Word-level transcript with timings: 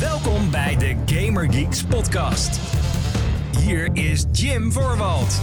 Welkom 0.00 0.50
bij 0.50 0.76
de 0.76 0.96
Gamer 1.14 1.52
Geeks 1.52 1.84
podcast. 1.84 2.60
Hier 3.58 3.90
is 3.92 4.24
Jim 4.32 4.72
Voorwald. 4.72 5.40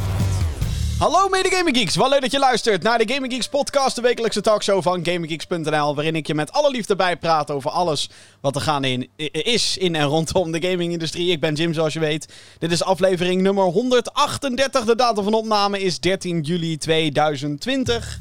Hallo 0.99 1.29
mede 1.29 1.49
Gaming 1.49 1.77
Geeks, 1.77 1.95
wat 1.95 2.09
leuk 2.09 2.21
dat 2.21 2.31
je 2.31 2.39
luistert 2.39 2.83
naar 2.83 2.97
de 2.97 3.13
Gaming 3.13 3.33
Geeks 3.33 3.47
podcast, 3.47 3.95
de 3.95 4.01
wekelijkse 4.01 4.41
talkshow 4.41 4.81
van 4.81 5.05
GamingGeeks.nl, 5.05 5.95
waarin 5.95 6.15
ik 6.15 6.27
je 6.27 6.35
met 6.35 6.51
alle 6.51 6.71
liefde 6.71 6.95
bijpraat 6.95 7.51
over 7.51 7.71
alles 7.71 8.09
wat 8.41 8.55
er 8.55 8.61
gaan 8.61 8.83
in, 8.83 9.09
is 9.31 9.77
in 9.77 9.95
en 9.95 10.05
rondom 10.05 10.51
de 10.51 10.67
gamingindustrie. 10.67 11.31
Ik 11.31 11.39
ben 11.39 11.53
Jim, 11.53 11.73
zoals 11.73 11.93
je 11.93 11.99
weet. 11.99 12.33
Dit 12.59 12.71
is 12.71 12.83
aflevering 12.83 13.41
nummer 13.41 13.63
138. 13.63 14.85
De 14.85 14.95
datum 14.95 15.23
van 15.23 15.33
opname 15.33 15.79
is 15.79 15.99
13 15.99 16.41
juli 16.41 16.77
2020. 16.77 18.19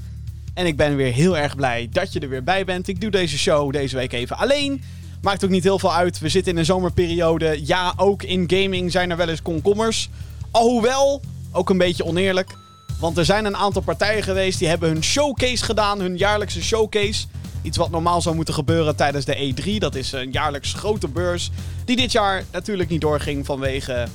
En 0.55 0.67
ik 0.67 0.77
ben 0.77 0.97
weer 0.97 1.13
heel 1.13 1.37
erg 1.37 1.57
blij 1.57 1.89
dat 1.91 2.13
je 2.13 2.21
er 2.21 2.29
weer 2.29 2.45
bij 2.45 2.65
bent. 2.65 2.89
Ik 2.89 3.01
doe 3.01 3.11
deze 3.11 3.39
show 3.39 3.73
deze 3.73 3.97
week 3.97 4.13
even 4.13 4.37
alleen. 4.37 4.83
Maakt 5.23 5.45
ook 5.45 5.51
niet 5.51 5.65
heel 5.65 5.79
veel 5.79 5.95
uit. 5.95 6.19
We 6.19 6.29
zitten 6.29 6.53
in 6.53 6.59
een 6.59 6.65
zomerperiode. 6.65 7.61
Ja, 7.67 7.93
ook 7.97 8.23
in 8.23 8.45
gaming 8.47 8.93
zijn 8.93 9.11
er 9.11 9.17
wel 9.17 9.29
eens 9.29 9.43
komkommers. 9.43 10.09
Alhoewel, 10.51 11.21
ook 11.53 11.71
een 11.71 11.79
beetje 11.79 12.05
oneerlijk. 12.05 12.57
Want 13.01 13.19
er 13.19 13.25
zijn 13.25 13.45
een 13.45 13.57
aantal 13.57 13.83
partijen 13.83 14.23
geweest 14.23 14.59
die 14.59 14.69
hebben 14.69 14.89
hun 14.89 15.05
showcase 15.05 15.65
gedaan. 15.65 16.01
Hun 16.01 16.17
jaarlijkse 16.17 16.63
showcase. 16.63 17.27
Iets 17.63 17.77
wat 17.77 17.91
normaal 17.91 18.23
zou 18.23 18.35
moeten 18.35 18.55
gebeuren 18.55 18.97
tijdens 18.97 19.25
de 19.25 19.55
E3. 19.55 19.79
Dat 19.79 19.95
is 19.95 20.13
een 20.13 20.31
jaarlijks 20.31 20.73
grote 20.73 21.09
beurs. 21.09 21.51
Die 21.85 21.97
dit 21.97 22.13
jaar 22.13 22.45
natuurlijk 22.53 22.89
niet 22.89 23.01
doorging 23.01 23.47
vanwege 23.47 24.07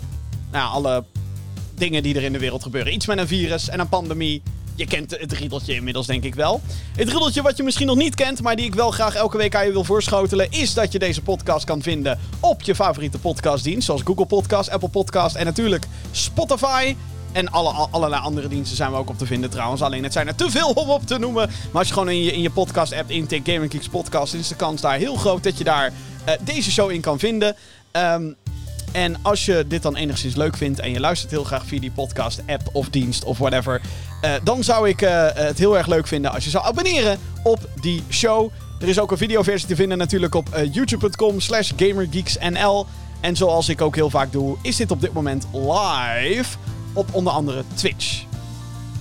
nou, 0.52 0.72
alle 0.72 1.04
dingen 1.76 2.04
die 2.04 2.16
er 2.16 2.24
in 2.24 2.34
de 2.34 2.40
wereld 2.40 2.64
gebeuren. 2.64 2.94
Iets 2.94 3.06
met 3.06 3.18
een 3.18 3.28
virus 3.28 3.70
en 3.70 3.80
een 3.80 3.90
pandemie. 3.90 4.42
Je 4.78 4.86
kent 4.86 5.20
het 5.20 5.32
riedeltje 5.32 5.74
inmiddels, 5.74 6.08
denk 6.08 6.24
ik 6.24 6.36
wel. 6.36 6.62
Het 6.96 7.10
riedeltje 7.10 7.42
wat 7.42 7.58
je 7.58 7.64
misschien 7.64 7.88
nog 7.88 7.96
niet 7.96 8.16
kent, 8.16 8.42
maar 8.42 8.56
die 8.56 8.66
ik 8.66 8.76
wel 8.76 8.92
graag 8.92 9.16
elke 9.16 9.38
week 9.38 9.56
aan 9.56 9.66
je 9.66 9.72
wil 9.72 9.84
voorschotelen, 9.84 10.52
is 10.52 10.74
dat 10.74 10.92
je 10.92 11.00
deze 11.00 11.22
podcast 11.22 11.66
kan 11.66 11.82
vinden 11.82 12.20
op 12.40 12.62
je 12.62 12.76
favoriete 12.76 13.20
podcastdienst. 13.20 13.86
Zoals 13.86 14.02
Google 14.02 14.26
Podcast, 14.26 14.70
Apple 14.70 14.90
Podcast 14.90 15.36
en 15.36 15.46
natuurlijk 15.46 15.86
Spotify. 16.12 16.96
En 17.32 17.52
alle, 17.52 17.70
allerlei 17.92 18.22
andere 18.22 18.48
diensten 18.48 18.78
zijn 18.78 18.92
we 18.92 18.98
ook 18.98 19.10
op 19.10 19.18
te 19.18 19.26
vinden 19.26 19.50
trouwens. 19.50 19.82
Alleen 19.82 20.04
het 20.04 20.14
zijn 20.14 20.28
er 20.28 20.36
te 20.36 20.52
veel 20.52 20.70
om 20.70 20.90
op 20.90 21.08
te 21.08 21.18
noemen. 21.18 21.50
Maar 21.72 21.80
als 21.80 21.88
je 21.88 21.94
gewoon 21.94 22.10
in 22.10 22.24
je, 22.24 22.34
in 22.34 22.42
je 22.42 22.50
podcast-app 22.50 23.10
intikt 23.10 23.50
Gaming 23.50 23.72
Geeks 23.72 23.88
Podcast, 23.90 24.34
is 24.34 24.48
de 24.48 24.56
kans 24.56 24.82
daar 24.82 24.98
heel 24.98 25.16
groot 25.16 25.44
dat 25.44 25.58
je 25.58 25.64
daar 25.64 25.92
uh, 26.28 26.34
deze 26.42 26.72
show 26.72 26.92
in 26.92 27.02
kan 27.02 27.20
vinden. 27.20 27.56
Um, 27.92 28.36
en 28.92 29.16
als 29.22 29.46
je 29.46 29.66
dit 29.68 29.82
dan 29.82 29.96
enigszins 29.96 30.36
leuk 30.36 30.58
vindt 30.58 30.80
en 30.80 30.92
je 30.92 31.00
luistert 31.00 31.32
heel 31.32 31.44
graag 31.44 31.66
via 31.66 31.80
die 31.80 31.92
podcast, 31.92 32.42
app 32.48 32.70
of 32.72 32.90
dienst 32.90 33.24
of 33.24 33.38
whatever, 33.38 33.82
uh, 34.22 34.32
dan 34.44 34.64
zou 34.64 34.90
ik 34.90 35.02
uh, 35.02 35.28
het 35.34 35.58
heel 35.58 35.78
erg 35.78 35.88
leuk 35.88 36.08
vinden 36.08 36.32
als 36.32 36.44
je 36.44 36.50
zou 36.50 36.66
abonneren 36.66 37.20
op 37.44 37.70
die 37.82 38.04
show. 38.10 38.52
Er 38.80 38.88
is 38.88 39.00
ook 39.00 39.12
een 39.12 39.18
videoversie 39.18 39.68
te 39.68 39.76
vinden 39.76 39.98
natuurlijk 39.98 40.36
op 40.36 40.50
uh, 40.56 40.74
youtube.com 40.74 41.40
slash 41.40 41.72
gamergeeksnl. 41.76 42.86
En 43.22 43.36
zoals 43.36 43.70
ik 43.70 43.82
ook 43.82 43.96
heel 43.96 44.10
vaak 44.10 44.32
doe, 44.32 44.58
is 44.62 44.76
dit 44.76 44.92
op 44.92 45.02
dit 45.02 45.14
moment 45.14 45.48
live 45.54 46.58
op 46.94 47.14
onder 47.14 47.34
andere 47.34 47.64
Twitch. 47.76 48.27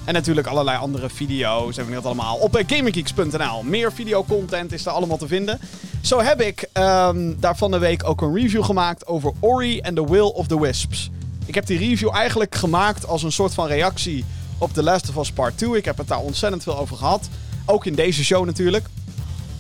En 0.06 0.14
natuurlijk 0.14 0.46
allerlei 0.46 0.78
andere 0.78 1.10
video's 1.10 1.76
hebben 1.76 1.94
we 1.94 2.00
dat 2.00 2.04
allemaal 2.04 2.36
op 2.36 2.62
gamergeeks.nl. 2.66 3.62
Meer 3.62 3.92
videocontent 3.92 4.72
is 4.72 4.82
daar 4.82 4.94
allemaal 4.94 5.16
te 5.16 5.26
vinden. 5.26 5.60
Zo 6.00 6.20
heb 6.20 6.40
ik 6.40 6.68
um, 6.72 7.40
daar 7.40 7.56
van 7.56 7.70
de 7.70 7.78
week 7.78 8.08
ook 8.08 8.20
een 8.20 8.34
review 8.34 8.64
gemaakt 8.64 9.06
over 9.06 9.32
Ori 9.40 9.80
and 9.80 9.96
the 9.96 10.10
Will 10.10 10.30
of 10.34 10.46
the 10.46 10.60
Wisps. 10.60 11.10
Ik 11.46 11.54
heb 11.54 11.66
die 11.66 11.78
review 11.78 12.14
eigenlijk 12.14 12.54
gemaakt 12.54 13.06
als 13.06 13.22
een 13.22 13.32
soort 13.32 13.54
van 13.54 13.66
reactie 13.66 14.24
op 14.58 14.72
The 14.72 14.82
Last 14.82 15.08
of 15.08 15.16
Us 15.16 15.32
Part 15.32 15.58
2. 15.58 15.77
Ik 15.77 15.84
heb 15.84 15.98
het 15.98 16.08
daar 16.08 16.20
ontzettend 16.20 16.62
veel 16.62 16.78
over 16.78 16.96
gehad. 16.96 17.28
Ook 17.64 17.86
in 17.86 17.94
deze 17.94 18.24
show 18.24 18.44
natuurlijk. 18.44 18.86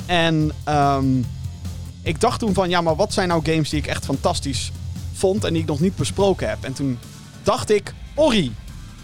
En 0.06 0.52
um, 0.68 1.26
ik 2.02 2.20
dacht 2.20 2.38
toen 2.38 2.54
van, 2.54 2.68
ja, 2.68 2.80
maar 2.80 2.96
wat 2.96 3.12
zijn 3.12 3.28
nou 3.28 3.40
games 3.44 3.70
die 3.70 3.78
ik 3.78 3.86
echt 3.86 4.04
fantastisch 4.04 4.72
vond 5.12 5.44
en 5.44 5.52
die 5.52 5.62
ik 5.62 5.68
nog 5.68 5.80
niet 5.80 5.96
besproken 5.96 6.48
heb? 6.48 6.64
En 6.64 6.72
toen 6.72 6.98
dacht 7.42 7.70
ik, 7.70 7.94
Ori. 8.14 8.54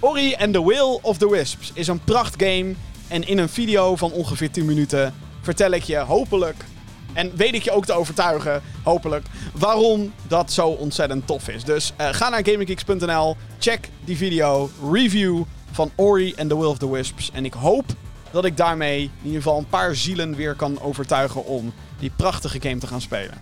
Ori 0.05 0.35
and 0.35 0.53
the 0.53 0.65
Will 0.65 0.99
of 1.03 1.19
the 1.19 1.31
Wisps 1.31 1.71
is 1.75 1.89
een 1.89 2.05
prachtgame. 2.05 2.75
En 3.09 3.29
in 3.29 3.39
een 3.39 3.49
video 3.49 3.97
van 3.97 4.13
ongeveer 4.13 4.51
10 4.51 4.65
minuten 4.65 5.15
vertel 5.41 5.71
ik 5.71 5.83
je 5.83 5.99
hopelijk 5.99 6.65
en 7.13 7.37
weet 7.37 7.55
ik 7.55 7.63
je 7.63 7.71
ook 7.71 7.85
te 7.85 7.93
overtuigen, 7.93 8.63
hopelijk, 8.83 9.27
waarom 9.55 10.13
dat 10.29 10.53
zo 10.53 10.69
ontzettend 10.69 11.27
tof 11.27 11.49
is. 11.49 11.65
Dus 11.65 11.93
uh, 12.01 12.09
ga 12.11 12.29
naar 12.29 12.45
gaminggeeks.nl, 12.45 13.37
check 13.59 13.89
die 14.05 14.17
video, 14.17 14.71
review 14.93 15.43
van 15.71 15.91
Ori 15.95 16.35
and 16.37 16.49
the 16.49 16.59
Will 16.59 16.69
of 16.69 16.79
the 16.79 16.91
Wisps. 16.91 17.31
En 17.33 17.45
ik 17.45 17.53
hoop 17.53 17.85
dat 18.31 18.45
ik 18.45 18.57
daarmee 18.57 19.03
in 19.03 19.11
ieder 19.23 19.43
geval 19.43 19.59
een 19.59 19.69
paar 19.69 19.95
zielen 19.95 20.35
weer 20.35 20.55
kan 20.55 20.81
overtuigen 20.81 21.45
om 21.45 21.73
die 21.99 22.11
prachtige 22.17 22.61
game 22.61 22.79
te 22.79 22.87
gaan 22.87 23.01
spelen. 23.01 23.41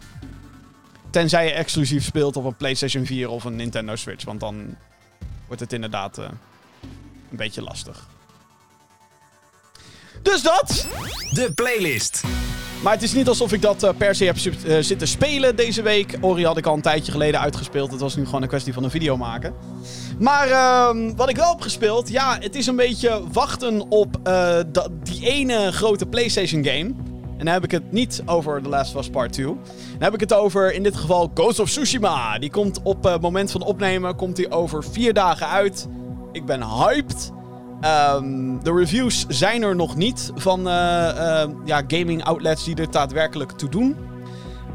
Tenzij 1.10 1.44
je 1.44 1.52
exclusief 1.52 2.04
speelt 2.04 2.36
op 2.36 2.44
een 2.44 2.56
PlayStation 2.56 3.06
4 3.06 3.28
of 3.28 3.44
een 3.44 3.56
Nintendo 3.56 3.96
Switch, 3.96 4.24
want 4.24 4.40
dan 4.40 4.76
wordt 5.46 5.62
het 5.62 5.72
inderdaad 5.72 6.18
uh, 6.18 6.24
een 7.30 7.36
beetje 7.36 7.62
lastig. 7.62 8.06
Dus 10.22 10.42
dat. 10.42 10.86
De 11.32 11.52
playlist. 11.54 12.22
Maar 12.82 12.92
het 12.92 13.02
is 13.02 13.12
niet 13.12 13.28
alsof 13.28 13.52
ik 13.52 13.62
dat 13.62 13.84
uh, 13.84 13.90
per 13.96 14.14
se 14.14 14.24
heb 14.24 14.36
uh, 14.36 14.76
zitten 14.80 15.08
spelen 15.08 15.56
deze 15.56 15.82
week. 15.82 16.18
Ori 16.20 16.44
had 16.44 16.56
ik 16.56 16.66
al 16.66 16.74
een 16.74 16.80
tijdje 16.80 17.12
geleden 17.12 17.40
uitgespeeld. 17.40 17.90
Het 17.90 18.00
was 18.00 18.16
nu 18.16 18.24
gewoon 18.24 18.42
een 18.42 18.48
kwestie 18.48 18.72
van 18.72 18.84
een 18.84 18.90
video 18.90 19.16
maken. 19.16 19.54
Maar 20.18 20.48
uh, 20.48 21.12
wat 21.16 21.28
ik 21.28 21.36
wel 21.36 21.50
heb 21.50 21.60
gespeeld, 21.60 22.08
ja, 22.08 22.38
het 22.40 22.54
is 22.54 22.66
een 22.66 22.76
beetje 22.76 23.22
wachten 23.32 23.90
op 23.90 24.16
uh, 24.26 24.58
die 25.02 25.26
ene 25.26 25.72
grote 25.72 26.06
PlayStation 26.06 26.64
game. 26.64 26.94
En 27.38 27.46
dan 27.46 27.54
heb 27.54 27.64
ik 27.64 27.70
het 27.70 27.92
niet 27.92 28.22
over 28.26 28.62
The 28.62 28.68
Last 28.68 28.94
of 28.94 29.00
Us 29.00 29.10
Part 29.10 29.32
2. 29.32 29.46
Dan 29.46 29.56
heb 29.98 30.14
ik 30.14 30.20
het 30.20 30.32
over, 30.32 30.72
in 30.72 30.82
dit 30.82 30.96
geval, 30.96 31.30
Ghost 31.34 31.58
of 31.58 31.70
Tsushima. 31.70 32.38
Die 32.38 32.50
komt 32.50 32.80
op 32.82 33.04
het 33.04 33.20
moment 33.20 33.50
van 33.50 33.62
opnemen, 33.62 34.16
komt 34.16 34.36
die 34.36 34.50
over 34.50 34.84
vier 34.84 35.14
dagen 35.14 35.48
uit. 35.48 35.88
Ik 36.32 36.44
ben 36.44 36.62
hyped. 36.62 37.32
Um, 38.14 38.64
de 38.64 38.72
reviews 38.72 39.26
zijn 39.28 39.62
er 39.62 39.76
nog 39.76 39.96
niet 39.96 40.32
van 40.34 40.60
uh, 40.60 40.74
uh, 40.74 41.42
ja, 41.64 41.82
gaming 41.88 42.24
outlets 42.24 42.64
die 42.64 42.74
er 42.74 42.90
daadwerkelijk 42.90 43.52
toe 43.52 43.68
doen. 43.68 43.96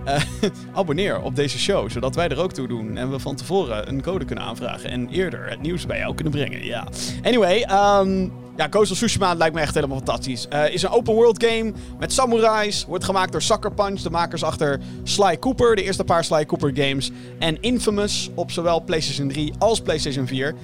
Uh, 0.08 0.22
abonneer 0.80 1.22
op 1.22 1.36
deze 1.36 1.60
show, 1.60 1.90
zodat 1.90 2.16
wij 2.16 2.28
er 2.28 2.40
ook 2.40 2.52
toe 2.52 2.68
doen. 2.68 2.98
En 2.98 3.12
we 3.12 3.20
van 3.20 3.36
tevoren 3.36 3.90
een 3.90 4.02
code 4.02 4.26
kunnen 4.26 4.44
aanvragen. 4.44 4.90
En 4.90 5.10
eerder 5.10 5.50
het 5.50 5.62
nieuws 5.62 5.86
bij 5.86 5.98
jou 5.98 6.16
kunnen 6.16 6.34
brengen. 6.34 6.66
Ja. 6.66 6.88
Anyway, 7.24 7.62
um, 7.62 8.34
ja, 8.56 8.70
of 8.72 8.88
Tsushima 8.88 9.34
lijkt 9.34 9.56
me 9.56 9.62
echt 9.62 9.74
helemaal 9.74 9.98
fantastisch. 9.98 10.48
is 10.70 10.84
een 10.84 10.90
open 10.90 11.14
world 11.14 11.44
game 11.44 11.74
met 12.00 12.14
samurais. 12.14 12.86
Wordt 12.86 13.04
gemaakt 13.04 13.32
door 13.32 13.42
Sucker 13.42 13.72
Punch, 13.72 14.02
de 14.02 14.10
makers 14.10 14.44
achter 14.44 14.80
Sly 15.04 15.40
Cooper. 15.40 15.76
De 15.76 15.84
eerste 15.84 16.04
paar 16.04 16.24
Sly 16.24 16.46
Cooper 16.46 16.72
games. 16.74 17.12
En 17.40 17.62
Infamous 17.62 18.30
op 18.36 18.52
zowel 18.52 18.84
PlayStation 18.84 19.28
3 19.28 19.54
als 19.58 19.82
PlayStation 19.82 20.28
4. 20.28 20.56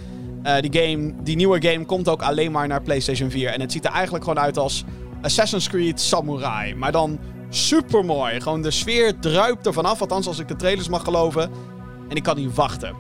Uh, 0.44 0.60
die, 0.60 0.82
game, 0.82 1.14
die 1.24 1.36
nieuwe 1.36 1.62
game 1.62 1.86
komt 1.86 2.10
ook 2.10 2.22
alleen 2.22 2.52
maar 2.52 2.68
naar 2.68 2.82
PlayStation 2.82 3.30
4. 3.30 3.50
En 3.50 3.62
het 3.62 3.72
ziet 3.72 3.86
er 3.86 3.92
eigenlijk 3.92 4.24
gewoon 4.24 4.44
uit 4.44 4.58
als 4.58 4.84
Assassin's 5.22 5.70
Creed 5.70 6.02
Samurai. 6.02 6.76
Maar 6.76 6.92
dan 6.92 7.20
super 7.50 8.06
mooi. 8.06 8.42
Gewoon 8.42 8.62
de 8.62 8.72
sfeer 8.72 9.20
druipt 9.20 9.66
er 9.66 9.74
vanaf. 9.74 10.02
Althans, 10.02 10.28
als 10.28 10.40
ik 10.40 10.48
de 10.48 10.56
trailers 10.56 10.90
mag 10.90 11.04
geloven. 11.04 11.52
En 12.10 12.16
ik 12.16 12.24
kan 12.24 12.36
niet 12.36 12.56
wachten. 12.56 12.96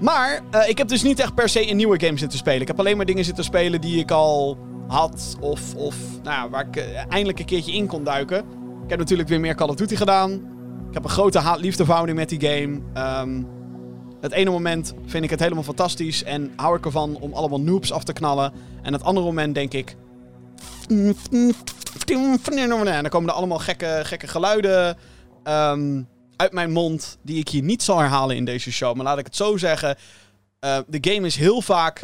Maar 0.00 0.40
uh, 0.54 0.68
ik 0.68 0.78
heb 0.78 0.88
dus 0.88 1.02
niet 1.02 1.18
echt 1.18 1.34
per 1.34 1.48
se 1.48 1.70
een 1.70 1.76
nieuwe 1.76 2.00
game 2.00 2.18
zitten 2.18 2.38
spelen. 2.38 2.60
Ik 2.60 2.68
heb 2.68 2.78
alleen 2.78 2.96
maar 2.96 3.06
dingen 3.06 3.24
zitten 3.24 3.44
spelen 3.44 3.80
die 3.80 3.98
ik 3.98 4.10
al 4.10 4.58
had. 4.88 5.36
Of, 5.40 5.74
of 5.74 5.96
nou 6.22 6.36
ja, 6.36 6.48
waar 6.48 6.66
ik 6.66 6.76
uh, 6.76 6.84
eindelijk 7.08 7.38
een 7.38 7.44
keertje 7.44 7.72
in 7.72 7.86
kon 7.86 8.04
duiken. 8.04 8.38
Ik 8.84 8.90
heb 8.90 8.98
natuurlijk 8.98 9.28
weer 9.28 9.40
meer 9.40 9.54
Call 9.54 9.68
of 9.68 9.74
Duty 9.74 9.96
gedaan. 9.96 10.32
Ik 10.88 10.94
heb 10.94 11.04
een 11.04 11.10
grote 11.10 11.38
haat-liefdeverhouding 11.38 12.18
met 12.18 12.28
die 12.28 12.40
game. 12.40 12.80
Um, 13.22 13.46
het 14.20 14.32
ene 14.32 14.50
moment 14.50 14.94
vind 15.06 15.24
ik 15.24 15.30
het 15.30 15.40
helemaal 15.40 15.62
fantastisch 15.62 16.22
en 16.22 16.52
hou 16.56 16.76
ik 16.76 16.84
ervan 16.84 17.16
om 17.16 17.32
allemaal 17.32 17.60
noobs 17.60 17.92
af 17.92 18.04
te 18.04 18.12
knallen. 18.12 18.52
En 18.82 18.92
het 18.92 19.02
andere 19.02 19.26
moment 19.26 19.54
denk 19.54 19.72
ik. 19.72 19.96
En 22.94 23.00
dan 23.02 23.10
komen 23.10 23.28
er 23.28 23.34
allemaal 23.34 23.58
gekke, 23.58 24.00
gekke 24.02 24.26
geluiden 24.26 24.96
um, 25.44 26.08
uit 26.36 26.52
mijn 26.52 26.70
mond. 26.70 27.18
Die 27.22 27.38
ik 27.38 27.48
hier 27.48 27.62
niet 27.62 27.82
zal 27.82 27.98
herhalen 27.98 28.36
in 28.36 28.44
deze 28.44 28.72
show. 28.72 28.96
Maar 28.96 29.04
laat 29.04 29.18
ik 29.18 29.24
het 29.24 29.36
zo 29.36 29.56
zeggen. 29.56 29.96
Uh, 30.64 30.78
de 30.86 31.10
game 31.10 31.26
is 31.26 31.36
heel 31.36 31.62
vaak. 31.62 32.00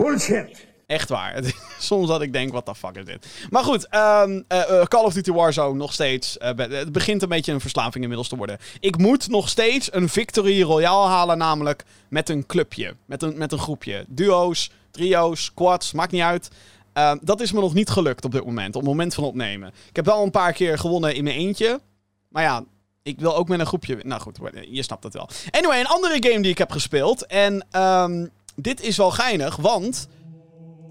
Echt 0.86 1.08
waar. 1.08 1.42
Soms 1.78 2.08
dat 2.08 2.22
ik 2.22 2.32
denk, 2.32 2.52
wat 2.52 2.66
de 2.66 2.74
fuck 2.74 2.96
is 2.96 3.04
dit? 3.04 3.26
Maar 3.50 3.64
goed, 3.64 3.94
um, 3.94 4.44
uh, 4.48 4.62
uh, 4.70 4.82
Call 4.82 5.04
of 5.04 5.12
Duty 5.12 5.32
Warzone 5.32 5.74
nog 5.74 5.92
steeds. 5.92 6.36
Uh, 6.42 6.48
het 6.56 6.92
begint 6.92 7.22
een 7.22 7.28
beetje 7.28 7.52
een 7.52 7.60
verslaving 7.60 8.02
inmiddels 8.02 8.28
te 8.28 8.36
worden. 8.36 8.58
Ik 8.80 8.98
moet 8.98 9.28
nog 9.28 9.48
steeds 9.48 9.92
een 9.92 10.08
Victory 10.08 10.62
Royale 10.62 11.08
halen, 11.08 11.38
namelijk 11.38 11.84
met 12.08 12.28
een 12.28 12.46
clubje. 12.46 12.96
Met 13.06 13.22
een, 13.22 13.38
met 13.38 13.52
een 13.52 13.58
groepje. 13.58 14.04
Duo's, 14.08 14.70
trio's, 14.90 15.54
quads, 15.54 15.92
maakt 15.92 16.12
niet 16.12 16.22
uit. 16.22 16.48
Uh, 16.94 17.12
dat 17.20 17.40
is 17.40 17.52
me 17.52 17.60
nog 17.60 17.74
niet 17.74 17.90
gelukt 17.90 18.24
op 18.24 18.32
dit 18.32 18.44
moment, 18.44 18.74
op 18.74 18.80
het 18.80 18.90
moment 18.90 19.14
van 19.14 19.24
opnemen. 19.24 19.72
Ik 19.88 19.96
heb 19.96 20.04
wel 20.04 20.22
een 20.22 20.30
paar 20.30 20.52
keer 20.52 20.78
gewonnen 20.78 21.14
in 21.14 21.24
mijn 21.24 21.36
eentje. 21.36 21.80
Maar 22.28 22.42
ja, 22.42 22.64
ik 23.02 23.20
wil 23.20 23.36
ook 23.36 23.48
met 23.48 23.60
een 23.60 23.66
groepje... 23.66 23.98
Nou 24.02 24.20
goed, 24.20 24.38
je 24.70 24.82
snapt 24.82 25.04
het 25.04 25.14
wel. 25.14 25.28
Anyway, 25.50 25.80
een 25.80 25.86
andere 25.86 26.28
game 26.28 26.42
die 26.42 26.50
ik 26.50 26.58
heb 26.58 26.70
gespeeld. 26.70 27.26
En 27.26 27.66
um, 27.72 28.30
dit 28.54 28.82
is 28.82 28.96
wel 28.96 29.10
geinig, 29.10 29.56
want... 29.56 30.08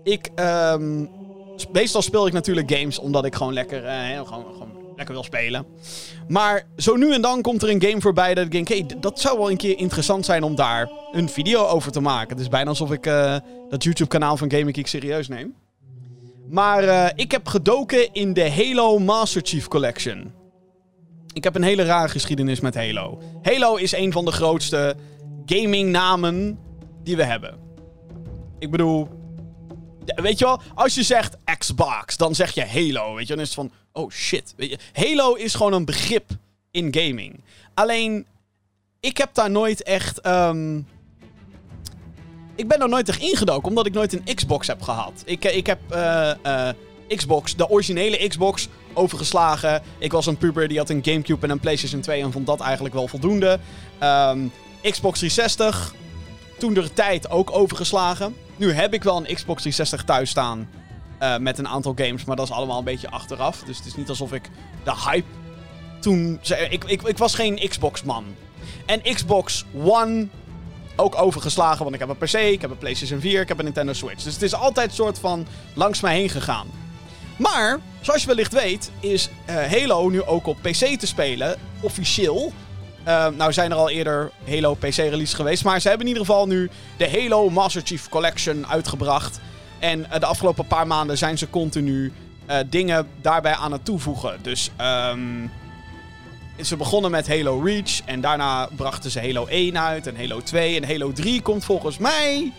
Ik, 0.05 0.29
um, 0.35 1.09
meestal 1.71 2.01
speel 2.01 2.27
ik 2.27 2.33
natuurlijk 2.33 2.71
games 2.71 2.99
omdat 2.99 3.25
ik 3.25 3.35
gewoon 3.35 3.53
lekker, 3.53 3.83
uh, 3.83 4.21
gewoon, 4.27 4.45
gewoon 4.53 4.69
lekker 4.95 5.15
wil 5.15 5.23
spelen. 5.23 5.65
Maar 6.27 6.67
zo 6.77 6.95
nu 6.95 7.13
en 7.13 7.21
dan 7.21 7.41
komt 7.41 7.63
er 7.63 7.69
een 7.69 7.81
game 7.81 8.01
voorbij 8.01 8.33
dat 8.33 8.45
ik 8.45 8.51
denk... 8.51 8.67
Hé, 8.67 8.75
hey, 8.75 8.99
dat 8.99 9.19
zou 9.19 9.37
wel 9.37 9.51
een 9.51 9.57
keer 9.57 9.77
interessant 9.77 10.25
zijn 10.25 10.43
om 10.43 10.55
daar 10.55 10.89
een 11.11 11.29
video 11.29 11.65
over 11.65 11.91
te 11.91 11.99
maken. 11.99 12.29
Het 12.29 12.39
is 12.39 12.49
bijna 12.49 12.69
alsof 12.69 12.91
ik 12.91 13.05
uh, 13.05 13.35
dat 13.69 13.83
YouTube-kanaal 13.83 14.37
van 14.37 14.51
Gaming 14.51 14.75
Geek 14.75 14.87
serieus 14.87 15.27
neem. 15.27 15.55
Maar 16.49 16.83
uh, 16.83 17.07
ik 17.15 17.31
heb 17.31 17.47
gedoken 17.47 18.13
in 18.13 18.33
de 18.33 18.51
Halo 18.51 18.99
Master 18.99 19.41
Chief 19.45 19.67
Collection. 19.67 20.31
Ik 21.33 21.43
heb 21.43 21.55
een 21.55 21.63
hele 21.63 21.83
rare 21.83 22.09
geschiedenis 22.09 22.59
met 22.59 22.75
Halo. 22.75 23.21
Halo 23.41 23.75
is 23.75 23.91
een 23.91 24.11
van 24.11 24.25
de 24.25 24.31
grootste 24.31 24.95
gaming-namen 25.45 26.59
die 27.03 27.15
we 27.15 27.23
hebben. 27.23 27.57
Ik 28.59 28.71
bedoel, 28.71 29.07
weet 30.05 30.39
je 30.39 30.45
wel, 30.45 30.61
als 30.75 30.95
je 30.95 31.03
zegt 31.03 31.37
Xbox, 31.57 32.17
dan 32.17 32.35
zeg 32.35 32.51
je 32.51 32.65
Halo. 32.65 33.15
Weet 33.15 33.27
je, 33.27 33.33
dan 33.33 33.43
is 33.43 33.55
het 33.55 33.55
van, 33.55 33.71
oh 33.91 34.11
shit. 34.11 34.53
Weet 34.57 34.69
je, 34.69 34.77
Halo 34.93 35.33
is 35.33 35.55
gewoon 35.55 35.73
een 35.73 35.85
begrip 35.85 36.29
in 36.71 36.93
gaming. 36.97 37.43
Alleen, 37.73 38.25
ik 38.99 39.17
heb 39.17 39.33
daar 39.33 39.51
nooit 39.51 39.83
echt. 39.83 40.27
Um, 40.27 40.87
ik 42.55 42.67
ben 42.67 42.79
er 42.79 42.89
nooit 42.89 43.09
echt 43.09 43.21
ingedoken, 43.21 43.67
omdat 43.67 43.85
ik 43.85 43.93
nooit 43.93 44.13
een 44.13 44.35
Xbox 44.35 44.67
heb 44.67 44.81
gehad. 44.81 45.23
Ik, 45.25 45.45
ik 45.45 45.65
heb 45.65 45.79
uh, 45.91 46.31
uh, 46.45 46.69
Xbox, 47.07 47.55
de 47.55 47.69
originele 47.69 48.27
Xbox, 48.27 48.67
overgeslagen. 48.93 49.81
Ik 49.97 50.11
was 50.11 50.25
een 50.25 50.37
puber 50.37 50.67
die 50.67 50.77
had 50.77 50.89
een 50.89 51.03
Gamecube 51.03 51.45
en 51.45 51.51
een 51.51 51.59
PlayStation 51.59 52.01
2 52.01 52.21
en 52.21 52.31
vond 52.31 52.45
dat 52.45 52.59
eigenlijk 52.59 52.93
wel 52.93 53.07
voldoende. 53.07 53.59
Um, 54.03 54.51
Xbox 54.81 55.19
360, 55.19 55.93
toen 56.57 56.73
de 56.73 56.93
tijd 56.93 57.29
ook 57.29 57.51
overgeslagen. 57.51 58.35
Nu 58.55 58.71
heb 58.71 58.93
ik 58.93 59.03
wel 59.03 59.17
een 59.17 59.35
Xbox 59.35 59.61
360 59.61 60.03
thuis 60.03 60.29
staan. 60.29 60.69
Uh, 61.21 61.37
met 61.37 61.57
een 61.57 61.67
aantal 61.67 61.93
games, 61.95 62.25
maar 62.25 62.35
dat 62.35 62.45
is 62.45 62.51
allemaal 62.51 62.77
een 62.77 62.83
beetje 62.83 63.09
achteraf. 63.09 63.63
Dus 63.65 63.77
het 63.77 63.85
is 63.85 63.95
niet 63.95 64.09
alsof 64.09 64.33
ik 64.33 64.49
de 64.83 64.93
hype 65.05 65.27
toen. 65.99 66.39
Ik, 66.69 66.83
ik, 66.83 67.01
ik 67.01 67.17
was 67.17 67.35
geen 67.35 67.69
Xbox-man. 67.69 68.25
En 68.85 69.01
Xbox 69.01 69.65
One 69.83 70.27
ook 70.95 71.21
overgeslagen, 71.21 71.83
want 71.83 71.93
ik 71.93 71.99
heb 71.99 72.09
een 72.09 72.17
PC, 72.17 72.33
ik 72.33 72.61
heb 72.61 72.69
een 72.69 72.77
PlayStation 72.77 73.19
4, 73.19 73.41
ik 73.41 73.47
heb 73.47 73.57
een 73.57 73.63
Nintendo 73.63 73.93
Switch. 73.93 74.23
Dus 74.23 74.33
het 74.33 74.41
is 74.41 74.53
altijd 74.53 74.89
een 74.89 74.95
soort 74.95 75.19
van 75.19 75.47
langs 75.73 76.01
mij 76.01 76.15
heen 76.15 76.29
gegaan. 76.29 76.67
Maar, 77.37 77.79
zoals 78.01 78.21
je 78.21 78.27
wellicht 78.27 78.53
weet, 78.53 78.91
is 78.99 79.29
uh, 79.49 79.55
Halo 79.55 80.09
nu 80.09 80.23
ook 80.23 80.47
op 80.47 80.57
PC 80.61 80.99
te 80.99 81.07
spelen, 81.07 81.59
officieel. 81.79 82.53
Uh, 83.07 83.27
nou 83.27 83.53
zijn 83.53 83.71
er 83.71 83.77
al 83.77 83.89
eerder 83.89 84.31
Halo 84.47 84.73
PC-releases 84.73 85.33
geweest. 85.33 85.63
Maar 85.63 85.81
ze 85.81 85.87
hebben 85.87 86.07
in 86.07 86.13
ieder 86.13 86.27
geval 86.27 86.47
nu 86.47 86.69
de 86.97 87.09
Halo 87.09 87.49
Master 87.49 87.81
Chief 87.85 88.09
Collection 88.09 88.67
uitgebracht. 88.67 89.39
En 89.79 89.99
uh, 89.99 90.19
de 90.19 90.25
afgelopen 90.25 90.67
paar 90.67 90.87
maanden 90.87 91.17
zijn 91.17 91.37
ze 91.37 91.49
continu 91.49 92.13
uh, 92.49 92.57
dingen 92.69 93.07
daarbij 93.21 93.53
aan 93.53 93.71
het 93.71 93.85
toevoegen. 93.85 94.39
Dus 94.41 94.71
um, 95.11 95.51
ze 96.63 96.77
begonnen 96.77 97.11
met 97.11 97.27
Halo 97.27 97.59
Reach. 97.59 98.01
En 98.05 98.21
daarna 98.21 98.69
brachten 98.75 99.11
ze 99.11 99.19
Halo 99.19 99.45
1 99.45 99.79
uit. 99.79 100.07
En 100.07 100.17
Halo 100.17 100.41
2. 100.41 100.75
En 100.75 100.87
Halo 100.87 101.11
3 101.11 101.41
komt 101.41 101.65
volgens 101.65 101.97
mij. 101.97 102.51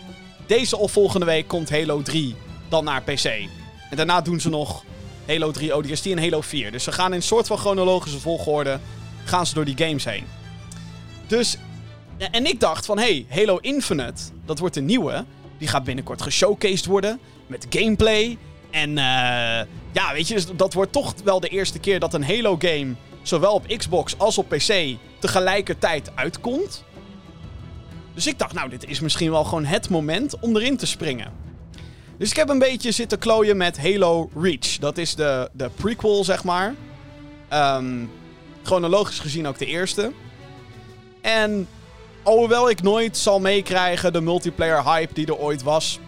Deze 0.45 0.77
of 0.77 0.91
volgende 0.91 1.25
week 1.25 1.47
komt 1.47 1.69
Halo 1.69 2.01
3 2.01 2.35
dan 2.69 2.83
naar 2.83 3.01
PC. 3.01 3.25
En 3.89 3.97
daarna 3.97 4.21
doen 4.21 4.39
ze 4.39 4.49
nog 4.49 4.83
Halo 5.27 5.51
3 5.51 5.75
ODST 5.75 6.05
en 6.05 6.19
Halo 6.19 6.41
4. 6.41 6.71
Dus 6.71 6.83
ze 6.83 6.91
gaan 6.91 7.09
in 7.09 7.15
een 7.17 7.23
soort 7.23 7.47
van 7.47 7.57
chronologische 7.57 8.19
volgorde. 8.19 8.79
Gaan 9.27 9.45
ze 9.45 9.53
door 9.53 9.65
die 9.65 9.77
games 9.77 10.05
heen. 10.05 10.25
Dus, 11.27 11.57
en 12.17 12.45
ik 12.45 12.59
dacht 12.59 12.85
van, 12.85 12.97
hey, 12.97 13.25
Halo 13.29 13.57
Infinite, 13.57 14.23
dat 14.45 14.59
wordt 14.59 14.75
een 14.75 14.85
nieuwe. 14.85 15.25
Die 15.57 15.67
gaat 15.67 15.83
binnenkort 15.83 16.21
geshowcased 16.21 16.85
worden 16.85 17.19
met 17.47 17.65
gameplay. 17.69 18.37
En 18.71 18.89
uh, 18.89 18.95
ja, 19.91 20.13
weet 20.13 20.27
je, 20.27 20.43
dat 20.55 20.73
wordt 20.73 20.91
toch 20.91 21.13
wel 21.23 21.39
de 21.39 21.47
eerste 21.47 21.79
keer 21.79 21.99
dat 21.99 22.13
een 22.13 22.25
Halo-game 22.25 22.93
zowel 23.21 23.53
op 23.53 23.67
Xbox 23.77 24.17
als 24.17 24.37
op 24.37 24.49
PC 24.49 24.97
tegelijkertijd 25.19 26.11
uitkomt. 26.15 26.83
Dus 28.13 28.27
ik 28.27 28.39
dacht, 28.39 28.53
nou, 28.53 28.69
dit 28.69 28.85
is 28.85 28.99
misschien 28.99 29.31
wel 29.31 29.43
gewoon 29.43 29.65
het 29.65 29.89
moment 29.89 30.39
om 30.39 30.55
erin 30.55 30.77
te 30.77 30.85
springen. 30.85 31.31
Dus 32.17 32.29
ik 32.29 32.35
heb 32.35 32.49
een 32.49 32.59
beetje 32.59 32.91
zitten 32.91 33.19
klooien 33.19 33.57
met 33.57 33.77
Halo 33.77 34.29
Reach. 34.35 34.77
Dat 34.79 34.97
is 34.97 35.15
de, 35.15 35.49
de 35.53 35.69
prequel, 35.75 36.23
zeg 36.23 36.43
maar. 36.43 36.75
Um, 37.53 38.09
chronologisch 38.67 39.19
gezien 39.19 39.47
ook 39.47 39.57
de 39.57 39.65
eerste. 39.65 40.11
En 41.21 41.67
alhoewel 42.23 42.69
ik 42.69 42.81
nooit 42.81 43.17
zal 43.17 43.39
meekrijgen 43.39 44.13
de 44.13 44.21
multiplayer 44.21 44.83
hype 44.83 45.13
die 45.13 45.25
er 45.25 45.37
ooit 45.37 45.63
was. 45.63 45.99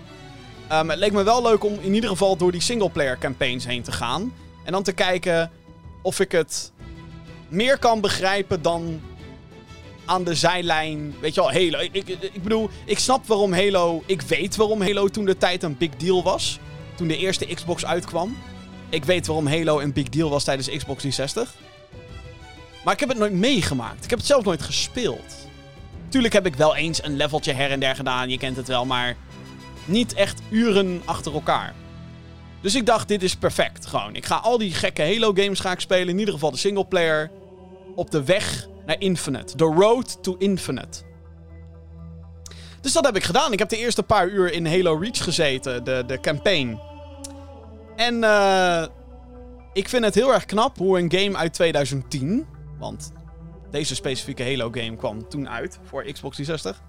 Um, 0.72 0.90
het 0.90 1.00
leek 1.00 1.12
me 1.12 1.24
wel 1.24 1.42
leuk 1.42 1.64
om 1.64 1.74
in 1.82 1.94
ieder 1.94 2.10
geval 2.10 2.38
door 2.38 2.52
die 2.52 2.62
singleplayer 2.62 3.18
campaigns 3.18 3.66
heen 3.66 3.84
te 3.84 3.92
gaan. 3.92 4.34
En 4.64 4.72
dan 4.72 4.84
te 4.84 4.92
kijken 4.92 5.52
of 6.02 6.20
ik 6.20 6.32
het 6.32 6.72
meer 7.48 7.78
kan 7.78 8.02
begrijpen 8.02 8.62
dan 8.62 9.02
aan 10.06 10.24
de 10.24 10.36
zijlijn. 10.36 11.16
Weet 11.20 11.36
je 11.36 11.42
wel, 11.42 11.52
Halo. 11.52 11.80
Ik, 11.80 11.94
ik, 11.94 12.08
ik, 12.08 12.44
bedoel, 12.44 12.70
ik 12.86 13.00
snap 13.00 13.28
waarom 13.28 13.54
Halo. 13.54 14.04
Ik 14.06 14.22
weet 14.22 14.56
waarom 14.56 14.82
Halo 14.82 15.08
toen 15.08 15.26
de 15.26 15.38
tijd 15.38 15.64
een 15.64 15.78
big 15.78 15.96
deal 15.96 16.24
was. 16.24 16.60
Toen 16.96 17.08
de 17.08 17.18
eerste 17.18 17.46
Xbox 17.46 17.86
uitkwam. 17.86 18.38
Ik 18.90 19.06
weet 19.06 19.28
waarom 19.28 19.48
Halo 19.48 19.80
een 19.80 19.94
big 19.94 20.10
deal 20.10 20.30
was 20.30 20.44
tijdens 20.44 20.68
Xbox 20.68 21.02
360. 21.02 21.69
Maar 22.84 22.94
ik 22.94 23.00
heb 23.00 23.10
het 23.10 23.18
nooit 23.18 23.34
meegemaakt. 23.34 24.04
Ik 24.04 24.10
heb 24.10 24.20
het 24.20 24.28
zelf 24.28 24.44
nooit 24.44 24.62
gespeeld. 24.62 25.48
Tuurlijk 26.10 26.34
heb 26.34 26.46
ik 26.46 26.56
wel 26.56 26.76
eens 26.76 27.04
een 27.04 27.16
leveltje 27.16 27.54
her 27.54 27.72
en 27.72 27.80
der 27.80 27.96
gedaan. 27.96 28.30
Je 28.30 28.38
kent 28.38 28.58
het 28.58 28.68
wel, 28.68 28.86
maar 28.86 29.16
niet 29.86 30.14
echt 30.14 30.42
uren 30.50 31.02
achter 31.06 31.34
elkaar. 31.34 31.74
Dus 32.62 32.76
ik 32.76 32.86
dacht, 32.86 33.08
dit 33.08 33.24
is 33.24 33.36
perfect. 33.36 33.86
Gewoon, 33.86 34.16
ik 34.16 34.26
ga 34.26 34.36
al 34.36 34.58
die 34.58 34.74
gekke 34.74 35.02
Halo 35.02 35.34
games 35.34 35.60
ga 35.60 35.72
ik 35.72 35.80
spelen. 35.80 36.08
In 36.08 36.20
ieder 36.20 36.34
geval 36.34 36.52
de 36.52 36.58
singleplayer. 36.58 37.32
Op 37.96 38.12
de 38.12 38.24
weg 38.24 38.68
naar 38.86 39.00
Infinite. 39.00 39.56
The 39.56 39.64
Road 39.64 40.24
to 40.24 40.36
Infinite. 40.38 41.02
Dus 42.82 42.94
dat 42.94 43.06
heb 43.06 43.16
ik 43.16 43.24
gedaan. 43.24 43.52
Ik 43.52 43.60
heb 43.60 43.70
de 43.70 43.78
eerste 43.78 44.04
paar 44.04 44.28
uur 44.28 44.52
in 44.54 44.66
Halo 44.66 44.96
Reach 44.96 45.24
gezeten. 45.24 45.84
De, 45.84 46.04
de 46.08 46.20
campaign. 46.20 46.80
En 47.96 48.16
uh, 48.16 48.86
ik 49.74 49.90
vind 49.90 50.04
het 50.06 50.16
heel 50.16 50.34
erg 50.34 50.46
knap 50.46 50.78
hoe 50.78 51.00
een 51.00 51.12
game 51.12 51.38
uit 51.38 51.54
2010... 51.54 52.46
Want 52.80 53.12
deze 53.72 53.96
specifieke 53.96 54.44
Halo 54.44 54.70
game 54.72 54.96
kwam 54.96 55.30
toen 55.30 55.50
uit 55.50 55.80
voor 55.84 56.04
Xbox 56.04 56.36
360. 56.36 56.82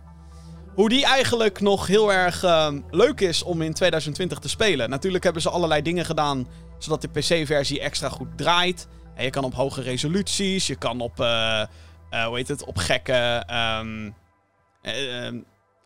Hoe 0.74 0.88
die 0.88 1.04
eigenlijk 1.04 1.60
nog 1.60 1.86
heel 1.86 2.12
erg 2.12 2.44
uh, 2.44 2.72
leuk 2.90 3.20
is 3.20 3.42
om 3.42 3.62
in 3.62 3.74
2020 3.74 4.38
te 4.38 4.48
spelen. 4.48 4.90
Natuurlijk 4.90 5.24
hebben 5.24 5.42
ze 5.42 5.50
allerlei 5.50 5.82
dingen 5.82 6.04
gedaan 6.04 6.48
zodat 6.78 7.02
de 7.02 7.08
PC-versie 7.08 7.80
extra 7.80 8.08
goed 8.08 8.38
draait. 8.38 8.88
En 9.14 9.24
je 9.24 9.30
kan 9.30 9.44
op 9.44 9.54
hoge 9.54 9.82
resoluties, 9.82 10.66
je 10.66 10.76
kan 10.76 11.00
op, 11.00 11.20
uh, 11.20 11.64
hoe 12.10 12.36
heet 12.36 12.48
het, 12.48 12.64
op 12.64 12.76
gekke, 12.76 13.46
um, 13.80 14.14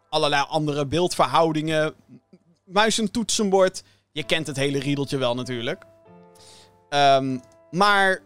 allerlei 0.09 0.45
andere 0.49 0.87
beeldverhoudingen. 0.87 1.95
Muis 2.65 2.99
en 2.99 3.11
toetsenbord. 3.11 3.83
Je 4.13 4.25
kent 4.25 4.47
het 4.47 4.57
hele 4.57 4.79
riedeltje 4.79 5.17
wel 5.17 5.35
natuurlijk. 5.35 5.85
Maar 7.71 8.23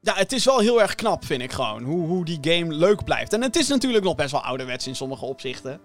ja, 0.00 0.14
het 0.14 0.32
is 0.32 0.44
wel 0.44 0.58
heel 0.58 0.80
erg 0.80 0.94
knap, 0.94 1.24
vind 1.24 1.42
ik 1.42 1.52
gewoon. 1.52 1.82
Hoe, 1.82 2.06
hoe 2.06 2.24
die 2.24 2.38
game 2.40 2.74
leuk 2.74 3.04
blijft. 3.04 3.32
En 3.32 3.42
het 3.42 3.56
is 3.56 3.68
natuurlijk 3.68 4.04
nog 4.04 4.14
best 4.14 4.30
wel 4.30 4.40
ouderwets 4.40 4.86
in 4.86 4.96
sommige 4.96 5.24
opzichten. 5.24 5.80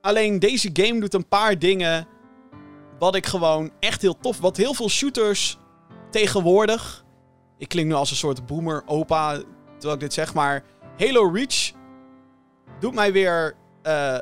Alleen 0.00 0.38
deze 0.38 0.70
game 0.72 1.00
doet 1.00 1.14
een 1.14 1.28
paar 1.28 1.58
dingen. 1.58 2.06
Wat 2.98 3.14
ik 3.14 3.26
gewoon 3.26 3.70
echt 3.80 4.02
heel 4.02 4.18
tof. 4.18 4.38
Wat 4.38 4.56
heel 4.56 4.74
veel 4.74 4.88
shooters 4.88 5.58
tegenwoordig. 6.10 7.04
Ik 7.58 7.68
klink 7.68 7.86
nu 7.88 7.94
als 7.94 8.10
een 8.10 8.16
soort 8.16 8.46
boomer 8.46 8.82
opa 8.86 9.42
terwijl 9.70 9.94
ik 9.94 10.00
dit 10.00 10.12
zeg. 10.12 10.34
Maar 10.34 10.64
Halo 10.98 11.30
Reach 11.30 11.72
doet 12.80 12.94
mij 12.94 13.12
weer 13.12 13.54
uh, 13.82 14.18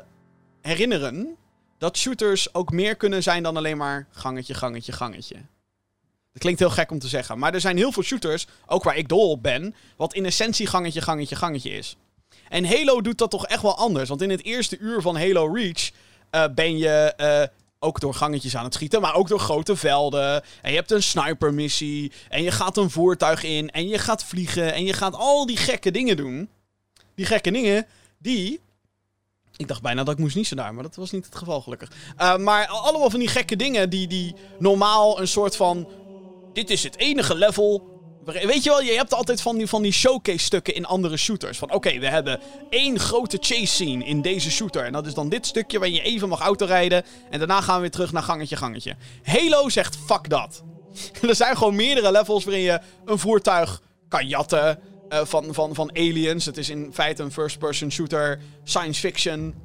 herinneren. 0.61 1.35
Dat 1.77 1.97
shooters 1.97 2.53
ook 2.53 2.71
meer 2.71 2.95
kunnen 2.95 3.23
zijn 3.23 3.43
dan 3.43 3.57
alleen 3.57 3.77
maar 3.77 4.07
gangetje, 4.11 4.53
gangetje, 4.53 4.91
gangetje. 4.91 5.35
Het 6.37 6.45
klinkt 6.45 6.61
heel 6.61 6.83
gek 6.83 6.91
om 6.91 6.99
te 6.99 7.07
zeggen. 7.07 7.39
Maar 7.39 7.53
er 7.53 7.61
zijn 7.61 7.77
heel 7.77 7.91
veel 7.91 8.03
shooters, 8.03 8.47
ook 8.65 8.83
waar 8.83 8.97
ik 8.97 9.09
dol 9.09 9.29
op 9.29 9.43
ben, 9.43 9.75
wat 9.95 10.13
in 10.13 10.25
essentie 10.25 10.67
gangetje, 10.67 11.01
gangetje, 11.01 11.35
gangetje 11.35 11.69
is. 11.69 11.95
En 12.49 12.65
Halo 12.65 13.01
doet 13.01 13.17
dat 13.17 13.29
toch 13.29 13.45
echt 13.45 13.61
wel 13.61 13.77
anders. 13.77 14.09
Want 14.09 14.21
in 14.21 14.29
het 14.29 14.43
eerste 14.43 14.77
uur 14.77 15.01
van 15.01 15.17
Halo 15.17 15.53
Reach 15.53 15.89
uh, 16.31 16.43
ben 16.55 16.77
je 16.77 17.13
uh, 17.17 17.43
ook 17.79 17.99
door 17.99 18.13
gangetjes 18.13 18.57
aan 18.57 18.63
het 18.63 18.73
schieten, 18.73 19.01
maar 19.01 19.15
ook 19.15 19.27
door 19.27 19.39
grote 19.39 19.75
velden. 19.75 20.43
En 20.61 20.69
je 20.69 20.77
hebt 20.77 20.91
een 20.91 21.03
snipermissie. 21.03 22.11
En 22.29 22.43
je 22.43 22.51
gaat 22.51 22.77
een 22.77 22.89
voertuig 22.89 23.43
in. 23.43 23.69
En 23.69 23.87
je 23.87 23.97
gaat 23.97 24.23
vliegen. 24.23 24.73
En 24.73 24.85
je 24.85 24.93
gaat 24.93 25.15
al 25.15 25.45
die 25.45 25.57
gekke 25.57 25.91
dingen 25.91 26.17
doen. 26.17 26.49
Die 27.15 27.25
gekke 27.25 27.51
dingen, 27.51 27.87
die 28.17 28.59
ik 29.55 29.67
dacht 29.67 29.81
bijna 29.81 30.03
dat 30.03 30.13
ik 30.13 30.19
moest 30.19 30.35
niezen 30.35 30.57
daar, 30.57 30.73
maar 30.73 30.83
dat 30.83 30.95
was 30.95 31.11
niet 31.11 31.25
het 31.25 31.35
geval 31.35 31.61
gelukkig. 31.61 31.91
Uh, 32.19 32.37
maar 32.37 32.67
allemaal 32.67 33.09
van 33.09 33.19
die 33.19 33.29
gekke 33.29 33.55
dingen 33.55 33.89
die, 33.89 34.07
die 34.07 34.35
normaal 34.59 35.19
een 35.19 35.27
soort 35.27 35.55
van 35.55 35.87
dit 36.53 36.69
is 36.69 36.83
het 36.83 36.97
enige 36.97 37.35
level. 37.35 37.95
Weet 38.25 38.63
je 38.63 38.69
wel, 38.69 38.81
je 38.81 38.91
hebt 38.91 39.13
altijd 39.13 39.41
van 39.41 39.57
die, 39.57 39.67
van 39.67 39.81
die 39.81 39.91
showcase 39.91 40.37
stukken 40.37 40.75
in 40.75 40.85
andere 40.85 41.17
shooters. 41.17 41.57
Van 41.57 41.71
oké, 41.71 41.99
we 41.99 42.07
hebben 42.07 42.39
één 42.69 42.99
grote 42.99 43.37
chase 43.39 43.65
scene 43.65 44.05
in 44.05 44.21
deze 44.21 44.51
shooter. 44.51 44.85
En 44.85 44.91
dat 44.91 45.05
is 45.05 45.13
dan 45.13 45.29
dit 45.29 45.45
stukje 45.45 45.79
waar 45.79 45.89
je 45.89 46.01
even 46.01 46.29
mag 46.29 46.39
autorijden. 46.39 47.03
En 47.29 47.39
daarna 47.39 47.61
gaan 47.61 47.75
we 47.75 47.81
weer 47.81 47.91
terug 47.91 48.11
naar 48.11 48.23
gangetje, 48.23 48.55
gangetje. 48.55 48.95
Halo 49.23 49.69
zegt 49.69 49.97
fuck 50.05 50.29
dat. 50.29 50.63
er 51.27 51.35
zijn 51.35 51.57
gewoon 51.57 51.75
meerdere 51.75 52.11
levels 52.11 52.43
waarin 52.43 52.63
je 52.63 52.79
een 53.05 53.19
voertuig 53.19 53.81
kan 54.07 54.27
jatten 54.27 54.79
uh, 55.09 55.25
van, 55.25 55.53
van, 55.53 55.75
van 55.75 55.89
aliens. 55.89 56.45
Het 56.45 56.57
is 56.57 56.69
in 56.69 56.89
feite 56.93 57.23
een 57.23 57.31
first-person 57.31 57.91
shooter, 57.91 58.39
science 58.63 58.99
fiction. 58.99 59.55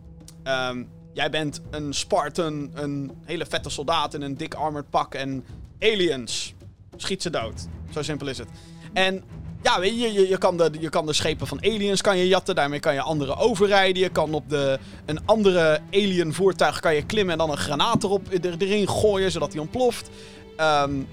Um, 0.45 0.89
jij 1.12 1.31
bent 1.31 1.61
een 1.71 1.95
Spartan, 1.95 2.71
een 2.75 3.12
hele 3.25 3.47
vette 3.47 3.71
soldaat 3.71 4.15
in 4.15 4.23
een 4.23 4.37
dik 4.37 4.55
armored 4.55 4.91
pak 4.91 5.15
en 5.15 5.45
aliens. 5.81 6.55
Schiet 6.97 7.23
ze 7.23 7.31
dood. 7.31 7.67
Zo 7.93 8.03
simpel 8.03 8.29
is 8.29 8.39
het. 8.39 8.49
En 8.93 9.23
ja, 9.63 9.81
weet 9.81 10.01
je, 10.01 10.13
je, 10.13 10.29
je, 10.29 10.39
kan 10.39 10.57
de, 10.57 10.71
je 10.81 10.89
kan 10.89 11.07
de 11.07 11.13
schepen 11.13 11.47
van 11.47 11.65
aliens 11.65 12.01
kan 12.01 12.19
je 12.19 12.29
jatten. 12.29 12.55
Daarmee 12.55 12.81
kan 12.81 12.95
je 12.95 13.03
andere 13.03 13.37
overrijden. 13.37 14.03
Je 14.03 14.09
kan 14.09 14.35
op 14.35 14.49
de, 14.49 14.79
een 15.07 15.27
andere 15.27 15.81
alien 15.91 16.35
voertuig 16.35 16.81
kan 16.81 16.95
je 16.95 17.07
klimmen 17.07 17.33
en 17.33 17.39
dan 17.39 17.51
een 17.51 17.57
granaat 17.57 18.05
erop, 18.05 18.29
erin 18.59 18.89
gooien, 18.89 19.31
zodat 19.31 19.53
hij 19.53 19.61
ontploft. 19.61 20.11
Um, 20.57 21.09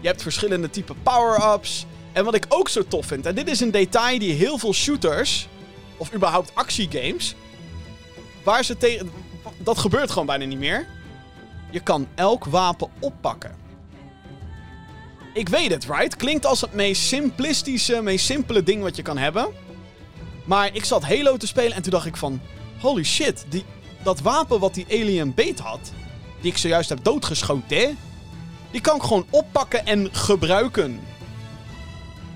je 0.00 0.08
hebt 0.08 0.22
verschillende 0.22 0.70
type 0.70 0.94
power-ups. 1.02 1.86
En 2.12 2.24
wat 2.24 2.34
ik 2.34 2.46
ook 2.48 2.68
zo 2.68 2.82
tof 2.88 3.06
vind, 3.06 3.26
en 3.26 3.34
dit 3.34 3.48
is 3.48 3.60
een 3.60 3.70
detail 3.70 4.18
die 4.18 4.32
heel 4.32 4.58
veel 4.58 4.72
shooters, 4.74 5.48
of 5.96 6.14
überhaupt 6.14 6.54
actiegames, 6.54 7.34
waar 8.42 8.64
ze 8.64 8.76
tegen. 8.76 9.10
Dat 9.58 9.78
gebeurt 9.78 10.10
gewoon 10.10 10.26
bijna 10.26 10.44
niet 10.44 10.58
meer. 10.58 10.86
Je 11.70 11.80
kan 11.80 12.08
elk 12.14 12.44
wapen 12.44 12.88
oppakken. 13.00 13.61
Ik 15.32 15.48
weet 15.48 15.70
het, 15.70 15.84
right? 15.84 16.16
Klinkt 16.16 16.46
als 16.46 16.60
het 16.60 16.72
meest 16.72 17.02
simplistische, 17.02 18.02
meest 18.02 18.26
simpele 18.26 18.62
ding 18.62 18.82
wat 18.82 18.96
je 18.96 19.02
kan 19.02 19.18
hebben. 19.18 19.46
Maar 20.44 20.74
ik 20.74 20.84
zat 20.84 21.02
Halo 21.02 21.36
te 21.36 21.46
spelen 21.46 21.72
en 21.72 21.82
toen 21.82 21.90
dacht 21.90 22.06
ik 22.06 22.16
van... 22.16 22.40
Holy 22.80 23.04
shit, 23.04 23.44
die, 23.48 23.64
dat 24.02 24.20
wapen 24.20 24.60
wat 24.60 24.74
die 24.74 24.86
alien 24.90 25.34
beet 25.34 25.58
had... 25.58 25.92
Die 26.40 26.50
ik 26.50 26.58
zojuist 26.58 26.88
heb 26.88 27.04
doodgeschoten, 27.04 27.98
Die 28.70 28.80
kan 28.80 28.96
ik 28.96 29.02
gewoon 29.02 29.26
oppakken 29.30 29.86
en 29.86 30.08
gebruiken. 30.12 31.00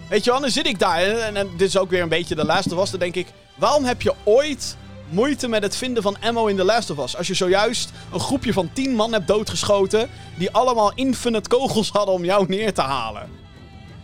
Weet 0.08 0.24
je 0.24 0.30
wel, 0.30 0.40
dan 0.40 0.50
zit 0.50 0.66
ik 0.66 0.78
daar. 0.78 1.02
En, 1.02 1.36
en, 1.36 1.50
dit 1.56 1.68
is 1.68 1.78
ook 1.78 1.90
weer 1.90 2.02
een 2.02 2.08
beetje 2.08 2.34
de 2.34 2.44
laatste 2.44 2.74
was. 2.74 2.90
Dan 2.90 3.00
denk 3.00 3.14
ik, 3.14 3.26
waarom 3.54 3.84
heb 3.84 4.02
je 4.02 4.14
ooit 4.24 4.76
moeite 5.08 5.48
met 5.48 5.62
het 5.62 5.76
vinden 5.76 6.02
van 6.02 6.16
ammo 6.20 6.46
in 6.46 6.56
The 6.56 6.64
Last 6.64 6.90
of 6.90 6.98
Us. 6.98 7.16
Als 7.16 7.26
je 7.26 7.34
zojuist 7.34 7.90
een 8.12 8.20
groepje 8.20 8.52
van 8.52 8.70
10 8.72 8.94
man 8.94 9.12
hebt 9.12 9.26
doodgeschoten. 9.26 10.08
die 10.34 10.50
allemaal 10.50 10.92
infinite 10.94 11.48
kogels 11.48 11.90
hadden 11.90 12.14
om 12.14 12.24
jou 12.24 12.44
neer 12.48 12.74
te 12.74 12.80
halen. 12.80 13.30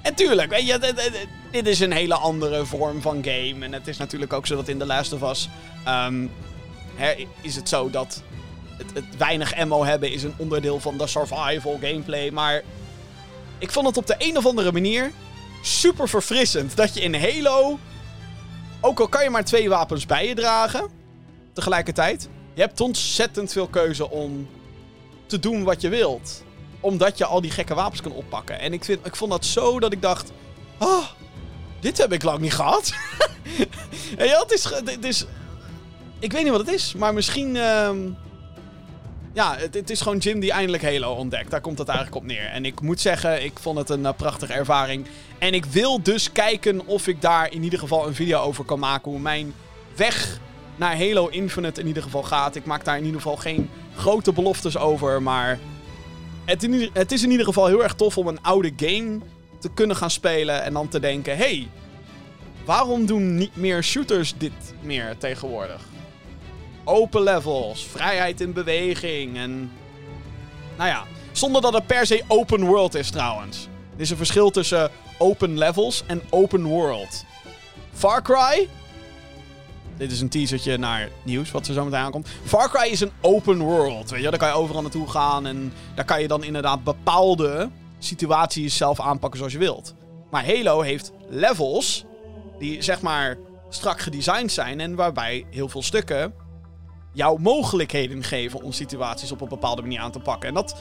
En 0.02 0.14
tuurlijk, 0.14 0.50
weet 0.50 0.66
je, 0.66 0.78
dit 1.50 1.66
is 1.66 1.80
een 1.80 1.92
hele 1.92 2.14
andere 2.14 2.66
vorm 2.66 3.02
van 3.02 3.25
game. 3.25 3.64
En 3.64 3.73
het 3.73 3.88
is 3.88 3.97
natuurlijk 3.97 4.32
ook 4.32 4.47
zo 4.47 4.56
dat 4.56 4.68
in 4.68 4.78
The 4.78 4.87
Last 4.87 5.12
of 5.12 5.30
Us. 5.30 5.49
Um, 5.88 6.30
is 7.40 7.56
het 7.56 7.68
zo 7.68 7.90
dat 7.90 8.23
het, 8.78 8.94
het 8.94 9.16
weinig 9.18 9.56
ammo 9.56 9.85
hebben 9.85 10.12
is 10.12 10.23
een 10.23 10.35
onderdeel 10.37 10.80
van 10.80 10.99
de 10.99 11.06
survival 11.06 11.78
gameplay. 11.80 12.30
Maar 12.30 12.62
ik 13.59 13.71
vond 13.71 13.87
het 13.87 13.97
op 13.97 14.06
de 14.06 14.14
een 14.18 14.37
of 14.37 14.47
andere 14.47 14.73
manier 14.73 15.12
super 15.62 16.09
verfrissend 16.09 16.76
dat 16.76 16.94
je 16.94 17.00
in 17.00 17.14
Halo 17.14 17.78
ook 18.82 19.00
al 19.00 19.08
kan 19.08 19.22
je 19.22 19.30
maar 19.30 19.44
twee 19.44 19.68
wapens 19.68 20.06
bij 20.06 20.28
je 20.28 20.34
dragen, 20.34 20.88
tegelijkertijd, 21.52 22.28
je 22.54 22.60
hebt 22.60 22.80
ontzettend 22.80 23.52
veel 23.52 23.66
keuze 23.66 24.10
om 24.10 24.48
te 25.26 25.38
doen 25.38 25.64
wat 25.64 25.80
je 25.80 25.88
wilt. 25.88 26.42
Omdat 26.80 27.18
je 27.18 27.24
al 27.24 27.40
die 27.40 27.50
gekke 27.50 27.74
wapens 27.74 28.00
kan 28.00 28.12
oppakken. 28.12 28.58
En 28.58 28.72
ik, 28.72 28.84
vind, 28.84 29.06
ik 29.06 29.16
vond 29.16 29.30
dat 29.30 29.44
zo 29.44 29.80
dat 29.80 29.92
ik 29.92 30.02
dacht, 30.02 30.32
oh, 30.78 31.04
dit 31.80 31.98
heb 31.98 32.12
ik 32.12 32.22
lang 32.22 32.38
niet 32.38 32.54
gehad. 32.54 32.92
en 34.18 34.26
ja, 34.26 34.40
het 34.40 34.52
is, 34.52 34.64
het 34.64 35.04
is, 35.04 35.26
ik 36.18 36.32
weet 36.32 36.42
niet 36.42 36.52
wat 36.52 36.66
het 36.66 36.74
is, 36.74 36.94
maar 36.94 37.14
misschien... 37.14 37.54
Uh, 37.54 37.90
ja, 39.32 39.56
het, 39.56 39.74
het, 39.74 39.90
is 39.90 40.00
gewoon 40.00 40.18
Jim 40.18 40.40
die 40.40 40.52
eindelijk 40.52 40.82
Halo 40.82 41.12
ontdekt. 41.14 41.50
Daar 41.50 41.60
komt 41.60 41.78
het 41.78 41.88
eigenlijk 41.88 42.18
op 42.18 42.24
neer. 42.26 42.44
En 42.44 42.64
ik 42.64 42.80
moet 42.80 43.00
zeggen, 43.00 43.44
ik 43.44 43.58
vond 43.58 43.78
het 43.78 43.90
een 43.90 44.00
uh, 44.00 44.10
prachtige 44.16 44.52
ervaring. 44.52 45.06
En 45.38 45.54
ik 45.54 45.64
wil 45.64 46.02
dus 46.02 46.32
kijken 46.32 46.86
of 46.86 47.06
ik 47.06 47.20
daar 47.20 47.52
in 47.52 47.62
ieder 47.62 47.78
geval 47.78 48.06
een 48.06 48.14
video 48.14 48.40
over 48.40 48.64
kan 48.64 48.78
maken. 48.78 49.10
Hoe 49.10 49.20
mijn 49.20 49.54
weg 49.96 50.40
naar 50.76 50.98
Halo 50.98 51.28
Infinite 51.28 51.80
in 51.80 51.86
ieder 51.86 52.02
geval 52.02 52.22
gaat. 52.22 52.56
Ik 52.56 52.64
maak 52.64 52.84
daar 52.84 52.96
in 52.96 53.04
ieder 53.04 53.20
geval 53.20 53.36
geen 53.36 53.70
grote 53.96 54.32
beloftes 54.32 54.76
over. 54.76 55.22
Maar 55.22 55.58
het, 56.44 56.68
het 56.92 57.12
is 57.12 57.22
in 57.22 57.30
ieder 57.30 57.46
geval 57.46 57.66
heel 57.66 57.82
erg 57.82 57.94
tof 57.94 58.18
om 58.18 58.26
een 58.26 58.42
oude 58.42 58.72
game 58.76 59.18
te 59.58 59.70
kunnen 59.74 59.96
gaan 59.96 60.10
spelen. 60.10 60.62
En 60.62 60.72
dan 60.72 60.88
te 60.88 61.00
denken: 61.00 61.36
hey, 61.36 61.68
waarom 62.64 63.06
doen 63.06 63.34
niet 63.34 63.56
meer 63.56 63.82
shooters 63.84 64.34
dit 64.36 64.52
meer 64.80 65.14
tegenwoordig? 65.18 65.82
Open 66.84 67.22
levels, 67.22 67.86
vrijheid 67.86 68.40
in 68.40 68.52
beweging 68.52 69.36
en. 69.36 69.72
Nou 70.76 70.88
ja, 70.88 71.04
zonder 71.32 71.62
dat 71.62 71.72
het 71.72 71.86
per 71.86 72.06
se 72.06 72.22
open 72.28 72.64
world 72.64 72.94
is 72.94 73.10
trouwens. 73.10 73.68
Er 73.94 74.00
is 74.00 74.10
een 74.10 74.16
verschil 74.16 74.50
tussen 74.50 74.90
open 75.18 75.58
levels 75.58 76.02
en 76.06 76.22
open 76.30 76.64
world. 76.64 77.24
Far 77.92 78.22
Cry. 78.22 78.68
Dit 79.96 80.12
is 80.12 80.20
een 80.20 80.28
teasertje 80.28 80.76
naar 80.76 81.08
nieuws 81.22 81.50
wat 81.50 81.66
er 81.66 81.74
zo 81.74 81.84
meteen 81.84 81.98
aankomt. 81.98 82.28
Far 82.44 82.70
Cry 82.70 82.90
is 82.90 83.00
een 83.00 83.12
open 83.20 83.58
world. 83.58 84.10
Weet 84.10 84.22
je, 84.22 84.30
daar 84.30 84.38
kan 84.38 84.48
je 84.48 84.54
overal 84.54 84.82
naartoe 84.82 85.08
gaan 85.08 85.46
en 85.46 85.72
daar 85.94 86.04
kan 86.04 86.20
je 86.20 86.28
dan 86.28 86.44
inderdaad 86.44 86.84
bepaalde 86.84 87.70
situaties 87.98 88.76
zelf 88.76 89.00
aanpakken 89.00 89.38
zoals 89.38 89.52
je 89.52 89.58
wilt. 89.58 89.94
Maar 90.30 90.46
Halo 90.46 90.80
heeft 90.80 91.12
levels 91.28 92.04
die 92.58 92.82
zeg 92.82 93.00
maar 93.00 93.38
strak 93.68 94.00
gedesigned 94.00 94.52
zijn 94.52 94.80
en 94.80 94.94
waarbij 94.94 95.46
heel 95.50 95.68
veel 95.68 95.82
stukken 95.82 96.34
jou 97.12 97.40
mogelijkheden 97.40 98.23
geven 98.23 98.62
om 98.62 98.73
situaties 98.73 99.33
op 99.33 99.40
een 99.40 99.49
bepaalde 99.49 99.83
manier 99.83 100.00
aan 100.00 100.11
te 100.11 100.21
pakken. 100.21 100.49
En 100.49 100.54
dat, 100.54 100.76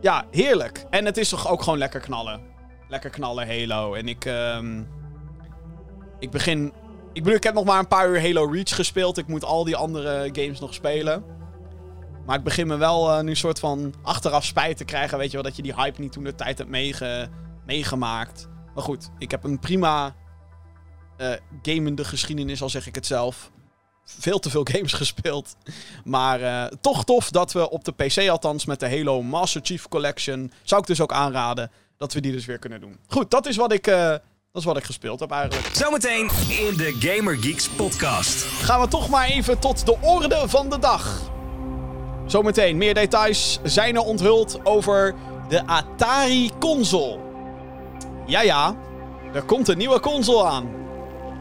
ja, 0.00 0.24
heerlijk. 0.30 0.86
En 0.90 1.04
het 1.04 1.16
is 1.16 1.28
toch 1.28 1.48
ook 1.48 1.62
gewoon 1.62 1.78
lekker 1.78 2.00
knallen. 2.00 2.40
Lekker 2.88 3.10
knallen 3.10 3.46
Halo. 3.46 3.94
En 3.94 4.08
ik, 4.08 4.24
um, 4.24 4.88
ik 6.18 6.30
begin, 6.30 6.72
ik 7.12 7.26
ik 7.26 7.42
heb 7.42 7.54
nog 7.54 7.64
maar 7.64 7.78
een 7.78 7.88
paar 7.88 8.08
uur 8.08 8.22
Halo 8.22 8.44
Reach 8.44 8.74
gespeeld. 8.74 9.18
Ik 9.18 9.26
moet 9.26 9.44
al 9.44 9.64
die 9.64 9.76
andere 9.76 10.28
games 10.32 10.60
nog 10.60 10.74
spelen. 10.74 11.24
Maar 12.26 12.38
ik 12.38 12.44
begin 12.44 12.66
me 12.66 12.76
wel 12.76 13.10
uh, 13.10 13.20
nu 13.20 13.30
een 13.30 13.36
soort 13.36 13.58
van 13.58 13.94
achteraf 14.02 14.44
spijt 14.44 14.76
te 14.76 14.84
krijgen. 14.84 15.18
Weet 15.18 15.30
je 15.30 15.36
wel, 15.36 15.42
dat 15.42 15.56
je 15.56 15.62
die 15.62 15.74
hype 15.74 16.00
niet 16.00 16.12
toen 16.12 16.24
de 16.24 16.34
tijd 16.34 16.58
hebt 16.58 16.70
meege, 16.70 17.28
meegemaakt. 17.66 18.48
Maar 18.74 18.84
goed, 18.84 19.10
ik 19.18 19.30
heb 19.30 19.44
een 19.44 19.58
prima 19.58 20.14
uh, 21.18 21.32
gamende 21.62 22.04
geschiedenis, 22.04 22.62
al 22.62 22.68
zeg 22.68 22.86
ik 22.86 22.94
het 22.94 23.06
zelf 23.06 23.52
veel 24.04 24.38
te 24.38 24.50
veel 24.50 24.66
games 24.72 24.92
gespeeld. 24.92 25.56
Maar 26.04 26.40
uh, 26.40 26.64
toch 26.80 27.04
tof 27.04 27.30
dat 27.30 27.52
we 27.52 27.70
op 27.70 27.84
de 27.84 27.92
PC 27.92 28.28
althans 28.28 28.64
met 28.64 28.80
de 28.80 28.88
Halo 28.88 29.22
Master 29.22 29.60
Chief 29.64 29.88
Collection... 29.88 30.52
zou 30.62 30.80
ik 30.80 30.86
dus 30.86 31.00
ook 31.00 31.12
aanraden 31.12 31.70
dat 31.96 32.12
we 32.12 32.20
die 32.20 32.32
dus 32.32 32.46
weer 32.46 32.58
kunnen 32.58 32.80
doen. 32.80 32.98
Goed, 33.06 33.30
dat 33.30 33.46
is 33.46 33.56
wat 33.56 33.72
ik... 33.72 33.86
Uh, 33.86 34.14
dat 34.52 34.62
is 34.62 34.68
wat 34.68 34.76
ik 34.76 34.84
gespeeld 34.84 35.20
heb 35.20 35.30
eigenlijk. 35.30 35.74
Zometeen 35.74 36.30
in 36.48 36.76
de 36.76 36.96
Gamer 36.98 37.36
Geeks 37.36 37.68
podcast. 37.68 38.42
Gaan 38.42 38.80
we 38.80 38.88
toch 38.88 39.08
maar 39.08 39.28
even 39.28 39.58
tot 39.58 39.86
de 39.86 39.96
orde 40.00 40.48
van 40.48 40.70
de 40.70 40.78
dag. 40.78 41.20
Zometeen 42.26 42.76
meer 42.76 42.94
details 42.94 43.58
zijn 43.62 43.94
er 43.94 44.02
onthuld 44.02 44.60
over 44.64 45.14
de 45.48 45.66
Atari 45.66 46.50
console. 46.58 47.18
Ja 48.26 48.42
ja, 48.42 48.76
er 49.32 49.42
komt 49.42 49.68
een 49.68 49.78
nieuwe 49.78 50.00
console 50.00 50.44
aan 50.44 50.83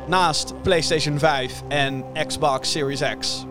naast 0.07 0.53
PlayStation 0.61 1.19
5 1.19 1.61
en 1.67 2.05
Xbox 2.27 2.71
Series 2.71 3.01
X. 3.19 3.45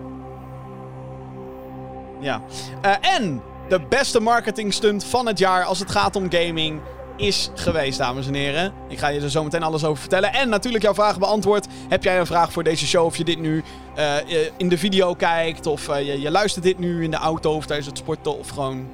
Ja. 2.21 2.43
Uh, 2.85 3.15
en 3.17 3.43
de 3.69 3.81
beste 3.89 4.21
marketing 4.21 4.73
stunt 4.73 5.05
van 5.05 5.27
het 5.27 5.39
jaar 5.39 5.65
als 5.65 5.79
het 5.79 5.91
gaat 5.91 6.17
om 6.17 6.31
gaming 6.31 6.81
is 7.17 7.51
geweest, 7.55 7.99
dames 7.99 8.27
en 8.27 8.35
heren. 8.35 8.73
Ik 8.89 8.99
ga 8.99 9.09
je 9.09 9.21
er 9.21 9.31
zo 9.31 9.45
meteen 9.45 9.63
alles 9.63 9.85
over 9.85 10.01
vertellen. 10.01 10.33
En 10.33 10.49
natuurlijk 10.49 10.85
jouw 10.85 10.95
vragen 10.95 11.21
beantwoord. 11.21 11.67
Heb 11.89 12.05
jij 12.05 12.19
een 12.19 12.27
vraag 12.27 12.53
voor 12.53 12.63
deze 12.63 12.87
show? 12.87 13.05
Of 13.05 13.17
je 13.17 13.25
dit 13.25 13.39
nu 13.39 13.63
uh, 13.99 14.15
in 14.57 14.69
de 14.69 14.79
video 14.79 15.15
kijkt. 15.15 15.67
Of 15.67 15.87
je, 15.87 16.21
je, 16.21 16.31
luistert 16.31 16.65
dit 16.65 16.79
nu 16.79 17.05
in 17.05 17.11
de 17.11 17.17
auto 17.17 17.55
of 17.55 17.67
tijdens 17.67 17.89
het 17.89 17.99
sporten. 17.99 18.39
Of 18.39 18.49
gewoon 18.49 18.89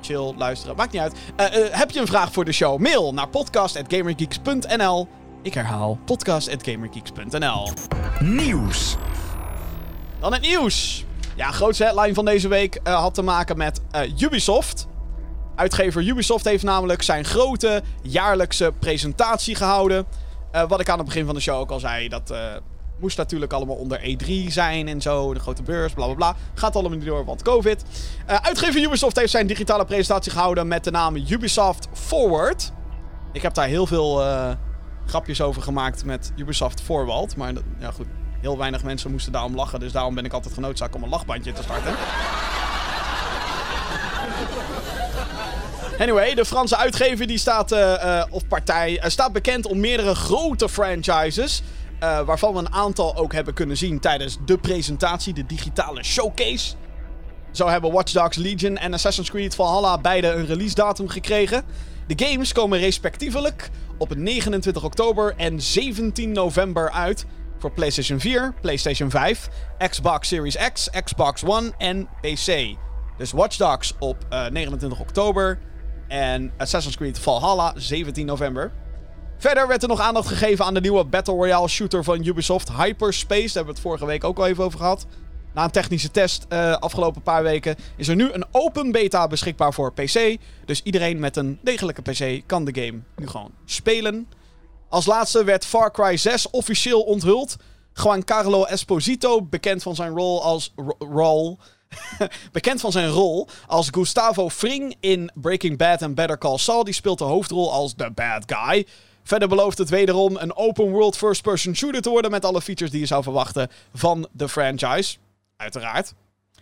chill 0.00 0.34
luisteren. 0.36 0.76
Maakt 0.76 0.92
niet 0.92 1.02
uit. 1.02 1.14
heb 1.70 1.90
je 1.90 2.00
een 2.00 2.06
vraag 2.06 2.32
voor 2.32 2.44
de 2.44 2.52
show? 2.52 2.78
Mail 2.78 3.14
naar 3.14 3.28
podcast.gamergeeks.nl 3.28 5.08
ik 5.46 5.54
herhaal 5.54 5.98
podcast.gamergeeks.nl. 6.04 7.68
Nieuws. 8.20 8.96
Dan 10.20 10.32
het 10.32 10.42
nieuws. 10.42 11.04
Ja, 11.36 11.50
grootste 11.50 11.84
headline 11.84 12.14
van 12.14 12.24
deze 12.24 12.48
week 12.48 12.80
uh, 12.84 12.94
had 12.94 13.14
te 13.14 13.22
maken 13.22 13.56
met 13.56 13.80
uh, 13.94 14.20
Ubisoft. 14.20 14.86
Uitgever 15.54 16.02
Ubisoft 16.02 16.44
heeft 16.44 16.62
namelijk 16.62 17.02
zijn 17.02 17.24
grote 17.24 17.82
jaarlijkse 18.02 18.72
presentatie 18.78 19.54
gehouden. 19.54 20.06
Uh, 20.52 20.68
wat 20.68 20.80
ik 20.80 20.88
aan 20.88 20.98
het 20.98 21.06
begin 21.06 21.26
van 21.26 21.34
de 21.34 21.40
show 21.40 21.58
ook 21.58 21.70
al 21.70 21.80
zei, 21.80 22.08
dat 22.08 22.34
moest 23.00 23.16
natuurlijk 23.16 23.52
allemaal 23.52 23.76
onder 23.76 24.00
E3 24.00 24.46
zijn 24.48 24.88
en 24.88 25.00
zo. 25.00 25.34
De 25.34 25.40
grote 25.40 25.62
beurs, 25.62 25.92
bla 25.92 26.04
bla 26.04 26.14
bla. 26.14 26.36
Gaat 26.54 26.74
allemaal 26.74 26.98
niet 26.98 27.06
door, 27.06 27.24
want 27.24 27.42
COVID. 27.42 27.84
uitgever 28.26 28.82
Ubisoft 28.82 29.16
heeft 29.16 29.30
zijn 29.30 29.46
digitale 29.46 29.84
presentatie 29.84 30.32
gehouden 30.32 30.68
met 30.68 30.84
de 30.84 30.90
naam 30.90 31.16
Ubisoft 31.16 31.88
Forward. 31.92 32.72
Ik 33.32 33.42
heb 33.42 33.54
daar 33.54 33.66
heel 33.66 33.86
veel 33.86 34.24
grapjes 35.06 35.40
over 35.40 35.62
gemaakt 35.62 36.04
met 36.04 36.32
Ubisoft 36.36 36.80
Forward. 36.80 37.36
Maar 37.36 37.52
ja, 37.78 37.90
goed, 37.90 38.06
heel 38.40 38.58
weinig 38.58 38.82
mensen 38.82 39.10
moesten 39.10 39.32
daarom 39.32 39.54
lachen. 39.54 39.80
Dus 39.80 39.92
daarom 39.92 40.14
ben 40.14 40.24
ik 40.24 40.32
altijd 40.32 40.54
genoodzaakt 40.54 40.94
om 40.94 41.02
een 41.02 41.08
lachbandje 41.08 41.52
te 41.52 41.62
starten. 41.62 41.94
Anyway, 45.98 46.34
de 46.34 46.44
Franse 46.44 46.76
uitgever 46.76 47.26
die 47.26 47.38
staat, 47.38 47.72
uh, 47.72 48.22
of 48.30 48.48
partij, 48.48 49.02
staat 49.06 49.32
bekend 49.32 49.66
om 49.66 49.80
meerdere 49.80 50.14
grote 50.14 50.68
franchises. 50.68 51.62
waarvan 51.98 52.52
we 52.52 52.58
een 52.58 52.72
aantal 52.72 53.16
ook 53.16 53.32
hebben 53.32 53.54
kunnen 53.54 53.76
zien 53.76 54.00
tijdens 54.00 54.38
de 54.44 54.58
presentatie, 54.58 55.34
de 55.34 55.46
digitale 55.46 56.04
showcase. 56.04 56.74
Zo 57.50 57.68
hebben 57.68 57.92
Watch 57.92 58.12
Dogs 58.12 58.36
Legion 58.36 58.76
en 58.76 58.92
Assassin's 58.92 59.30
Creed 59.30 59.54
Valhalla 59.54 59.98
beide 59.98 60.32
een 60.32 60.46
release 60.46 60.74
datum 60.74 61.08
gekregen. 61.08 61.64
De 62.06 62.26
games 62.26 62.52
komen 62.52 62.78
respectievelijk 62.78 63.70
op 63.98 64.16
29 64.16 64.84
oktober 64.84 65.34
en 65.36 65.60
17 65.60 66.32
november 66.32 66.90
uit 66.90 67.26
voor 67.58 67.72
PlayStation 67.72 68.20
4, 68.20 68.54
PlayStation 68.60 69.10
5, 69.10 69.48
Xbox 69.88 70.28
Series 70.28 70.56
X, 70.72 70.90
Xbox 71.04 71.44
One 71.44 71.72
en 71.78 72.08
PC. 72.20 72.76
Dus 73.18 73.32
Watch 73.32 73.56
Dogs 73.56 73.94
op 73.98 74.16
29 74.50 75.00
oktober 75.00 75.58
en 76.08 76.52
Assassin's 76.56 76.96
Creed 76.96 77.18
Valhalla 77.18 77.72
17 77.76 78.26
november. 78.26 78.72
Verder 79.38 79.68
werd 79.68 79.82
er 79.82 79.88
nog 79.88 80.00
aandacht 80.00 80.28
gegeven 80.28 80.64
aan 80.64 80.74
de 80.74 80.80
nieuwe 80.80 81.04
Battle 81.04 81.34
Royale 81.34 81.68
shooter 81.68 82.04
van 82.04 82.26
Ubisoft, 82.26 82.72
Hyperspace. 82.72 83.42
Daar 83.42 83.54
hebben 83.54 83.64
we 83.64 83.70
het 83.70 83.80
vorige 83.80 84.06
week 84.06 84.24
ook 84.24 84.38
al 84.38 84.46
even 84.46 84.64
over 84.64 84.78
gehad. 84.78 85.06
Na 85.56 85.64
een 85.64 85.70
technische 85.70 86.10
test 86.10 86.46
uh, 86.48 86.76
afgelopen 86.76 87.22
paar 87.22 87.42
weken 87.42 87.76
is 87.96 88.08
er 88.08 88.16
nu 88.16 88.32
een 88.32 88.44
open 88.50 88.92
beta 88.92 89.26
beschikbaar 89.26 89.72
voor 89.72 89.92
PC. 89.92 90.36
Dus 90.64 90.82
iedereen 90.82 91.18
met 91.18 91.36
een 91.36 91.58
degelijke 91.62 92.02
PC 92.02 92.42
kan 92.46 92.64
de 92.64 92.84
game 92.84 93.00
nu 93.16 93.26
gewoon 93.26 93.50
spelen. 93.64 94.28
Als 94.88 95.06
laatste 95.06 95.44
werd 95.44 95.64
Far 95.64 95.92
Cry 95.92 96.16
6 96.16 96.50
officieel 96.50 97.02
onthuld. 97.02 97.56
Giancarlo 97.92 98.64
Esposito, 98.64 99.42
bekend 99.42 99.82
van 99.82 99.94
zijn 99.94 100.10
rol 100.10 100.42
als 100.42 100.74
rol, 100.98 101.58
bekend 102.52 102.80
van 102.80 102.92
zijn 102.92 103.08
rol 103.08 103.48
als 103.66 103.88
Gustavo 103.90 104.50
Fring 104.50 104.96
in 105.00 105.30
Breaking 105.34 105.78
Bad 105.78 106.02
en 106.02 106.14
Better 106.14 106.38
Call 106.38 106.58
Saul. 106.58 106.84
Die 106.84 106.94
speelt 106.94 107.18
de 107.18 107.24
hoofdrol 107.24 107.72
als 107.72 107.94
the 107.96 108.10
bad 108.14 108.42
guy. 108.46 108.86
Verder 109.22 109.48
belooft 109.48 109.78
het 109.78 109.88
wederom 109.88 110.36
een 110.36 110.56
open 110.56 110.90
world 110.90 111.16
first-person 111.16 111.76
shooter 111.76 112.02
te 112.02 112.10
worden 112.10 112.30
met 112.30 112.44
alle 112.44 112.62
features 112.62 112.92
die 112.92 113.00
je 113.00 113.06
zou 113.06 113.22
verwachten 113.22 113.68
van 113.94 114.28
de 114.32 114.48
franchise. 114.48 115.16
Uiteraard. 115.56 116.14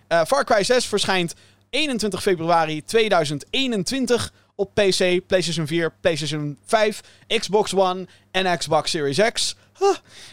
Uh, 0.08 0.24
Far 0.24 0.44
Cry 0.44 0.62
6 0.62 0.86
verschijnt 0.86 1.34
21 1.70 2.22
februari 2.22 2.84
2021 2.84 4.32
op 4.54 4.74
PC, 4.74 5.26
PlayStation 5.26 5.66
4, 5.66 5.92
PlayStation 6.00 6.58
5, 6.64 7.00
Xbox 7.26 7.74
One 7.74 8.06
en 8.30 8.58
Xbox 8.58 8.90
Series 8.90 9.32
X. 9.32 9.56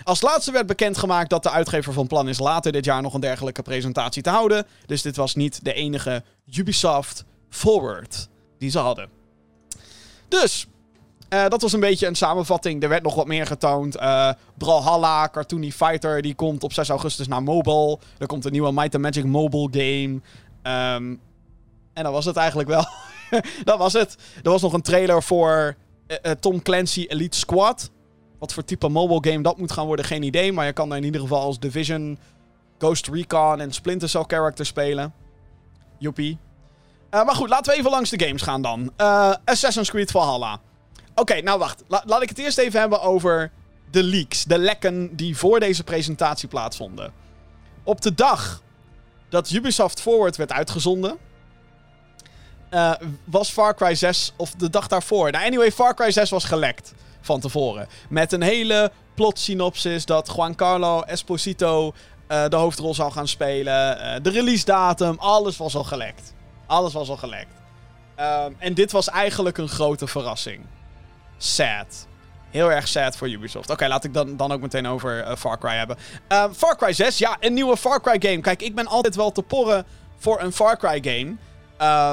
Als 0.03 0.22
laatste 0.22 0.51
werd 0.51 0.65
bekendgemaakt 0.65 1.30
dat 1.30 1.44
de 1.44 1.50
uitgever 1.50 1.94
van 1.94 2.08
plan 2.08 2.30
is 2.30 2.39
later 2.39 2.72
dit 2.72 2.86
jaar 2.86 3.01
nog 3.01 3.13
een 3.13 3.22
dergelijke 3.22 3.62
presentatie 3.62 4.22
te 4.22 4.30
houden. 4.30 4.68
Dus 4.86 5.01
dit 5.01 5.15
was 5.15 5.36
niet 5.36 5.63
de 5.63 5.74
enige 5.74 6.24
Ubisoft 6.53 7.25
Forward 7.50 8.27
die 8.58 8.70
ze 8.70 8.80
hadden. 8.80 9.10
Dus, 10.27 10.68
uh, 11.33 11.47
dat 11.47 11.61
was 11.61 11.73
een 11.73 11.79
beetje 11.79 12.07
een 12.07 12.15
samenvatting. 12.15 12.83
Er 12.83 12.89
werd 12.89 13.03
nog 13.03 13.15
wat 13.15 13.27
meer 13.27 13.45
getoond. 13.45 13.95
Uh, 13.95 14.31
Brawlhalla, 14.57 15.29
Cartoony 15.29 15.71
Fighter, 15.71 16.21
die 16.21 16.35
komt 16.35 16.63
op 16.63 16.73
6 16.73 16.89
augustus 16.89 17.27
naar 17.27 17.43
mobile. 17.43 18.00
Er 18.17 18.27
komt 18.27 18.45
een 18.45 18.51
nieuwe 18.51 18.71
Might 18.71 18.95
and 18.95 19.03
Magic 19.03 19.25
mobile 19.25 19.67
game. 19.71 20.21
Um, 20.95 21.19
en 21.93 22.03
dat 22.03 22.11
was 22.11 22.25
het 22.25 22.35
eigenlijk 22.35 22.69
wel. 22.69 22.85
dat 23.63 23.77
was 23.77 23.93
het. 23.93 24.17
Er 24.43 24.50
was 24.50 24.61
nog 24.61 24.73
een 24.73 24.81
trailer 24.81 25.23
voor 25.23 25.75
uh, 26.07 26.31
Tom 26.31 26.61
Clancy 26.61 27.05
Elite 27.07 27.38
Squad. 27.38 27.91
Wat 28.39 28.53
voor 28.53 28.63
type 28.63 28.89
mobile 28.89 29.31
game 29.31 29.43
dat 29.43 29.57
moet 29.57 29.71
gaan 29.71 29.85
worden, 29.85 30.05
geen 30.05 30.23
idee. 30.23 30.53
Maar 30.53 30.65
je 30.65 30.73
kan 30.73 30.89
daar 30.89 30.97
in 30.97 31.03
ieder 31.03 31.21
geval 31.21 31.41
als 31.41 31.59
Division, 31.59 32.17
Ghost 32.77 33.07
Recon 33.07 33.59
en 33.59 33.73
Splinter 33.73 34.09
Cell 34.09 34.23
character 34.27 34.65
spelen. 34.65 35.13
Joepie. 35.97 36.38
Maar 37.09 37.35
goed, 37.35 37.50
laten 37.50 37.71
we 37.71 37.77
even 37.77 37.91
langs 37.91 38.09
de 38.09 38.25
games 38.25 38.41
gaan 38.41 38.61
dan. 38.61 38.91
Assassin's 39.45 39.89
Creed 39.89 40.11
Valhalla. 40.11 40.59
Oké, 41.15 41.41
nou 41.41 41.60
wacht. 41.60 41.84
laat 41.88 42.22
ik 42.22 42.30
het 42.30 42.38
eerst 42.38 42.58
even 42.58 42.80
hebben 42.80 43.01
over 43.01 43.51
de 43.91 44.03
leaks. 44.03 44.44
De 44.44 44.58
lekken 44.58 45.15
die 45.15 45.38
voor 45.38 45.60
deze 45.60 45.84
presentatie 45.84 46.48
plaatsvonden. 46.48 47.13
Op 47.84 48.01
de 48.01 48.13
dag 48.13 48.62
dat 49.30 49.51
Ubisoft 49.51 50.02
Forward 50.02 50.36
werd 50.36 50.52
uitgezonden 50.52 51.17
uh, 52.71 52.91
was 53.24 53.50
Far 53.50 53.76
Cry 53.76 53.95
6, 53.95 54.34
of 54.36 54.52
de 54.52 54.69
dag 54.69 54.88
daarvoor. 54.88 55.32
Nou, 55.32 55.45
anyway, 55.45 55.71
Far 55.71 55.93
Cry 55.93 56.12
6 56.12 56.30
was 56.30 56.43
gelekt 56.43 56.93
van 57.21 57.39
tevoren. 57.39 57.88
Met 58.10 58.32
een 58.32 58.41
hele 58.41 58.91
plot 59.15 59.39
synopsis 59.39 60.06
dat 60.06 60.30
Giancarlo 60.30 61.02
Esposito 61.02 61.93
uh, 62.32 62.47
de 62.47 62.56
hoofdrol 62.56 62.93
zou 62.93 63.12
gaan 63.12 63.28
spelen. 63.28 63.97
Uh, 63.97 64.15
de 64.21 64.30
release 64.30 64.65
datum, 64.65 65.15
alles 65.19 65.58
was 65.58 65.76
al 65.76 65.84
gelekt. 65.84 66.34
Alles 66.65 66.93
was 66.93 67.10
al 67.10 67.17
gelekt. 67.17 67.54
Um, 68.19 68.56
en 68.58 68.74
dit 68.74 68.91
was 68.91 69.10
eigenlijk 69.10 69.58
een 69.58 69.69
grote 69.69 70.08
verrassing. 70.08 70.65
Sad. 71.43 72.08
Heel 72.49 72.71
erg 72.71 72.88
sad 72.88 73.17
voor 73.17 73.30
Ubisoft. 73.30 73.69
Oké, 73.69 73.88
laat 73.88 74.04
ik 74.04 74.13
dan, 74.13 74.38
dan 74.38 74.51
ook 74.51 74.62
meteen 74.62 74.88
over 74.88 75.27
uh, 75.27 75.36
Far 75.36 75.60
Cry 75.60 75.75
hebben. 75.75 75.97
Uh, 76.32 76.43
Far 76.56 76.77
Cry 76.77 76.93
6, 76.93 77.17
ja, 77.17 77.38
een 77.39 77.54
nieuwe 77.54 77.77
Far 77.77 78.01
Cry 78.01 78.15
game. 78.19 78.41
Kijk, 78.41 78.62
ik 78.62 78.75
ben 78.75 78.88
altijd 78.88 79.15
wel 79.15 79.32
te 79.32 79.41
porren 79.41 79.86
voor 80.17 80.41
een 80.41 80.51
Far 80.51 80.77
Cry 80.77 81.04
game. 81.04 81.36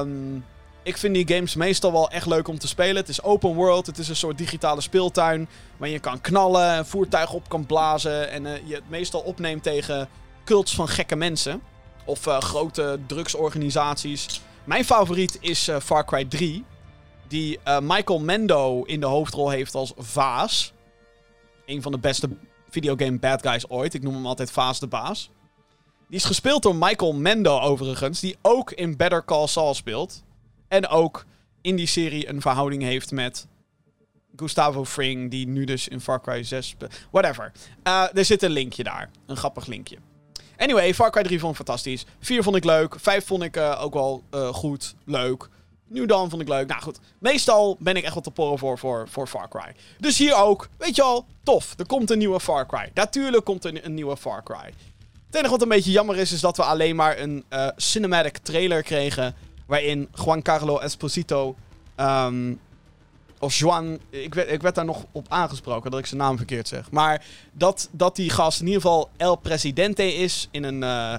Um, 0.01 0.45
ik 0.83 0.97
vind 0.97 1.14
die 1.14 1.29
games 1.35 1.55
meestal 1.55 1.93
wel 1.93 2.11
echt 2.11 2.27
leuk 2.27 2.49
om 2.49 2.59
te 2.59 2.69
spelen. 2.69 2.97
Het 2.97 3.09
is 3.09 3.23
open 3.23 3.55
world, 3.55 3.87
het 3.87 3.99
is 3.99 4.09
een 4.09 4.17
soort 4.17 4.38
digitale 4.38 4.81
speeltuin. 4.81 5.49
Waar 5.77 5.88
je 5.88 5.99
kan 5.99 6.21
knallen, 6.21 6.71
en 6.71 6.87
voertuigen 6.87 7.35
op 7.35 7.49
kan 7.49 7.67
blazen. 7.67 8.31
En 8.31 8.45
uh, 8.45 8.53
je 8.64 8.75
het 8.75 8.91
meestal 8.91 9.21
opneemt 9.21 9.62
tegen 9.62 10.09
cults 10.45 10.75
van 10.75 10.88
gekke 10.88 11.17
mensen. 11.17 11.62
Of 12.05 12.21
grote 12.25 12.99
drugsorganisaties. 13.07 14.41
Mijn 14.64 14.85
favoriet 14.85 15.38
is 15.41 15.71
Far 15.83 16.05
Cry 16.05 16.25
3. 16.25 16.64
Die 17.29 17.59
Michael 17.83 18.21
Mendo 18.21 18.83
in 18.83 19.01
de 19.01 19.07
hoofdrol 19.07 19.51
heeft 19.51 19.75
als 19.75 19.93
Vaas. 19.97 20.73
Een 21.67 21.83
van 21.83 21.93
de 21.93 21.99
beste 21.99 22.29
videogame 22.71 23.19
bad 23.19 23.43
guys 23.43 23.69
ooit. 23.69 23.95
Ik 23.95 24.03
noem 24.03 24.14
hem 24.14 24.27
altijd 24.27 24.51
Vaas 24.51 24.81
de 24.81 24.87
Baas. 24.87 25.31
Die 26.09 26.17
is 26.17 26.25
gespeeld 26.25 26.62
door 26.62 26.77
Michael 26.77 27.12
Mendo 27.14 27.61
overigens. 27.61 28.21
Die 28.21 28.37
ook 28.43 28.73
in 28.73 28.97
Better 28.97 29.25
Call 29.25 29.47
Saul 29.47 29.75
speelt. 29.75 30.23
En 30.69 30.88
ook 30.88 31.25
in 31.61 31.77
die 31.77 31.87
serie 31.87 32.29
een 32.29 32.41
verhouding 32.41 32.83
heeft 32.83 33.11
met 33.11 33.47
Gustavo 34.37 34.85
Fring, 34.85 35.31
die 35.31 35.47
nu 35.47 35.64
dus 35.64 35.88
in 35.88 36.01
Far 36.01 36.21
Cry 36.21 36.43
6 36.43 36.75
Whatever. 37.11 37.53
Uh, 37.85 38.05
er 38.14 38.25
zit 38.25 38.43
een 38.43 38.51
linkje 38.51 38.83
daar. 38.83 39.11
Een 39.27 39.37
grappig 39.37 39.67
linkje. 39.67 39.97
Anyway, 40.57 40.95
Far 40.95 41.11
Cry 41.11 41.23
3 41.23 41.38
vond 41.38 41.51
ik 41.51 41.57
fantastisch. 41.57 42.05
4 42.21 42.43
vond 42.43 42.57
ik 42.57 42.64
leuk. 42.64 42.95
5 42.99 43.27
vond 43.27 43.43
ik 43.43 43.57
uh, 43.57 43.83
ook 43.83 43.95
wel 43.95 44.23
uh, 44.35 44.49
goed, 44.49 44.95
leuk. 45.05 45.49
New 45.88 46.09
Dawn 46.09 46.29
vond 46.29 46.42
ik 46.42 46.48
leuk. 46.48 46.68
Nou 46.68 46.83
goed, 46.83 46.98
meestal 47.18 47.77
ben 47.81 47.96
ik 47.96 48.05
echt 48.05 48.14
wat 48.14 48.24
te 48.24 48.31
porren 48.31 48.59
voor, 48.59 48.79
voor, 48.79 49.09
voor 49.09 49.27
Far 49.27 49.48
Cry. 49.48 49.74
Dus 49.98 50.18
hier 50.18 50.35
ook, 50.35 50.68
weet 50.77 50.96
je 50.96 51.03
al, 51.03 51.27
tof. 51.42 51.74
Er 51.77 51.87
komt 51.87 52.11
een 52.11 52.18
nieuwe 52.18 52.40
Far 52.40 52.66
Cry. 52.66 52.90
Natuurlijk 52.94 53.44
komt 53.44 53.64
er 53.64 53.85
een, 53.85 53.94
nieuwe 53.94 54.16
Far 54.16 54.42
Cry. 54.42 54.72
Het 55.27 55.37
enige 55.37 55.51
wat 55.51 55.62
een 55.62 55.68
beetje 55.68 55.90
jammer 55.90 56.16
is, 56.16 56.33
is 56.33 56.40
dat 56.40 56.57
we 56.57 56.62
alleen 56.62 56.96
maar 56.96 57.18
een 57.18 57.44
cinematic 57.77 58.38
trailer 58.38 58.83
kregen 58.83 59.35
Waarin 59.68 60.09
Giancarlo 60.12 60.79
Esposito. 60.79 61.57
Um, 61.96 62.61
of 63.38 63.55
Juan. 63.55 63.98
Ik 64.11 64.35
werd, 64.35 64.51
ik 64.51 64.74
daar 64.74 64.85
nog 64.85 65.05
op 65.12 65.27
aangesproken 65.29 65.90
dat 65.90 66.01
ik 66.01 66.07
zijn 66.07 66.20
naam 66.20 66.37
verkeerd 66.37 66.68
zeg. 66.68 66.90
Maar 66.90 67.24
dat, 67.53 67.88
dat 67.90 68.16
die 68.16 68.31
gast 68.31 68.61
in 68.61 68.66
ieder 68.66 68.83
geval 68.83 69.11
El 69.16 69.37
Presidente 69.37 70.14
is. 70.14 70.48
In 70.51 70.64
een. 70.64 70.83
Uh, 70.83 71.14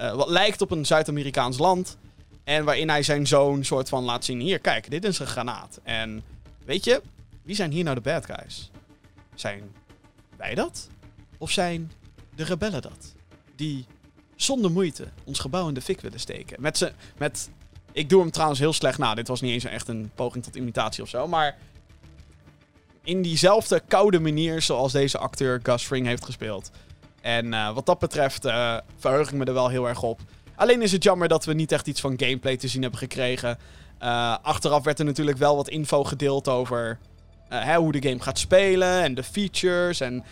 uh, 0.00 0.14
wat 0.14 0.28
lijkt 0.28 0.60
op 0.60 0.70
een 0.70 0.86
Zuid-Amerikaans 0.86 1.58
land. 1.58 1.96
En 2.50 2.64
waarin 2.64 2.88
hij 2.88 3.02
zijn 3.02 3.26
zoon 3.26 3.64
soort 3.64 3.88
van 3.88 4.04
laat 4.04 4.24
zien: 4.24 4.40
hier, 4.40 4.58
kijk, 4.58 4.90
dit 4.90 5.04
is 5.04 5.18
een 5.18 5.26
granaat. 5.26 5.80
En 5.82 6.22
weet 6.64 6.84
je, 6.84 7.02
wie 7.42 7.54
zijn 7.54 7.70
hier 7.70 7.84
nou 7.84 7.94
de 7.94 8.02
bad 8.02 8.24
guys? 8.24 8.70
Zijn 9.34 9.74
wij 10.36 10.54
dat? 10.54 10.88
Of 11.38 11.50
zijn 11.50 11.92
de 12.34 12.44
rebellen 12.44 12.82
dat? 12.82 13.14
Die 13.56 13.86
zonder 14.36 14.70
moeite 14.70 15.08
ons 15.24 15.38
gebouw 15.38 15.68
in 15.68 15.74
de 15.74 15.80
fik 15.80 16.00
willen 16.00 16.20
steken. 16.20 16.60
Met, 16.60 16.78
ze, 16.78 16.92
met 17.18 17.50
ik 17.92 18.08
doe 18.08 18.20
hem 18.20 18.30
trouwens 18.30 18.60
heel 18.60 18.72
slecht 18.72 18.98
na. 18.98 19.14
Dit 19.14 19.28
was 19.28 19.40
niet 19.40 19.52
eens 19.52 19.64
echt 19.64 19.88
een 19.88 20.10
poging 20.14 20.44
tot 20.44 20.56
imitatie 20.56 21.02
of 21.02 21.08
zo. 21.08 21.26
Maar 21.26 21.58
in 23.02 23.22
diezelfde 23.22 23.82
koude 23.88 24.20
manier 24.20 24.62
zoals 24.62 24.92
deze 24.92 25.18
acteur 25.18 25.60
Gus 25.62 25.82
Fring 25.82 26.06
heeft 26.06 26.24
gespeeld. 26.24 26.70
En 27.20 27.46
uh, 27.46 27.72
wat 27.72 27.86
dat 27.86 27.98
betreft 27.98 28.44
uh, 28.44 28.76
verheug 28.96 29.28
ik 29.30 29.34
me 29.34 29.44
er 29.44 29.52
wel 29.54 29.68
heel 29.68 29.88
erg 29.88 30.02
op. 30.02 30.20
Alleen 30.60 30.82
is 30.82 30.92
het 30.92 31.02
jammer 31.02 31.28
dat 31.28 31.44
we 31.44 31.52
niet 31.52 31.72
echt 31.72 31.86
iets 31.86 32.00
van 32.00 32.14
gameplay 32.16 32.56
te 32.56 32.68
zien 32.68 32.82
hebben 32.82 33.00
gekregen. 33.00 33.58
Uh, 34.02 34.36
achteraf 34.42 34.84
werd 34.84 34.98
er 34.98 35.04
natuurlijk 35.04 35.38
wel 35.38 35.56
wat 35.56 35.68
info 35.68 36.04
gedeeld 36.04 36.48
over 36.48 36.98
hè, 37.48 37.76
hoe 37.76 37.92
de 37.92 38.08
game 38.08 38.20
gaat 38.22 38.38
spelen 38.38 39.02
en 39.02 39.14
de 39.14 39.22
features. 39.22 40.00
En 40.00 40.24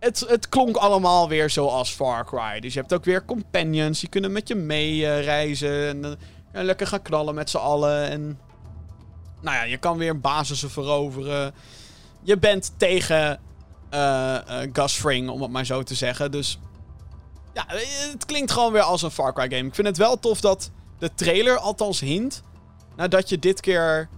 het, 0.00 0.24
het 0.28 0.48
klonk 0.48 0.76
allemaal 0.76 1.28
weer 1.28 1.50
zoals 1.50 1.90
Far 1.90 2.24
Cry. 2.24 2.60
Dus 2.60 2.72
je 2.74 2.80
hebt 2.80 2.94
ook 2.94 3.04
weer 3.04 3.24
companions, 3.24 4.00
die 4.00 4.08
kunnen 4.08 4.32
met 4.32 4.48
je 4.48 4.54
mee 4.54 5.20
reizen. 5.20 5.88
En 5.88 6.18
en 6.52 6.64
lekker 6.64 6.86
gaan 6.86 7.02
knallen 7.02 7.34
met 7.34 7.50
z'n 7.50 7.56
allen. 7.56 8.08
En 8.08 8.38
nou 9.40 9.56
ja, 9.56 9.62
je 9.62 9.76
kan 9.76 9.98
weer 9.98 10.20
basissen 10.20 10.70
veroveren. 10.70 11.54
Je 12.22 12.38
bent 12.38 12.72
tegen 12.76 13.40
uh, 13.94 14.38
uh, 14.48 14.58
Gus 14.72 14.92
Fring, 14.92 15.28
om 15.28 15.42
het 15.42 15.50
maar 15.50 15.66
zo 15.66 15.82
te 15.82 15.94
zeggen. 15.94 16.30
Dus 16.30 16.58
ja, 17.58 17.76
het 18.12 18.24
klinkt 18.26 18.50
gewoon 18.50 18.72
weer 18.72 18.82
als 18.82 19.02
een 19.02 19.10
Far 19.10 19.32
Cry 19.32 19.50
game. 19.50 19.68
Ik 19.68 19.74
vind 19.74 19.86
het 19.86 19.96
wel 19.96 20.18
tof 20.18 20.40
dat 20.40 20.70
de 20.98 21.14
trailer 21.14 21.58
althans 21.58 22.00
hint 22.00 22.42
Nou, 22.96 23.08
dat 23.08 23.28
je 23.28 23.38
dit 23.38 23.60
keer 23.60 24.08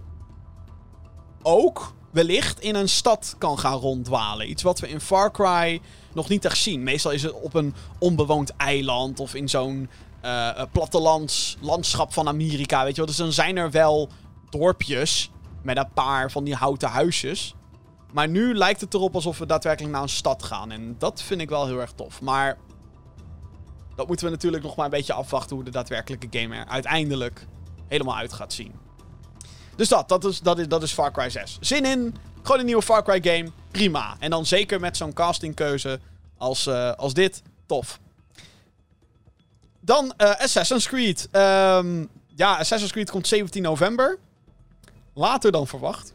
ook 1.41 1.93
wellicht 2.11 2.59
in 2.59 2.75
een 2.75 2.89
stad 2.89 3.35
kan 3.37 3.59
gaan 3.59 3.77
ronddwalen. 3.77 4.49
Iets 4.49 4.63
wat 4.63 4.79
we 4.79 4.89
in 4.89 5.01
Far 5.01 5.31
Cry 5.31 5.81
nog 6.13 6.29
niet 6.29 6.45
echt 6.45 6.57
zien. 6.57 6.83
Meestal 6.83 7.11
is 7.11 7.23
het 7.23 7.31
op 7.31 7.53
een 7.53 7.73
onbewoond 7.99 8.55
eiland 8.55 9.19
of 9.19 9.35
in 9.35 9.49
zo'n 9.49 9.89
uh, 10.25 10.63
landschap 11.59 12.13
van 12.13 12.27
Amerika, 12.27 12.83
weet 12.83 12.91
je 12.91 12.97
wel. 12.97 13.05
Dus 13.05 13.15
dan 13.15 13.31
zijn 13.31 13.57
er 13.57 13.71
wel 13.71 14.09
dorpjes 14.49 15.31
met 15.63 15.77
een 15.77 15.93
paar 15.93 16.31
van 16.31 16.43
die 16.43 16.55
houten 16.55 16.89
huisjes. 16.89 17.55
Maar 18.13 18.27
nu 18.27 18.55
lijkt 18.55 18.81
het 18.81 18.93
erop 18.93 19.15
alsof 19.15 19.37
we 19.37 19.45
daadwerkelijk 19.45 19.93
naar 19.93 20.01
een 20.01 20.09
stad 20.09 20.43
gaan. 20.43 20.71
En 20.71 20.95
dat 20.97 21.21
vind 21.21 21.41
ik 21.41 21.49
wel 21.49 21.65
heel 21.65 21.79
erg 21.79 21.91
tof. 21.91 22.21
Maar 22.21 22.57
dat 23.95 24.07
moeten 24.07 24.25
we 24.25 24.31
natuurlijk 24.31 24.63
nog 24.63 24.75
maar 24.75 24.85
een 24.85 24.91
beetje 24.91 25.13
afwachten 25.13 25.55
hoe 25.55 25.65
de 25.65 25.71
daadwerkelijke 25.71 26.39
game 26.39 26.55
er 26.55 26.65
uiteindelijk 26.67 27.45
helemaal 27.87 28.15
uit 28.15 28.33
gaat 28.33 28.53
zien. 28.53 28.73
Dus 29.75 29.87
dat, 29.87 30.09
dat 30.09 30.25
is, 30.25 30.39
dat 30.39 30.59
is, 30.59 30.67
dat 30.67 30.83
is 30.83 30.91
Far 30.91 31.11
Cry 31.11 31.29
6. 31.29 31.57
Zin 31.59 31.85
in, 31.85 32.15
gewoon 32.41 32.59
een 32.59 32.65
nieuwe 32.65 32.81
Far 32.81 33.03
Cry 33.03 33.21
game, 33.23 33.51
prima. 33.71 34.15
En 34.19 34.29
dan 34.29 34.45
zeker 34.45 34.79
met 34.79 34.97
zo'n 34.97 35.13
castingkeuze 35.13 35.99
als, 36.37 36.67
uh, 36.67 36.91
als 36.91 37.13
dit, 37.13 37.41
tof. 37.65 37.99
Dan 39.79 40.13
uh, 40.17 40.35
Assassin's 40.35 40.87
Creed. 40.87 41.29
Um, 41.31 42.09
ja, 42.35 42.57
Assassin's 42.57 42.91
Creed 42.91 43.11
komt 43.11 43.27
17 43.27 43.61
november. 43.61 44.19
Later 45.13 45.51
dan 45.51 45.67
verwacht. 45.67 46.13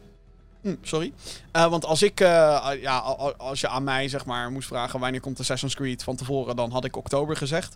Hm, 0.67 0.75
sorry. 0.81 1.13
Uh, 1.55 1.69
want 1.69 1.85
als 1.85 2.01
ik, 2.01 2.19
uh, 2.19 2.69
ja, 2.81 2.97
als 3.37 3.61
je 3.61 3.67
aan 3.67 3.83
mij 3.83 4.07
zeg 4.07 4.25
maar 4.25 4.51
moest 4.51 4.67
vragen 4.67 4.99
wanneer 4.99 5.21
komt 5.21 5.39
Assassin's 5.39 5.75
Creed 5.75 6.03
van 6.03 6.15
tevoren, 6.15 6.55
dan 6.55 6.71
had 6.71 6.85
ik 6.85 6.95
oktober 6.95 7.35
gezegd. 7.35 7.75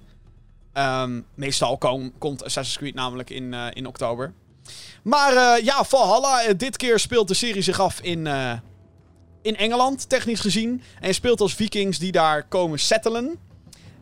Um, 0.73 1.25
meestal 1.33 1.77
kom, 1.77 2.11
komt 2.17 2.43
Assassin's 2.43 2.77
Creed 2.77 2.93
namelijk 2.93 3.29
in, 3.29 3.53
in 3.53 3.87
oktober. 3.87 4.33
Maar 5.03 5.63
ja, 5.63 5.83
Valhalla, 5.83 6.53
dit 6.53 6.77
keer 6.77 6.99
speelt 6.99 7.27
de 7.27 7.33
serie 7.33 7.61
zich 7.61 7.79
af 7.79 8.01
in, 8.01 8.27
in 9.41 9.57
Engeland, 9.57 10.09
technisch 10.09 10.39
gezien. 10.39 10.81
En 10.99 11.07
je 11.07 11.13
speelt 11.13 11.41
als 11.41 11.53
vikings 11.53 11.99
die 11.99 12.11
daar 12.11 12.47
komen 12.47 12.79
settelen. 12.79 13.39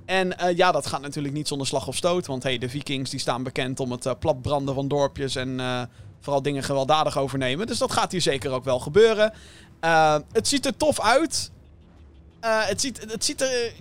En 0.05 0.35
ja, 0.55 0.71
dat 0.71 0.87
gaat 0.87 1.01
natuurlijk 1.01 1.33
niet 1.33 1.47
zonder 1.47 1.67
slag 1.67 1.87
of 1.87 1.95
stoot. 1.95 2.25
Want 2.25 2.43
hey, 2.43 2.57
de 2.57 2.69
vikings 2.69 3.09
die 3.09 3.19
staan 3.19 3.43
bekend 3.43 3.79
om 3.79 3.91
het 3.91 4.19
platbranden 4.19 4.75
van 4.75 4.87
dorpjes 4.87 5.35
en 5.35 5.59
vooral 6.19 6.41
dingen 6.41 6.63
gewelddadig 6.63 7.17
overnemen. 7.17 7.67
Dus 7.67 7.77
dat 7.77 7.91
gaat 7.91 8.11
hier 8.11 8.21
zeker 8.21 8.51
ook 8.51 8.63
wel 8.63 8.79
gebeuren. 8.79 9.33
Uh, 9.83 10.17
het 10.31 10.47
ziet 10.47 10.65
er 10.65 10.77
tof 10.77 10.99
uit. 11.01 11.51
Uh, 12.43 12.65
het, 12.65 12.81
ziet, 12.81 13.11
het 13.11 13.25
ziet 13.25 13.41
er. 13.41 13.73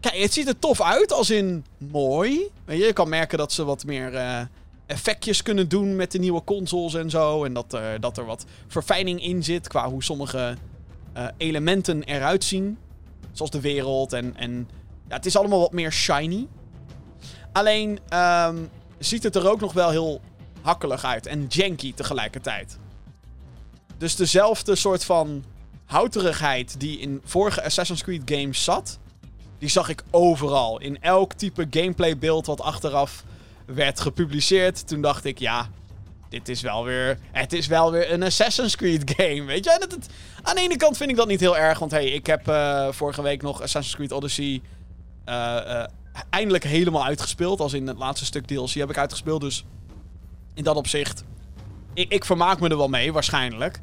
Kijk, 0.00 0.16
het 0.16 0.32
ziet 0.32 0.48
er 0.48 0.58
tof 0.58 0.80
uit, 0.80 1.12
als 1.12 1.30
in 1.30 1.64
mooi. 1.78 2.50
Je, 2.66 2.92
kan 2.92 3.08
merken 3.08 3.38
dat 3.38 3.52
ze 3.52 3.64
wat 3.64 3.84
meer 3.84 4.12
uh, 4.12 4.40
effectjes 4.86 5.42
kunnen 5.42 5.68
doen 5.68 5.96
met 5.96 6.12
de 6.12 6.18
nieuwe 6.18 6.44
consoles 6.44 6.94
en 6.94 7.10
zo. 7.10 7.44
En 7.44 7.52
dat, 7.52 7.78
dat 8.00 8.18
er 8.18 8.24
wat 8.24 8.44
verfijning 8.66 9.22
in 9.22 9.44
zit 9.44 9.68
qua 9.68 9.88
hoe 9.88 10.02
sommige 10.02 10.56
elementen 11.36 12.02
eruit 12.02 12.44
zien. 12.44 12.78
Zoals 13.32 13.50
de 13.50 13.60
wereld 13.60 14.12
en. 14.12 14.36
en 14.36 14.68
ja, 15.08 15.14
het 15.16 15.26
is 15.26 15.36
allemaal 15.36 15.60
wat 15.60 15.72
meer 15.72 15.92
shiny. 15.92 16.46
Alleen 17.52 17.98
um, 18.14 18.70
ziet 18.98 19.22
het 19.22 19.36
er 19.36 19.50
ook 19.50 19.60
nog 19.60 19.72
wel 19.72 19.90
heel 19.90 20.20
hakkelig 20.62 21.04
uit 21.04 21.26
en 21.26 21.46
janky 21.46 21.94
tegelijkertijd. 21.94 22.78
Dus 23.98 24.16
dezelfde 24.16 24.76
soort 24.76 25.04
van 25.04 25.44
houterigheid 25.84 26.80
die 26.80 26.98
in 26.98 27.20
vorige 27.24 27.64
Assassin's 27.64 28.02
Creed 28.02 28.22
games 28.24 28.64
zat, 28.64 28.98
die 29.58 29.68
zag 29.68 29.88
ik 29.88 30.02
overal. 30.10 30.80
In 30.80 31.02
elk 31.02 31.32
type 31.32 31.66
gameplay 31.70 32.18
beeld 32.18 32.46
wat 32.46 32.60
achteraf 32.60 33.24
werd 33.66 34.00
gepubliceerd. 34.00 34.86
Toen 34.86 35.00
dacht 35.00 35.24
ik, 35.24 35.38
ja, 35.38 35.68
dit 36.28 36.48
is 36.48 36.60
wel 36.60 36.84
weer, 36.84 37.18
het 37.32 37.52
is 37.52 37.66
wel 37.66 37.92
weer 37.92 38.12
een 38.12 38.22
Assassin's 38.22 38.76
Creed 38.76 39.12
game, 39.16 39.44
weet 39.44 39.64
je. 39.64 39.88
Aan 40.42 40.54
de 40.54 40.60
ene 40.60 40.76
kant 40.76 40.96
vind 40.96 41.10
ik 41.10 41.16
dat 41.16 41.28
niet 41.28 41.40
heel 41.40 41.56
erg, 41.56 41.78
want 41.78 41.90
hey, 41.90 42.06
ik 42.06 42.26
heb 42.26 42.48
uh, 42.48 42.88
vorige 42.90 43.22
week 43.22 43.42
nog 43.42 43.62
Assassin's 43.62 43.96
Creed 43.96 44.12
Odyssey 44.12 44.62
uh, 45.28 45.34
uh, 45.66 45.84
eindelijk 46.30 46.64
helemaal 46.64 47.04
uitgespeeld. 47.04 47.60
Als 47.60 47.72
in 47.72 47.86
het 47.86 47.98
laatste 47.98 48.24
stuk 48.24 48.46
DLC 48.46 48.70
heb 48.70 48.90
ik 48.90 48.98
uitgespeeld, 48.98 49.40
dus 49.40 49.64
in 50.58 50.64
dat 50.64 50.76
opzicht. 50.76 51.24
Ik, 51.94 52.12
ik 52.12 52.24
vermaak 52.24 52.60
me 52.60 52.68
er 52.68 52.76
wel 52.76 52.88
mee, 52.88 53.12
waarschijnlijk. 53.12 53.80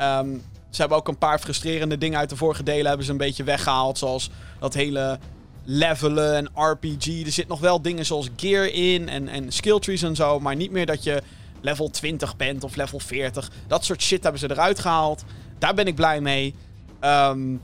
Um, 0.00 0.42
ze 0.70 0.80
hebben 0.80 0.98
ook 0.98 1.08
een 1.08 1.18
paar 1.18 1.38
frustrerende 1.38 1.98
dingen 1.98 2.18
uit 2.18 2.28
de 2.28 2.36
vorige 2.36 2.62
delen 2.62 2.86
hebben 2.86 3.06
ze 3.06 3.12
een 3.12 3.16
beetje 3.16 3.44
weggehaald. 3.44 3.98
Zoals 3.98 4.30
dat 4.58 4.74
hele 4.74 5.18
levelen 5.64 6.34
en 6.34 6.70
RPG. 6.70 7.06
Er 7.24 7.32
zit 7.32 7.48
nog 7.48 7.60
wel 7.60 7.82
dingen 7.82 8.06
zoals 8.06 8.28
gear 8.36 8.66
in 8.66 9.08
en, 9.08 9.28
en 9.28 9.52
skill 9.52 9.78
trees 9.78 10.02
en 10.02 10.16
zo. 10.16 10.40
Maar 10.40 10.56
niet 10.56 10.70
meer 10.70 10.86
dat 10.86 11.02
je 11.02 11.22
level 11.60 11.90
20 11.90 12.36
bent 12.36 12.64
of 12.64 12.76
level 12.76 12.98
40. 12.98 13.50
Dat 13.66 13.84
soort 13.84 14.02
shit 14.02 14.22
hebben 14.22 14.40
ze 14.40 14.50
eruit 14.50 14.78
gehaald. 14.78 15.24
Daar 15.58 15.74
ben 15.74 15.86
ik 15.86 15.94
blij 15.94 16.20
mee. 16.20 16.54
Um, 17.00 17.60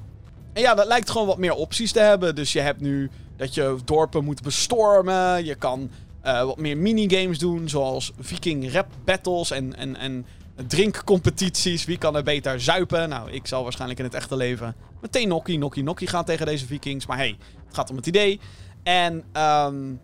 en 0.53 0.63
ja, 0.63 0.75
dat 0.75 0.87
lijkt 0.87 1.11
gewoon 1.11 1.27
wat 1.27 1.39
meer 1.39 1.55
opties 1.55 1.93
te 1.93 2.01
hebben. 2.01 2.35
Dus 2.35 2.53
je 2.53 2.61
hebt 2.61 2.81
nu 2.81 3.11
dat 3.37 3.55
je 3.55 3.77
dorpen 3.85 4.25
moet 4.25 4.43
bestormen. 4.43 5.45
Je 5.45 5.55
kan 5.55 5.91
uh, 6.25 6.45
wat 6.45 6.59
meer 6.59 6.77
minigames 6.77 7.39
doen, 7.39 7.69
zoals 7.69 8.13
Viking 8.19 8.73
rap 8.73 8.87
battles 9.05 9.51
en, 9.51 9.77
en, 9.77 9.97
en 9.97 10.27
drinkcompetities. 10.67 11.85
Wie 11.85 11.99
kan 11.99 12.17
er 12.17 12.23
beter 12.23 12.61
zuipen? 12.61 13.09
Nou, 13.09 13.31
ik 13.31 13.47
zal 13.47 13.63
waarschijnlijk 13.63 13.99
in 13.99 14.05
het 14.05 14.15
echte 14.15 14.37
leven 14.37 14.75
meteen 15.01 15.29
nokkie, 15.29 15.59
nokkie, 15.59 15.83
nokkie 15.83 16.09
gaan 16.09 16.25
tegen 16.25 16.47
deze 16.47 16.67
Vikings. 16.67 17.07
Maar 17.07 17.17
hey, 17.17 17.37
het 17.67 17.75
gaat 17.75 17.91
om 17.91 17.97
het 17.97 18.07
idee. 18.07 18.41
En 18.83 19.15
um, 19.15 20.01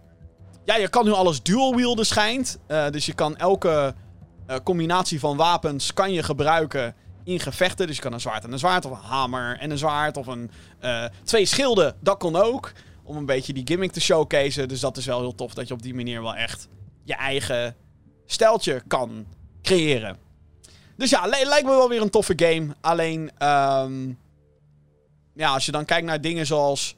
ja, 0.65 0.77
je 0.77 0.89
kan 0.89 1.05
nu 1.05 1.11
alles 1.11 1.43
dual-wielden 1.43 2.07
schijnt. 2.07 2.59
Uh, 2.69 2.89
dus 2.91 3.07
je 3.07 3.13
kan 3.13 3.37
elke 3.37 3.95
uh, 4.51 4.57
combinatie 4.65 5.21
van 5.21 5.37
wapens 5.37 5.93
kan 5.93 6.13
je 6.13 6.23
gebruiken 6.23 6.95
in 7.25 7.41
gevechten. 7.41 7.87
Dus 7.87 7.97
je 7.97 8.03
kan 8.03 8.13
een 8.13 8.21
zwaard 8.21 8.45
en 8.45 8.53
een 8.53 8.59
zwaard, 8.59 8.85
of 8.85 8.91
een 8.91 9.05
hamer 9.05 9.59
en 9.59 9.71
een 9.71 9.79
zwaard, 9.79 10.17
of 10.17 10.27
een, 10.27 10.51
twee 11.25 11.47
schilden. 11.47 11.97
Dat 12.01 12.19
kon 12.19 12.37
ook 12.37 12.73
om 13.07 13.17
een 13.17 13.27
beetje 13.27 13.53
die 13.53 13.67
gimmick 13.67 13.93
te 13.93 14.01
showcase. 14.01 14.67
Dus 14.67 14.81
dat 14.81 14.97
is 14.97 15.07
wel 15.07 15.21
heel 15.21 15.35
tof 15.35 15.55
dat 15.55 15.69
je 15.69 15.75
op 15.75 15.83
die 15.83 15.95
manier 15.95 16.23
wel 16.23 16.35
echt 16.35 16.69
je 17.05 17.15
eigen 17.15 17.77
steltje 18.27 18.83
kan 18.87 19.27
creëren. 19.63 20.17
Dus 20.97 21.11
ja, 21.11 21.27
lijkt 21.27 21.65
me 21.65 21.71
wel 21.71 21.89
weer 21.89 22.03
een 22.03 22.11
toffe 22.11 22.33
game. 22.37 22.75
Alleen, 22.81 23.21
um, 23.21 24.19
ja, 25.35 25.53
als 25.53 25.67
je 25.67 25.73
dan 25.73 25.85
kijkt 25.85 26.07
naar 26.07 26.21
dingen 26.21 26.47
zoals 26.47 26.95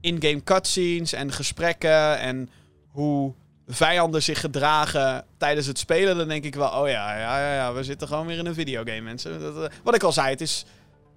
in-game 0.00 0.42
cutscenes 0.42 1.12
en 1.12 1.32
gesprekken 1.32 2.18
en 2.18 2.50
hoe 2.88 3.32
vijanden 3.66 4.22
zich 4.22 4.40
gedragen 4.40 5.24
tijdens 5.36 5.66
het 5.66 5.78
spelen, 5.78 6.16
dan 6.16 6.28
denk 6.28 6.44
ik 6.44 6.54
wel, 6.54 6.68
oh 6.68 6.88
ja, 6.88 7.18
ja, 7.18 7.38
ja, 7.38 7.54
ja 7.54 7.72
we 7.72 7.84
zitten 7.84 8.08
gewoon 8.08 8.26
weer 8.26 8.38
in 8.38 8.46
een 8.46 8.54
videogame, 8.54 9.00
mensen. 9.00 9.40
Uh, 9.40 9.64
wat 9.82 9.94
ik 9.94 10.02
al 10.02 10.12
zei, 10.12 10.28
het 10.28 10.40
is 10.40 10.64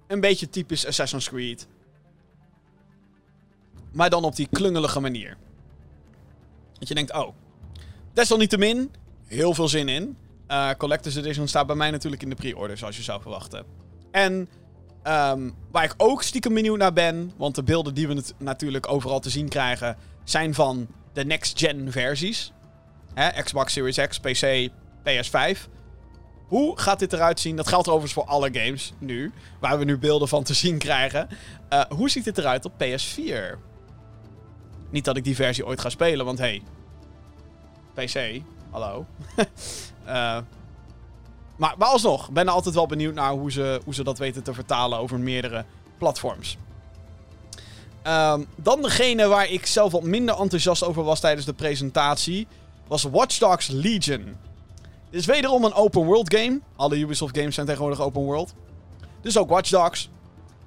een 0.06 0.20
beetje 0.20 0.50
typisch 0.50 0.86
Assassin's 0.86 1.28
Creed. 1.28 1.66
Maar 3.96 4.10
dan 4.10 4.24
op 4.24 4.36
die 4.36 4.48
klungelige 4.52 5.00
manier. 5.00 5.36
Dat 6.78 6.88
je 6.88 6.94
denkt, 6.94 7.12
oh. 7.12 7.34
Desalniettemin, 8.12 8.90
heel 9.26 9.54
veel 9.54 9.68
zin 9.68 9.88
in. 9.88 10.16
Uh, 10.48 10.70
Collector's 10.78 11.16
Edition 11.16 11.48
staat 11.48 11.66
bij 11.66 11.76
mij 11.76 11.90
natuurlijk 11.90 12.22
in 12.22 12.28
de 12.28 12.34
pre-order, 12.34 12.78
zoals 12.78 12.96
je 12.96 13.02
zou 13.02 13.20
verwachten. 13.20 13.64
En 14.10 14.32
um, 15.04 15.54
waar 15.70 15.84
ik 15.84 15.94
ook 15.96 16.22
stiekem 16.22 16.54
benieuwd 16.54 16.78
naar 16.78 16.92
ben, 16.92 17.32
want 17.36 17.54
de 17.54 17.62
beelden 17.62 17.94
die 17.94 18.08
we 18.08 18.22
natuurlijk 18.38 18.88
overal 18.88 19.20
te 19.20 19.30
zien 19.30 19.48
krijgen, 19.48 19.96
zijn 20.24 20.54
van 20.54 20.86
de 21.12 21.24
next-gen 21.24 21.92
versies. 21.92 22.52
Hè, 23.14 23.42
Xbox 23.42 23.72
Series 23.72 23.96
X, 23.96 24.18
PC, 24.18 24.70
PS5. 25.02 25.58
Hoe 26.46 26.78
gaat 26.78 26.98
dit 26.98 27.12
eruit 27.12 27.40
zien? 27.40 27.56
Dat 27.56 27.68
geldt 27.68 27.88
overigens 27.88 28.12
voor 28.12 28.24
alle 28.24 28.50
games 28.52 28.92
nu, 28.98 29.32
waar 29.60 29.78
we 29.78 29.84
nu 29.84 29.98
beelden 29.98 30.28
van 30.28 30.42
te 30.42 30.54
zien 30.54 30.78
krijgen. 30.78 31.28
Uh, 31.72 31.84
hoe 31.88 32.10
ziet 32.10 32.24
dit 32.24 32.38
eruit 32.38 32.64
op 32.64 32.72
PS4? 32.72 33.74
Niet 34.90 35.04
dat 35.04 35.16
ik 35.16 35.24
die 35.24 35.34
versie 35.34 35.66
ooit 35.66 35.80
ga 35.80 35.88
spelen, 35.88 36.24
want 36.24 36.38
hey, 36.38 36.62
PC, 37.94 38.42
hallo. 38.70 39.06
uh, 39.36 39.44
maar, 41.56 41.74
maar 41.78 41.88
alsnog, 41.88 42.30
ben 42.30 42.48
altijd 42.48 42.74
wel 42.74 42.86
benieuwd 42.86 43.14
naar 43.14 43.32
hoe 43.32 43.52
ze, 43.52 43.80
hoe 43.84 43.94
ze 43.94 44.04
dat 44.04 44.18
weten 44.18 44.42
te 44.42 44.54
vertalen 44.54 44.98
over 44.98 45.18
meerdere 45.18 45.64
platforms. 45.98 46.56
Um, 48.06 48.46
dan 48.56 48.82
degene 48.82 49.26
waar 49.26 49.50
ik 49.50 49.66
zelf 49.66 49.92
wat 49.92 50.02
minder 50.02 50.38
enthousiast 50.38 50.84
over 50.84 51.02
was 51.02 51.20
tijdens 51.20 51.46
de 51.46 51.52
presentatie, 51.52 52.46
was 52.86 53.02
Watch 53.02 53.38
Dogs 53.38 53.66
Legion. 53.66 54.36
Dit 55.10 55.20
is 55.20 55.26
wederom 55.26 55.64
een 55.64 55.74
open 55.74 56.04
world 56.04 56.34
game. 56.34 56.60
Alle 56.76 56.98
Ubisoft 56.98 57.36
games 57.38 57.54
zijn 57.54 57.66
tegenwoordig 57.66 58.00
open 58.00 58.22
world. 58.22 58.54
Dus 59.20 59.38
ook 59.38 59.48
Watch 59.48 59.70
Dogs. 59.70 60.08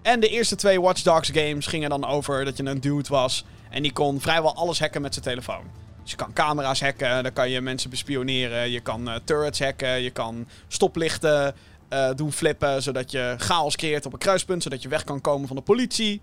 En 0.01 0.19
de 0.19 0.27
eerste 0.27 0.55
twee 0.55 0.81
Watch 0.81 1.01
Dogs 1.01 1.29
games 1.33 1.67
gingen 1.67 1.89
dan 1.89 2.05
over 2.05 2.45
dat 2.45 2.57
je 2.57 2.65
een 2.65 2.81
dude 2.81 3.09
was 3.09 3.45
en 3.69 3.81
die 3.81 3.93
kon 3.93 4.21
vrijwel 4.21 4.55
alles 4.55 4.79
hacken 4.79 5.01
met 5.01 5.13
zijn 5.13 5.25
telefoon. 5.25 5.63
Dus 6.01 6.11
je 6.11 6.17
kan 6.17 6.33
camera's 6.33 6.81
hacken, 6.81 7.23
dan 7.23 7.33
kan 7.33 7.49
je 7.49 7.61
mensen 7.61 7.89
bespioneren. 7.89 8.69
Je 8.69 8.79
kan 8.79 9.09
uh, 9.09 9.15
turrets 9.23 9.59
hacken, 9.59 10.01
je 10.01 10.09
kan 10.09 10.47
stoplichten 10.67 11.55
uh, 11.89 12.09
doen 12.15 12.31
flippen. 12.31 12.83
Zodat 12.83 13.11
je 13.11 13.35
chaos 13.37 13.75
creëert 13.75 14.05
op 14.05 14.13
een 14.13 14.19
kruispunt, 14.19 14.63
zodat 14.63 14.81
je 14.81 14.89
weg 14.89 15.03
kan 15.03 15.21
komen 15.21 15.47
van 15.47 15.55
de 15.55 15.61
politie. 15.61 16.21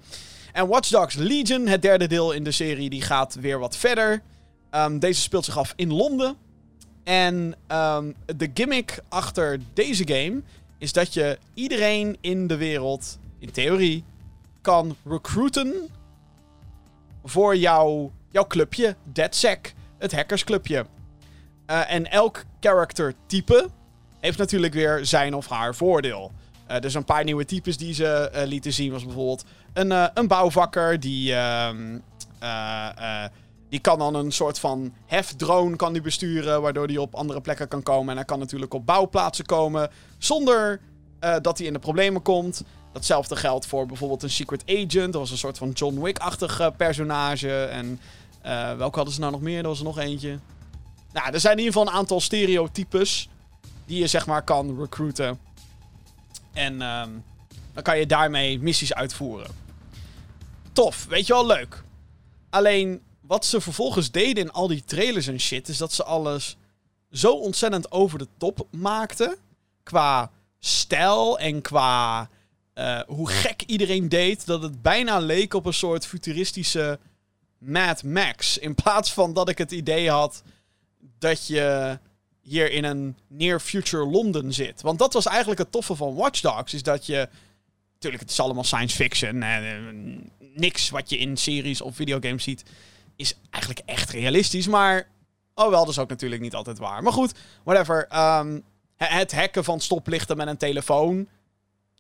En 0.53 0.69
Watch 0.69 0.89
Dogs 0.89 1.15
Legion, 1.15 1.67
het 1.67 1.83
derde 1.83 2.07
deel 2.07 2.33
in 2.33 2.45
de 2.45 2.51
serie, 2.51 2.91
die 2.91 3.03
gaat 3.03 3.35
weer 3.35 3.59
wat 3.59 3.77
verder. 3.77 4.23
Um, 4.71 4.99
deze 4.99 5.21
speelt 5.21 5.45
zich 5.45 5.59
af 5.59 5.73
in 5.77 5.93
Londen. 5.93 6.37
En 7.05 7.55
ehm, 7.67 8.13
de 8.37 8.51
gimmick 8.55 8.99
achter 9.09 9.59
deze 9.73 10.09
game 10.09 10.43
is 10.79 10.93
dat 10.93 11.15
je 11.15 11.39
iedereen 11.55 12.17
in 12.21 12.47
de 12.47 12.57
wereld, 12.57 13.19
in 13.39 13.51
theorie, 13.51 14.05
kan 14.61 14.97
recruiten 15.05 15.89
voor 17.27 17.57
jouw, 17.57 18.13
jouw 18.31 18.47
clubje, 18.47 18.97
DeadSec, 19.13 19.75
het 19.99 20.13
hackersclubje. 20.13 20.87
Uh, 21.71 21.93
en 21.93 22.11
elk 22.11 22.45
character 22.61 23.15
type 23.27 23.69
heeft 24.21 24.39
natuurlijk 24.39 24.75
weer 24.75 25.07
zijn 25.07 25.35
of 25.35 25.49
haar 25.49 25.75
voordeel. 25.75 26.33
Uh, 26.71 26.79
dus 26.81 26.95
een 26.95 27.05
paar 27.05 27.25
nieuwe 27.25 27.45
types 27.45 27.77
die 27.77 27.95
ze 27.95 28.31
uh, 28.35 28.43
lieten 28.45 28.73
zien 28.73 28.93
was 28.93 29.05
bijvoorbeeld 29.05 29.45
een, 29.73 30.19
een 30.19 30.29
bouwvakker 30.29 31.01
die... 31.01 31.35
Ehm, 31.35 31.99
die 33.69 33.81
kan 33.81 33.99
dan 33.99 34.15
een 34.15 34.33
soort 34.33 34.59
van 34.59 34.95
hefdrone 35.07 35.77
kan 35.77 35.93
die 35.93 36.03
besturen, 36.03 36.63
waardoor 36.63 36.87
hij 36.87 36.97
op 36.97 37.15
andere 37.15 37.41
plekken 37.41 37.69
kan 37.69 37.83
komen. 37.83 38.11
En 38.11 38.17
hij 38.17 38.25
kan 38.25 38.39
natuurlijk 38.39 38.75
op 38.75 38.87
bouwplaatsen 38.87 39.45
komen 39.45 39.91
zonder 40.19 40.81
dat 41.43 41.59
hij 41.59 41.67
in 41.67 41.73
de 41.73 41.79
problemen 41.79 42.23
komt. 42.23 42.63
Datzelfde 42.97 43.37
geldt 43.37 43.67
voor 43.67 43.87
bijvoorbeeld 43.87 44.23
een 44.23 44.31
Secret 44.31 44.63
Agent. 44.67 45.13
Dat 45.13 45.15
was 45.15 45.31
een 45.31 45.39
soort 45.39 45.59
van 45.59 45.71
John 45.71 46.01
Wick-achtig 46.01 46.77
personage. 46.77 47.65
En 47.65 48.01
welke 48.79 48.97
hadden 48.97 49.15
ze 49.15 49.21
nou 49.21 49.33
nog 49.33 49.41
meer? 49.41 49.59
Er 49.59 49.69
was 49.69 49.79
er 49.79 49.85
nog 49.85 49.99
eentje. 49.99 50.39
Nou, 51.13 51.33
er 51.33 51.41
zijn 51.41 51.53
in 51.53 51.59
ieder 51.59 51.73
geval 51.73 51.89
een 51.89 51.99
aantal 51.99 52.21
stereotypes 52.21 53.29
die 53.87 53.99
je 53.99 54.07
zeg 54.07 54.27
maar 54.27 54.43
kan 54.43 54.81
recruiten. 54.81 55.39
En 56.53 56.83
um, 56.83 57.25
dan 57.73 57.83
kan 57.83 57.99
je 57.99 58.07
daarmee 58.07 58.61
missies 58.61 58.95
uitvoeren. 58.95 59.51
Tof, 60.73 61.07
weet 61.09 61.27
je 61.27 61.33
wel, 61.33 61.47
leuk. 61.47 61.83
Alleen 62.51 63.03
wat 63.21 63.45
ze 63.45 63.61
vervolgens 63.61 64.11
deden 64.11 64.45
in 64.45 64.53
al 64.53 64.67
die 64.67 64.85
trailers 64.85 65.27
en 65.27 65.41
shit, 65.41 65.69
is 65.69 65.79
dat 65.79 65.93
ze 65.93 66.05
alles 66.05 66.57
zo 67.11 67.33
ontzettend 67.33 67.93
over 67.93 68.19
de 68.19 68.29
top 68.39 68.67
maakten. 68.71 69.37
Qua 69.83 70.31
stijl 70.59 71.39
en 71.39 71.61
qua 71.61 72.29
uh, 72.79 73.01
hoe 73.07 73.29
gek 73.29 73.63
iedereen 73.63 74.09
deed. 74.09 74.47
Dat 74.47 74.63
het 74.63 74.83
bijna 74.83 75.19
leek 75.19 75.55
op 75.55 75.67
een 75.67 75.75
soort 75.75 76.07
futuristische 76.07 76.99
Mad 77.59 78.03
Max. 78.03 78.59
In 78.59 78.75
plaats 78.75 79.13
van 79.13 79.33
dat 79.33 79.49
ik 79.49 79.59
het 79.59 79.73
idee 79.73 80.11
had 80.11 80.43
dat 81.19 81.47
je 81.47 81.99
hier 82.41 82.71
in 82.71 82.85
een 82.85 83.17
near 83.27 83.61
future 83.61 84.07
Londen 84.07 84.53
zit. 84.53 84.83
Want 84.83 84.99
dat 84.99 85.13
was 85.13 85.27
eigenlijk 85.27 85.59
het 85.59 85.73
toffe 85.73 85.95
van 85.95 86.15
Watch 86.15 86.41
Dogs. 86.41 86.75
Is 86.75 86.83
dat 86.83 87.07
je. 87.07 87.29
Natuurlijk, 87.93 88.23
het 88.23 88.33
is 88.33 88.41
allemaal 88.41 88.65
science 88.65 88.97
fiction. 88.97 89.43
En, 89.43 90.31
niks 90.55 90.91
wat 90.91 91.11
je 91.11 91.19
in 91.19 91.37
series 91.37 91.81
of 91.81 91.97
videogames 91.97 92.45
ziet. 92.45 92.65
Is 93.17 93.37
eigenlijk 93.51 93.89
echt 93.89 94.11
realistisch. 94.11 94.67
Maar. 94.67 95.09
Oh 95.55 95.71
wel, 95.71 95.81
dat 95.81 95.89
is 95.89 95.99
ook 95.99 96.09
natuurlijk 96.09 96.43
niet 96.43 96.55
altijd 96.55 96.79
waar. 96.79 97.03
Maar 97.03 97.13
goed, 97.13 97.33
whatever. 97.65 98.09
Um, 98.39 98.63
het 98.97 99.33
hacken 99.33 99.65
van 99.65 99.81
stoplichten 99.81 100.37
met 100.37 100.47
een 100.47 100.57
telefoon. 100.57 101.29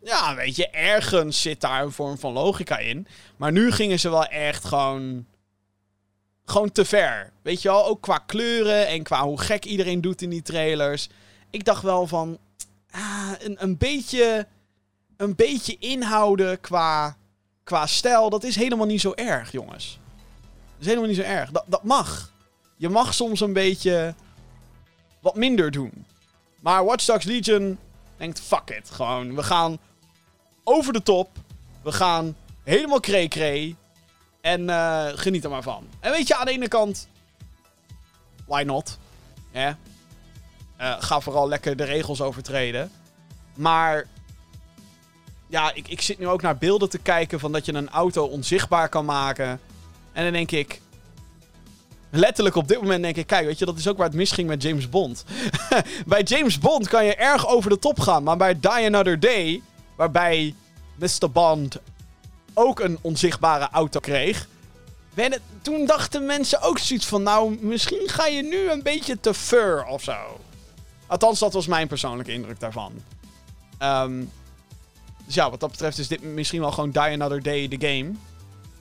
Ja, 0.02 0.34
weet 0.34 0.56
je, 0.56 0.68
ergens 0.70 1.42
zit 1.42 1.60
daar 1.60 1.82
een 1.82 1.92
vorm 1.92 2.18
van 2.18 2.32
logica 2.32 2.78
in. 2.78 3.06
Maar 3.36 3.52
nu 3.52 3.72
gingen 3.72 4.00
ze 4.00 4.10
wel 4.10 4.24
echt 4.26 4.64
gewoon 4.64 5.26
gewoon 6.46 6.72
te 6.72 6.84
ver. 6.84 7.32
Weet 7.42 7.62
je 7.62 7.68
wel, 7.68 7.86
ook 7.86 8.00
qua 8.00 8.18
kleuren 8.18 8.86
en 8.86 9.02
qua 9.02 9.24
hoe 9.24 9.40
gek 9.40 9.64
iedereen 9.64 10.00
doet 10.00 10.22
in 10.22 10.30
die 10.30 10.42
trailers. 10.42 11.08
Ik 11.50 11.64
dacht 11.64 11.82
wel 11.82 12.06
van, 12.06 12.38
ah, 12.90 13.32
een, 13.38 13.56
een, 13.62 13.76
beetje, 13.76 14.46
een 15.16 15.34
beetje 15.34 15.76
inhouden 15.78 16.60
qua, 16.60 17.16
qua 17.64 17.86
stijl, 17.86 18.30
dat 18.30 18.44
is 18.44 18.56
helemaal 18.56 18.86
niet 18.86 19.00
zo 19.00 19.12
erg, 19.14 19.52
jongens. 19.52 19.98
Dat 20.44 20.80
is 20.80 20.86
helemaal 20.86 21.08
niet 21.08 21.16
zo 21.16 21.22
erg. 21.22 21.50
Dat, 21.50 21.64
dat 21.66 21.82
mag. 21.82 22.32
Je 22.76 22.88
mag 22.88 23.14
soms 23.14 23.40
een 23.40 23.52
beetje 23.52 24.14
wat 25.20 25.36
minder 25.36 25.70
doen. 25.70 26.04
Maar 26.60 26.84
Watch 26.84 27.04
Dogs 27.04 27.24
Legion 27.24 27.78
denkt, 28.16 28.40
fuck 28.40 28.70
it. 28.70 28.90
Gewoon, 28.90 29.34
we 29.34 29.42
gaan 29.42 29.78
over 30.64 30.92
de 30.92 31.02
top. 31.02 31.30
We 31.82 31.92
gaan 31.92 32.36
helemaal 32.62 33.00
kree-kree. 33.00 33.76
En 34.40 34.60
uh, 34.60 35.06
geniet 35.14 35.44
er 35.44 35.50
maar 35.50 35.62
van. 35.62 35.88
En 36.00 36.10
weet 36.10 36.26
je, 36.28 36.36
aan 36.36 36.46
de 36.46 36.52
ene 36.52 36.68
kant... 36.68 37.08
Why 38.46 38.62
not? 38.62 38.98
Uh, 39.54 39.72
ga 40.98 41.20
vooral 41.20 41.48
lekker 41.48 41.76
de 41.76 41.84
regels 41.84 42.20
overtreden. 42.20 42.90
Maar... 43.54 44.06
Ja, 45.46 45.72
ik, 45.74 45.88
ik 45.88 46.00
zit 46.00 46.18
nu 46.18 46.28
ook 46.28 46.42
naar 46.42 46.56
beelden 46.58 46.88
te 46.88 46.98
kijken 46.98 47.40
van 47.40 47.52
dat 47.52 47.64
je 47.64 47.74
een 47.74 47.90
auto 47.90 48.24
onzichtbaar 48.24 48.88
kan 48.88 49.04
maken. 49.04 49.60
En 50.12 50.24
dan 50.24 50.32
denk 50.32 50.50
ik... 50.50 50.80
Letterlijk 52.10 52.56
op 52.56 52.68
dit 52.68 52.80
moment 52.80 53.02
denk 53.02 53.16
ik, 53.16 53.26
kijk, 53.26 53.46
weet 53.46 53.58
je, 53.58 53.64
dat 53.64 53.78
is 53.78 53.88
ook 53.88 53.96
waar 53.96 54.06
het 54.06 54.16
misging 54.16 54.48
met 54.48 54.62
James 54.62 54.88
Bond. 54.88 55.24
bij 56.06 56.22
James 56.22 56.58
Bond 56.58 56.88
kan 56.88 57.04
je 57.04 57.14
erg 57.14 57.48
over 57.48 57.70
de 57.70 57.78
top 57.78 58.00
gaan, 58.00 58.22
maar 58.22 58.36
bij 58.36 58.60
Die 58.60 58.70
Another 58.70 59.20
Day, 59.20 59.62
waarbij 59.96 60.54
Mr. 60.94 61.30
Bond 61.32 61.76
ook 62.54 62.80
een 62.80 62.98
onzichtbare 63.00 63.68
auto 63.72 64.00
kreeg. 64.00 64.48
Toen 65.62 65.86
dachten 65.86 66.26
mensen 66.26 66.62
ook 66.62 66.78
zoiets 66.78 67.06
van, 67.06 67.22
nou, 67.22 67.58
misschien 67.60 68.02
ga 68.08 68.26
je 68.26 68.42
nu 68.42 68.70
een 68.70 68.82
beetje 68.82 69.20
te 69.20 69.34
fur 69.34 69.84
of 69.84 70.02
zo. 70.02 70.40
Althans, 71.06 71.38
dat 71.38 71.52
was 71.52 71.66
mijn 71.66 71.88
persoonlijke 71.88 72.32
indruk 72.32 72.60
daarvan. 72.60 72.92
Um, 73.82 74.30
dus 75.24 75.34
ja, 75.34 75.50
wat 75.50 75.60
dat 75.60 75.70
betreft 75.70 75.98
is 75.98 76.08
dit 76.08 76.22
misschien 76.22 76.60
wel 76.60 76.72
gewoon 76.72 76.90
Die 76.90 77.02
Another 77.02 77.42
Day 77.42 77.68
the 77.68 77.86
game. 77.86 78.12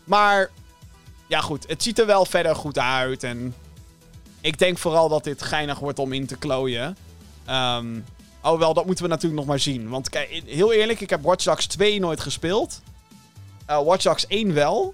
Maar, 0.03 0.51
ja 1.27 1.41
goed, 1.41 1.67
het 1.67 1.83
ziet 1.83 1.99
er 1.99 2.05
wel 2.05 2.25
verder 2.25 2.55
goed 2.55 2.79
uit. 2.79 3.23
En 3.23 3.55
ik 4.41 4.59
denk 4.59 4.77
vooral 4.77 5.09
dat 5.09 5.23
dit 5.23 5.41
geinig 5.41 5.79
wordt 5.79 5.99
om 5.99 6.13
in 6.13 6.25
te 6.25 6.37
klooien. 6.37 6.97
Um, 7.49 8.05
oh 8.41 8.59
wel, 8.59 8.73
dat 8.73 8.85
moeten 8.85 9.03
we 9.03 9.09
natuurlijk 9.09 9.39
nog 9.39 9.49
maar 9.49 9.59
zien. 9.59 9.89
Want 9.89 10.09
kijk, 10.09 10.43
heel 10.45 10.73
eerlijk, 10.73 11.01
ik 11.01 11.09
heb 11.09 11.23
Watch 11.23 11.43
Dogs 11.43 11.65
2 11.67 11.99
nooit 11.99 12.19
gespeeld. 12.19 12.81
Uh, 13.69 13.81
Watch 13.83 14.03
Dogs 14.03 14.27
1 14.27 14.53
wel. 14.53 14.93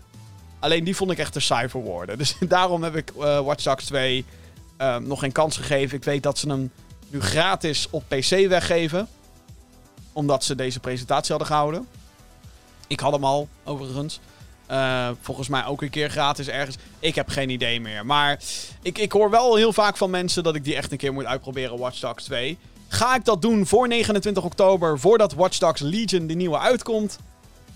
Alleen 0.59 0.83
die 0.83 0.95
vond 0.95 1.11
ik 1.11 1.17
echt 1.17 1.33
te 1.33 1.39
saai 1.39 1.69
voor. 1.69 2.05
Dus 2.17 2.35
daarom 2.39 2.83
heb 2.83 2.95
ik 2.95 3.11
uh, 3.17 3.39
Watch 3.39 3.63
Dogs 3.63 3.85
2 3.85 4.25
uh, 4.81 4.97
nog 4.97 5.19
geen 5.19 5.31
kans 5.31 5.57
gegeven. 5.57 5.97
Ik 5.97 6.03
weet 6.03 6.23
dat 6.23 6.37
ze 6.37 6.49
hem 6.49 6.71
nu 7.09 7.21
gratis 7.21 7.87
op 7.89 8.03
PC 8.07 8.47
weggeven. 8.47 9.07
Omdat 10.13 10.43
ze 10.43 10.55
deze 10.55 10.79
presentatie 10.79 11.29
hadden 11.29 11.47
gehouden. 11.47 11.87
Ik 12.87 12.99
had 12.99 13.11
hem 13.11 13.23
al, 13.23 13.47
overigens. 13.63 14.19
Uh, 14.71 15.09
volgens 15.21 15.47
mij 15.47 15.65
ook 15.65 15.81
een 15.81 15.89
keer 15.89 16.09
gratis 16.09 16.47
ergens. 16.47 16.77
Ik 16.99 17.15
heb 17.15 17.29
geen 17.29 17.49
idee 17.49 17.81
meer. 17.81 18.05
Maar 18.05 18.39
ik, 18.81 18.97
ik 18.97 19.11
hoor 19.11 19.29
wel 19.29 19.55
heel 19.55 19.73
vaak 19.73 19.97
van 19.97 20.09
mensen 20.09 20.43
dat 20.43 20.55
ik 20.55 20.63
die 20.63 20.75
echt 20.75 20.91
een 20.91 20.97
keer 20.97 21.13
moet 21.13 21.25
uitproberen, 21.25 21.77
Watch 21.77 21.99
Dogs 21.99 22.23
2. 22.23 22.57
Ga 22.87 23.15
ik 23.15 23.25
dat 23.25 23.41
doen 23.41 23.67
voor 23.67 23.87
29 23.87 24.43
oktober, 24.43 24.99
voordat 24.99 25.33
Watch 25.33 25.57
Dogs 25.57 25.81
Legion 25.81 26.27
de 26.27 26.33
nieuwe 26.33 26.57
uitkomt? 26.57 27.19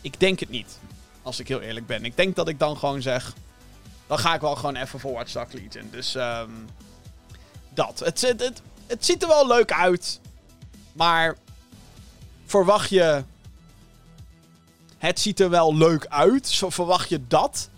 Ik 0.02 0.20
denk 0.20 0.40
het 0.40 0.50
niet. 0.50 0.80
Als 1.22 1.40
ik 1.40 1.48
heel 1.48 1.62
eerlijk 1.62 1.88
ben. 1.88 2.06
Ik 2.06 2.16
denk 2.16 2.36
dat 2.36 2.48
ik 2.48 2.60
dan 2.60 2.78
gewoon 2.78 3.02
zeg. 3.02 3.34
Dan 4.08 4.20
ga 4.20 4.34
ik 4.34 4.42
wel 4.42 4.56
gewoon 4.56 4.76
even 4.76 5.00
voor 5.00 5.14
Watch 5.14 5.32
Dogs 5.32 5.54
Legion. 5.54 5.88
Dus 5.92 6.16
um, 6.16 6.68
dat. 7.74 8.00
Het, 8.00 8.22
het, 8.22 8.42
het, 8.42 8.62
het 8.88 9.06
ziet 9.06 9.22
er 9.22 9.28
wel 9.28 9.48
leuk 9.48 9.72
uit. 9.72 10.20
Maar 10.94 11.36
verwacht 12.46 12.90
je. 12.90 13.24
Het 15.06 15.20
ziet 15.20 15.40
er 15.40 15.50
wel 15.50 15.76
leuk 15.76 16.06
uit. 16.06 16.62
Verwacht 16.68 17.10
je 17.10 17.28
dat 17.28 17.70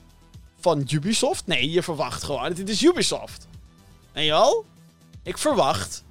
van 0.59 0.87
Ubisoft? 0.89 1.47
Nee, 1.47 1.69
je 1.69 1.83
verwacht 1.83 2.23
gewoon. 2.23 2.43
Het 2.43 2.69
is 2.69 2.83
Ubisoft. 2.83 3.47
En 4.11 4.27
wel? 4.27 4.65
Ik 5.23 5.37
verwacht. 5.37 6.03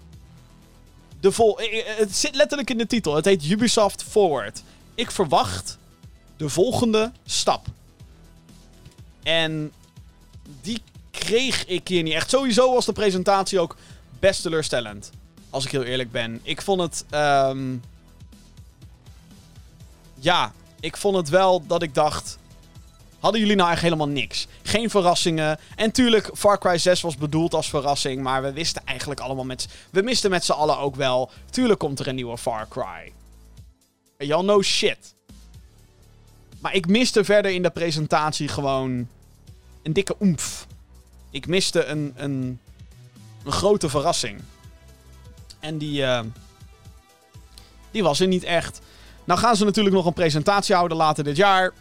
De 1.20 1.33
vol. 1.33 1.59
Het 1.85 2.16
zit 2.16 2.35
letterlijk 2.35 2.70
in 2.70 2.79
de 2.79 2.87
titel. 2.87 3.14
Het 3.14 3.24
heet 3.24 3.44
Ubisoft 3.44 4.02
Forward. 4.02 4.62
Ik 4.94 5.11
verwacht 5.11 5.79
de 6.37 6.48
volgende 6.48 7.12
stap. 7.26 7.66
En 9.22 9.72
die 10.61 10.83
kreeg 11.11 11.66
ik 11.66 11.88
hier 11.88 12.02
niet 12.02 12.14
echt. 12.14 12.31
Sowieso 12.31 12.72
was 12.72 12.85
de 12.85 12.92
presentatie 12.92 13.61
ook 13.61 13.76
best 14.18 14.42
teleurstellend. 14.42 15.11
Als 15.50 15.64
ik 15.64 15.70
heel 15.70 15.83
eerlijk 15.83 16.11
ben. 16.11 16.40
Ik 16.42 16.62
vond 16.62 16.81
het. 16.81 17.05
Um... 17.11 17.83
Ja, 20.14 20.52
ik 20.87 20.96
vond 20.96 21.16
het 21.16 21.29
wel 21.29 21.66
dat 21.66 21.83
ik 21.83 21.94
dacht. 21.94 22.38
Hadden 23.18 23.40
jullie 23.40 23.57
nou 23.57 23.68
eigenlijk 23.68 23.96
helemaal 23.96 24.20
niks? 24.22 24.46
Geen 24.62 24.90
verrassingen. 24.90 25.59
En 25.77 25.92
tuurlijk, 25.92 26.31
Far 26.35 26.59
Cry 26.59 26.79
6 26.79 27.01
was 27.01 27.16
bedoeld 27.16 27.55
als 27.55 27.68
verrassing. 27.68 28.22
Maar 28.22 28.42
we 28.42 28.53
wisten 28.53 28.83
eigenlijk 28.85 29.20
allemaal 29.20 29.44
met. 29.44 29.68
We 29.90 30.03
misten 30.03 30.31
met 30.31 30.44
z'n 30.44 30.53
allen 30.53 30.79
ook 30.79 30.96
wel. 30.96 31.31
Tuurlijk 31.51 31.79
komt 31.79 31.99
er 31.99 32.09
een 32.09 32.14
nieuwe 32.14 32.38
Far 32.38 32.68
Cry. 32.68 33.12
Y'all 34.18 34.42
know 34.42 34.62
shit. 34.62 35.14
Maar 36.59 36.75
ik 36.75 36.87
miste 36.87 37.25
verder 37.25 37.51
in 37.51 37.62
de 37.62 37.70
presentatie 37.70 38.49
gewoon 38.49 39.09
een 39.83 39.92
dikke 39.92 40.16
oemf. 40.20 40.66
Ik 41.31 41.46
miste 41.46 41.85
een, 41.85 42.12
een, 42.16 42.61
een 43.44 43.53
grote 43.53 43.88
verrassing. 43.88 44.40
En 45.61 45.79
die, 45.79 46.03
uh, 46.03 46.20
die 47.90 48.03
was 48.03 48.20
er 48.20 48.27
niet 48.27 48.44
echt. 48.44 48.81
Nou 49.27 49.41
gaan 49.41 49.57
ze 49.57 49.65
natuurlijk 49.65 49.97
nog 49.97 50.07
een 50.07 50.12
presentatie 50.12 50.75
houden 50.75 50.97
later 50.97 51.25
dit 51.25 51.37
jaar. 51.37 51.73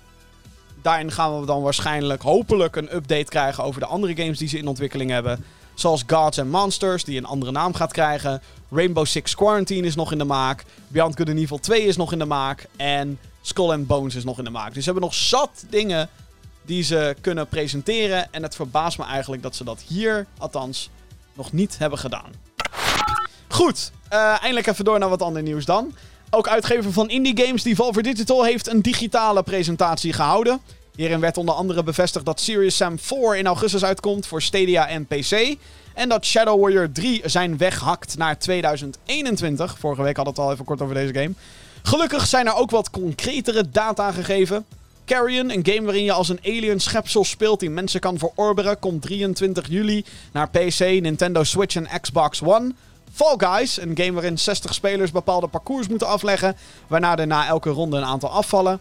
Daarin 0.82 1.12
gaan 1.12 1.40
we 1.40 1.46
dan 1.46 1.62
waarschijnlijk, 1.62 2.22
hopelijk, 2.22 2.76
een 2.76 2.96
update 2.96 3.30
krijgen 3.30 3.64
over 3.64 3.80
de 3.80 3.86
andere 3.86 4.16
games 4.16 4.38
die 4.38 4.48
ze 4.48 4.58
in 4.58 4.68
ontwikkeling 4.68 5.12
hebben. 5.12 5.46
Zoals 5.74 6.04
Gods 6.08 6.40
and 6.40 6.52
Monsters, 6.52 7.04
die 7.04 7.18
een 7.18 7.26
andere 7.26 7.52
naam 7.52 7.74
gaat 7.74 7.92
krijgen. 7.92 8.42
Rainbow 8.72 9.06
Six 9.06 9.36
Quarantine 9.36 9.88
is 9.88 9.96
nog 9.96 10.12
in 10.12 10.18
de 10.18 10.24
maak. 10.24 10.66
Beyond 10.88 11.18
Good 11.18 11.30
and 11.30 11.38
Evil 11.38 11.60
2 11.60 11.84
is 11.84 11.98
nog 11.98 12.12
in 12.12 12.20
de 12.20 12.26
maak. 12.26 12.68
En 12.76 13.20
Skull 13.42 13.72
and 13.72 13.88
Bones 13.88 14.16
is 14.16 14.24
nog 14.24 14.38
in 14.38 14.44
de 14.44 14.50
maak. 14.50 14.74
Dus 14.74 14.84
ze 14.84 14.92
hebben 14.92 15.04
nog 15.04 15.14
zat 15.14 15.66
dingen 15.70 16.10
die 16.62 16.84
ze 16.84 17.16
kunnen 17.22 17.48
presenteren. 17.48 18.34
En 18.34 18.44
het 18.44 18.56
verbaast 18.56 18.98
me 18.98 19.04
eigenlijk 19.04 19.42
dat 19.42 19.56
ze 19.56 19.64
dat 19.64 19.82
hier, 19.82 20.26
althans, 20.38 20.90
nog 21.34 21.52
niet 21.52 21.78
hebben 21.78 22.00
gedaan. 22.00 22.32
Goed, 23.48 23.92
uh, 24.14 24.38
eindelijk 24.42 24.68
even 24.68 24.86
door 24.86 25.00
naar 25.00 25.10
wat 25.10 25.22
ander 25.22 25.42
nieuws 25.42 25.66
dan. 25.66 25.94
Ook 26.36 26.48
uitgever 26.48 26.92
van 26.92 27.10
indie 27.10 27.46
games 27.46 27.64
Devolver 27.64 28.04
Digital 28.04 28.44
heeft 28.44 28.68
een 28.68 28.82
digitale 28.82 29.44
presentatie 29.44 30.14
gehouden. 30.14 30.60
Hierin 30.96 31.20
werd 31.20 31.38
onder 31.38 31.56
andere 31.56 31.84
bevestigd 31.84 32.26
dat 32.26 32.40
Serious 32.40 32.76
Sam 32.76 33.00
4 33.00 33.38
in 33.38 33.48
augustus 33.48 33.86
uitkomt 33.86 34.28
voor 34.28 34.42
Stadia 34.42 34.88
en 34.88 35.06
PC. 35.06 35.56
En 35.94 36.10
dat 36.10 36.26
Shadow 36.26 36.62
Warrior 36.62 36.92
3 36.92 37.22
zijn 37.26 37.58
weg 37.58 37.80
hakt 37.80 38.18
naar 38.18 38.40
2021. 38.40 39.80
Vorige 39.80 40.02
week 40.02 40.16
hadden 40.16 40.34
we 40.34 40.40
het 40.40 40.50
al 40.50 40.54
even 40.54 40.66
kort 40.66 40.82
over 40.82 40.96
deze 40.96 41.14
game. 41.14 41.34
Gelukkig 41.84 42.28
zijn 42.28 42.48
er 42.48 42.56
ook 42.56 42.72
wat 42.72 42.90
concretere 42.90 43.70
data 43.70 44.12
gegeven. 44.12 44.66
Carrion, 45.06 45.52
een 45.52 45.66
game 45.66 45.82
waarin 45.82 46.04
je 46.04 46.12
als 46.12 46.30
een 46.30 46.40
alien 46.44 46.80
schepsel 46.80 47.24
speelt 47.24 47.60
die 47.60 47.70
mensen 47.70 48.00
kan 48.00 48.18
verorberen, 48.18 48.80
komt 48.80 49.02
23 49.02 49.70
juli 49.70 50.06
naar 50.34 50.50
PC, 50.50 50.80
Nintendo 50.80 51.44
Switch 51.44 51.76
en 51.76 52.02
Xbox 52.02 52.42
One. 52.42 52.74
Fall 53.16 53.36
Guys, 53.38 53.82
een 53.82 53.98
game 53.98 54.12
waarin 54.12 54.38
60 54.38 54.74
spelers 54.74 55.12
bepaalde 55.12 55.48
parcours 55.48 55.88
moeten 55.88 56.08
afleggen, 56.08 56.56
waarna 56.88 57.18
er 57.18 57.28
na 57.28 57.48
elke 57.48 57.70
ronde 57.70 57.98
een 57.98 58.06
aantal 58.06 58.30
afvallen. 58.30 58.80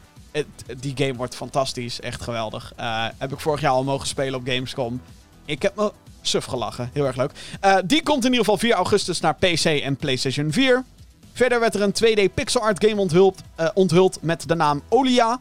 Die 0.81 0.93
game 0.97 1.15
wordt 1.15 1.35
fantastisch, 1.35 2.01
echt 2.01 2.23
geweldig. 2.23 2.73
Uh, 2.81 3.07
heb 3.19 3.33
ik 3.33 3.41
vorig 3.41 3.61
jaar 3.61 3.71
al 3.73 3.85
mogen 3.85 4.07
spelen 4.07 4.35
op 4.35 4.47
Gamescom. 4.47 5.01
Ik 5.45 5.63
heb 5.63 5.77
me 5.77 5.93
suf 6.21 6.45
gelachen, 6.45 6.91
heel 6.93 7.07
erg 7.07 7.17
leuk. 7.17 7.31
Uh, 7.65 7.77
die 7.85 8.03
komt 8.03 8.25
in 8.25 8.31
ieder 8.31 8.45
geval 8.45 8.59
4 8.59 8.73
augustus 8.73 9.21
naar 9.21 9.35
PC 9.35 9.65
en 9.65 9.97
PlayStation 9.97 10.53
4. 10.53 10.85
Verder 11.33 11.61
werd 11.61 11.75
er 11.75 11.83
een 11.83 11.95
2D 12.05 12.35
pixel 12.35 12.61
art 12.61 12.85
game 12.85 13.01
onthuld, 13.01 13.43
uh, 13.61 13.69
onthuld 13.75 14.19
met 14.21 14.49
de 14.49 14.55
naam 14.55 14.83
Olia. 14.89 15.41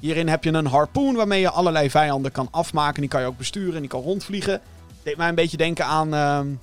Hierin 0.00 0.28
heb 0.28 0.44
je 0.44 0.52
een 0.52 0.66
harpoon 0.66 1.14
waarmee 1.14 1.40
je 1.40 1.50
allerlei 1.50 1.90
vijanden 1.90 2.32
kan 2.32 2.48
afmaken. 2.50 3.00
Die 3.00 3.10
kan 3.10 3.20
je 3.20 3.26
ook 3.26 3.38
besturen 3.38 3.74
en 3.74 3.80
die 3.80 3.90
kan 3.90 4.02
rondvliegen. 4.02 4.60
Deed 5.02 5.16
mij 5.16 5.28
een 5.28 5.34
beetje 5.34 5.56
denken 5.56 5.84
aan... 5.84 6.58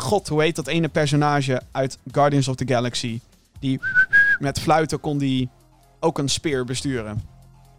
God, 0.00 0.28
hoe 0.28 0.42
heet 0.42 0.56
dat 0.56 0.66
ene 0.66 0.88
personage 0.88 1.62
uit 1.70 1.98
Guardians 2.12 2.48
of 2.48 2.56
the 2.56 2.66
Galaxy? 2.66 3.20
Die 3.60 3.80
met 4.38 4.60
fluiten 4.60 5.00
kon 5.00 5.18
die 5.18 5.48
ook 6.00 6.18
een 6.18 6.28
speer 6.28 6.64
besturen. 6.64 7.22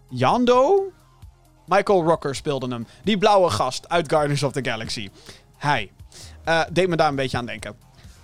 Yando? 0.10 0.92
Michael 1.66 2.04
Rocker 2.04 2.36
speelde 2.36 2.68
hem. 2.68 2.88
Die 3.04 3.18
blauwe 3.18 3.50
gast 3.50 3.90
uit 3.90 4.10
Guardians 4.10 4.44
of 4.44 4.52
the 4.52 4.64
Galaxy. 4.64 5.10
Hij. 5.58 5.92
Uh, 6.46 6.62
deed 6.72 6.88
me 6.88 6.96
daar 6.96 7.08
een 7.08 7.16
beetje 7.16 7.38
aan 7.38 7.46
denken. 7.46 7.76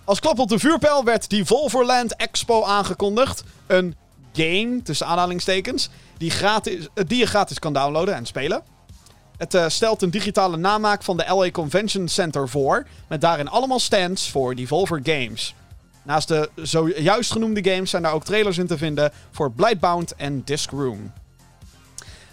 Als 0.03 0.19
klap 0.19 0.39
op 0.39 0.49
de 0.49 0.59
vuurpijl 0.59 1.03
werd 1.03 1.29
Devolverland 1.29 2.15
Expo 2.15 2.63
aangekondigd. 2.63 3.43
Een 3.67 3.95
game, 4.33 4.81
tussen 4.83 5.07
aanhalingstekens, 5.07 5.89
die, 6.17 6.31
gratis, 6.31 6.87
eh, 6.93 7.03
die 7.07 7.17
je 7.17 7.25
gratis 7.25 7.59
kan 7.59 7.73
downloaden 7.73 8.15
en 8.15 8.25
spelen. 8.25 8.63
Het 9.37 9.53
uh, 9.53 9.65
stelt 9.67 10.01
een 10.01 10.09
digitale 10.09 10.57
namaak 10.57 11.03
van 11.03 11.17
de 11.17 11.25
LA 11.27 11.51
Convention 11.51 12.07
Center 12.07 12.49
voor, 12.49 12.87
met 13.07 13.21
daarin 13.21 13.47
allemaal 13.47 13.79
stands 13.79 14.29
voor 14.29 14.55
Devolver 14.55 14.99
Games. 15.03 15.55
Naast 16.03 16.27
de 16.27 16.49
zojuist 16.55 17.31
genoemde 17.31 17.71
games 17.71 17.89
zijn 17.89 18.03
daar 18.03 18.13
ook 18.13 18.23
trailers 18.23 18.57
in 18.57 18.67
te 18.67 18.77
vinden 18.77 19.11
voor 19.31 19.51
Blightbound 19.51 20.15
en 20.15 20.41
Disc 20.45 20.69
Room. 20.69 21.11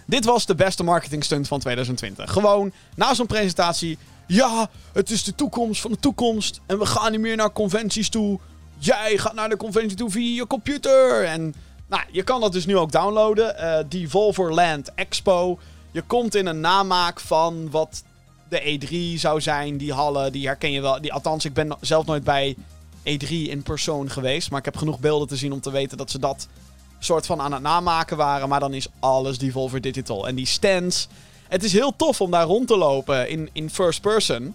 Dit 0.06 0.24
was 0.24 0.46
de 0.46 0.54
beste 0.54 0.84
marketingstunt 0.84 1.48
van 1.48 1.60
2020. 1.60 2.32
Gewoon, 2.32 2.72
na 2.94 3.14
zo'n 3.14 3.26
presentatie, 3.26 3.98
ja, 4.26 4.70
het 4.92 5.10
is 5.10 5.24
de 5.24 5.34
toekomst 5.34 5.80
van 5.80 5.90
de 5.90 5.98
toekomst 5.98 6.60
en 6.66 6.78
we 6.78 6.86
gaan 6.86 7.12
niet 7.12 7.20
meer 7.20 7.36
naar 7.36 7.52
conventies 7.52 8.08
toe. 8.08 8.38
Jij 8.78 9.18
gaat 9.18 9.34
naar 9.34 9.48
de 9.48 9.56
conventie 9.56 9.96
toe 9.96 10.10
via 10.10 10.34
je 10.34 10.46
computer 10.46 11.24
en 11.24 11.54
nou, 11.86 12.02
je 12.10 12.22
kan 12.22 12.40
dat 12.40 12.52
dus 12.52 12.66
nu 12.66 12.76
ook 12.76 12.92
downloaden. 12.92 13.56
Uh, 13.58 13.78
Devolverland 13.88 14.94
Expo. 14.94 15.58
Je 15.94 16.02
komt 16.02 16.34
in 16.34 16.46
een 16.46 16.60
namaak 16.60 17.20
van 17.20 17.70
wat 17.70 18.04
de 18.48 18.78
E3 18.78 19.20
zou 19.20 19.40
zijn. 19.40 19.76
Die 19.76 19.92
hallen, 19.92 20.32
die 20.32 20.46
herken 20.46 20.72
je 20.72 20.80
wel. 20.80 21.00
Die, 21.00 21.12
althans, 21.12 21.44
ik 21.44 21.52
ben 21.52 21.76
zelf 21.80 22.06
nooit 22.06 22.24
bij 22.24 22.56
E3 22.98 23.28
in 23.28 23.62
persoon 23.62 24.10
geweest. 24.10 24.50
Maar 24.50 24.58
ik 24.58 24.64
heb 24.64 24.76
genoeg 24.76 25.00
beelden 25.00 25.28
te 25.28 25.36
zien 25.36 25.52
om 25.52 25.60
te 25.60 25.70
weten 25.70 25.96
dat 25.96 26.10
ze 26.10 26.18
dat 26.18 26.48
soort 26.98 27.26
van 27.26 27.40
aan 27.40 27.52
het 27.52 27.62
namaken 27.62 28.16
waren. 28.16 28.48
Maar 28.48 28.60
dan 28.60 28.74
is 28.74 28.86
alles 29.00 29.38
Devolver 29.38 29.80
Digital. 29.80 30.28
En 30.28 30.34
die 30.34 30.46
stands. 30.46 31.08
Het 31.48 31.64
is 31.64 31.72
heel 31.72 31.96
tof 31.96 32.20
om 32.20 32.30
daar 32.30 32.46
rond 32.46 32.66
te 32.66 32.76
lopen 32.76 33.28
in, 33.28 33.50
in 33.52 33.70
first 33.70 34.00
person. 34.00 34.54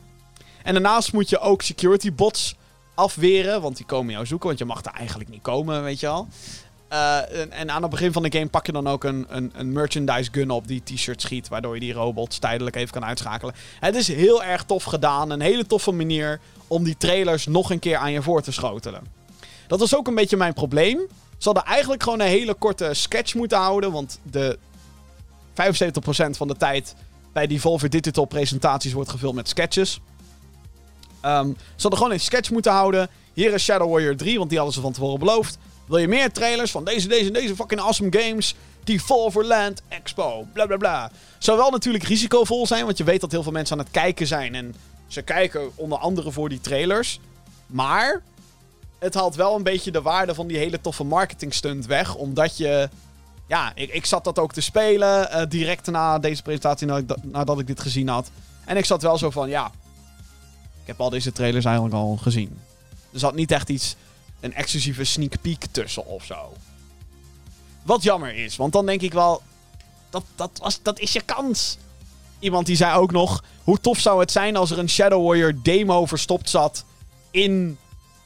En 0.63 0.73
daarnaast 0.73 1.13
moet 1.13 1.30
je 1.30 1.39
ook 1.39 1.62
security 1.62 2.13
bots 2.13 2.56
afweren. 2.95 3.62
Want 3.62 3.78
die 3.78 3.86
komen 3.86 4.13
jou 4.13 4.25
zoeken. 4.25 4.47
Want 4.47 4.60
je 4.60 4.65
mag 4.65 4.82
daar 4.82 4.95
eigenlijk 4.95 5.30
niet 5.30 5.41
komen, 5.41 5.84
weet 5.84 5.99
je 5.99 6.08
al. 6.08 6.28
En, 6.89 7.52
en, 7.52 7.71
aan 7.71 7.82
het 7.82 7.91
begin 7.91 8.12
van 8.12 8.23
de 8.23 8.32
game 8.32 8.47
pak 8.47 8.65
je 8.65 8.71
dan 8.71 8.88
ook 8.88 9.04
een, 9.04 9.25
een, 9.30 9.52
een 9.56 9.71
merchandise 9.71 10.30
gun 10.32 10.49
op 10.49 10.67
die 10.67 10.84
t-shirt 10.84 11.21
schiet. 11.21 11.47
Waardoor 11.47 11.73
je 11.73 11.80
die 11.80 11.93
robots 11.93 12.39
tijdelijk 12.39 12.75
even 12.75 12.91
kan 12.91 13.06
uitschakelen. 13.06 13.56
Het 13.80 13.95
is 13.95 14.08
heel 14.08 14.43
erg 14.43 14.63
tof 14.63 14.84
gedaan. 14.84 15.30
Een 15.30 15.41
hele 15.41 15.65
toffe 15.65 15.91
manier 15.91 16.39
om 16.67 16.84
die 16.84 16.97
trailers 16.97 17.45
nog 17.45 17.71
een 17.71 17.80
keer 17.80 17.97
aan 17.97 18.12
je 18.12 18.21
voor 18.21 18.41
te 18.41 18.52
schotelen. 18.52 19.04
Dat 19.67 19.80
was 19.80 19.95
ook 19.95 20.08
een 20.08 20.15
beetje 20.15 20.38
mijn 20.38 20.54
probleem. 20.54 20.99
Ze 21.38 21.49
hadden 21.49 21.63
eigenlijk 21.63 22.04
gewoon 22.04 22.19
een 22.19 22.28
hele 22.28 22.54
korte 22.54 22.89
sketch 22.93 23.34
moeten 23.36 23.58
houden. 23.58 23.91
Want 23.91 24.19
de 24.23 24.58
75% 25.52 25.56
van 26.30 26.47
de 26.47 26.56
tijd 26.58 26.95
bij 27.34 27.47
die 27.47 27.62
Volver 27.62 27.89
Digital 27.89 28.25
presentaties 28.25 28.93
wordt 28.93 29.10
gevuld 29.10 29.36
met 29.36 29.49
sketches. 29.49 29.99
Um, 31.25 31.56
ze 31.58 31.82
hadden 31.82 31.99
gewoon 31.99 32.13
een 32.13 32.19
sketch 32.19 32.52
moeten 32.52 32.71
houden. 32.71 33.10
Hier 33.34 33.54
is 33.54 33.63
Shadow 33.63 33.91
Warrior 33.91 34.15
3, 34.15 34.38
want 34.38 34.49
die 34.49 34.58
hadden 34.58 34.75
ze 34.75 34.82
van 34.82 34.93
tevoren 34.93 35.19
beloofd. 35.19 35.58
Wil 35.89 35.97
je 35.97 36.08
meer 36.08 36.32
trailers 36.32 36.71
van 36.71 36.84
deze, 36.84 37.08
deze 37.08 37.28
en 37.28 37.34
deze 37.34 37.56
fucking 37.56 37.82
awesome 37.82 38.19
games? 38.19 38.56
Die 38.84 38.99
Fall 38.99 39.32
for 39.32 39.45
Land 39.45 39.82
Expo, 39.88 40.47
bla 40.54 40.65
bla 40.65 40.78
bla. 40.78 41.12
Zou 41.38 41.58
wel 41.58 41.69
natuurlijk 41.69 42.04
risicovol 42.04 42.67
zijn, 42.67 42.86
want 42.86 42.97
je 42.97 43.04
weet 43.04 43.21
dat 43.21 43.32
heel 43.32 43.43
veel 43.43 43.52
mensen 43.52 43.78
aan 43.78 43.84
het 43.84 43.93
kijken 43.93 44.28
zijn. 44.28 44.56
En 44.56 44.75
ze 45.08 45.21
kijken 45.21 45.71
onder 45.75 45.97
andere 45.97 46.32
voor 46.32 46.49
die 46.49 46.62
trailers. 46.62 47.19
Maar 47.65 48.21
het 48.99 49.13
haalt 49.13 49.36
wel 49.36 49.56
een 49.56 49.63
beetje 49.63 49.91
de 49.91 50.02
waarde 50.02 50.36
van 50.36 50.47
die 50.47 50.58
hele 50.58 50.82
toffe 50.82 51.04
marketing 51.04 51.54
stunt 51.54 51.86
weg. 51.86 52.15
Omdat 52.15 52.58
je. 52.58 52.89
Ja, 53.47 53.71
ik, 53.75 53.93
ik 53.93 54.06
zat 54.06 54.23
dat 54.23 54.39
ook 54.39 54.54
te 54.54 54.62
spelen 54.62 55.30
uh, 55.32 55.41
direct 55.49 55.86
na 55.86 56.19
deze 56.19 56.41
presentatie, 56.41 56.88
nadat 57.21 57.60
ik 57.60 57.67
dit 57.67 57.80
gezien 57.80 58.08
had. 58.08 58.32
En 58.65 58.78
ik 58.78 58.86
zat 58.86 59.02
wel 59.02 59.17
zo 59.17 59.30
van, 59.30 59.49
ja. 59.49 59.71
Ik 60.82 60.88
heb 60.88 61.02
al 61.02 61.10
deze 61.10 61.32
trailers 61.32 61.65
eigenlijk 61.65 61.95
al 61.95 62.17
gezien. 62.21 62.60
Er 63.13 63.19
zat 63.19 63.36
niet 63.36 63.52
echt 63.52 63.69
iets 63.69 63.95
een 64.39 64.54
exclusieve 64.54 65.04
sneak 65.04 65.41
peek 65.41 65.65
tussen 65.71 66.06
of 66.06 66.23
zo. 66.23 66.54
Wat 67.84 68.04
jammer 68.04 68.36
is, 68.36 68.56
want 68.56 68.73
dan 68.73 68.86
denk 68.86 69.02
ik 69.02 69.13
wel. 69.13 69.41
Dat, 70.10 70.23
dat, 70.36 70.60
was, 70.62 70.82
dat 70.82 70.99
is 70.99 71.13
je 71.13 71.21
kans. 71.21 71.78
Iemand 72.39 72.65
die 72.65 72.75
zei 72.75 72.97
ook 72.97 73.12
nog. 73.12 73.43
Hoe 73.63 73.80
tof 73.80 73.99
zou 73.99 74.19
het 74.19 74.32
zijn 74.32 74.56
als 74.56 74.71
er 74.71 74.80
een 74.80 74.89
Shadow 74.89 75.25
Warrior 75.25 75.54
demo 75.63 76.06
verstopt 76.06 76.49
zat. 76.49 76.86
in 77.32 77.78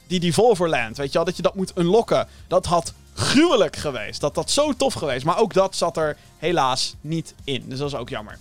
die 0.07 0.19
Devolverland. 0.19 0.97
Weet 0.97 1.07
je 1.07 1.13
wel, 1.13 1.25
dat 1.25 1.35
je 1.35 1.41
dat 1.41 1.55
moet 1.55 1.77
unlocken. 1.77 2.27
Dat 2.47 2.65
had 2.65 2.93
gruwelijk 3.13 3.75
geweest. 3.75 4.21
Dat 4.21 4.35
had 4.35 4.51
zo 4.51 4.73
tof 4.73 4.93
geweest. 4.93 5.25
Maar 5.25 5.39
ook 5.39 5.53
dat 5.53 5.75
zat 5.75 5.97
er 5.97 6.17
helaas 6.37 6.95
niet 7.01 7.33
in. 7.43 7.63
Dus 7.69 7.79
dat 7.79 7.87
is 7.87 7.95
ook 7.95 8.09
jammer. 8.09 8.37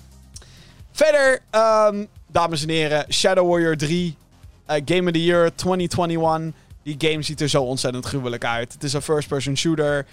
Verder, 0.93 1.43
um, 1.51 2.09
dames 2.27 2.63
en 2.63 2.69
heren, 2.69 3.13
Shadow 3.13 3.49
Warrior 3.51 3.77
3. 3.77 4.17
Uh, 4.71 4.77
Game 4.85 5.07
of 5.07 5.13
the 5.13 5.25
Year 5.25 5.55
2021. 5.55 6.53
Die 6.83 6.95
game 6.99 7.23
ziet 7.23 7.41
er 7.41 7.49
zo 7.49 7.63
ontzettend 7.63 8.07
gruwelijk 8.07 8.45
uit. 8.45 8.73
Het 8.73 8.85
is 8.85 8.93
een 8.93 9.03
first-person 9.03 9.57
shooter. 9.57 10.07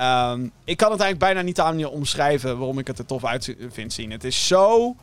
Um, 0.00 0.52
ik 0.64 0.76
kan 0.76 0.90
het 0.90 1.00
eigenlijk 1.00 1.18
bijna 1.18 1.42
niet 1.42 1.60
aan 1.60 1.78
je 1.78 1.88
omschrijven 1.88 2.58
waarom 2.58 2.78
ik 2.78 2.86
het 2.86 2.98
er 2.98 3.06
tof 3.06 3.24
uit 3.24 3.56
vind 3.70 3.92
zien. 3.92 4.10
Het 4.10 4.24
is 4.24 4.46
zo 4.46 4.96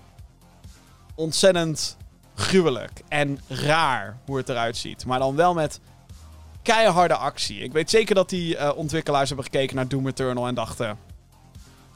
ontzettend 1.15 1.97
gruwelijk 2.35 3.01
en 3.07 3.39
raar 3.47 4.17
hoe 4.25 4.37
het 4.37 4.49
eruit 4.49 4.77
ziet. 4.77 5.05
Maar 5.05 5.19
dan 5.19 5.35
wel 5.35 5.53
met 5.53 5.79
keiharde 6.61 7.15
actie. 7.15 7.59
Ik 7.59 7.71
weet 7.71 7.89
zeker 7.89 8.15
dat 8.15 8.29
die 8.29 8.55
uh, 8.55 8.71
ontwikkelaars 8.75 9.27
hebben 9.27 9.45
gekeken 9.45 9.75
naar 9.75 9.87
Doom 9.87 10.07
Eternal 10.07 10.47
en 10.47 10.55
dachten... 10.55 10.97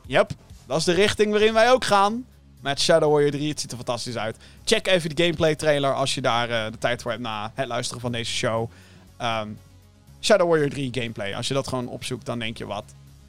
Yep, 0.07 0.31
dat 0.65 0.77
is 0.77 0.83
de 0.83 0.93
richting 0.93 1.31
waarin 1.31 1.53
wij 1.53 1.71
ook 1.71 1.85
gaan. 1.85 2.25
Met 2.61 2.81
Shadow 2.81 3.11
Warrior 3.11 3.31
3, 3.31 3.49
het 3.49 3.59
ziet 3.59 3.71
er 3.71 3.77
fantastisch 3.77 4.17
uit. 4.17 4.37
Check 4.63 4.87
even 4.87 5.15
de 5.15 5.23
gameplay 5.23 5.55
trailer 5.55 5.93
als 5.93 6.15
je 6.15 6.21
daar 6.21 6.49
uh, 6.49 6.71
de 6.71 6.77
tijd 6.77 7.01
voor 7.01 7.11
hebt 7.11 7.23
na 7.23 7.51
het 7.53 7.67
luisteren 7.67 8.01
van 8.01 8.11
deze 8.11 8.31
show. 8.31 8.69
Um, 9.21 9.59
Shadow 10.21 10.49
Warrior 10.49 10.69
3 10.69 10.89
gameplay. 10.91 11.35
Als 11.35 11.47
je 11.47 11.53
dat 11.53 11.67
gewoon 11.67 11.87
opzoekt, 11.87 12.25
dan 12.25 12.39
denk 12.39 12.57
je 12.57 12.65
wat. 12.65 12.83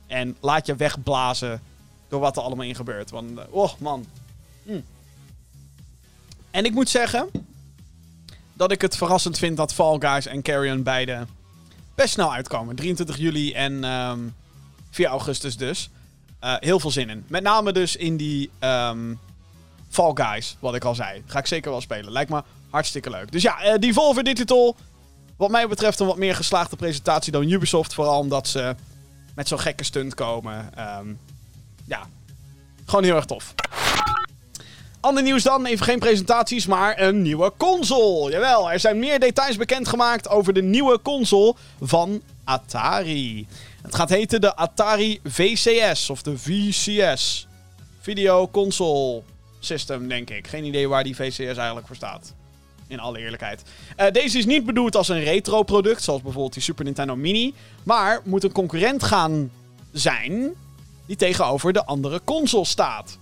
En 0.07 0.37
laat 0.41 0.66
je 0.66 0.76
wegblazen 0.76 1.61
door 2.09 2.20
wat 2.20 2.37
er 2.37 2.43
allemaal 2.43 2.66
in 2.66 2.74
gebeurt. 2.74 3.11
Want, 3.11 3.30
uh, 3.30 3.39
oh 3.51 3.70
man. 3.78 4.07
Hm. 4.64 4.80
En 6.51 6.64
ik 6.64 6.72
moet 6.72 6.89
zeggen 6.89 7.28
dat 8.53 8.72
ik 8.72 8.80
het 8.80 8.97
verrassend 8.97 9.39
vind 9.39 9.57
dat 9.57 9.74
Fall 9.74 9.99
Guys 9.99 10.26
en 10.26 10.43
Carrion 10.43 10.82
beide 10.82 11.26
best 11.95 12.12
snel 12.12 12.32
uitkomen. 12.32 12.76
23 12.76 13.16
juli 13.16 13.53
en 13.53 13.72
um, 13.72 13.84
ehm, 13.84 14.20
4 14.91 15.07
augustus 15.07 15.57
dus. 15.57 15.91
Uh, 16.45 16.55
heel 16.59 16.80
veel 16.80 16.91
zin 16.91 17.11
in. 17.11 17.24
Met 17.28 17.43
name 17.43 17.72
dus 17.72 17.97
in 17.97 18.16
die 18.16 18.51
um, 18.61 19.18
Fall 19.89 20.12
Guys, 20.14 20.57
wat 20.61 20.74
ik 20.74 20.84
al 20.84 20.95
zei. 20.95 21.22
Ga 21.26 21.39
ik 21.39 21.47
zeker 21.47 21.70
wel 21.70 21.80
spelen. 21.80 22.12
Lijkt 22.12 22.30
me 22.30 22.43
Hartstikke 22.70 23.11
leuk. 23.11 23.32
Dus 23.32 23.43
ja, 23.43 23.66
uh, 23.66 23.78
Devolver 23.78 24.24
Digital. 24.24 24.76
Wat 25.37 25.51
mij 25.51 25.68
betreft 25.68 26.01
een 26.01 26.07
wat 26.07 26.16
meer 26.16 26.34
geslaagde 26.34 26.76
presentatie 26.76 27.32
dan 27.32 27.51
Ubisoft. 27.51 27.95
Vooral 27.95 28.18
omdat 28.18 28.49
ze 28.49 28.74
met 29.34 29.49
zo'n 29.49 29.61
gekke 29.61 29.84
stunt 29.84 30.14
komen. 30.14 30.70
Um, 30.99 31.18
ja, 31.84 32.07
gewoon 32.84 33.05
heel 33.05 33.16
erg 33.16 33.24
tof. 33.24 33.55
Ander 35.01 35.22
nieuws 35.22 35.43
dan, 35.43 35.66
even 35.66 35.84
geen 35.84 35.99
presentaties, 35.99 36.66
maar 36.66 37.01
een 37.01 37.22
nieuwe 37.22 37.53
console. 37.57 38.30
Jawel, 38.30 38.70
er 38.70 38.80
zijn 38.80 38.99
meer 38.99 39.20
details 39.20 39.57
bekendgemaakt 39.57 40.28
over 40.28 40.53
de 40.53 40.62
nieuwe 40.62 41.03
console 41.03 41.55
van 41.80 42.22
Atari. 42.45 43.47
Het 43.82 43.95
gaat 43.95 44.09
heten 44.09 44.41
de 44.41 44.57
Atari 44.57 45.20
VCS 45.24 46.11
of 46.11 46.22
de 46.22 46.39
VCS. 46.39 47.47
Video 48.01 48.49
Console 48.49 49.22
System, 49.61 50.09
denk 50.09 50.30
ik. 50.30 50.47
Geen 50.47 50.64
idee 50.64 50.89
waar 50.89 51.05
die 51.05 51.16
VCS 51.16 51.39
eigenlijk 51.57 51.87
voor 51.87 51.97
staat. 51.97 52.34
In 52.89 53.01
alle 53.01 53.18
eerlijkheid. 53.18 53.62
Uh, 53.97 54.11
deze 54.11 54.39
is 54.39 54.47
niet 54.47 54.64
bedoeld 54.64 54.97
als 54.97 55.09
een 55.09 55.24
retro 55.24 55.62
product, 55.62 56.03
zoals 56.03 56.22
bijvoorbeeld 56.22 56.53
die 56.53 56.62
Super 56.62 56.84
Nintendo 56.84 57.16
Mini. 57.16 57.55
Maar 57.82 58.20
moet 58.24 58.45
een 58.45 58.53
concurrent 58.53 59.03
gaan 59.03 59.51
zijn 59.93 60.55
die 61.07 61.16
tegenover 61.16 61.72
de 61.72 61.84
andere 61.84 62.20
console 62.24 62.64
staat. 62.64 63.18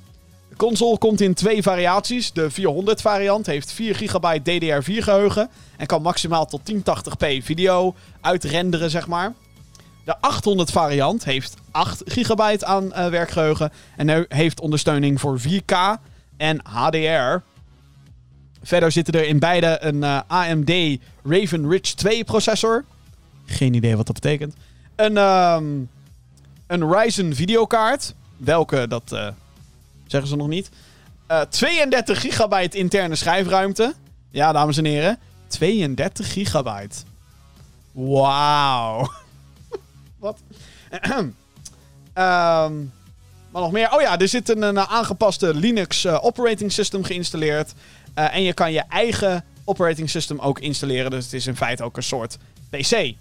De 0.48 0.56
console 0.56 0.98
komt 0.98 1.20
in 1.20 1.34
twee 1.34 1.62
variaties. 1.62 2.32
De 2.32 2.50
400 2.50 3.00
variant 3.00 3.46
heeft 3.46 3.72
4 3.72 3.94
GB 3.94 4.38
DDR4 4.38 5.02
geheugen 5.02 5.50
en 5.76 5.86
kan 5.86 6.02
maximaal 6.02 6.46
tot 6.46 6.72
1080p 6.72 7.42
video 7.42 7.94
uitrenderen, 8.20 8.90
zeg 8.90 9.06
maar. 9.06 9.34
De 10.04 10.20
800 10.20 10.70
variant 10.70 11.24
heeft 11.24 11.54
8 11.70 12.02
GB 12.04 12.62
aan 12.62 12.84
uh, 12.84 13.08
werkgeheugen 13.08 13.72
en 13.96 14.26
heeft 14.28 14.60
ondersteuning 14.60 15.20
voor 15.20 15.40
4K 15.40 16.00
en 16.36 16.60
HDR. 16.64 17.42
Verder 18.64 18.92
zitten 18.92 19.14
er 19.14 19.26
in 19.26 19.38
beide 19.38 19.78
een 19.80 20.02
eh, 20.02 20.20
AMD 20.26 20.98
Raven 21.24 21.68
Ridge 21.68 21.94
2 21.94 22.24
processor. 22.24 22.84
Geen 23.46 23.74
idee 23.74 23.96
wat 23.96 24.06
dat 24.06 24.14
betekent. 24.14 24.54
Een, 24.96 25.16
um, 25.16 25.90
een 26.66 26.92
Ryzen 26.92 27.34
videokaart. 27.34 28.14
Welke, 28.36 28.88
dat 28.88 29.12
uh, 29.12 29.28
zeggen 30.06 30.28
ze 30.28 30.36
nog 30.36 30.48
niet. 30.48 30.70
Uh, 31.30 31.40
32 31.40 32.20
gigabyte 32.20 32.78
interne 32.78 33.14
schijfruimte. 33.14 33.94
Ja, 34.30 34.52
dames 34.52 34.76
en 34.76 34.84
heren. 34.84 35.18
32 35.46 36.32
gigabyte. 36.32 36.96
Wauw. 37.92 39.12
wat? 40.18 40.38
um, 41.14 41.34
maar 43.52 43.62
nog 43.62 43.72
meer. 43.72 43.92
Oh 43.92 44.00
ja, 44.00 44.18
er 44.18 44.28
zit 44.28 44.48
een, 44.48 44.62
een 44.62 44.78
aangepaste 44.78 45.54
Linux 45.54 46.06
operating 46.06 46.72
system 46.72 47.04
geïnstalleerd. 47.04 47.74
Uh, 48.18 48.34
en 48.34 48.42
je 48.42 48.52
kan 48.52 48.72
je 48.72 48.82
eigen 48.88 49.44
operating 49.64 50.10
system 50.10 50.38
ook 50.38 50.58
installeren. 50.58 51.10
Dus 51.10 51.24
het 51.24 51.32
is 51.32 51.46
in 51.46 51.56
feite 51.56 51.82
ook 51.82 51.96
een 51.96 52.02
soort 52.02 52.38
PC. 52.70 53.14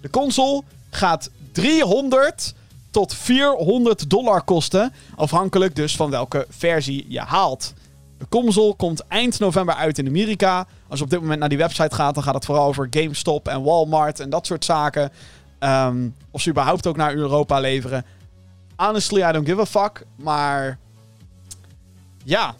De 0.00 0.10
console 0.10 0.62
gaat 0.90 1.30
300 1.52 2.54
tot 2.90 3.14
400 3.14 4.10
dollar 4.10 4.42
kosten. 4.42 4.92
Afhankelijk 5.16 5.76
dus 5.76 5.96
van 5.96 6.10
welke 6.10 6.46
versie 6.48 7.06
je 7.08 7.20
haalt. 7.20 7.74
De 8.18 8.26
console 8.28 8.74
komt 8.74 9.06
eind 9.08 9.38
november 9.38 9.74
uit 9.74 9.98
in 9.98 10.06
Amerika. 10.06 10.66
Als 10.88 10.98
je 10.98 11.04
op 11.04 11.10
dit 11.10 11.20
moment 11.20 11.40
naar 11.40 11.48
die 11.48 11.58
website 11.58 11.94
gaat, 11.94 12.14
dan 12.14 12.22
gaat 12.22 12.34
het 12.34 12.44
vooral 12.44 12.66
over 12.66 12.86
GameStop 12.90 13.48
en 13.48 13.62
Walmart 13.62 14.20
en 14.20 14.30
dat 14.30 14.46
soort 14.46 14.64
zaken. 14.64 15.12
Um, 15.60 16.14
of 16.30 16.40
ze 16.40 16.50
überhaupt 16.50 16.86
ook 16.86 16.96
naar 16.96 17.14
Europa 17.14 17.60
leveren. 17.60 18.04
Honestly, 18.76 19.28
I 19.28 19.32
don't 19.32 19.48
give 19.48 19.60
a 19.60 19.66
fuck. 19.66 20.04
Maar. 20.16 20.78
Ja. 22.24 22.54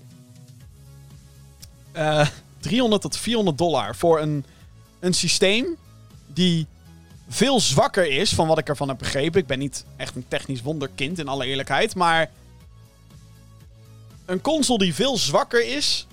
Uh, 1.99 2.20
eh, 2.20 2.28
300 2.61 3.03
tot 3.03 3.16
400 3.16 3.59
dollar 3.59 3.96
voor 3.96 4.20
een, 4.20 4.44
een 5.01 5.14
systeem 5.14 5.76
die 6.26 6.66
veel 7.28 7.61
zwakker 7.61 8.11
is 8.11 8.32
van 8.32 8.46
wat 8.46 8.59
ik 8.59 8.68
ervan 8.68 8.88
heb 8.88 8.99
begrepen. 8.99 9.40
Ik 9.40 9.46
ben 9.46 9.59
niet 9.59 9.84
echt 9.96 10.16
een 10.16 10.28
technisch 10.28 10.62
wonderkind 10.62 11.18
in 11.18 11.28
alle 11.28 11.46
eerlijkheid, 11.46 11.94
maar 11.94 12.30
een 14.26 14.40
console 14.40 14.78
die 14.78 14.94
veel 14.94 15.16
zwakker 15.16 15.76
is 15.76 16.07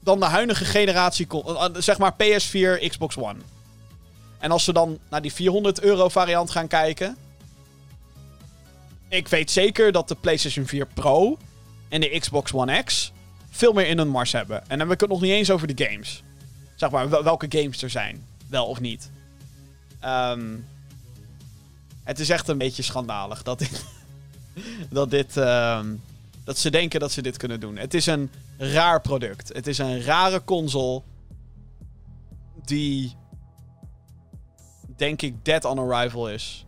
dan 0.00 0.20
de 0.20 0.26
huidige 0.26 0.64
generatie, 0.64 1.26
eh, 1.30 1.64
eh, 1.64 1.70
zeg 1.74 1.98
maar 1.98 2.12
PS4, 2.12 2.88
Xbox 2.88 3.16
One. 3.16 3.38
En 4.38 4.50
als 4.50 4.66
we 4.66 4.72
dan 4.72 4.98
naar 5.08 5.22
die 5.22 5.32
400 5.32 5.80
euro 5.80 6.08
variant 6.08 6.50
gaan 6.50 6.68
kijken. 6.68 7.16
Ik 9.08 9.28
weet 9.28 9.50
zeker 9.50 9.92
dat 9.92 10.08
de 10.08 10.14
PlayStation 10.14 10.66
4 10.66 10.86
Pro 10.86 11.38
en 11.88 12.00
de 12.00 12.18
Xbox 12.18 12.52
One 12.52 12.82
X 12.82 13.12
veel 13.58 13.72
meer 13.72 13.86
in 13.86 13.98
hun 13.98 14.08
mars 14.08 14.32
hebben. 14.32 14.68
En 14.68 14.78
dan 14.78 14.90
ik 14.90 15.00
het 15.00 15.10
nog 15.10 15.20
niet 15.20 15.30
eens 15.30 15.50
over 15.50 15.74
de 15.74 15.84
games. 15.84 16.22
Zeg 16.74 16.90
maar, 16.90 17.08
welke 17.08 17.46
games 17.48 17.82
er 17.82 17.90
zijn. 17.90 18.26
Wel 18.48 18.66
of 18.66 18.80
niet. 18.80 19.10
Um, 20.04 20.66
het 22.04 22.18
is 22.18 22.30
echt 22.30 22.48
een 22.48 22.58
beetje 22.58 22.82
schandalig 22.82 23.42
dat 23.42 23.58
dit. 23.58 23.84
dat 24.90 25.10
dit. 25.10 25.36
Um, 25.36 26.02
dat 26.44 26.58
ze 26.58 26.70
denken 26.70 27.00
dat 27.00 27.12
ze 27.12 27.22
dit 27.22 27.36
kunnen 27.36 27.60
doen. 27.60 27.76
Het 27.76 27.94
is 27.94 28.06
een 28.06 28.30
raar 28.56 29.00
product. 29.00 29.48
Het 29.52 29.66
is 29.66 29.78
een 29.78 30.02
rare 30.02 30.44
console. 30.44 31.02
Die. 32.64 33.16
Denk 34.96 35.22
ik 35.22 35.44
dead 35.44 35.64
on 35.64 35.78
arrival 35.78 36.30
is. 36.30 36.66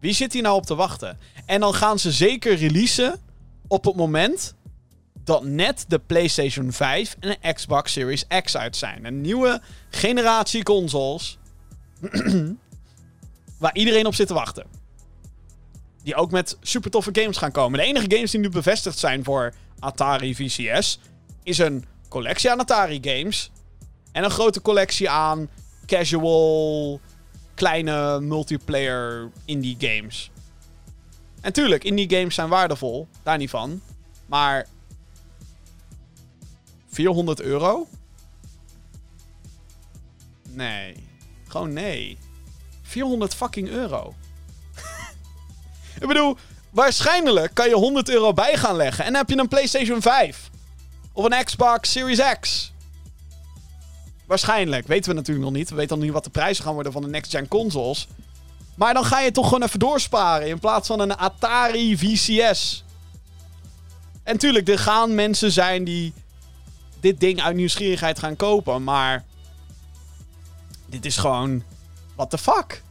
Wie 0.00 0.12
zit 0.12 0.32
hier 0.32 0.42
nou 0.42 0.56
op 0.56 0.66
te 0.66 0.74
wachten? 0.74 1.18
En 1.46 1.60
dan 1.60 1.74
gaan 1.74 1.98
ze 1.98 2.12
zeker 2.12 2.56
releasen. 2.56 3.20
Op 3.66 3.84
het 3.84 3.96
moment 3.96 4.54
dat 5.24 5.44
net 5.44 5.84
de 5.88 5.98
PlayStation 5.98 6.72
5 6.72 7.16
en 7.20 7.36
de 7.40 7.52
Xbox 7.52 7.92
Series 7.92 8.26
X 8.42 8.56
uit 8.56 8.76
zijn. 8.76 9.04
Een 9.04 9.20
nieuwe 9.20 9.60
generatie 9.90 10.62
consoles. 10.62 11.38
waar 13.58 13.76
iedereen 13.76 14.06
op 14.06 14.14
zit 14.14 14.26
te 14.26 14.34
wachten. 14.34 14.66
Die 16.02 16.14
ook 16.14 16.30
met 16.30 16.56
super 16.60 16.90
toffe 16.90 17.10
games 17.12 17.36
gaan 17.36 17.52
komen. 17.52 17.78
De 17.78 17.84
enige 17.84 18.14
games 18.14 18.30
die 18.30 18.40
nu 18.40 18.48
bevestigd 18.48 18.98
zijn 18.98 19.24
voor 19.24 19.54
Atari 19.78 20.34
VCS 20.34 20.98
is 21.42 21.58
een 21.58 21.84
collectie 22.08 22.50
aan 22.50 22.60
Atari 22.60 22.98
games. 23.02 23.50
En 24.12 24.24
een 24.24 24.30
grote 24.30 24.62
collectie 24.62 25.10
aan 25.10 25.48
casual, 25.86 27.00
kleine 27.54 28.20
multiplayer 28.20 29.30
indie 29.44 29.76
games. 29.78 30.30
En 31.40 31.52
tuurlijk, 31.52 31.84
indie 31.84 32.10
games 32.16 32.34
zijn 32.34 32.48
waardevol. 32.48 33.08
Daar 33.22 33.38
niet 33.38 33.50
van. 33.50 33.80
Maar 34.26 34.66
400 36.94 37.40
euro? 37.40 37.86
Nee. 40.50 41.08
Gewoon 41.48 41.72
nee. 41.72 42.18
400 42.82 43.34
fucking 43.34 43.68
euro. 43.68 44.14
ik 46.00 46.06
bedoel, 46.06 46.36
waarschijnlijk 46.70 47.54
kan 47.54 47.68
je 47.68 47.74
100 47.74 48.08
euro 48.08 48.32
bij 48.32 48.56
gaan 48.56 48.76
leggen. 48.76 49.04
En 49.04 49.10
dan 49.10 49.20
heb 49.20 49.30
je 49.30 49.38
een 49.38 49.48
PlayStation 49.48 50.02
5. 50.02 50.50
Of 51.12 51.24
een 51.24 51.44
Xbox 51.44 51.90
Series 51.90 52.38
X. 52.40 52.72
Waarschijnlijk. 54.26 54.86
Weten 54.86 55.10
we 55.10 55.16
natuurlijk 55.16 55.46
nog 55.46 55.54
niet. 55.54 55.70
We 55.70 55.76
weten 55.76 55.96
nog 55.96 56.04
niet 56.04 56.14
wat 56.14 56.24
de 56.24 56.30
prijzen 56.30 56.64
gaan 56.64 56.74
worden 56.74 56.92
van 56.92 57.02
de 57.02 57.08
next-gen 57.08 57.48
consoles. 57.48 58.08
Maar 58.74 58.94
dan 58.94 59.04
ga 59.04 59.20
je 59.20 59.30
toch 59.30 59.44
gewoon 59.44 59.62
even 59.62 59.78
doorsparen. 59.78 60.48
In 60.48 60.58
plaats 60.58 60.86
van 60.86 61.00
een 61.00 61.16
Atari 61.16 61.98
VCS. 61.98 62.84
En 64.22 64.38
tuurlijk, 64.38 64.68
er 64.68 64.78
gaan 64.78 65.14
mensen 65.14 65.52
zijn 65.52 65.84
die 65.84 66.12
dit 67.04 67.20
ding 67.20 67.42
uit 67.42 67.56
nieuwsgierigheid 67.56 68.18
gaan 68.18 68.36
kopen. 68.36 68.84
Maar 68.84 69.24
dit 70.86 71.04
is 71.04 71.16
gewoon 71.16 71.62
what 72.14 72.30
the 72.30 72.38
fuck? 72.38 72.82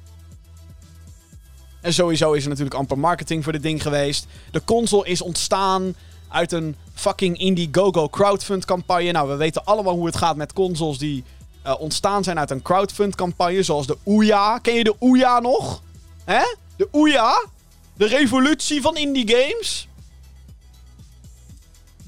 En 1.82 1.94
sowieso 1.94 2.32
is 2.32 2.44
er 2.44 2.50
natuurlijk 2.50 2.76
amper 2.76 3.00
marketing 3.00 3.44
voor 3.44 3.52
dit 3.52 3.62
ding 3.62 3.82
geweest. 3.82 4.28
De 4.52 4.64
console 4.64 5.08
is 5.08 5.22
ontstaan 5.22 5.96
uit 6.28 6.52
een 6.52 6.76
fucking 6.94 7.38
Indiegogo 7.38 8.10
crowdfund 8.10 8.66
campagne. 8.66 9.12
Nou, 9.12 9.30
we 9.30 9.36
weten 9.36 9.66
allemaal 9.66 9.94
hoe 9.94 10.06
het 10.06 10.18
gaat 10.18 10.36
met 10.36 10.54
consoles 10.54 10.98
die 10.98 11.24
uh, 11.66 11.76
ontstaan 11.80 12.24
zijn 12.24 12.40
uit 12.40 12.52
een 12.52 12.62
crowdfund 12.62 13.16
campagne. 13.16 13.64
Zoals 13.64 13.88
de 13.88 13.98
Ouya. 14.04 14.58
Ken 14.58 14.74
je 14.74 14.84
de 14.84 14.96
Ouya 15.00 15.40
nog? 15.40 15.82
Hè? 16.24 16.44
De 16.76 16.88
Ouya? 16.92 17.46
De 17.94 18.06
revolutie 18.06 18.82
van 18.82 18.98
indie 18.98 19.30
games? 19.36 19.88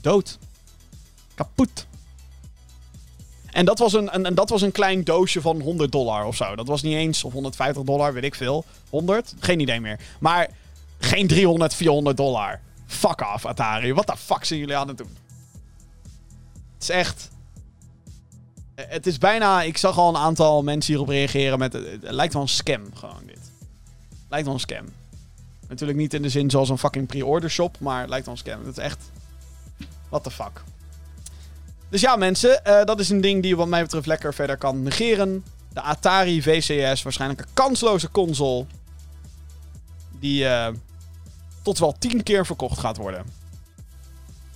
Dood. 0.01 0.38
Kapot. 1.36 1.86
En 3.56 3.66
dat 3.66 3.80
was 3.80 3.93
een, 3.93 4.26
een, 4.26 4.36
dat 4.36 4.49
was 4.49 4.62
een 4.62 4.72
klein 4.72 5.03
doosje 5.03 5.41
van 5.41 5.62
100 5.62 5.91
dollar 5.91 6.26
of 6.26 6.36
zo. 6.36 6.56
Dat 6.56 6.68
was 6.68 6.82
niet 6.82 6.95
eens, 6.95 7.24
of 7.24 7.34
150 7.34 7.84
dollar, 7.84 8.14
weet 8.14 8.24
ik 8.24 8.36
veel. 8.36 8.66
100? 8.89 9.34
Geen 9.39 9.60
idee 9.60 9.82
meer. 9.82 9.99
Maar 10.20 10.49
geen 10.99 11.28
300, 11.28 11.74
400 11.74 12.18
dollar. 12.18 12.60
Fuck 12.86 13.22
off, 13.34 13.45
Atari. 13.45 13.93
Wat 13.93 14.08
de 14.08 14.18
fuck 14.18 14.43
zijn 14.43 14.60
jullie 14.60 14.76
aan 14.76 14.88
het 14.88 14.97
doen? 14.97 15.18
Het 16.74 16.82
is 16.84 16.89
echt... 16.89 17.30
Het 18.76 19.08
is 19.08 19.18
bijna... 19.18 19.62
Ik 19.62 19.78
zag 19.78 19.97
al 19.97 20.10
een 20.10 20.22
aantal 20.22 20.64
mensen 20.64 20.93
hierop 20.93 21.10
reageren 21.10 21.60
met... 21.60 21.74
Het, 21.74 22.01
lijkt 22.01 22.34
wel 22.34 22.41
een 22.41 22.47
scam, 22.47 22.84
gewoon 22.93 23.26
dit. 23.26 23.51
Lijkt 24.30 24.45
wel 24.45 24.53
een 24.53 24.60
scam. 24.60 24.86
Natuurlijk 25.68 25.99
niet 25.99 26.14
in 26.14 26.22
de 26.22 26.30
zin 26.30 26.49
zoals 26.49 26.70
een 26.70 26.78
fucking 26.78 27.08
pre-order 27.08 27.49
shop, 27.49 27.80
maar 27.80 28.08
lijkt 28.08 28.26
wel 28.26 28.36
een 28.36 28.39
scam. 28.39 28.66
Het 28.66 28.78
is 28.78 28.84
echt... 28.84 29.12
What 30.10 30.24
the 30.24 30.32
fuck. 30.32 30.64
Dus 31.90 32.02
ja, 32.02 32.16
mensen, 32.16 32.66
eh, 32.66 32.84
dat 32.84 33.00
is 33.00 33.10
een 33.10 33.22
ding 33.22 33.42
die 33.42 33.52
je 33.52 33.58
wat 33.58 33.68
mij 33.68 33.82
betreft 33.82 34.06
lekker 34.06 34.34
verder 34.34 34.58
kan 34.58 34.84
negeren. 34.84 35.46
De 35.74 35.82
Atari 35.82 36.42
VCS, 36.42 37.04
waarschijnlijk 37.04 37.42
een 37.42 37.54
kansloze 37.54 38.12
console. 38.12 38.66
Die 40.20 40.48
eh, 40.48 40.68
tot 41.62 41.80
wel 41.80 41.96
tien 42.00 42.24
keer 42.24 42.46
verkocht 42.46 42.80
gaat 42.80 42.98
worden. 42.98 43.26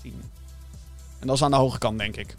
Tien. 0.01 0.21
En 1.19 1.27
dat 1.27 1.35
is 1.35 1.43
aan 1.43 1.51
de 1.51 1.57
hoge 1.57 1.77
kant, 1.77 1.99
denk 1.99 2.15
ik. 2.15 2.35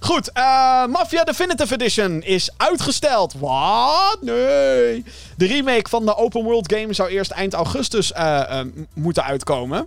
Goed, 0.00 0.32
eh 0.32 0.86
Mafia 0.86 1.24
Definitive 1.24 1.74
Edition 1.74 2.22
is 2.22 2.50
uitgesteld. 2.56 3.34
Wat? 3.34 4.18
Nee. 4.20 5.04
De 5.36 5.46
remake 5.46 5.88
van 5.88 6.06
de 6.06 6.16
open 6.16 6.42
world 6.42 6.72
game 6.72 6.92
zou 6.92 7.08
eerst 7.08 7.30
eind 7.30 7.54
augustus 7.54 8.12
moeten 8.94 9.24
uitkomen. 9.24 9.86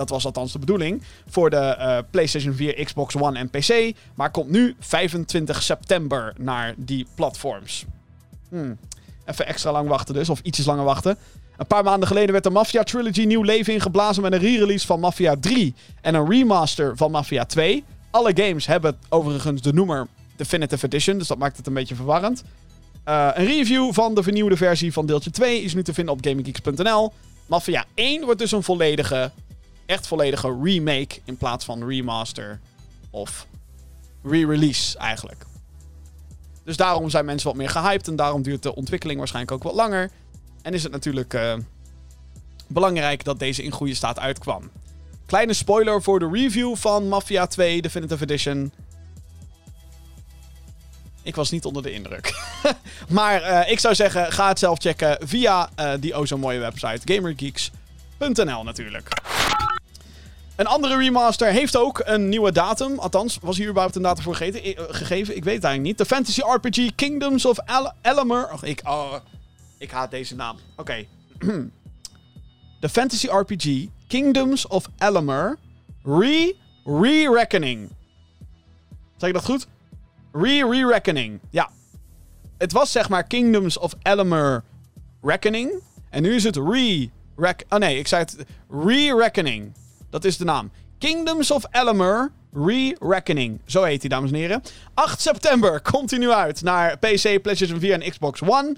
Dat 0.00 0.08
was 0.08 0.24
althans 0.24 0.52
de 0.52 0.58
bedoeling. 0.58 1.02
Voor 1.28 1.50
de 1.50 1.56
eh, 1.56 1.98
PlayStation 2.10 2.54
4, 2.54 2.84
Xbox 2.84 3.16
One 3.16 3.38
en 3.38 3.50
PC. 3.50 3.96
Maar 4.14 4.30
komt 4.30 4.50
nu 4.50 4.76
25 4.78 5.62
september 5.62 6.34
naar 6.38 6.74
die 6.76 7.06
platforms. 7.14 7.84
Hmm. 8.48 8.78
Even 9.24 9.46
extra 9.46 9.72
lang 9.72 9.88
wachten 9.88 10.14
dus, 10.14 10.28
of 10.28 10.40
ietsjes 10.42 10.66
langer 10.66 10.84
wachten. 10.84 11.16
Een 11.56 11.66
paar 11.66 11.84
maanden 11.84 12.08
geleden 12.08 12.32
werd 12.32 12.44
de 12.44 12.50
Mafia 12.50 12.82
Trilogy 12.82 13.24
nieuw 13.24 13.42
leven 13.42 13.72
ingeblazen 13.72 14.22
met 14.22 14.32
een 14.32 14.38
re-release 14.38 14.86
van 14.86 15.00
Mafia 15.00 15.36
3 15.40 15.74
en 16.00 16.14
een 16.14 16.30
remaster 16.30 16.96
van 16.96 17.10
Mafia 17.10 17.44
2. 17.44 17.84
Alle 18.10 18.32
games 18.34 18.66
hebben 18.66 18.98
overigens 19.08 19.62
de 19.62 19.72
noemer 19.72 20.06
Definitive 20.36 20.86
Edition, 20.86 21.18
dus 21.18 21.28
dat 21.28 21.38
maakt 21.38 21.56
het 21.56 21.66
een 21.66 21.74
beetje 21.74 21.94
verwarrend. 21.94 22.42
Eh, 23.04 23.28
een 23.34 23.46
review 23.46 23.92
van 23.92 24.14
de 24.14 24.22
vernieuwde 24.22 24.56
versie 24.56 24.92
van 24.92 25.06
deeltje 25.06 25.30
2 25.30 25.62
is 25.62 25.74
nu 25.74 25.82
te 25.82 25.94
vinden 25.94 26.14
op 26.14 26.24
GamingGeeks.nl. 26.24 27.12
Mafia 27.50 27.84
1 27.94 28.24
wordt 28.24 28.40
dus 28.40 28.52
een 28.52 28.62
volledige, 28.62 29.30
echt 29.90 30.06
volledige 30.06 30.58
remake 30.62 31.20
in 31.24 31.36
plaats 31.36 31.64
van 31.64 31.88
remaster 31.88 32.60
of 33.10 33.46
re-release 34.22 34.98
eigenlijk. 34.98 35.44
Dus 36.64 36.76
daarom 36.76 37.10
zijn 37.10 37.24
mensen 37.24 37.48
wat 37.48 37.56
meer 37.56 37.68
gehyped 37.68 38.08
en 38.08 38.16
daarom 38.16 38.42
duurt 38.42 38.62
de 38.62 38.74
ontwikkeling 38.74 39.18
waarschijnlijk 39.18 39.54
ook 39.54 39.62
wat 39.62 39.74
langer. 39.74 40.10
En 40.62 40.74
is 40.74 40.82
het 40.82 40.92
natuurlijk 40.92 41.34
eh, 41.34 41.54
belangrijk 42.66 43.24
dat 43.24 43.38
deze 43.38 43.62
in 43.62 43.70
goede 43.70 43.94
staat 43.94 44.18
uitkwam. 44.18 44.70
Kleine 45.26 45.52
spoiler 45.52 46.02
voor 46.02 46.18
de 46.18 46.28
review 46.32 46.76
van 46.76 47.08
Mafia 47.08 47.46
2 47.46 47.82
Definitive 47.82 48.22
Edition. 48.22 48.72
Ik 51.22 51.34
was 51.34 51.50
niet 51.50 51.64
onder 51.64 51.82
de 51.82 51.92
indruk. 51.92 52.34
maar 53.08 53.42
eh, 53.42 53.70
ik 53.70 53.78
zou 53.78 53.94
zeggen, 53.94 54.32
ga 54.32 54.48
het 54.48 54.58
zelf 54.58 54.78
checken 54.78 55.18
via 55.20 55.70
eh, 55.74 55.92
die 56.00 56.14
o 56.14 56.26
zo 56.26 56.38
mooie 56.38 56.58
website 56.58 57.14
gamergeeks.nl 57.14 58.62
natuurlijk. 58.62 59.08
Een 60.60 60.66
andere 60.66 60.96
remaster 60.96 61.52
heeft 61.52 61.76
ook 61.76 62.02
een 62.04 62.28
nieuwe 62.28 62.52
datum. 62.52 62.98
Althans, 62.98 63.38
was 63.42 63.56
hier 63.56 63.68
überhaupt 63.68 63.96
een 63.96 64.02
datum 64.02 64.22
voor 64.22 64.36
eh, 64.36 64.72
gegeven? 64.76 65.36
Ik 65.36 65.44
weet 65.44 65.54
het 65.54 65.64
eigenlijk 65.64 65.80
niet. 65.80 65.98
De 65.98 66.04
fantasy 66.04 66.40
RPG 66.40 66.94
Kingdoms 66.94 67.44
of 67.44 67.58
Al 67.66 67.92
Elemer. 68.02 68.52
Och, 68.52 68.64
ik, 68.64 68.80
oh, 68.84 69.14
ik 69.78 69.90
haat 69.90 70.10
deze 70.10 70.34
naam. 70.34 70.56
Oké. 70.76 71.04
De 72.80 72.88
fantasy 72.88 73.26
RPG 73.26 73.86
Kingdoms 74.08 74.66
of 74.66 74.88
Elemer 74.98 75.58
Re 76.02 76.54
Re-Reckoning. 76.84 77.88
Zeg 79.16 79.28
ik 79.28 79.34
dat 79.34 79.44
goed? 79.44 79.66
Re-Re-Reckoning. 80.32 81.40
Ja. 81.50 81.70
Het 82.58 82.72
was 82.72 82.92
zeg 82.92 83.08
maar 83.08 83.24
Kingdoms 83.24 83.78
of 83.78 83.94
Elemer 84.02 84.64
Reckoning. 85.22 85.72
En 86.10 86.22
nu 86.22 86.34
is 86.34 86.44
het 86.44 86.56
Re... 86.56 87.08
Rec 87.36 87.64
oh 87.68 87.78
nee, 87.78 87.98
ik 87.98 88.06
zei 88.06 88.22
het... 88.22 88.36
Re-Reckoning. 88.68 89.72
Dat 90.10 90.24
is 90.24 90.36
de 90.36 90.44
naam. 90.44 90.70
Kingdoms 90.98 91.50
of 91.50 91.64
Elemer 91.70 92.32
Re-Reckoning. 92.52 93.60
Zo 93.66 93.82
heet 93.82 94.00
hij, 94.00 94.08
dames 94.08 94.30
en 94.30 94.36
heren. 94.36 94.62
8 94.94 95.20
september 95.20 95.80
komt 95.90 96.10
hij 96.10 96.18
nu 96.18 96.30
uit 96.30 96.62
naar 96.62 96.98
PC, 96.98 97.42
PlayStation 97.42 97.80
4 97.80 98.00
en 98.00 98.10
Xbox 98.10 98.42
One. 98.42 98.76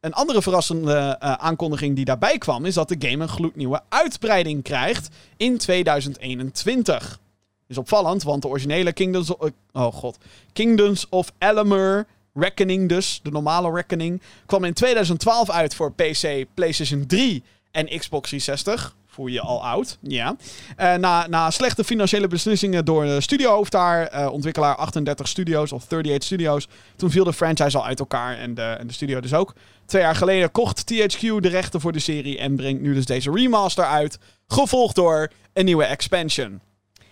Een 0.00 0.12
andere 0.12 0.42
verrassende 0.42 1.16
eh, 1.20 1.32
aankondiging 1.32 1.96
die 1.96 2.04
daarbij 2.04 2.38
kwam... 2.38 2.64
is 2.64 2.74
dat 2.74 2.88
de 2.88 2.96
game 2.98 3.22
een 3.22 3.28
gloednieuwe 3.28 3.82
uitbreiding 3.88 4.62
krijgt 4.62 5.08
in 5.36 5.58
2021. 5.58 7.20
Is 7.68 7.78
opvallend, 7.78 8.22
want 8.22 8.42
de 8.42 8.48
originele 8.48 8.92
Kingdoms 8.92 9.36
of... 9.36 9.50
oh 9.72 9.92
god. 9.94 10.18
Kingdoms 10.52 11.08
of 11.08 11.32
Elemer 11.38 12.06
Reckoning 12.34 12.88
dus, 12.88 13.20
de 13.22 13.30
normale 13.30 13.72
Reckoning... 13.72 14.22
kwam 14.46 14.64
in 14.64 14.74
2012 14.74 15.50
uit 15.50 15.74
voor 15.74 15.92
PC, 15.92 16.44
PlayStation 16.54 17.06
3 17.06 17.42
en 17.70 17.86
Xbox 17.98 18.28
360 18.28 18.94
voel 19.14 19.26
je 19.26 19.40
al 19.40 19.64
oud. 19.64 19.98
Ja. 20.00 20.36
Eh, 20.76 20.94
na, 20.94 21.26
na 21.26 21.50
slechte 21.50 21.84
financiële 21.84 22.26
beslissingen 22.26 22.84
door 22.84 23.04
de 23.04 23.20
studiohoofd 23.20 23.72
daar, 23.72 24.06
eh, 24.06 24.32
ontwikkelaar 24.32 24.76
38 24.76 25.28
Studios 25.28 25.72
of 25.72 25.82
38 25.82 26.24
Studios, 26.24 26.68
toen 26.96 27.10
viel 27.10 27.24
de 27.24 27.32
franchise 27.32 27.76
al 27.76 27.84
uit 27.84 27.98
elkaar 27.98 28.38
en 28.38 28.54
de, 28.54 28.62
en 28.62 28.86
de 28.86 28.92
studio 28.92 29.20
dus 29.20 29.34
ook. 29.34 29.54
Twee 29.86 30.02
jaar 30.02 30.16
geleden 30.16 30.50
kocht 30.50 30.86
THQ 30.86 31.20
de 31.20 31.48
rechten 31.48 31.80
voor 31.80 31.92
de 31.92 31.98
serie 31.98 32.38
en 32.38 32.56
brengt 32.56 32.82
nu 32.82 32.94
dus 32.94 33.04
deze 33.04 33.30
remaster 33.30 33.84
uit, 33.84 34.18
gevolgd 34.46 34.94
door 34.94 35.30
een 35.52 35.64
nieuwe 35.64 35.84
expansion. 35.84 36.60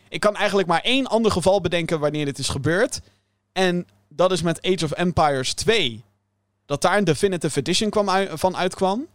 Ik 0.08 0.20
kan 0.20 0.36
eigenlijk 0.36 0.68
maar 0.68 0.80
één 0.80 1.06
ander 1.06 1.32
geval 1.32 1.60
bedenken 1.60 2.00
wanneer 2.00 2.24
dit 2.24 2.38
is 2.38 2.48
gebeurd. 2.48 3.00
En 3.52 3.86
dat 4.08 4.32
is 4.32 4.42
met 4.42 4.62
Age 4.62 4.84
of 4.84 4.90
Empires 4.90 5.54
2. 5.54 6.04
Dat 6.66 6.82
daar 6.82 6.96
een 6.96 7.04
Definitive 7.04 7.58
Edition 7.58 7.90
kwam 7.90 8.08
van 8.34 8.56
uitkwam. 8.56 9.06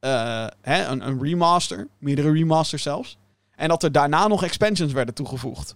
Eh, 0.00 0.46
hè, 0.60 0.84
een, 0.86 1.22
remaster. 1.22 1.88
Meerdere 1.98 2.32
remasters 2.32 2.82
zelfs. 2.82 3.18
En 3.54 3.68
dat 3.68 3.82
er 3.82 3.92
daarna 3.92 4.28
nog 4.28 4.44
expansions 4.44 4.92
werden 4.92 5.14
toegevoegd. 5.14 5.74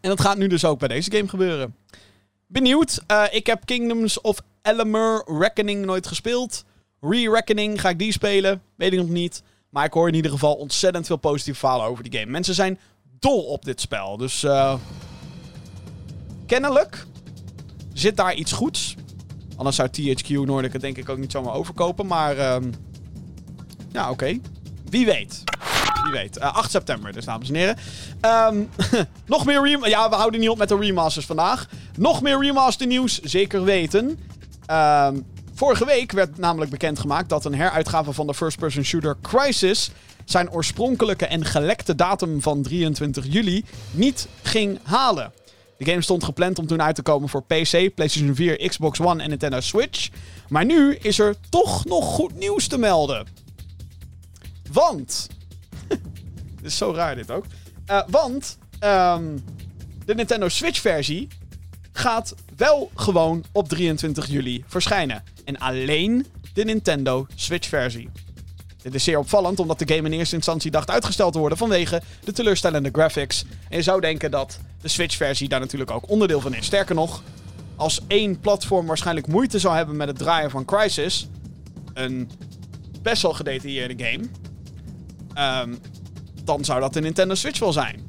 En 0.00 0.08
dat 0.08 0.20
gaat 0.20 0.36
nu 0.36 0.46
dus 0.46 0.64
ook 0.64 0.78
bij 0.78 0.88
deze 0.88 1.10
game 1.10 1.28
gebeuren. 1.28 1.76
Benieuwd. 2.46 3.02
Eh, 3.06 3.24
ik 3.30 3.46
heb 3.46 3.64
Kingdoms 3.64 4.20
of 4.20 4.42
Elemer 4.62 5.24
Reckoning 5.38 5.84
nooit 5.84 6.06
gespeeld. 6.06 6.64
Re-Reckoning, 7.00 7.80
ga 7.80 7.88
ik 7.88 7.98
die 7.98 8.12
spelen? 8.12 8.62
Weet 8.74 8.92
ik 8.92 8.98
nog 8.98 9.08
niet. 9.08 9.42
Maar 9.70 9.84
ik 9.84 9.92
hoor 9.92 10.08
in 10.08 10.14
ieder 10.14 10.30
geval 10.30 10.54
ontzettend 10.54 11.06
veel 11.06 11.16
positieve 11.16 11.58
verhalen 11.58 11.86
over 11.86 12.10
die 12.10 12.18
game. 12.18 12.30
Mensen 12.30 12.54
zijn 12.54 12.78
dol 13.18 13.42
op 13.42 13.64
dit 13.64 13.80
spel. 13.80 14.16
Dus 14.16 14.42
eh, 14.42 14.74
kennelijk 16.46 17.06
zit 17.92 18.16
daar 18.16 18.34
iets 18.34 18.52
goeds. 18.52 18.94
Anders 19.56 19.76
zou 19.76 19.88
THQ 19.88 20.50
het 20.72 20.80
denk 20.80 20.96
ik 20.96 21.08
ook 21.08 21.18
niet 21.18 21.32
zomaar 21.32 21.54
overkopen. 21.54 22.06
Maar 22.06 22.38
ehm, 22.38 22.70
ja, 23.96 24.10
oké. 24.10 24.38
Wie 24.88 25.06
weet. 25.06 25.44
Wie 26.02 26.12
weet. 26.12 26.36
Eh, 26.38 26.54
8 26.54 26.70
september 26.70 27.12
dus, 27.12 27.24
dames 27.24 27.48
en 27.48 27.54
heren. 27.54 27.76
Ehm, 28.20 28.62
nog 29.26 29.44
meer 29.44 29.62
rem 29.62 29.86
Ja, 29.86 30.08
we 30.08 30.14
houden 30.14 30.40
niet 30.40 30.48
op 30.48 30.58
met 30.58 30.68
de 30.68 30.76
remasters 30.76 31.26
vandaag. 31.26 31.68
Nog 31.96 32.22
meer 32.22 32.40
remaster 32.40 32.86
nieuws, 32.86 33.20
zeker 33.20 33.64
weten. 33.64 34.18
Ehm, 34.66 35.20
vorige 35.54 35.84
week 35.84 36.12
werd 36.12 36.38
namelijk 36.38 36.70
bekendgemaakt 36.70 37.28
dat 37.28 37.44
een 37.44 37.54
heruitgave 37.54 38.12
van 38.12 38.26
de 38.26 38.34
first-person 38.34 38.84
shooter 38.84 39.16
Crisis 39.22 39.90
zijn 40.24 40.50
oorspronkelijke 40.50 41.26
en 41.26 41.44
gelekte 41.44 41.94
datum 41.94 42.42
van 42.42 42.62
23 42.62 43.24
juli 43.28 43.64
niet 43.90 44.28
ging 44.42 44.78
halen. 44.82 45.32
De 45.78 45.84
game 45.84 46.02
stond 46.02 46.24
gepland 46.24 46.58
om 46.58 46.66
toen 46.66 46.82
uit 46.82 46.94
te 46.94 47.02
komen 47.02 47.28
voor 47.28 47.42
PC, 47.42 47.94
PlayStation 47.94 48.34
4, 48.34 48.68
Xbox 48.68 49.00
One 49.00 49.22
en 49.22 49.28
Nintendo 49.28 49.60
Switch. 49.60 50.08
Maar 50.48 50.64
nu 50.64 50.94
is 50.94 51.18
er 51.18 51.36
toch 51.48 51.84
nog 51.84 52.04
goed 52.04 52.38
nieuws 52.38 52.66
te 52.66 52.78
melden. 52.78 53.45
Want. 54.72 55.28
dit 56.56 56.64
is 56.64 56.76
zo 56.76 56.92
raar, 56.92 57.14
dit 57.14 57.30
ook. 57.30 57.44
Eh, 57.86 58.02
want. 58.08 58.58
ehm, 58.78 59.36
de 60.04 60.14
Nintendo 60.14 60.48
Switch-versie 60.48 61.28
gaat 61.92 62.34
wel 62.56 62.90
gewoon 62.94 63.44
op 63.52 63.68
23 63.68 64.26
juli 64.26 64.64
verschijnen. 64.66 65.22
En 65.44 65.58
alleen 65.58 66.26
de 66.52 66.64
Nintendo 66.64 67.26
Switch-versie. 67.34 68.08
Dit 68.82 68.94
is 68.94 69.04
zeer 69.04 69.18
opvallend, 69.18 69.60
omdat 69.60 69.78
de 69.78 69.94
game 69.94 70.08
in 70.08 70.18
eerste 70.18 70.36
instantie 70.36 70.70
dacht 70.70 70.90
uitgesteld 70.90 71.32
te 71.32 71.38
worden 71.38 71.58
vanwege 71.58 72.02
de 72.24 72.32
teleurstellende 72.32 72.88
graphics. 72.92 73.44
En 73.68 73.76
je 73.76 73.82
zou 73.82 74.00
denken 74.00 74.30
dat 74.30 74.58
de 74.80 74.88
Switch-versie 74.88 75.48
daar 75.48 75.60
natuurlijk 75.60 75.90
ook 75.90 76.10
onderdeel 76.10 76.40
van 76.40 76.54
is. 76.54 76.66
Sterker 76.66 76.94
nog, 76.94 77.22
als 77.76 78.00
één 78.06 78.40
platform 78.40 78.86
waarschijnlijk 78.86 79.26
moeite 79.26 79.58
zou 79.58 79.76
hebben 79.76 79.96
met 79.96 80.08
het 80.08 80.18
draaien 80.18 80.50
van 80.50 80.64
Crisis, 80.64 81.28
een 81.94 82.30
best 83.02 83.22
wel 83.22 83.32
gedetailleerde 83.32 84.04
game, 84.04 84.24
ehm, 85.36 85.74
dan 86.44 86.64
zou 86.64 86.80
dat 86.80 86.92
de 86.92 87.00
Nintendo 87.00 87.34
Switch 87.34 87.58
wel 87.58 87.72
zijn. 87.72 88.04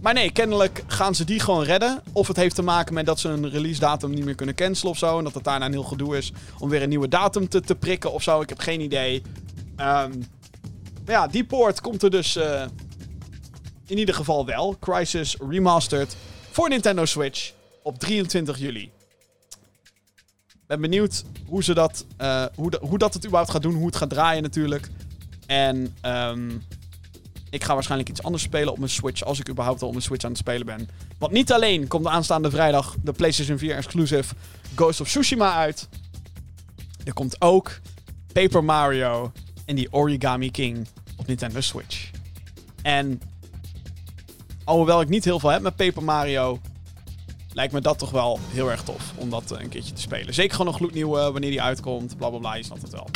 Maar 0.00 0.14
nee, 0.14 0.32
kennelijk 0.32 0.82
gaan 0.86 1.14
ze 1.14 1.24
die 1.24 1.40
gewoon 1.40 1.64
redden. 1.64 2.02
Of 2.12 2.28
het 2.28 2.36
heeft 2.36 2.54
te 2.54 2.62
maken 2.62 2.94
met 2.94 3.06
dat 3.06 3.20
ze 3.20 3.28
een 3.28 3.50
release 3.50 3.80
datum 3.80 4.10
niet 4.10 4.24
meer 4.24 4.34
kunnen 4.34 4.54
cancelen 4.54 4.92
of 4.92 4.98
zo. 4.98 5.18
En 5.18 5.24
dat 5.24 5.34
het 5.34 5.44
daarna 5.44 5.66
een 5.66 5.72
heel 5.72 5.82
gedoe 5.82 6.16
is 6.16 6.32
om 6.58 6.68
weer 6.68 6.82
een 6.82 6.88
nieuwe 6.88 7.08
datum 7.08 7.48
te, 7.48 7.60
te 7.60 7.74
prikken 7.74 8.12
of 8.12 8.22
zo. 8.22 8.40
Ik 8.40 8.48
heb 8.48 8.58
geen 8.58 8.80
idee. 8.80 9.22
Ehm, 9.76 10.18
maar 11.04 11.14
ja, 11.14 11.26
die 11.26 11.44
poort 11.44 11.80
komt 11.80 12.02
er 12.02 12.10
dus 12.10 12.36
eh, 12.36 12.64
in 13.86 13.98
ieder 13.98 14.14
geval 14.14 14.46
wel. 14.46 14.76
Crisis 14.80 15.36
Remastered 15.48 16.16
voor 16.50 16.68
Nintendo 16.68 17.04
Switch 17.04 17.52
op 17.82 17.98
23 17.98 18.58
juli. 18.58 18.90
Ben 20.66 20.80
benieuwd 20.80 21.24
hoe, 21.46 21.64
ze 21.64 21.74
dat, 21.74 22.06
eh, 22.16 22.44
hoe, 22.54 22.78
hoe 22.80 22.98
dat 22.98 23.14
het 23.14 23.24
überhaupt 23.24 23.52
gaat 23.52 23.62
doen. 23.62 23.74
Hoe 23.74 23.86
het 23.86 23.96
gaat 23.96 24.10
draaien 24.10 24.42
natuurlijk. 24.42 24.90
En 25.50 25.96
ehm, 26.00 26.50
Ik 27.50 27.64
ga 27.64 27.74
waarschijnlijk 27.74 28.10
iets 28.10 28.22
anders 28.22 28.42
spelen 28.42 28.72
op 28.72 28.78
mijn 28.78 28.90
Switch. 28.90 29.24
Als 29.24 29.38
ik 29.38 29.48
überhaupt 29.48 29.80
al 29.80 29.86
op 29.86 29.92
mijn 29.92 30.04
Switch 30.04 30.24
aan 30.24 30.30
het 30.30 30.38
spelen 30.38 30.66
ben. 30.66 30.88
Want 31.18 31.32
niet 31.32 31.52
alleen 31.52 31.88
komt 31.88 32.04
de 32.04 32.10
aanstaande 32.10 32.50
vrijdag 32.50 32.96
de 33.02 33.12
PlayStation 33.12 33.58
4 33.58 33.76
exclusive 33.76 34.34
Ghost 34.74 35.00
of 35.00 35.08
Tsushima 35.08 35.54
uit. 35.54 35.88
Er 37.04 37.12
komt 37.12 37.40
ook 37.40 37.80
Paper 38.32 38.64
Mario 38.64 39.32
en 39.64 39.74
die 39.74 39.92
Origami 39.92 40.50
King 40.50 40.86
op 41.16 41.26
Nintendo 41.26 41.60
Switch. 41.60 42.10
En 42.82 43.20
alhoewel 44.64 45.00
ik 45.00 45.08
niet 45.08 45.24
heel 45.24 45.40
veel 45.40 45.50
heb 45.50 45.62
met 45.62 45.76
Paper 45.76 46.02
Mario, 46.02 46.60
lijkt 47.52 47.72
me 47.72 47.80
dat 47.80 47.98
toch 47.98 48.10
wel 48.10 48.38
heel 48.48 48.70
erg 48.70 48.82
tof 48.82 49.12
om 49.16 49.30
dat 49.30 49.50
een 49.50 49.68
keertje 49.68 49.92
te 49.92 50.00
spelen. 50.00 50.34
Zeker 50.34 50.56
gewoon 50.56 50.72
een 50.72 50.78
gloednieuwe 50.78 51.32
wanneer 51.32 51.50
die 51.50 51.62
uitkomt. 51.62 52.16
Bla 52.16 52.28
bla 52.28 52.38
bla, 52.38 52.54
je 52.54 52.64
snapt 52.64 52.82
het 52.82 52.92
wel. 52.92 53.08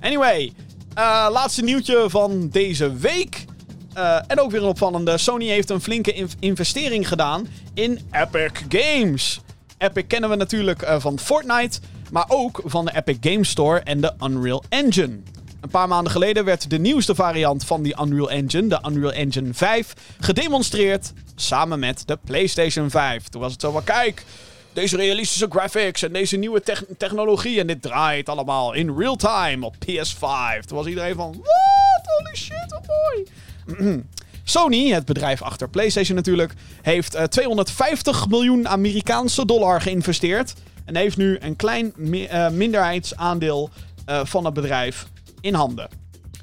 Anyway, 0.00 0.52
uh, 0.98 1.28
laatste 1.30 1.62
nieuwtje 1.62 2.04
van 2.08 2.48
deze 2.48 2.96
week. 2.96 3.44
Uh, 3.96 4.18
en 4.26 4.40
ook 4.40 4.50
weer 4.50 4.62
een 4.62 4.68
opvallende. 4.68 5.18
Sony 5.18 5.46
heeft 5.46 5.70
een 5.70 5.80
flinke 5.80 6.12
in 6.12 6.30
investering 6.38 7.08
gedaan 7.08 7.46
in 7.74 8.00
Epic 8.10 8.50
Games. 8.68 9.40
Epic 9.78 10.04
kennen 10.06 10.30
we 10.30 10.36
natuurlijk 10.36 10.82
uh, 10.82 11.00
van 11.00 11.18
Fortnite, 11.18 11.80
maar 12.10 12.24
ook 12.28 12.60
van 12.64 12.84
de 12.84 12.94
Epic 12.94 13.16
Games 13.20 13.48
Store 13.48 13.80
en 13.80 14.00
de 14.00 14.12
Unreal 14.22 14.64
Engine. 14.68 15.18
Een 15.60 15.70
paar 15.70 15.88
maanden 15.88 16.12
geleden 16.12 16.44
werd 16.44 16.70
de 16.70 16.78
nieuwste 16.78 17.14
variant 17.14 17.64
van 17.64 17.82
die 17.82 17.94
Unreal 18.02 18.30
Engine, 18.30 18.68
de 18.68 18.80
Unreal 18.88 19.12
Engine 19.12 19.54
5, 19.54 19.94
gedemonstreerd 20.20 21.12
samen 21.34 21.78
met 21.78 22.02
de 22.06 22.18
PlayStation 22.24 22.90
5. 22.90 23.28
Toen 23.28 23.40
was 23.40 23.52
het 23.52 23.60
zo 23.60 23.70
van, 23.70 23.84
kijk, 23.84 24.24
deze 24.72 24.96
realistische 24.96 25.46
graphics 25.50 26.02
en 26.02 26.12
deze 26.12 26.36
nieuwe 26.36 26.62
technologie 26.98 27.60
en 27.60 27.66
dit 27.66 27.82
draait 27.82 28.28
allemaal 28.28 28.72
in 28.72 28.96
real 28.96 29.16
time 29.16 29.66
op 29.66 29.74
PS5. 29.74 30.64
Toen 30.66 30.76
was 30.76 30.86
iedereen 30.86 31.14
van, 31.14 31.32
what? 31.32 32.18
Holy 32.18 32.36
shit, 32.36 32.66
wat 32.68 32.86
mooi. 32.86 34.02
Sony, 34.44 34.90
het 34.90 35.04
bedrijf 35.04 35.42
achter 35.42 35.68
PlayStation 35.68 36.16
natuurlijk, 36.16 36.54
heeft 36.82 37.14
uh, 37.14 37.22
250 37.22 38.28
miljoen 38.28 38.68
Amerikaanse 38.68 39.46
dollar 39.46 39.80
geïnvesteerd. 39.80 40.54
En 40.84 40.96
heeft 40.96 41.16
nu 41.16 41.36
een 41.40 41.56
klein 41.56 41.92
uh, 41.96 42.48
minderheidsaandeel 42.48 43.70
uh, 44.08 44.24
van 44.24 44.44
het 44.44 44.54
bedrijf 44.54 45.06
in 45.40 45.54
handen. 45.54 45.88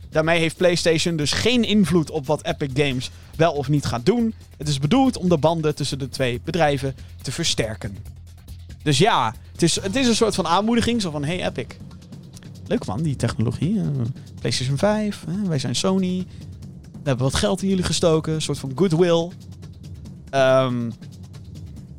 Daarmee 0.10 0.40
heeft 0.40 0.58
PlayStation 0.58 1.16
dus 1.16 1.32
geen 1.32 1.64
invloed 1.64 2.10
op 2.10 2.26
wat 2.26 2.46
Epic 2.46 2.70
Games 2.74 3.10
wel 3.36 3.54
of 3.54 3.68
niet 3.68 3.86
gaat 3.86 4.06
doen. 4.06 4.34
Het 4.58 4.68
is 4.68 4.80
bedoeld 4.80 5.18
om 5.18 5.30
de 5.30 5.38
banden 5.38 5.76
tussen 5.76 6.00
de 6.00 6.10
twee 6.10 6.42
bedrijven 6.44 6.96
te 7.22 7.32
versterken. 7.32 7.98
Dus 8.84 8.98
ja, 8.98 9.34
het 9.52 9.62
is, 9.62 9.82
het 9.82 9.96
is 9.96 10.08
een 10.08 10.16
soort 10.16 10.36
van 10.36 10.48
aanmoediging. 10.48 11.02
Zo 11.02 11.12
van, 11.12 11.24
hey 11.24 11.46
Epic. 11.46 11.66
Leuk 12.68 12.86
man, 12.86 13.02
die 13.02 13.16
technologie. 13.16 13.74
Uh, 13.74 13.86
PlayStation 14.40 14.78
5, 14.78 15.26
uh, 15.30 15.48
wij 15.48 15.60
zijn 15.60 15.76
Sony. 15.76 16.26
We 16.92 17.10
hebben 17.16 17.26
wat 17.26 17.36
geld 17.36 17.62
in 17.62 17.68
jullie 17.68 17.84
gestoken. 17.84 18.34
Een 18.34 18.42
soort 18.42 18.60
van 18.60 18.72
goodwill. 18.76 19.32
Um, 20.32 20.94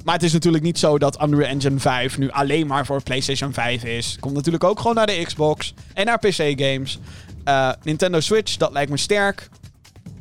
maar 0.05 0.15
het 0.15 0.23
is 0.23 0.33
natuurlijk 0.33 0.65
niet 0.65 0.79
zo 0.79 0.99
dat 0.99 1.23
Unreal 1.23 1.51
Engine 1.51 1.79
5 1.79 2.19
nu 2.19 2.31
alleen 2.31 2.67
maar 2.67 2.87
voor 2.87 3.03
PlayStation 3.03 3.53
5 3.53 3.85
is. 3.85 4.17
Komt 4.21 4.35
natuurlijk 4.35 4.65
ook 4.65 4.81
gewoon 4.81 4.95
naar 4.95 5.07
de 5.07 5.23
Xbox 5.25 5.75
en 5.95 6.07
naar 6.07 6.19
PC-games. 6.19 6.99
Uh, 7.45 7.73
Nintendo 7.83 8.21
Switch, 8.21 8.57
dat 8.57 8.73
lijkt 8.73 8.91
me 8.91 8.97
sterk. 8.97 9.49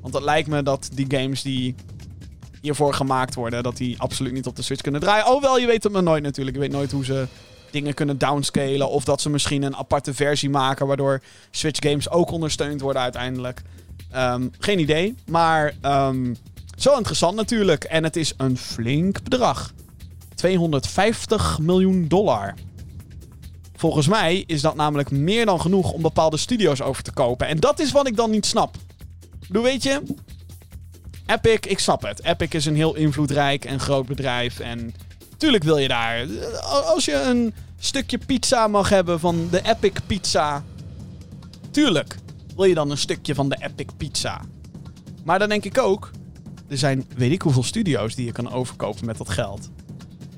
Want 0.02 0.14
het 0.14 0.24
lijkt 0.24 0.48
me 0.48 0.64
dat 0.64 0.90
die 0.94 1.06
games 1.08 1.42
die 1.42 1.76
hiervoor 2.62 2.94
gemaakt 2.94 3.36
worden, 3.36 3.64
dat 3.64 3.78
die 3.78 4.00
absoluut 4.00 4.34
niet 4.34 4.48
op 4.48 4.56
de 4.56 4.62
Switch 4.62 4.82
kunnen 4.82 5.02
draaien. 5.02 5.28
Oh 5.28 5.42
wel, 5.42 5.58
je 5.58 5.66
weet 5.66 5.84
het 5.84 5.92
maar 5.92 6.04
nooit 6.04 6.24
natuurlijk. 6.24 6.56
Je 6.56 6.62
weet 6.62 6.72
nooit 6.72 6.92
hoe 6.92 7.06
ze 7.06 7.28
dingen 7.72 7.94
kunnen 7.94 8.18
downscalen. 8.18 8.90
Of 8.90 9.04
dat 9.04 9.22
ze 9.22 9.30
misschien 9.30 9.64
een 9.64 9.76
aparte 9.76 10.14
versie 10.14 10.50
maken, 10.50 10.88
waardoor 10.88 11.22
Switch 11.52 11.90
games 11.90 12.10
ook 12.10 12.32
ondersteund 12.32 12.82
worden 12.82 13.02
uiteindelijk. 13.02 13.62
Um, 14.16 14.52
geen 14.60 14.80
idee. 14.80 15.16
Maar 15.26 15.74
um, 15.82 16.38
zo 16.78 16.98
interessant 16.98 17.36
natuurlijk. 17.36 17.84
En 17.84 18.04
het 18.04 18.16
is 18.16 18.34
een 18.38 18.58
flink 18.58 19.24
bedrag. 19.24 19.74
250 20.36 21.60
miljoen 21.60 22.08
dollar. 22.08 22.54
Volgens 23.76 24.08
mij 24.08 24.44
is 24.48 24.62
dat 24.62 24.76
namelijk 24.76 25.12
meer 25.12 25.46
dan 25.46 25.62
genoeg 25.62 25.92
om 25.92 26.02
bepaalde 26.02 26.38
studio's 26.38 26.82
over 26.82 27.04
te 27.04 27.12
kopen. 27.12 27.48
En 27.48 27.60
dat 27.60 27.80
is 27.80 27.92
wat 27.92 28.08
ik 28.08 28.16
dan 28.16 28.30
niet 28.30 28.46
snap. 28.46 28.76
Doe 29.50 29.64
weet 29.64 29.84
je, 29.84 30.02
Epic, 31.30 31.60
ik 31.60 31.80
snap 31.80 32.02
het. 32.02 32.24
Epic 32.24 32.48
is 32.50 32.66
een 32.66 32.76
heel 32.76 32.96
invloedrijk 32.96 33.66
en 33.66 33.80
groot 33.80 34.06
bedrijf. 34.06 34.60
En 34.60 34.94
tuurlijk 35.38 35.64
wil 35.64 35.78
je 35.78 35.88
daar. 35.88 36.28
Als 36.86 37.06
je 37.06 37.14
een 37.14 37.54
stukje 37.80 38.18
pizza 38.18 38.68
mag 38.68 38.90
hebben 38.90 39.20
van 39.20 39.48
de 39.52 39.62
Epic 39.64 39.94
Pizza. 40.08 40.64
Tuurlijk 41.72 42.16
wil 42.56 42.66
je 42.66 42.74
dan 42.74 42.92
een 42.92 42.98
stukje 42.98 43.36
van 43.36 43.50
de 43.50 43.58
Epic 43.60 43.86
Pizza. 43.98 44.42
Maar 45.24 45.40
dan 45.40 45.50
denk 45.50 45.66
ik 45.66 45.78
ook. 45.78 46.12
Er 46.68 46.78
zijn 46.78 47.06
weet 47.16 47.32
ik 47.32 47.42
hoeveel 47.42 47.64
studio's 47.64 48.16
die 48.16 48.26
je 48.26 48.32
kan 48.32 48.52
overkopen 48.52 49.06
met 49.06 49.18
dat 49.18 49.30
geld. 49.30 49.70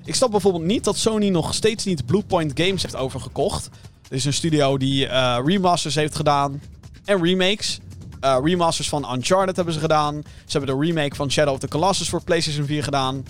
Ik 0.06 0.16
snap 0.16 0.32
bijvoorbeeld 0.32 0.64
niet 0.64 0.84
dat 0.84 0.98
Sony 0.98 1.30
nog 1.30 1.54
steeds 1.54 1.86
niet 1.86 2.06
Bluepoint 2.06 2.60
Games 2.60 2.82
heeft 2.82 2.96
overgekocht. 2.96 3.70
Er 4.10 4.16
is 4.16 4.26
een 4.26 4.34
studio 4.34 4.78
die 4.78 5.06
uh, 5.06 5.40
remasters 5.46 5.96
heeft 5.96 6.16
gedaan 6.16 6.62
en 7.06 7.24
remakes. 7.24 7.80
Uh, 8.22 8.38
remasters 8.44 8.90
van 8.90 9.14
Uncharted 9.14 9.56
hebben 9.56 9.74
ze 9.74 9.80
gedaan. 9.80 10.22
Ze 10.46 10.58
hebben 10.58 10.78
de 10.80 10.86
remake 10.86 11.16
van 11.16 11.32
Shadow 11.32 11.54
of 11.54 11.60
the 11.60 11.68
Colossus 11.68 12.10
voor 12.10 12.24
PlayStation 12.24 12.66
4 12.66 12.84
gedaan. 12.84 13.26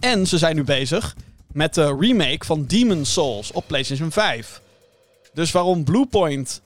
En 0.00 0.26
ze 0.26 0.38
zijn 0.38 0.56
nu 0.56 0.64
bezig 0.64 1.16
met 1.52 1.74
de 1.74 1.96
remake 1.98 2.44
van 2.44 2.66
Demon's 2.66 3.12
Souls 3.12 3.52
op 3.52 3.66
PlayStation 3.66 4.10
5. 4.10 4.60
Dus 5.32 5.52
waarom 5.52 5.84
Bluepoint 5.84 6.62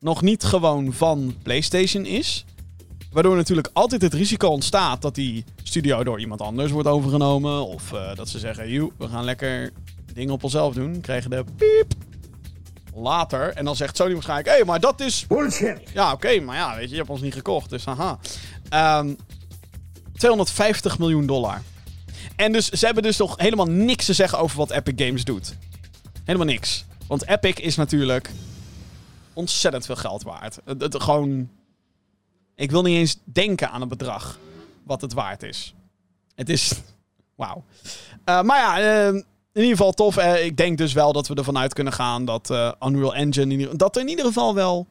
nog 0.00 0.22
niet 0.22 0.44
gewoon 0.44 0.92
van 0.92 1.36
PlayStation 1.42 2.04
is, 2.04 2.44
Waardoor 3.16 3.36
natuurlijk 3.36 3.70
altijd 3.72 4.02
het 4.02 4.14
risico 4.14 4.48
ontstaat 4.48 5.02
dat 5.02 5.14
die 5.14 5.44
studio 5.62 6.04
door 6.04 6.20
iemand 6.20 6.40
anders 6.40 6.70
wordt 6.70 6.88
overgenomen. 6.88 7.66
Of 7.66 7.92
uh, 7.92 8.14
dat 8.14 8.28
ze 8.28 8.38
zeggen, 8.38 8.92
we 8.98 9.08
gaan 9.08 9.24
lekker 9.24 9.72
dingen 10.12 10.34
op 10.34 10.44
onszelf 10.44 10.74
doen. 10.74 11.00
Krijgen 11.00 11.30
de 11.30 11.44
piep 11.56 11.94
later. 12.96 13.52
En 13.52 13.64
dan 13.64 13.76
zegt 13.76 13.96
Sony 13.96 14.12
waarschijnlijk, 14.12 14.48
hé, 14.48 14.54
hey, 14.54 14.64
maar 14.64 14.80
dat 14.80 15.00
is... 15.00 15.26
Bullshit! 15.26 15.80
Ja, 15.92 16.12
oké, 16.12 16.26
okay, 16.26 16.38
maar 16.38 16.56
ja, 16.56 16.74
weet 16.76 16.84
je, 16.84 16.90
je 16.90 16.96
hebt 16.96 17.10
ons 17.10 17.20
niet 17.20 17.34
gekocht, 17.34 17.70
dus 17.70 17.84
haha. 17.84 18.18
Um, 18.98 19.16
250 20.16 20.98
miljoen 20.98 21.26
dollar. 21.26 21.62
En 22.36 22.52
dus 22.52 22.68
ze 22.68 22.84
hebben 22.84 23.02
dus 23.02 23.16
toch 23.16 23.34
helemaal 23.36 23.66
niks 23.66 24.04
te 24.04 24.12
zeggen 24.12 24.38
over 24.38 24.56
wat 24.56 24.70
Epic 24.70 25.06
Games 25.06 25.24
doet. 25.24 25.56
Helemaal 26.24 26.46
niks. 26.46 26.84
Want 27.06 27.28
Epic 27.28 27.54
is 27.54 27.76
natuurlijk 27.76 28.30
ontzettend 29.32 29.86
veel 29.86 29.96
geld 29.96 30.22
waard. 30.22 30.58
Het, 30.64 30.80
het, 30.80 31.02
gewoon 31.02 31.48
ik 32.56 32.70
wil 32.70 32.82
niet 32.82 32.96
eens 32.96 33.18
denken 33.24 33.70
aan 33.70 33.82
een 33.82 33.88
bedrag 33.88 34.38
wat 34.82 35.00
het 35.00 35.12
waard 35.12 35.42
is. 35.42 35.74
Het 36.34 36.48
is. 36.48 36.72
Wauw. 37.34 37.64
Uh, 38.24 38.42
maar 38.42 38.58
ja, 38.58 39.08
uh, 39.12 39.22
in 39.56 39.62
ieder 39.62 39.76
geval 39.76 39.92
tof. 39.92 40.16
Uh, 40.16 40.44
ik 40.44 40.56
denk 40.56 40.78
dus 40.78 40.92
wel 40.92 41.12
dat 41.12 41.28
we 41.28 41.34
ervan 41.34 41.58
uit 41.58 41.74
kunnen 41.74 41.92
gaan 41.92 42.24
dat 42.24 42.50
Unreal 42.80 43.14
Engine. 43.14 43.76
dat 43.76 43.96
er 43.96 44.02
in 44.02 44.08
ieder 44.08 44.24
geval 44.24 44.54
wel. 44.54 44.86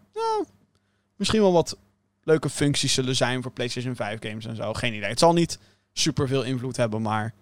Misschien 1.16 1.41
wel 1.41 1.53
wat 1.53 1.78
leuke 2.24 2.49
functies 2.49 2.93
zullen 2.93 3.16
zijn 3.16 3.41
voor 3.41 3.51
PlayStation 3.51 3.95
5 3.95 4.20
games 4.22 4.45
en 4.45 4.55
zo. 4.55 4.74
Geen 4.74 4.93
idee. 4.93 5.09
Het 5.09 5.20
zal 5.20 5.34
niet 5.34 5.59
super 5.93 6.28
veel 6.28 6.43
invloed 6.43 6.78
hebben, 6.78 7.01
maar. 7.01 7.34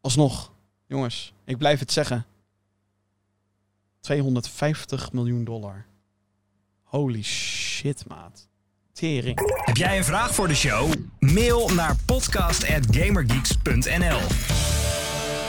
Alsnog, 0.00 0.52
jongens, 0.86 1.32
ik 1.44 1.58
blijf 1.58 1.78
het 1.78 1.92
zeggen. 1.92 2.26
250 4.00 5.12
miljoen 5.12 5.44
dollar. 5.44 5.86
Holy 6.82 7.22
shit, 7.22 8.04
maat. 8.08 8.46
Tering. 8.92 9.62
Heb 9.64 9.76
jij 9.76 9.96
een 9.96 10.04
vraag 10.04 10.34
voor 10.34 10.48
de 10.48 10.54
show? 10.54 10.92
Mail 11.18 11.68
naar 11.68 11.96
podcast.gamergeeks.nl 12.06 15.01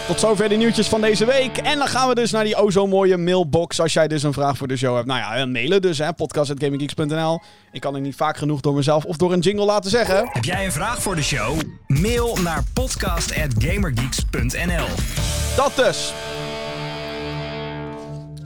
tot 0.07 0.19
zover 0.19 0.49
de 0.49 0.55
nieuwtjes 0.55 0.87
van 0.87 1.01
deze 1.01 1.25
week. 1.25 1.57
En 1.57 1.77
dan 1.77 1.87
gaan 1.87 2.07
we 2.07 2.15
dus 2.15 2.31
naar 2.31 2.43
die 2.43 2.55
o 2.55 2.69
zo 2.69 2.87
mooie 2.87 3.17
mailbox. 3.17 3.79
Als 3.79 3.93
jij 3.93 4.07
dus 4.07 4.23
een 4.23 4.33
vraag 4.33 4.57
voor 4.57 4.67
de 4.67 4.77
show 4.77 4.95
hebt. 4.95 5.07
Nou 5.07 5.19
ja, 5.19 5.45
mailen 5.45 5.81
dus, 5.81 5.97
hè. 5.97 6.13
podcast.gaminggeeks.nl. 6.13 7.41
Ik 7.71 7.81
kan 7.81 7.93
het 7.93 8.03
niet 8.03 8.15
vaak 8.15 8.37
genoeg 8.37 8.61
door 8.61 8.73
mezelf 8.73 9.05
of 9.05 9.17
door 9.17 9.33
een 9.33 9.39
jingle 9.39 9.65
laten 9.65 9.89
zeggen. 9.89 10.29
Heb 10.31 10.43
jij 10.43 10.65
een 10.65 10.71
vraag 10.71 11.01
voor 11.01 11.15
de 11.15 11.23
show? 11.23 11.59
Mail 11.87 12.37
naar 12.41 12.63
podcast.gamergeeks.nl 12.73 14.87
Dat 15.55 15.75
dus. 15.75 16.13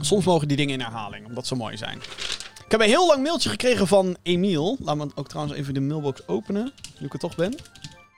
Soms 0.00 0.24
mogen 0.24 0.48
die 0.48 0.56
dingen 0.56 0.74
in 0.74 0.80
herhaling, 0.80 1.26
omdat 1.26 1.46
ze 1.46 1.54
mooi 1.54 1.76
zijn. 1.76 1.98
Ik 2.64 2.70
heb 2.70 2.80
een 2.80 2.86
heel 2.86 3.06
lang 3.06 3.22
mailtje 3.22 3.48
gekregen 3.48 3.86
van 3.86 4.16
Emiel. 4.22 4.76
Laat 4.80 4.96
me 4.96 5.06
ook 5.14 5.28
trouwens 5.28 5.56
even 5.56 5.74
de 5.74 5.80
mailbox 5.80 6.28
openen, 6.28 6.72
nu 6.98 7.06
ik 7.06 7.12
er 7.12 7.18
toch 7.18 7.36
ben. 7.36 7.54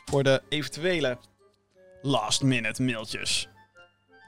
Voor 0.05 0.23
de 0.23 0.43
eventuele 0.49 1.19
last 2.03 2.43
minute 2.43 2.83
mailtjes. 2.83 3.49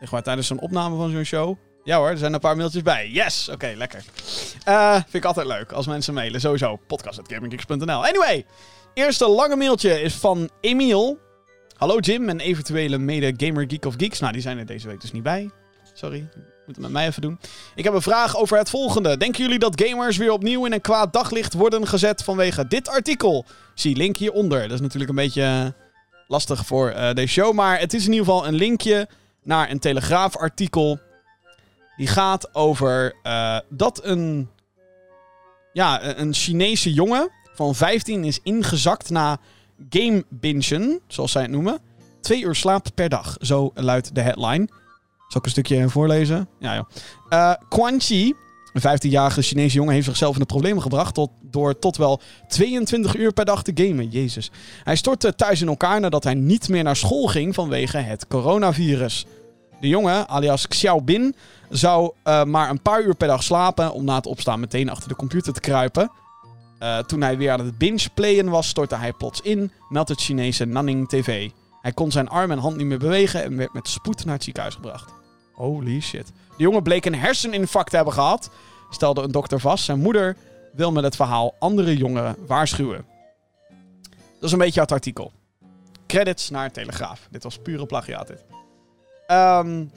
Echt 0.01 0.11
waar, 0.11 0.23
tijdens 0.23 0.51
een 0.51 0.61
opname 0.61 0.97
van 0.97 1.11
zo'n 1.11 1.25
show. 1.25 1.57
Ja 1.85 1.97
hoor, 1.97 2.09
er 2.09 2.19
zijn 2.19 2.33
een 2.33 2.41
paar 2.41 2.57
mailtjes 2.57 2.83
bij. 2.83 3.09
Yes! 3.09 3.49
Oké, 3.49 3.73
lekker. 3.77 4.05
Uh, 4.69 4.93
vind 4.93 5.15
ik 5.15 5.25
altijd 5.25 5.47
leuk 5.47 5.73
als 5.73 5.87
mensen 5.87 6.15
mailen. 6.15 6.41
Sowieso, 6.41 6.77
podcast.gaminggeeks.nl. 6.87 8.07
Anyway, 8.07 8.47
eerste 8.95 9.29
lange 9.29 9.57
mailtje 9.57 10.01
is 10.01 10.15
van 10.15 10.51
Emiel. 10.61 11.19
Hallo 11.77 11.99
Jim 11.99 12.29
en 12.29 12.41
eventuele 12.41 12.99
mede 12.99 13.35
Gamer 13.37 13.65
Geek 13.69 13.85
of 13.85 13.95
Geeks. 13.97 14.21
Nou, 14.21 14.33
die 14.33 14.43
zijn 14.43 14.59
er 14.59 14.67
deze 14.67 14.89
week 14.89 15.01
dus 15.01 15.13
niet 15.13 15.23
bij. 15.23 15.51
Sorry, 15.93 16.21
moet 16.67 16.77
het 16.77 16.79
met 16.79 16.91
mij 16.91 17.07
even 17.07 17.23
doen. 17.23 17.39
Ik 17.75 17.85
heb 17.85 17.93
een 17.95 18.03
vraag 18.03 18.37
over 18.37 18.59
het 18.59 18.71
volgende. 18.71 19.17
Denken 19.17 19.43
jullie 19.43 19.59
dat 19.59 19.83
gamers 19.83 20.17
weer 20.17 20.33
opnieuw 20.33 20.67
in 20.67 20.73
een 20.73 20.81
kwaad 20.81 21.13
daglicht 21.13 21.53
worden 21.53 21.87
gezet 21.87 22.25
vanwege 22.25 22.67
dit 22.67 22.89
artikel? 22.89 23.47
Zie 23.75 23.97
link 23.97 24.17
hieronder. 24.17 24.63
Dat 24.63 24.73
is 24.73 24.81
natuurlijk 24.81 25.11
een 25.11 25.17
beetje 25.17 25.43
eh, 25.43 25.82
lastig 26.33 26.67
voor 26.67 26.93
uh, 26.93 27.13
deze 27.13 27.33
show. 27.33 27.55
Maar 27.55 27.79
het 27.79 27.95
is 27.95 28.05
in 28.05 28.13
ieder 28.13 28.27
geval 28.27 28.47
een 28.47 28.55
linkje 28.55 29.09
naar 29.43 29.71
een 29.71 29.79
Telegraaf-artikel. 29.79 30.99
Die 31.97 32.07
gaat 32.07 32.55
over 32.55 33.15
uh, 33.23 33.59
dat 33.69 34.05
een, 34.05 34.49
ja, 35.73 36.17
een 36.17 36.35
Chinese 36.35 36.93
jongen 36.93 37.31
van 37.55 37.75
15 37.75 38.25
is 38.25 38.41
ingezakt 38.43 39.11
na 39.11 39.39
game 39.91 40.25
bingen, 40.29 41.01
zoals 41.07 41.33
zij 41.33 41.43
het 41.43 41.51
noemen. 41.51 41.79
Twee 42.21 42.43
uur 42.43 42.55
slaap 42.55 42.87
per 42.95 43.09
dag, 43.09 43.37
zo 43.41 43.71
luidt 43.75 44.15
de 44.15 44.21
headline. 44.21 44.69
Zal 45.29 45.41
ik 45.41 45.45
een 45.45 45.51
stukje 45.51 45.89
voorlezen? 45.89 46.49
Ja, 46.59 46.75
joh. 46.75 46.89
Uh, 47.31 47.99
Chi, 47.99 48.35
een 48.73 48.99
15-jarige 48.99 49.43
Chinese 49.43 49.75
jongen, 49.75 49.95
heeft 49.95 50.07
zichzelf 50.07 50.35
in 50.35 50.41
de 50.41 50.47
problemen 50.47 50.83
gebracht 50.83 51.19
door 51.41 51.79
tot 51.79 51.97
wel 51.97 52.21
22 52.49 53.17
uur 53.17 53.33
per 53.33 53.45
dag 53.45 53.63
te 53.63 53.73
gamen. 53.75 54.09
Jezus. 54.09 54.51
Hij 54.85 54.97
stortte 54.97 55.35
thuis 55.35 55.61
in 55.61 55.69
elkaar 55.69 56.01
nadat 56.01 56.25
hij 56.25 56.35
niet 56.35 56.69
meer 56.69 56.83
naar 56.83 56.97
school 56.97 57.27
ging 57.27 57.55
vanwege 57.55 57.99
het 57.99 58.27
coronavirus. 58.27 59.27
De 59.81 59.89
jongen, 59.89 60.29
alias 60.29 60.69
Xiaobin, 60.69 61.35
zou 61.69 62.13
uh, 62.25 62.45
maar 62.45 62.71
een 62.71 62.83
paar 62.83 63.03
uur 63.03 63.15
per 63.15 63.29
dag 63.29 63.43
slapen 63.43 63.93
om 63.93 64.05
na 64.05 64.15
het 64.15 64.27
opstaan 64.27 64.61
meteen 64.61 64.91
achter 64.91 65.09
de 65.09 65.17
computer 65.17 65.53
te 65.53 65.61
kruipen. 65.61 66.11
Uh, 66.83 66.99
toen 66.99 67.21
hij 67.21 67.37
weer 67.37 67.51
aan 67.51 67.65
het 67.65 67.79
binge-playen 67.79 68.49
was, 68.49 68.69
stortte 68.69 68.97
hij 68.97 69.13
plots 69.13 69.41
in, 69.41 69.73
meldt 69.89 70.09
het 70.09 70.21
Chinese 70.21 70.65
Nanning 70.65 71.09
TV. 71.09 71.51
Hij 71.81 71.93
kon 71.93 72.11
zijn 72.11 72.29
arm 72.29 72.51
en 72.51 72.59
hand 72.59 72.77
niet 72.77 72.87
meer 72.87 72.99
bewegen 72.99 73.43
en 73.43 73.57
werd 73.57 73.73
met 73.73 73.89
spoed 73.89 74.25
naar 74.25 74.35
het 74.35 74.45
ziekenhuis 74.45 74.75
gebracht. 74.75 75.13
Holy 75.53 76.01
shit. 76.01 76.33
De 76.57 76.63
jongen 76.63 76.83
bleek 76.83 77.05
een 77.05 77.15
herseninfarct 77.15 77.91
te 77.91 77.97
hebben 77.97 78.15
gehad, 78.15 78.51
stelde 78.91 79.23
een 79.23 79.33
dokter 79.33 79.61
vast. 79.61 79.85
Zijn 79.85 79.99
moeder 79.99 80.37
wil 80.73 80.93
met 80.93 81.05
het 81.05 81.17
verhaal 81.17 81.55
andere 81.59 81.97
jongeren 81.97 82.37
waarschuwen. 82.47 83.05
Dat 84.11 84.51
is 84.51 84.53
een 84.53 84.59
beetje 84.59 84.81
het 84.81 84.93
artikel. 84.93 85.33
Credits 86.07 86.51
naar 86.51 86.71
Telegraaf. 86.71 87.29
Dit 87.31 87.43
was 87.43 87.59
pure 87.59 87.87
plagiaat. 87.87 88.33
Um, 89.27 89.91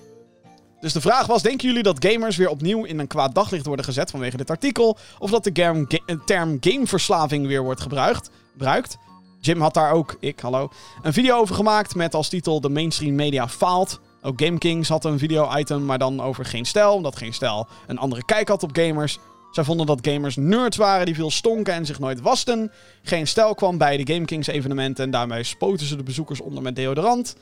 dus 0.80 0.94
de 0.94 1.02
vraag 1.02 1.26
was: 1.26 1.42
denken 1.42 1.68
jullie 1.68 1.84
dat 1.84 2.06
gamers 2.06 2.38
weer 2.38 2.50
opnieuw 2.50 2.84
in 2.84 3.00
een 3.00 3.08
kwaad 3.08 3.36
daglicht 3.36 3.66
worden 3.66 3.86
gezet 3.86 4.12
vanwege 4.12 4.38
dit 4.38 4.50
artikel? 4.50 4.98
Of 5.20 5.32
dat 5.32 5.44
de 5.44 6.22
term 6.26 6.58
gameverslaving 6.60 7.48
weer 7.48 7.64
wordt 7.64 7.82
gebruikt? 7.82 8.30
gebruikt? 8.52 8.98
Jim 9.40 9.62
had 9.62 9.74
daar 9.74 9.92
ook, 9.92 10.18
ik, 10.20 10.40
hallo, 10.40 10.70
een 11.02 11.14
video 11.14 11.38
over 11.38 11.56
gemaakt 11.56 11.96
met 11.96 12.14
als 12.14 12.30
titel 12.30 12.62
De 12.62 12.70
mainstream 12.70 13.16
media 13.16 13.48
faalt. 13.48 14.00
Ook 14.26 14.42
GameKings 14.42 14.90
had 14.90 15.06
een 15.06 15.20
video-item, 15.20 15.86
maar 15.86 15.98
dan 15.98 16.22
over 16.22 16.46
geen 16.46 16.66
stijl, 16.66 16.94
omdat 16.94 17.16
geen 17.16 17.34
stijl 17.34 17.68
een 17.88 17.98
andere 17.98 18.26
kijk 18.26 18.48
had 18.48 18.64
op 18.64 18.78
gamers. 18.78 19.20
Zij 19.52 19.64
vonden 19.64 19.86
dat 19.86 20.08
gamers 20.08 20.36
nerds 20.36 20.78
waren 20.78 21.06
die 21.06 21.16
veel 21.16 21.32
stonken 21.32 21.74
en 21.74 21.86
zich 21.86 22.00
nooit 22.00 22.22
wasten. 22.22 22.72
Geen 23.04 23.28
stijl 23.28 23.56
kwam 23.56 23.78
bij 23.78 23.98
de 23.98 24.14
GameKings 24.14 24.48
evenementen 24.48 25.04
en 25.04 25.12
daarmee 25.12 25.44
spoten 25.44 25.86
ze 25.86 25.96
de 25.96 26.04
bezoekers 26.04 26.42
onder 26.42 26.64
met 26.64 26.76
deodorant. 26.76 27.36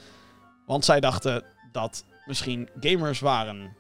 Want 0.66 0.86
zij 0.86 1.00
dachten 1.00 1.44
dat 1.72 2.06
misschien 2.26 2.70
gamers 2.80 3.20
waren. 3.20 3.76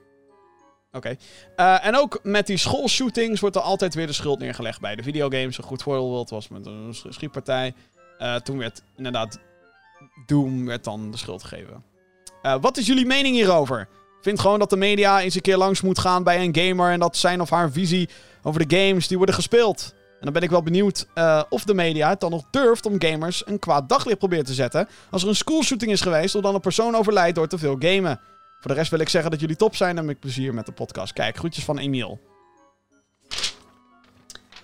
Oké. 0.92 1.16
Uh, 1.56 1.86
en 1.86 1.98
ook 1.98 2.20
met 2.24 2.48
die 2.48 2.58
schoolshootings 2.58 3.40
wordt 3.40 3.56
er 3.56 3.62
altijd 3.62 3.94
weer 3.94 4.08
de 4.08 4.14
schuld 4.14 4.40
neergelegd 4.40 4.82
bij 4.82 4.96
de 4.96 5.04
videogames. 5.04 5.58
Een 5.58 5.64
goed 5.64 5.84
voorbeeld 5.84 6.30
was 6.30 6.48
met 6.48 6.66
een 6.66 6.96
schietpartij. 7.10 7.74
Uh, 8.20 8.36
toen 8.36 8.58
werd 8.58 8.84
inderdaad 8.96 9.40
Doom 10.26 10.66
werd 10.66 10.84
dan 10.84 11.12
de 11.12 11.18
schuld 11.18 11.44
gegeven. 11.44 11.93
Uh, 12.44 12.56
wat 12.62 12.78
is 12.78 12.86
jullie 12.86 13.06
mening 13.06 13.36
hierover? 13.36 13.88
Vind 14.22 14.40
gewoon 14.40 14.60
dat 14.60 14.70
de 14.70 14.78
media 14.78 15.22
eens 15.22 15.36
een 15.36 15.42
keer 15.42 15.58
langs 15.58 15.82
moet 15.82 16.00
gaan 16.00 16.24
bij 16.24 16.44
een 16.44 16.56
gamer. 16.56 16.92
En 16.92 17.00
dat 17.00 17.18
zijn 17.18 17.42
of 17.42 17.50
haar 17.50 17.72
visie 17.72 18.10
over 18.44 18.68
de 18.68 18.78
games 18.78 19.08
die 19.08 19.18
worden 19.18 19.36
gespeeld. 19.36 19.94
En 19.94 20.32
dan 20.32 20.34
ben 20.34 20.42
ik 20.42 20.50
wel 20.50 20.64
benieuwd 20.64 21.08
uh, 21.16 21.44
of 21.50 21.64
de 21.64 21.74
media 21.74 22.10
het 22.10 22.20
dan 22.20 22.32
nog 22.32 22.46
durft 22.52 22.86
om 22.86 23.02
gamers 23.02 23.48
een 23.48 23.60
kwaad 23.60 23.90
daglicht 23.90 24.18
proberen 24.18 24.46
te 24.46 24.54
zetten. 24.54 24.88
Als 25.10 25.22
er 25.22 25.28
een 25.28 25.36
schoolshooting 25.36 25.92
is 25.92 26.02
geweest 26.02 26.36
of 26.36 26.42
dan 26.42 26.56
een 26.56 26.62
persoon 26.62 26.96
overlijdt 26.96 27.36
door 27.36 27.48
te 27.48 27.58
veel 27.58 27.76
gamen. 27.80 28.20
Voor 28.60 28.72
de 28.72 28.78
rest 28.78 28.92
wil 28.92 29.00
ik 29.00 29.10
zeggen 29.10 29.32
dat 29.32 29.40
jullie 29.40 29.56
top 29.56 29.76
zijn 29.76 29.98
en 29.98 30.06
met 30.06 30.20
plezier 30.20 30.54
met 30.54 30.66
de 30.66 30.72
podcast. 30.72 31.14
Kijk, 31.14 31.38
groetjes 31.38 31.64
van 31.64 31.78
Emiel. 31.78 32.20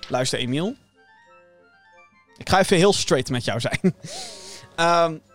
Luister, 0.08 0.40
Emiel. 0.40 0.76
Ik 2.38 2.50
ga 2.50 2.60
even 2.60 2.78
heel 2.78 2.94
straight 2.94 3.30
met 3.30 3.46
jou 3.46 3.60
zijn. 3.60 3.96
um, 5.12 5.22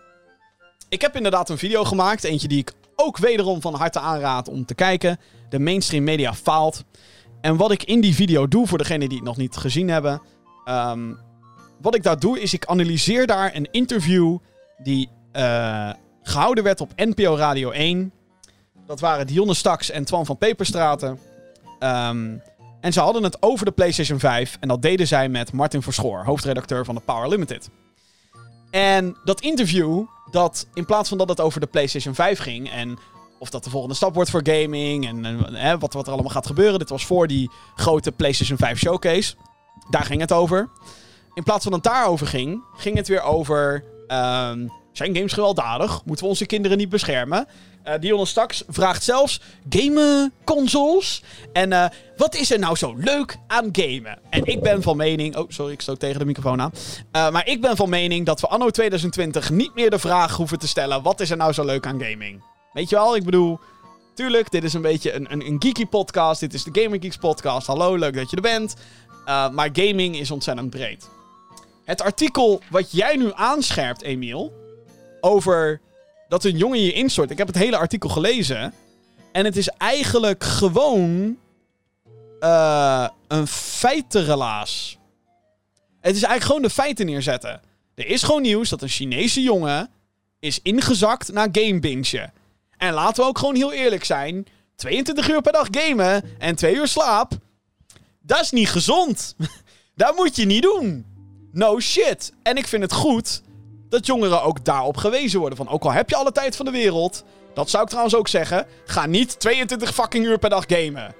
ik 0.89 1.01
heb 1.01 1.15
inderdaad 1.15 1.49
een 1.49 1.57
video 1.57 1.83
gemaakt. 1.83 2.23
Eentje 2.23 2.47
die 2.47 2.59
ik 2.59 2.73
ook 2.95 3.17
wederom 3.17 3.61
van 3.61 3.73
harte 3.73 3.99
aanraad 3.99 4.47
om 4.47 4.65
te 4.65 4.75
kijken. 4.75 5.19
De 5.49 5.59
mainstream 5.59 6.03
media 6.03 6.33
faalt. 6.33 6.83
En 7.41 7.57
wat 7.57 7.71
ik 7.71 7.83
in 7.83 8.01
die 8.01 8.15
video 8.15 8.47
doe, 8.47 8.67
voor 8.67 8.77
degenen 8.77 9.09
die 9.09 9.17
het 9.17 9.27
nog 9.27 9.37
niet 9.37 9.55
gezien 9.55 9.89
hebben. 9.89 10.21
Um, 10.69 11.19
wat 11.81 11.95
ik 11.95 12.03
daar 12.03 12.19
doe, 12.19 12.41
is 12.41 12.53
ik 12.53 12.65
analyseer 12.65 13.27
daar 13.27 13.55
een 13.55 13.67
interview 13.71 14.37
die 14.77 15.09
uh, 15.33 15.93
gehouden 16.23 16.63
werd 16.63 16.81
op 16.81 16.91
NPO 16.95 17.35
Radio 17.35 17.71
1. 17.71 18.11
Dat 18.87 18.99
waren 18.99 19.27
Dionne 19.27 19.53
Staks 19.53 19.89
en 19.89 20.05
Twan 20.05 20.25
van 20.25 20.37
Peperstraten. 20.37 21.19
Um, 21.79 22.41
en 22.81 22.93
ze 22.93 22.99
hadden 22.99 23.23
het 23.23 23.41
over 23.41 23.65
de 23.65 23.71
PlayStation 23.71 24.19
5. 24.19 24.57
En 24.59 24.67
dat 24.67 24.81
deden 24.81 25.07
zij 25.07 25.29
met 25.29 25.51
Martin 25.51 25.81
Verschoor, 25.81 26.23
hoofdredacteur 26.23 26.85
van 26.85 26.95
de 26.95 27.01
Power 27.05 27.29
Limited. 27.29 27.69
En 28.75 29.17
dat 29.23 29.41
interview, 29.41 30.03
dat 30.31 30.67
in 30.73 30.85
plaats 30.85 31.09
van 31.09 31.17
dat 31.17 31.29
het 31.29 31.39
over 31.39 31.59
de 31.59 31.67
PlayStation 31.67 32.15
5 32.15 32.39
ging 32.39 32.71
en 32.71 32.97
of 33.39 33.49
dat 33.49 33.63
de 33.63 33.69
volgende 33.69 33.95
stap 33.95 34.13
wordt 34.13 34.29
voor 34.29 34.41
gaming 34.43 35.07
en, 35.07 35.23
hè, 35.55 35.77
wat, 35.77 35.93
wat 35.93 36.07
er 36.07 36.13
allemaal 36.13 36.31
gaat 36.31 36.45
gebeuren. 36.45 36.79
Dit 36.79 36.89
was 36.89 37.05
voor 37.05 37.27
die 37.27 37.51
grote 37.75 38.11
PlayStation 38.11 38.57
5 38.57 38.79
showcase. 38.79 39.35
Daar 39.89 40.03
ging 40.03 40.21
het 40.21 40.31
over. 40.31 40.69
In 41.33 41.43
plaats 41.43 41.63
van 41.63 41.71
dat 41.71 41.83
het 41.83 41.93
daarover 41.93 42.27
ging, 42.27 42.63
ging 42.77 42.95
het 42.95 43.07
weer 43.07 43.21
over... 43.21 43.83
Um, 44.07 44.71
zijn 44.91 45.15
games 45.15 45.33
gewelddadig? 45.33 46.05
Moeten 46.05 46.23
we 46.23 46.29
onze 46.29 46.45
kinderen 46.45 46.77
niet 46.77 46.89
beschermen? 46.89 47.47
Uh, 47.85 47.93
Dionne 47.99 48.25
Staks 48.25 48.63
vraagt 48.67 49.03
zelfs: 49.03 49.41
gamen 49.69 50.33
consoles? 50.43 51.23
En 51.53 51.71
uh, 51.71 51.85
wat 52.17 52.35
is 52.35 52.51
er 52.51 52.59
nou 52.59 52.75
zo 52.75 52.93
leuk 52.97 53.37
aan 53.47 53.69
gamen? 53.71 54.19
En 54.29 54.45
ik 54.45 54.61
ben 54.61 54.81
van 54.81 54.97
mening. 54.97 55.35
Oh, 55.35 55.49
sorry, 55.49 55.71
ik 55.71 55.81
stoot 55.81 55.99
tegen 55.99 56.19
de 56.19 56.25
microfoon 56.25 56.61
aan. 56.61 56.71
Uh, 57.11 57.29
maar 57.29 57.47
ik 57.47 57.61
ben 57.61 57.75
van 57.75 57.89
mening 57.89 58.25
dat 58.25 58.41
we 58.41 58.47
anno 58.47 58.69
2020 58.69 59.49
niet 59.49 59.75
meer 59.75 59.89
de 59.89 59.99
vraag 59.99 60.35
hoeven 60.35 60.59
te 60.59 60.67
stellen: 60.67 61.01
wat 61.01 61.19
is 61.19 61.29
er 61.29 61.37
nou 61.37 61.53
zo 61.53 61.65
leuk 61.65 61.85
aan 61.85 62.01
gaming? 62.03 62.43
Weet 62.73 62.89
je 62.89 62.95
wel, 62.95 63.15
ik 63.15 63.23
bedoel. 63.23 63.59
Tuurlijk, 64.13 64.51
dit 64.51 64.63
is 64.63 64.73
een 64.73 64.81
beetje 64.81 65.13
een, 65.13 65.31
een, 65.31 65.45
een 65.45 65.55
geeky 65.59 65.85
podcast. 65.85 66.39
Dit 66.39 66.53
is 66.53 66.63
de 66.63 66.81
Gaming 66.81 67.03
Geeks 67.03 67.17
podcast. 67.17 67.67
Hallo, 67.67 67.95
leuk 67.95 68.15
dat 68.15 68.29
je 68.29 68.35
er 68.35 68.41
bent. 68.41 68.75
maar 69.25 69.69
gaming 69.73 70.17
is 70.17 70.31
ontzettend 70.31 70.69
breed. 70.69 71.09
Het 71.85 72.01
artikel 72.01 72.61
wat 72.69 72.91
jij 72.91 73.15
nu 73.15 73.31
aanscherpt, 73.33 74.01
Emiel, 74.01 74.53
over 75.21 75.81
dat 76.27 76.43
een 76.43 76.57
jongen 76.57 76.81
je 76.81 76.93
instort. 76.93 77.31
Ik 77.31 77.37
heb 77.37 77.47
het 77.47 77.55
hele 77.55 77.77
artikel 77.77 78.09
gelezen. 78.09 78.73
En 79.31 79.45
het 79.45 79.57
is 79.57 79.67
eigenlijk 79.67 80.43
gewoon 80.43 81.37
uh, 82.39 83.07
een 83.27 83.47
feitenrelaas. 83.47 84.97
Het 86.01 86.15
is 86.15 86.23
eigenlijk 86.23 86.43
gewoon 86.43 86.61
de 86.61 86.69
feiten 86.69 87.05
neerzetten. 87.05 87.61
Er 87.95 88.07
is 88.07 88.23
gewoon 88.23 88.41
nieuws 88.41 88.69
dat 88.69 88.81
een 88.81 88.87
Chinese 88.89 89.41
jongen 89.41 89.89
is 90.39 90.59
ingezakt 90.61 91.31
naar 91.31 91.49
gamebingen. 91.51 92.33
En 92.77 92.93
laten 92.93 93.23
we 93.23 93.29
ook 93.29 93.37
gewoon 93.37 93.55
heel 93.55 93.73
eerlijk 93.73 94.03
zijn. 94.03 94.45
22 94.75 95.29
uur 95.29 95.41
per 95.41 95.51
dag 95.51 95.67
gamen 95.71 96.23
en 96.37 96.55
2 96.55 96.75
uur 96.75 96.87
slaap. 96.87 97.31
Dat 98.21 98.41
is 98.41 98.51
niet 98.51 98.69
gezond. 98.69 99.35
dat 99.95 100.15
moet 100.15 100.35
je 100.35 100.45
niet 100.45 100.61
doen. 100.61 101.05
No 101.51 101.79
shit. 101.79 102.33
En 102.43 102.57
ik 102.57 102.67
vind 102.67 102.83
het 102.83 102.93
goed 102.93 103.41
dat 103.89 104.05
jongeren 104.05 104.43
ook 104.43 104.65
daarop 104.65 104.97
gewezen 104.97 105.39
worden. 105.39 105.57
Van 105.57 105.69
ook 105.69 105.83
al 105.83 105.91
heb 105.91 106.09
je 106.09 106.15
alle 106.15 106.31
tijd 106.31 106.55
van 106.55 106.65
de 106.65 106.71
wereld. 106.71 107.23
Dat 107.53 107.69
zou 107.69 107.83
ik 107.83 107.89
trouwens 107.89 108.15
ook 108.15 108.27
zeggen. 108.27 108.67
Ga 108.85 109.05
niet 109.05 109.39
22 109.39 109.93
fucking 109.93 110.25
uur 110.25 110.37
per 110.37 110.49
dag 110.49 110.63
gamen. 110.67 111.15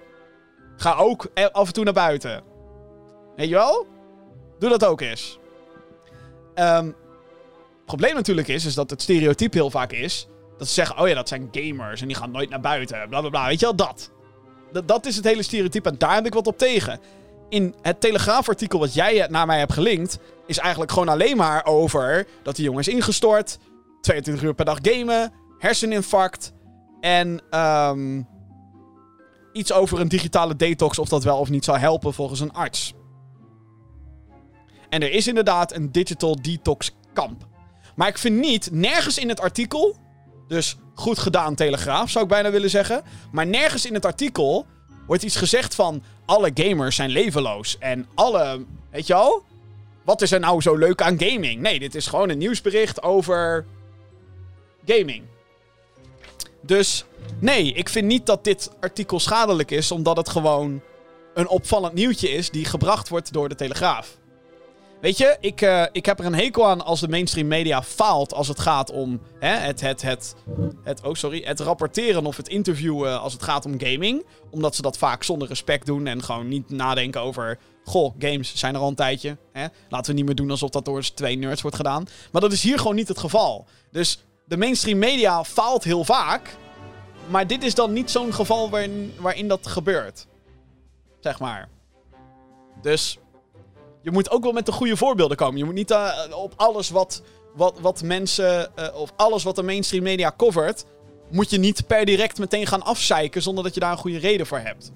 Ga 0.78 0.96
ook 0.96 1.28
af 1.52 1.68
en 1.68 1.74
toe 1.74 1.84
naar 1.84 1.94
buiten. 1.94 2.44
Weet 3.36 3.50
je 3.50 3.56
wel? 3.56 3.88
Doe 4.60 4.70
dat 4.70 4.86
ook 4.86 5.02
eens. 5.02 5.40
Het 6.54 6.96
probleem 7.86 8.16
natuurlijk 8.16 8.48
is, 8.48 8.66
is 8.66 8.74
dat 8.74 8.90
het 8.90 9.02
stereotype 9.02 9.58
heel 9.58 9.70
vaak 9.70 9.92
is. 9.92 10.28
Dat 10.58 10.68
ze 10.68 10.74
zeggen, 10.74 11.00
oh 11.00 11.08
ja, 11.08 11.14
dat 11.14 11.28
zijn 11.28 11.50
gamers 11.52 12.02
en 12.02 12.08
die 12.08 12.16
gaan 12.16 12.32
nooit 12.32 12.50
naar 12.50 12.62
buiten. 12.62 13.10
Bla 13.10 13.20
bla 13.20 13.30
bla. 13.30 13.48
Weet 13.48 13.60
je 13.60 13.66
wel, 13.66 13.76
dat. 13.76 14.12
dat. 14.72 14.88
Dat 14.88 15.06
is 15.06 15.16
het 15.16 15.26
hele 15.26 15.44
stereotype 15.44 15.90
en 15.90 15.98
daar 15.98 16.14
heb 16.16 16.26
ik 16.26 16.34
wat 16.34 16.48
op 16.48 16.58
tegen. 16.58 17.00
In 17.50 17.76
het 17.82 18.02
Telegraafartikel 18.02 18.80
wat 18.80 18.94
jij 18.94 19.28
naar 19.30 19.46
mij 19.46 19.60
hebt 19.60 19.74
gelinkt, 19.74 20.20
is 20.46 20.58
eigenlijk 20.58 20.92
gewoon 20.92 21.10
alleen 21.10 21.38
maar 21.38 21.66
over 21.66 22.28
dat 22.44 22.56
die 22.56 22.66
jongen 22.66 22.80
is 22.80 22.88
ingestort. 22.88 23.58
22 24.02 24.44
uur 24.44 24.54
per 24.54 24.66
dag 24.66 24.78
gamen, 24.82 25.34
herseninfarct 25.58 26.54
en 27.00 27.42
um, 27.60 28.28
iets 29.54 29.72
over 29.72 30.00
een 30.00 30.08
digitale 30.08 30.56
detox 30.56 31.00
of 31.00 31.10
dat 31.10 31.24
wel 31.24 31.38
of 31.38 31.50
niet 31.50 31.66
zou 31.66 31.78
helpen 31.78 32.14
volgens 32.14 32.40
een 32.40 32.54
arts. 32.54 32.94
En 34.90 35.02
er 35.02 35.12
is 35.12 35.28
inderdaad 35.28 35.74
een 35.74 35.92
digital 35.92 36.42
detox 36.42 36.96
kamp. 37.14 37.48
Maar 37.96 38.08
ik 38.08 38.18
vind 38.18 38.40
niet, 38.40 38.72
nergens 38.72 39.18
in 39.18 39.30
het 39.30 39.40
artikel 39.40 39.96
Dus 40.48 40.78
goed 40.94 41.20
gedaan, 41.20 41.56
Telegraaf, 41.56 42.10
zou 42.10 42.24
ik 42.24 42.30
bijna 42.30 42.52
willen 42.52 42.70
zeggen. 42.70 43.04
Maar 43.32 43.48
nergens 43.48 43.86
in 43.86 43.94
het 43.94 44.06
artikel 44.06 44.66
wordt 45.08 45.24
iets 45.24 45.36
gezegd 45.36 45.76
van... 45.76 46.04
alle 46.26 46.52
gamers 46.54 46.96
zijn 46.96 47.10
levenloos. 47.10 47.78
En 47.80 48.08
alle... 48.16 48.66
Weet 48.92 49.08
je 49.08 49.14
wel? 49.14 49.44
Wat 50.04 50.22
is 50.22 50.32
er 50.32 50.40
nou 50.40 50.62
zo 50.62 50.76
leuk 50.76 51.02
aan 51.02 51.20
gaming? 51.20 51.62
Nee, 51.62 51.80
dit 51.80 51.96
is 51.96 52.08
gewoon 52.08 52.30
een 52.30 52.38
nieuwsbericht 52.38 53.04
over... 53.04 53.66
gaming. 54.86 55.24
Dus 56.62 57.06
nee, 57.40 57.74
ik 57.74 57.90
vind 57.90 58.08
niet 58.08 58.26
dat 58.26 58.44
dit 58.44 58.72
artikel 58.80 59.20
schadelijk 59.20 59.72
is... 59.72 59.92
omdat 59.92 60.18
het 60.18 60.30
gewoon 60.30 60.82
een 61.34 61.48
opvallend 61.48 61.94
nieuwtje 61.94 62.30
is... 62.30 62.50
die 62.50 62.66
gebracht 62.66 63.10
wordt 63.10 63.34
door 63.34 63.50
de 63.50 63.56
Telegraaf. 63.56 64.18
Weet 65.06 65.18
je, 65.18 65.38
ik, 65.40 65.62
uh, 65.62 65.86
ik 65.92 66.06
heb 66.06 66.20
er 66.20 66.26
een 66.26 66.36
hekel 66.36 66.68
aan 66.68 66.86
als 66.86 67.00
de 67.00 67.08
mainstream 67.08 67.48
media 67.48 67.84
faalt 67.84 68.34
als 68.34 68.48
het 68.48 68.60
gaat 68.60 68.92
om 68.92 69.22
hè, 69.40 69.48
het, 69.48 69.82
het, 69.82 70.02
het, 70.02 70.36
het, 70.84 71.04
oh 71.04 71.14
sorry, 71.14 71.42
het 71.44 71.60
rapporteren 71.60 72.26
of 72.26 72.38
het 72.38 72.48
interviewen 72.48 73.22
als 73.22 73.34
het 73.34 73.44
gaat 73.44 73.66
om 73.66 73.80
gaming. 73.80 74.26
Omdat 74.52 74.76
ze 74.76 74.82
dat 74.82 74.98
vaak 74.98 75.24
zonder 75.24 75.48
respect 75.48 75.86
doen 75.86 76.08
en 76.08 76.24
gewoon 76.24 76.48
niet 76.48 76.70
nadenken 76.70 77.22
over... 77.22 77.60
Goh, 77.84 78.16
games 78.20 78.56
zijn 78.56 78.76
er 78.76 78.82
al 78.82 78.88
een 78.88 78.96
tijdje. 78.96 79.38
Hè? 79.52 79.66
Laten 79.90 80.12
we 80.12 80.18
niet 80.18 80.26
meer 80.26 80.36
doen 80.36 80.52
alsof 80.52 80.70
dat 80.70 80.86
door 80.86 81.02
twee 81.02 81.38
nerds 81.38 81.62
wordt 81.62 81.78
gedaan. 81.78 82.06
Maar 82.32 82.42
dat 82.42 82.52
is 82.52 82.64
hier 82.64 82.78
gewoon 82.78 82.96
niet 82.96 83.08
het 83.08 83.20
geval. 83.20 83.66
Dus 83.92 84.26
de 84.46 84.58
mainstream 84.58 84.98
media 84.98 85.44
faalt 85.44 85.84
heel 85.84 86.04
vaak. 86.04 86.58
Maar 87.28 87.48
dit 87.48 87.64
is 87.64 87.76
dan 87.76 87.94
niet 87.94 88.12
zo'n 88.12 88.34
geval 88.34 88.70
waarin, 88.70 89.14
waarin 89.20 89.48
dat 89.48 89.68
gebeurt. 89.68 90.28
Zeg 91.20 91.40
maar. 91.40 91.70
Dus 92.82 93.18
je 94.06 94.12
moet 94.12 94.32
ook 94.32 94.44
wel 94.44 94.52
met 94.52 94.66
de 94.66 94.72
goede 94.72 94.98
voorbeelden 94.98 95.38
komen. 95.38 95.58
Je 95.58 95.66
moet 95.66 95.74
niet 95.74 95.92
uh, 95.92 96.12
op 96.30 96.54
alles 96.56 96.90
wat, 96.90 97.22
wat, 97.56 97.80
wat 97.80 98.04
mensen, 98.04 98.72
uh, 98.80 98.88
of 98.96 99.14
alles 99.16 99.44
wat 99.44 99.56
de 99.56 99.64
mainstream 99.64 100.04
media 100.04 100.34
covert, 100.38 100.86
moet 101.32 101.50
je 101.50 101.58
niet 101.58 101.88
per 101.88 102.06
direct 102.06 102.38
meteen 102.38 102.68
gaan 102.68 102.84
afzeiken 102.84 103.42
zonder 103.42 103.64
dat 103.64 103.74
je 103.74 103.80
daar 103.80 103.92
een 103.92 103.98
goede 103.98 104.18
reden 104.18 104.46
voor 104.46 104.60
hebt. 104.60 104.92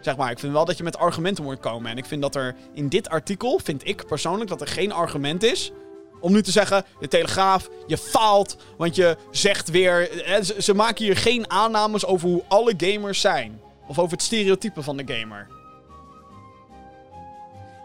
Zeg 0.00 0.16
maar, 0.16 0.30
ik 0.30 0.38
vind 0.38 0.52
wel 0.52 0.64
dat 0.64 0.76
je 0.76 0.82
met 0.82 0.98
argumenten 0.98 1.44
moet 1.44 1.60
komen. 1.60 1.90
En 1.90 1.96
ik 1.96 2.04
vind 2.04 2.22
dat 2.22 2.34
er 2.34 2.54
in 2.74 2.88
dit 2.88 3.08
artikel, 3.08 3.60
vind 3.62 3.88
ik 3.88 4.06
persoonlijk, 4.06 4.50
dat 4.50 4.60
er 4.60 4.66
geen 4.66 4.92
argument 4.92 5.42
is 5.42 5.72
om 6.20 6.32
nu 6.32 6.42
te 6.42 6.50
zeggen, 6.50 6.84
de 7.00 7.08
Telegraaf, 7.08 7.68
je 7.86 7.98
faalt, 7.98 8.56
want 8.76 8.96
je 8.96 9.16
zegt 9.30 9.70
weer... 9.70 10.10
Ze, 10.42 10.54
ze 10.58 10.74
maken 10.74 11.04
hier 11.04 11.16
geen 11.16 11.50
aannames 11.50 12.06
over 12.06 12.28
hoe 12.28 12.42
alle 12.48 12.74
gamers 12.76 13.20
zijn. 13.20 13.60
Of 13.88 13.98
over 13.98 14.12
het 14.12 14.22
stereotype 14.22 14.82
van 14.82 14.96
de 14.96 15.14
gamer 15.14 15.48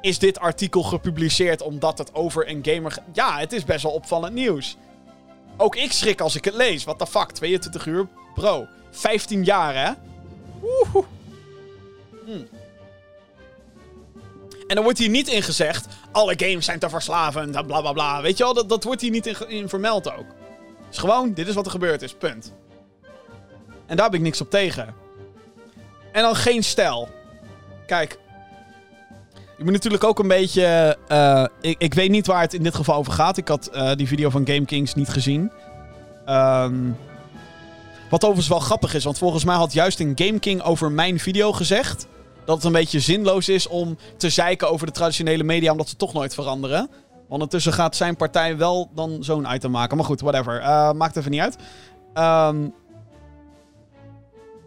is 0.02 0.20
dit 0.20 0.40
artikel 0.40 0.84
gepubliceerd 0.84 1.62
omdat 1.62 1.98
het 1.98 2.16
over 2.16 2.50
een 2.50 2.60
gamer... 2.62 2.98
Ja, 3.14 3.40
het 3.40 3.54
is 3.54 3.66
best 3.66 3.84
wel 3.84 3.92
opvallend 3.92 4.34
nieuws. 4.34 4.78
Ook 5.58 5.76
ik 5.76 5.92
schrik 5.92 6.22
als 6.22 6.36
ik 6.36 6.46
het 6.46 6.54
lees. 6.54 6.84
What 6.84 7.00
the 7.00 7.08
fuck, 7.08 7.32
22 7.32 7.86
uur? 7.86 8.08
Bro, 8.34 8.68
15 8.92 9.44
jaar 9.44 9.76
hè? 9.76 9.92
Woehoe. 10.60 11.04
Hm. 12.26 12.44
En 14.68 14.76
dan 14.76 14.84
wordt 14.84 15.00
hier 15.00 15.10
niet 15.10 15.28
in 15.28 15.42
gezegd... 15.42 15.88
alle 16.12 16.34
games 16.38 16.66
zijn 16.66 16.80
te 16.80 16.90
verslavend 16.90 17.56
en 17.56 17.66
bla 17.66 17.82
bla 17.82 17.94
bla. 17.94 18.22
Weet 18.22 18.38
je 18.38 18.44
wel, 18.44 18.54
dat, 18.54 18.70
dat 18.70 18.84
wordt 18.84 19.02
hier 19.02 19.12
niet 19.12 19.26
in, 19.48 19.70
vermeld 19.70 20.12
ook. 20.12 20.26
Dus 20.88 20.98
gewoon, 20.98 21.34
dit 21.34 21.48
is 21.48 21.56
wat 21.56 21.66
er 21.66 21.72
gebeurd 21.72 22.02
is, 22.02 22.14
punt. 22.14 22.54
En 23.86 23.96
daar 23.96 24.06
heb 24.06 24.16
ik 24.16 24.22
niks 24.22 24.42
op 24.42 24.50
tegen. 24.50 24.96
En 26.12 26.22
dan 26.22 26.36
geen 26.36 26.64
stijl. 26.64 27.10
Kijk, 27.86 28.18
je 29.60 29.66
moet 29.66 29.74
natuurlijk 29.74 30.04
ook 30.04 30.20
een 30.20 30.28
beetje. 30.28 30.98
Uh, 31.12 31.46
ik, 31.62 31.76
ik 31.80 31.94
weet 31.94 32.10
niet 32.10 32.28
waar 32.28 32.42
het 32.42 32.54
in 32.54 32.64
dit 32.64 32.76
geval 32.76 32.96
over 32.96 33.14
gaat. 33.14 33.38
Ik 33.38 33.48
had 33.48 33.70
uh, 33.74 33.92
die 33.96 34.08
video 34.08 34.30
van 34.30 34.48
Game 34.48 34.66
Kings 34.66 34.94
niet 34.94 35.10
gezien. 35.10 35.52
Um, 36.30 36.98
wat 38.10 38.24
overigens 38.24 38.48
wel 38.48 38.60
grappig 38.60 38.94
is, 38.94 39.04
want 39.04 39.18
volgens 39.18 39.44
mij 39.44 39.56
had 39.56 39.74
juist 39.74 40.00
een 40.00 40.12
Game 40.16 40.40
King 40.40 40.62
over 40.62 40.92
mijn 40.92 41.20
video 41.20 41.52
gezegd. 41.52 42.08
Dat 42.46 42.56
het 42.56 42.66
een 42.66 42.72
beetje 42.72 43.00
zinloos 43.00 43.50
is 43.50 43.68
om 43.68 43.98
te 44.18 44.30
zeiken 44.30 44.70
over 44.70 44.86
de 44.86 44.94
traditionele 44.94 45.44
media, 45.44 45.72
omdat 45.72 45.90
ze 45.90 45.96
toch 45.96 46.14
nooit 46.14 46.34
veranderen. 46.34 46.90
Ondertussen 47.28 47.74
gaat 47.74 47.96
zijn 47.96 48.16
partij 48.16 48.58
wel 48.58 48.90
dan 48.96 49.18
zo'n 49.20 49.54
item 49.54 49.72
maken. 49.72 49.98
Maar 49.98 50.06
goed, 50.06 50.22
whatever. 50.22 50.62
Uh, 50.62 50.92
maakt 50.92 51.16
even 51.16 51.32
niet 51.32 51.42
uit. 51.42 51.56
Um, 52.54 52.74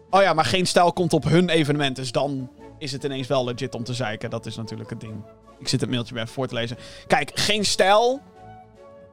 oh 0.09 0.21
ja, 0.21 0.33
maar 0.33 0.45
geen 0.45 0.65
stijl 0.65 0.93
komt 0.93 1.13
op 1.13 1.23
hun 1.23 1.49
evenement. 1.49 1.95
Dus 1.95 2.11
dan 2.11 2.49
is 2.83 2.91
het 2.91 3.03
ineens 3.03 3.27
wel 3.27 3.43
legit 3.43 3.75
om 3.75 3.83
te 3.83 3.93
zeiken. 3.93 4.29
Dat 4.29 4.45
is 4.45 4.55
natuurlijk 4.55 4.89
het 4.89 4.99
ding. 4.99 5.13
Ik 5.59 5.67
zit 5.67 5.81
het 5.81 5.89
mailtje 5.89 6.13
bij 6.13 6.27
voor 6.27 6.47
te 6.47 6.53
lezen. 6.53 6.77
Kijk, 7.07 7.31
geen 7.33 7.65
stijl. 7.65 8.21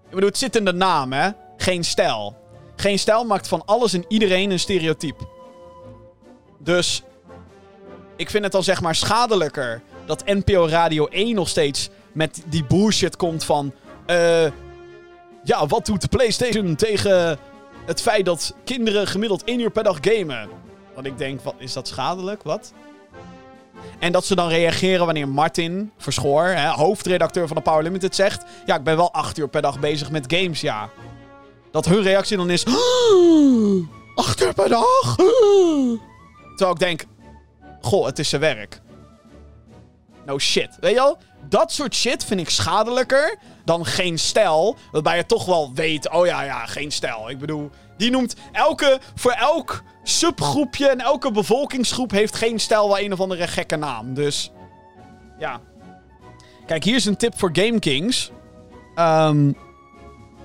Ik 0.05 0.11
bedoel, 0.11 0.29
het 0.29 0.39
zit 0.39 0.57
in 0.57 0.64
de 0.64 0.73
naam, 0.73 1.12
hè? 1.12 1.31
Geen 1.57 1.85
stijl. 1.85 2.37
Geen 2.77 2.99
stijl 2.99 3.25
maakt 3.25 3.49
van 3.49 3.62
alles 3.64 3.93
en 3.93 4.05
iedereen 4.09 4.51
een 4.51 4.59
stereotype. 4.59 5.25
Dus 6.59 7.03
ik 8.16 8.31
vind 8.31 8.45
het 8.45 8.53
dan 8.53 8.62
zeg 8.62 8.81
maar 8.81 8.95
schadelijker 8.95 9.83
dat 10.07 10.27
NPO 10.27 10.66
Radio 10.66 11.07
1 11.07 11.35
nog 11.35 11.49
steeds 11.49 11.89
met 12.12 12.43
die 12.47 12.64
bullshit 12.64 13.16
komt 13.16 13.45
van... 13.45 13.73
Uh, 14.07 14.47
ja, 15.45 15.66
wat 15.66 15.87
doet 15.87 16.01
de 16.01 16.09
PlayStation 16.09 16.75
tegen 16.75 17.39
het 17.87 18.01
feit 18.01 18.25
dat 18.25 18.55
kinderen 18.64 19.07
gemiddeld 19.07 19.45
één 19.45 19.61
uur 19.61 19.71
per 19.71 19.83
dag 19.83 19.99
gamen? 20.01 20.49
Want 20.95 21.07
ik 21.07 21.18
denk, 21.18 21.41
wat, 21.41 21.55
is 21.59 21.73
dat 21.73 21.89
schadelijk? 21.89 22.43
Wat? 22.43 22.73
En 23.99 24.12
dat 24.12 24.24
ze 24.24 24.35
dan 24.35 24.49
reageren 24.49 25.05
wanneer 25.05 25.28
Martin 25.28 25.93
Verschoor, 25.99 26.45
hè, 26.45 26.68
hoofdredacteur 26.68 27.47
van 27.47 27.57
de 27.57 27.62
Power 27.62 27.83
Limited, 27.83 28.14
zegt... 28.14 28.45
Ja, 28.66 28.76
ik 28.76 28.83
ben 28.83 28.97
wel 28.97 29.12
acht 29.12 29.39
uur 29.39 29.49
per 29.49 29.62
dag 29.62 29.81
bezig 29.81 30.11
met 30.11 30.35
games, 30.35 30.61
ja. 30.61 30.91
Dat 31.70 31.85
hun 31.85 32.03
reactie 32.03 32.37
dan 32.37 32.51
is... 32.51 32.64
Acht 34.14 34.43
uur 34.43 34.55
per 34.55 34.68
dag? 34.68 35.16
Terwijl 36.57 36.70
ik 36.70 36.78
denk... 36.78 37.05
Goh, 37.81 38.07
het 38.07 38.18
is 38.18 38.28
zijn 38.28 38.41
werk. 38.41 38.81
No 40.26 40.39
shit. 40.39 40.76
Weet 40.81 40.91
je 40.91 40.97
wel? 40.97 41.18
Dat 41.49 41.72
soort 41.72 41.95
shit 41.95 42.24
vind 42.24 42.41
ik 42.41 42.51
schadelijker 42.51 43.39
dan 43.64 43.87
geen 43.87 44.18
stijl. 44.18 44.76
Waarbij 44.93 45.16
je 45.16 45.26
toch 45.26 45.45
wel 45.45 45.70
weet, 45.74 46.11
oh 46.11 46.26
ja, 46.26 46.43
ja, 46.43 46.66
geen 46.66 46.91
stijl. 46.91 47.31
Ik 47.31 47.39
bedoel, 47.39 47.70
die 47.97 48.11
noemt 48.11 48.35
elke, 48.53 49.01
voor 49.14 49.33
elk 49.33 49.83
subgroepje 50.11 50.89
en 50.89 51.01
elke 51.01 51.33
bevolkingsgroep 51.33 52.11
heeft 52.11 52.37
geen 52.37 52.59
stijl 52.61 52.89
wel 52.89 52.99
een 52.99 53.13
of 53.13 53.21
andere 53.21 53.47
gekke 53.49 53.77
naam. 53.77 54.15
Dus, 54.15 54.53
ja. 55.39 55.61
Kijk, 56.67 56.85
hier 56.85 56.95
is 56.95 57.05
een 57.05 57.17
tip 57.17 57.39
voor 57.39 57.51
Game 57.53 57.79
Kings. 57.79 58.31
Um, 58.97 59.57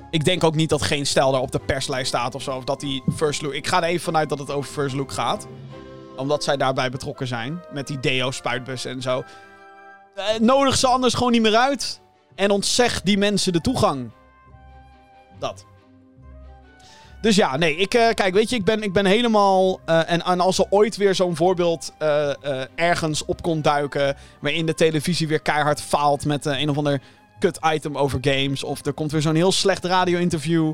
ik 0.09 0.25
denk 0.25 0.43
ook 0.43 0.55
niet 0.55 0.69
dat 0.69 0.81
geen 0.81 1.05
stijl 1.05 1.31
daar 1.31 1.41
op 1.41 1.51
de 1.51 1.59
perslijst 1.59 2.07
staat 2.07 2.35
of 2.35 2.41
zo. 2.41 2.55
Of 2.55 2.63
dat 2.63 2.79
die 2.79 3.03
First 3.15 3.41
Look... 3.41 3.53
Ik 3.53 3.67
ga 3.67 3.77
er 3.77 3.83
even 3.83 4.03
vanuit 4.03 4.29
dat 4.29 4.39
het 4.39 4.51
over 4.51 4.71
First 4.71 4.95
Look 4.95 5.11
gaat. 5.11 5.47
Omdat 6.15 6.43
zij 6.43 6.57
daarbij 6.57 6.89
betrokken 6.89 7.27
zijn. 7.27 7.61
Met 7.71 7.87
die 7.87 7.99
Deo-spuitbus 7.99 8.85
en 8.85 9.01
zo. 9.01 9.23
Uh, 10.17 10.23
nodig 10.39 10.75
ze 10.75 10.87
anders 10.87 11.13
gewoon 11.13 11.31
niet 11.31 11.41
meer 11.41 11.55
uit. 11.55 12.01
En 12.35 12.51
ontzeg 12.51 13.01
die 13.01 13.17
mensen 13.17 13.53
de 13.53 13.61
toegang. 13.61 14.11
Dat. 15.39 15.65
Dus 17.25 17.35
ja, 17.35 17.57
nee, 17.57 17.75
ik, 17.75 17.93
uh, 17.93 18.09
kijk, 18.09 18.33
weet 18.33 18.49
je, 18.49 18.55
ik 18.55 18.63
ben, 18.63 18.83
ik 18.83 18.93
ben 18.93 19.05
helemaal. 19.05 19.79
Uh, 19.89 20.11
en, 20.11 20.21
als 20.21 20.57
er 20.57 20.65
ooit 20.69 20.97
weer 20.97 21.15
zo'n 21.15 21.35
voorbeeld 21.35 21.93
uh, 22.01 22.29
ergens 22.75 23.25
op 23.25 23.41
kon 23.41 23.61
duiken. 23.61 24.15
waarin 24.39 24.65
de 24.65 24.73
televisie 24.73 25.27
weer 25.27 25.39
keihard 25.39 25.81
faalt 25.81 26.25
met 26.25 26.45
een 26.45 26.69
of 26.69 26.77
ander 26.77 27.01
kut 27.39 27.59
item 27.73 27.97
over 27.97 28.19
games. 28.21 28.63
of 28.63 28.85
er 28.85 28.93
komt 28.93 29.11
weer 29.11 29.21
zo'n 29.21 29.35
heel 29.35 29.51
slecht 29.51 29.85
radio-interview. 29.85 30.73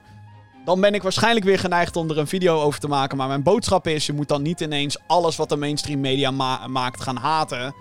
dan 0.66 0.82
ben 0.82 0.93
ik 0.93 1.04
waarschijnlijk 1.04 1.45
weer 1.45 1.60
geneigd 1.60 1.95
om 1.95 2.10
er 2.10 2.18
een 2.18 2.28
video 2.28 2.62
over 2.62 2.80
te 2.80 2.88
maken. 2.88 3.18
Maar 3.18 3.28
mijn 3.28 3.43
boodschap 3.43 3.88
is: 3.88 4.06
je 4.06 4.14
moet 4.14 4.28
dan 4.28 4.41
niet 4.41 4.62
ineens 4.62 4.97
alles 5.08 5.36
wat 5.36 5.49
de 5.49 5.58
mainstream 5.58 5.99
media 5.99 6.32
ma 6.32 6.68
maakt 6.68 7.02
gaan 7.02 7.18
haten. 7.18 7.74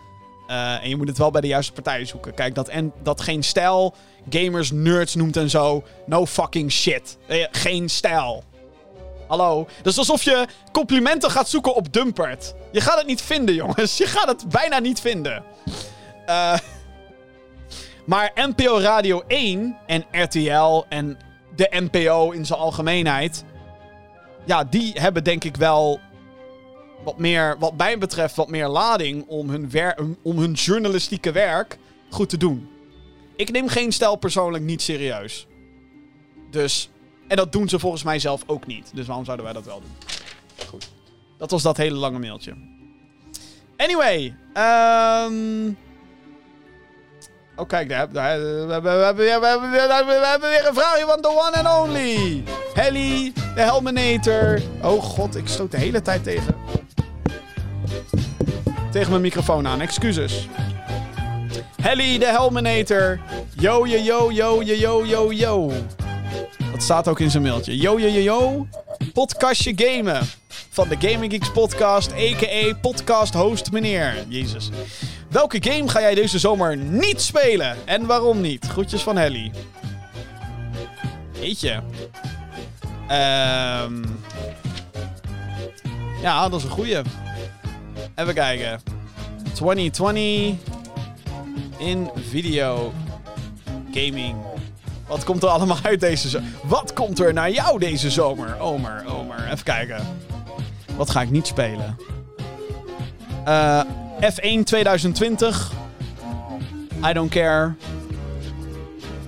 en 0.82 0.88
je 0.88 0.96
moet 0.96 1.08
het 1.08 1.18
wel 1.18 1.30
bij 1.30 1.40
de 1.40 1.46
juiste 1.46 1.72
partijen 1.72 2.06
zoeken. 2.06 2.34
Kijk, 2.34 2.54
dat, 2.54 2.68
en, 2.68 2.92
dat 3.02 3.20
geen 3.20 3.42
stijl 3.42 3.94
gamers 4.28 4.70
nerds 4.70 5.14
noemt 5.14 5.36
en 5.36 5.50
zo. 5.50 5.82
No 6.06 6.26
fucking 6.26 6.72
shit. 6.72 7.18
geen 7.50 7.88
stijl. 7.88 8.48
Hallo. 9.30 9.68
Dat 9.76 9.92
is 9.92 9.98
alsof 9.98 10.22
je 10.22 10.46
complimenten 10.72 11.30
gaat 11.30 11.48
zoeken 11.48 11.74
op 11.74 11.92
Dumpert. 11.92 12.54
Je 12.72 12.80
gaat 12.80 12.98
het 12.98 13.06
niet 13.06 13.22
vinden, 13.22 13.54
jongens. 13.54 13.96
Je 13.96 14.06
gaat 14.06 14.28
het 14.28 14.48
bijna 14.48 14.78
niet 14.78 15.00
vinden. 15.00 15.44
Uh, 16.26 16.58
maar 18.06 18.32
NPO 18.34 18.78
Radio 18.78 19.22
1 19.26 19.76
en 19.86 20.04
RTL 20.10 20.84
en 20.88 21.18
de 21.56 21.88
NPO 21.90 22.30
in 22.30 22.46
zijn 22.46 22.58
algemeenheid... 22.58 23.44
Ja, 24.44 24.64
die 24.64 24.92
hebben 24.94 25.24
denk 25.24 25.44
ik 25.44 25.56
wel 25.56 26.00
wat 27.04 27.18
meer, 27.18 27.56
wat 27.58 27.76
mij 27.76 27.98
betreft, 27.98 28.36
wat 28.36 28.48
meer 28.48 28.68
lading 28.68 29.26
om 29.26 29.50
hun, 29.50 29.70
om 30.22 30.38
hun 30.38 30.52
journalistieke 30.52 31.32
werk 31.32 31.78
goed 32.08 32.28
te 32.28 32.36
doen. 32.36 32.68
Ik 33.36 33.50
neem 33.50 33.68
geen 33.68 33.92
stijl 33.92 34.16
persoonlijk 34.16 34.64
niet 34.64 34.82
serieus. 34.82 35.46
Dus 36.50 36.90
en 37.30 37.36
dat 37.36 37.52
doen 37.52 37.68
ze 37.68 37.78
volgens 37.78 38.02
mij 38.02 38.18
zelf 38.18 38.42
ook 38.46 38.66
niet. 38.66 38.90
Dus 38.94 39.06
waarom 39.06 39.24
zouden 39.24 39.44
wij 39.44 39.54
dat 39.54 39.64
wel 39.64 39.80
doen? 39.80 39.90
Goed. 40.68 40.90
Dat 41.38 41.50
was 41.50 41.62
dat 41.62 41.76
hele 41.76 41.96
lange 41.96 42.18
mailtje. 42.18 42.54
Anyway. 43.76 44.34
Um... 44.54 45.78
Oh, 47.56 47.66
kijk, 47.68 47.88
daar, 47.88 48.12
daar, 48.12 48.38
we, 48.38 48.72
hebben, 48.72 48.82
we, 48.82 49.04
hebben, 49.04 49.24
we, 49.24 49.30
hebben, 49.30 50.20
we 50.20 50.26
hebben 50.26 50.48
weer 50.48 50.66
een 50.66 50.74
vraagje 50.74 51.04
van 51.06 51.20
the 51.20 51.28
one 51.28 51.62
and 51.62 51.88
only. 51.88 52.42
Helly, 52.74 53.32
de 53.54 53.60
Helminator. 53.60 54.60
Oh 54.82 55.02
god, 55.02 55.36
ik 55.36 55.48
stoot 55.48 55.70
de 55.70 55.76
hele 55.76 56.02
tijd 56.02 56.24
tegen. 56.24 56.54
Tegen 58.90 59.10
mijn 59.10 59.22
microfoon 59.22 59.66
aan, 59.66 59.80
excuses. 59.80 60.48
Helly, 61.82 62.18
de 62.18 62.26
Helminator. 62.26 63.20
Yo, 63.58 63.86
yo, 63.86 63.98
yo, 63.98 64.32
yo, 64.32 64.62
yo, 64.62 64.74
yo, 64.74 65.04
yo, 65.04 65.32
yo. 65.32 65.72
Dat 66.72 66.82
staat 66.82 67.08
ook 67.08 67.20
in 67.20 67.30
zijn 67.30 67.42
mailtje. 67.42 67.76
Yo, 67.76 67.98
yo, 67.98 68.08
yo, 68.08 68.20
yo. 68.20 68.66
Podcastje 69.12 69.72
gamen. 69.76 70.26
Van 70.70 70.88
de 70.88 70.96
Gaming 70.98 71.32
Geeks 71.32 71.52
podcast, 71.52 72.12
a.k.a. 72.12 72.74
podcast 72.80 73.34
host 73.34 73.72
meneer. 73.72 74.24
Jezus. 74.28 74.70
Welke 75.28 75.62
game 75.62 75.88
ga 75.88 76.00
jij 76.00 76.14
deze 76.14 76.38
zomer 76.38 76.76
niet 76.76 77.20
spelen? 77.20 77.76
En 77.84 78.06
waarom 78.06 78.40
niet? 78.40 78.66
Groetjes 78.66 79.02
van 79.02 79.16
Helly. 79.16 79.52
Jeetje. 81.40 81.82
Ehm... 83.08 84.04
Ja, 86.22 86.48
dat 86.48 86.58
is 86.58 86.64
een 86.64 86.70
goeie. 86.70 86.96
Even 88.14 88.34
kijken. 88.34 88.80
2020 89.52 90.54
in 91.78 92.10
video 92.14 92.92
gaming. 93.92 94.36
Wat 95.10 95.24
komt 95.24 95.42
er 95.42 95.48
allemaal 95.48 95.78
uit 95.82 96.00
deze 96.00 96.28
zomer? 96.28 96.48
Wat 96.62 96.92
komt 96.92 97.18
er 97.20 97.32
naar 97.32 97.50
jou 97.50 97.78
deze 97.78 98.10
zomer? 98.10 98.60
Omer, 98.60 99.04
Omer. 99.06 99.44
Even 99.44 99.64
kijken. 99.64 100.06
Wat 100.96 101.10
ga 101.10 101.22
ik 101.22 101.30
niet 101.30 101.46
spelen? 101.46 101.96
Eh... 103.44 103.80
F1 104.20 104.64
2020. 104.64 105.72
I 107.02 107.12
don't 107.12 107.30
care. 107.30 107.74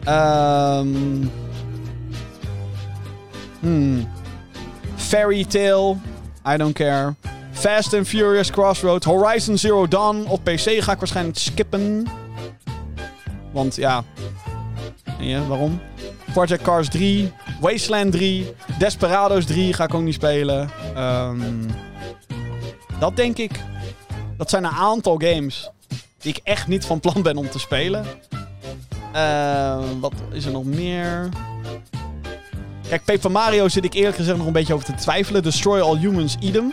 Um, 0.07 1.31
hmm. 3.61 4.07
Fairy 4.97 5.45
Tale. 5.45 5.97
I 6.45 6.57
don't 6.57 6.75
care. 6.75 7.15
Fast 7.53 7.95
and 7.95 8.07
Furious 8.07 8.51
Crossroads. 8.51 9.07
Horizon 9.07 9.59
Zero 9.59 9.89
Dawn. 9.89 10.27
Op 10.29 10.45
PC 10.45 10.83
ga 10.83 10.93
ik 10.93 10.99
waarschijnlijk 10.99 11.39
skippen. 11.39 12.07
Want 13.53 13.77
ja. 13.77 14.05
Ja, 15.23 15.47
waarom? 15.47 15.81
Project 16.33 16.63
Cars 16.63 16.89
3. 16.89 17.33
Wasteland 17.61 18.13
3. 18.13 18.55
Desperados 18.79 19.45
3 19.45 19.73
ga 19.73 19.85
ik 19.85 19.95
ook 19.95 20.03
niet 20.03 20.15
spelen. 20.15 20.71
Um, 20.97 21.67
dat 22.99 23.17
denk 23.17 23.39
ik. 23.39 23.61
Dat 24.37 24.51
zijn 24.51 24.65
een 24.65 24.71
aantal 24.71 25.17
games 25.19 25.71
die 26.19 26.35
ik 26.35 26.41
echt 26.45 26.67
niet 26.67 26.85
van 26.85 27.01
plan 27.01 27.23
ben 27.23 27.37
om 27.37 27.51
te 27.51 27.59
spelen. 27.59 28.07
Uh, 29.15 29.79
wat 30.01 30.13
is 30.33 30.45
er 30.45 30.53
nog 30.53 30.65
meer? 30.65 31.29
Kijk, 32.89 33.05
Paper 33.05 33.31
Mario 33.31 33.69
zit 33.69 33.85
ik 33.85 33.95
eerlijk 33.95 34.17
gezegd 34.17 34.37
nog 34.37 34.47
een 34.47 34.53
beetje 34.53 34.75
over 34.75 34.87
te 34.87 34.95
twijfelen. 34.95 35.43
Destroy 35.43 35.81
All 35.81 35.99
Humans, 35.99 36.37
idem. 36.41 36.73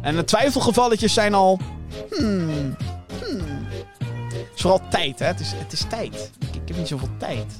En 0.00 0.16
de 0.16 0.24
twijfelgevalletjes 0.24 1.14
zijn 1.14 1.34
al... 1.34 1.58
Hmm. 2.10 2.76
Is 4.56 4.62
vooral 4.62 4.88
tijd, 4.88 5.18
hè. 5.18 5.26
Het 5.26 5.40
is, 5.40 5.52
het 5.52 5.72
is 5.72 5.84
tijd. 5.88 6.30
Ik, 6.52 6.68
heb 6.68 6.76
niet 6.76 6.88
zoveel 6.88 7.08
tijd. 7.18 7.58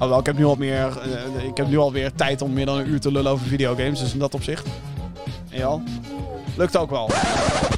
Oh, 0.00 0.08
wel, 0.08 0.18
ik 0.18 0.26
heb 0.26 0.36
nu 0.36 0.44
al 0.44 0.56
meer... 0.56 1.06
Uh, 1.06 1.44
ik 1.44 1.56
heb 1.56 1.66
nu 1.66 1.78
alweer 1.78 2.12
tijd 2.12 2.42
om 2.42 2.52
meer 2.52 2.66
dan 2.66 2.78
een 2.78 2.88
uur 2.88 3.00
te 3.00 3.12
lullen 3.12 3.32
over 3.32 3.46
videogames. 3.46 4.00
Dus 4.00 4.12
in 4.12 4.18
dat 4.18 4.34
opzicht... 4.34 4.66
Ja. 5.50 5.82
Lukt 6.56 6.76
ook 6.76 6.90
wel. 6.90 7.10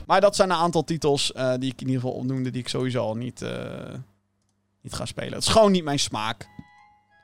Maar 0.06 0.20
dat 0.20 0.36
zijn 0.36 0.50
een 0.50 0.56
aantal 0.56 0.84
titels 0.84 1.32
uh, 1.36 1.54
die 1.58 1.72
ik 1.72 1.80
in 1.80 1.86
ieder 1.86 2.02
geval 2.02 2.16
opnoemde, 2.16 2.50
die 2.50 2.60
ik 2.60 2.68
sowieso 2.68 3.02
al 3.02 3.14
niet, 3.14 3.44
niet 4.80 4.94
ga 4.94 5.04
spelen. 5.04 5.32
Het 5.32 5.42
is 5.42 5.48
gewoon 5.48 5.72
niet 5.72 5.84
mijn 5.84 5.98
smaak. 5.98 6.48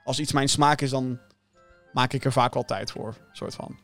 Als 0.05 0.18
iets 0.18 0.32
mijn 0.32 0.49
smaak 0.49 0.80
is, 0.80 0.91
dan 0.91 1.18
maak 1.93 2.12
ik 2.12 2.24
er 2.24 2.32
vaak 2.32 2.55
wel 2.55 2.64
tijd 2.64 2.91
voor. 2.91 3.14
Soort 3.32 3.55
van. 3.55 3.78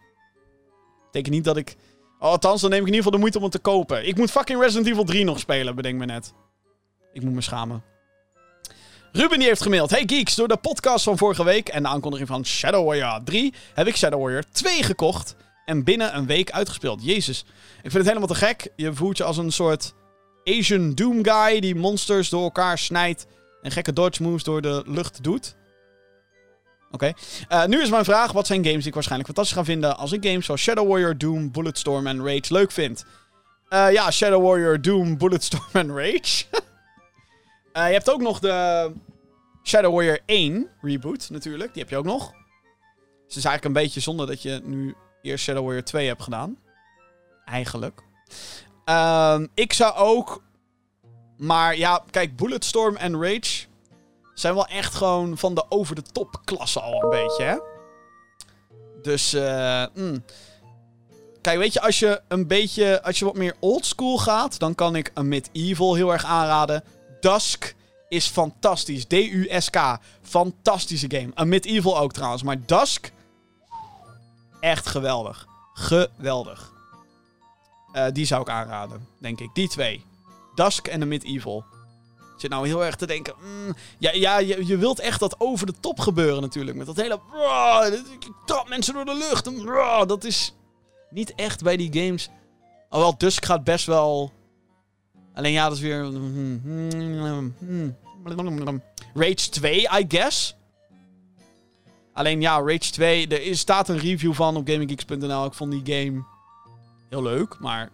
Betekent 1.05 1.35
niet 1.35 1.45
dat 1.45 1.57
ik. 1.57 1.77
Oh, 2.19 2.29
althans, 2.29 2.61
dan 2.61 2.71
neem 2.71 2.81
ik 2.81 2.87
in 2.87 2.95
ieder 2.95 3.05
geval 3.05 3.13
de 3.13 3.19
moeite 3.19 3.39
om 3.39 3.45
het 3.45 3.53
te 3.53 3.59
kopen. 3.59 4.07
Ik 4.07 4.17
moet 4.17 4.31
fucking 4.31 4.61
Resident 4.61 4.87
Evil 4.87 5.05
3 5.05 5.25
nog 5.25 5.39
spelen, 5.39 5.75
bedenk 5.75 5.99
me 5.99 6.05
net. 6.05 6.33
Ik 7.13 7.23
moet 7.23 7.33
me 7.33 7.41
schamen. 7.41 7.83
Ruben 9.13 9.39
die 9.39 9.49
heeft 9.49 9.63
gemaild. 9.63 9.91
Hey 9.91 10.03
geeks, 10.07 10.35
door 10.35 10.49
de 10.49 10.57
podcast 10.57 11.05
van 11.05 11.19
vorige 11.19 11.45
week 11.45 11.69
en 11.69 11.83
de 11.83 11.89
aankondiging 11.89 12.29
van 12.29 12.45
Shadow 12.45 12.87
Warrior 12.87 13.21
3 13.25 13.55
heb 13.75 13.87
ik 13.87 13.97
Shadow 13.97 14.21
Warrior 14.21 14.45
2 14.53 14.83
gekocht 14.83 15.37
en 15.65 15.85
binnen 15.85 16.17
een 16.17 16.27
week 16.27 16.51
uitgespeeld. 16.51 17.05
Jezus. 17.05 17.39
Ik 17.77 17.91
vind 17.91 17.93
het 17.93 18.07
helemaal 18.07 18.29
te 18.29 18.35
gek. 18.35 18.73
Je 18.77 18.95
voelt 18.95 19.17
je 19.17 19.25
als 19.25 19.37
een 19.37 19.53
soort 19.53 19.95
Asian 20.45 20.95
Doom 20.95 21.25
guy 21.25 21.61
die 21.61 21.75
monsters 21.75 22.29
door 22.29 22.43
elkaar 22.43 22.79
snijdt 22.79 23.27
en 23.63 23.71
gekke 23.71 23.93
dodge 23.93 24.23
moves 24.23 24.43
door 24.43 24.63
de 24.63 24.83
lucht 24.87 25.23
doet. 25.23 25.57
Oké. 26.91 27.13
Uh, 27.49 27.65
nu 27.65 27.83
is 27.83 27.91
mijn 27.91 28.05
vraag: 28.05 28.33
wat 28.33 28.47
zijn 28.47 28.65
games 28.65 28.79
die 28.79 28.89
ik 28.89 28.95
waarschijnlijk 28.95 29.29
fantastisch 29.35 29.59
ga 29.59 29.65
vinden 29.65 29.97
als 29.97 30.13
ik 30.13 30.25
games 30.25 30.45
zoals 30.45 30.61
Shadow 30.61 30.89
Warrior, 30.89 31.19
Doom, 31.19 31.51
Bulletstorm 31.51 32.07
en 32.07 32.25
Rage 32.25 32.53
leuk 32.53 32.71
vind? 32.71 33.05
Uh, 33.71 33.93
ja, 33.93 34.11
Shadow 34.11 34.47
Warrior, 34.47 34.81
Doom, 34.81 35.19
Bulletstorm 35.19 35.63
en 35.73 35.97
Rage. 35.97 36.45
uh, 37.73 37.87
je 37.87 37.93
hebt 37.93 38.11
ook 38.11 38.21
nog 38.21 38.39
de 38.39 38.93
Shadow 39.63 39.95
Warrior 39.95 40.19
1 40.27 40.71
reboot, 40.81 41.31
natuurlijk. 41.31 41.73
Die 41.73 41.83
heb 41.83 41.91
je 41.91 41.97
ook 41.97 42.05
nog. 42.05 42.31
Dus 42.31 43.35
het 43.35 43.37
is 43.37 43.45
eigenlijk 43.45 43.65
een 43.65 43.83
beetje 43.83 44.01
zonde 44.01 44.27
dat 44.27 44.43
je 44.43 44.61
nu 44.65 44.95
eerst 45.23 45.45
Shadow 45.45 45.65
Warrior 45.65 45.85
2 45.85 46.07
heb 46.07 46.21
gedaan. 46.21 46.59
Eigenlijk. 47.45 48.03
Um, 48.85 49.49
ik 49.55 49.73
zou 49.73 49.95
ook. 49.95 50.43
Maar 51.37 51.77
ja, 51.77 52.05
kijk, 52.11 52.37
Bulletstorm 52.37 52.97
en 52.97 53.23
Rage 53.23 53.67
zijn 54.35 54.55
wel 54.55 54.67
echt 54.67 54.95
gewoon 54.95 55.39
van 55.39 55.55
de 55.55 55.65
over 55.69 55.95
de 55.95 56.03
top 56.03 56.41
klasse 56.45 56.81
al 56.81 57.03
een 57.03 57.11
beetje, 57.11 57.45
hè? 57.45 57.57
Dus, 59.03 59.35
uh, 59.35 59.85
mm. 59.95 60.25
Kijk, 61.41 61.59
weet 61.59 61.73
je, 61.73 61.81
als 61.81 61.99
je 61.99 62.21
een 62.29 62.47
beetje, 62.47 63.03
als 63.03 63.19
je 63.19 63.25
wat 63.25 63.37
meer 63.37 63.55
oldschool 63.59 64.19
gaat, 64.19 64.59
dan 64.59 64.75
kan 64.75 64.97
ik 64.97 65.11
een 65.15 65.29
Medieval 65.29 65.95
heel 65.95 66.13
erg 66.13 66.25
aanraden. 66.25 66.85
Dusk 67.23 67.75
is 68.09 68.27
fantastisch. 68.27 69.05
D-U-S-K. 69.05 69.99
Fantastische 70.23 71.11
game. 71.11 71.31
Een 71.35 71.49
Medieval 71.49 71.99
ook 71.99 72.13
trouwens. 72.13 72.43
Maar 72.43 72.67
Dusk, 72.67 73.13
echt 74.61 74.87
geweldig. 74.87 75.47
Geweldig. 75.73 76.73
Uh, 77.93 78.07
die 78.13 78.27
zou 78.27 78.41
ik 78.41 78.49
aanraden, 78.49 79.07
denk 79.19 79.41
ik. 79.41 79.51
Die 79.53 79.69
twee. 79.69 80.05
Dusk 80.55 80.87
en 80.87 81.01
de 81.01 81.07
Medieval. 81.07 81.65
Ik 82.19 82.41
zit 82.41 82.51
nou 82.51 82.67
heel 82.67 82.85
erg 82.85 82.97
te 82.97 83.07
denken. 83.07 83.35
Mm, 83.41 83.75
ja, 83.99 84.13
ja 84.13 84.39
je, 84.39 84.67
je, 84.67 84.77
wilt 84.77 85.01
echt 85.01 85.21
dat 85.21 85.41
over 85.41 85.67
de 85.67 85.75
top 85.81 86.01
gebeuren 86.01 86.43
natuurlijk. 86.43 86.77
Met 86.77 86.87
dat 86.87 86.97
hele. 86.97 87.21
Ik 88.21 88.33
trap 88.45 88.69
mensen 88.69 88.95
door 88.95 89.05
de 89.05 89.15
lucht. 89.15 89.47
En, 89.47 90.07
dat 90.07 90.25
is 90.25 90.55
niet 91.11 91.35
echt 91.35 91.63
bij 91.63 91.77
die 91.77 92.05
games. 92.05 92.29
Alhoewel, 92.89 93.19
Dusk 93.19 93.45
gaat 93.45 93.65
best 93.65 93.87
wel. 93.87 94.33
Alleen 95.35 95.53
ja, 95.53 95.69
dat 95.69 95.77
is 95.77 95.83
weer. 95.83 96.13
Rage 99.15 99.49
2, 99.51 99.81
I 99.81 100.05
guess. 100.09 100.57
Alleen 102.13 102.41
ja, 102.41 102.59
Rage 102.59 102.91
2, 102.91 103.29
er 103.29 103.43
is, 103.43 103.59
staat 103.59 103.89
een 103.89 103.99
review 103.99 104.35
van 104.35 104.57
op 104.57 104.69
gaminggeeks.nl. 104.69 105.45
Ik 105.45 105.55
vond 105.55 105.85
die 105.85 105.97
game 105.97 106.25
heel 107.09 107.23
leuk, 107.23 107.59
maar... 107.59 107.91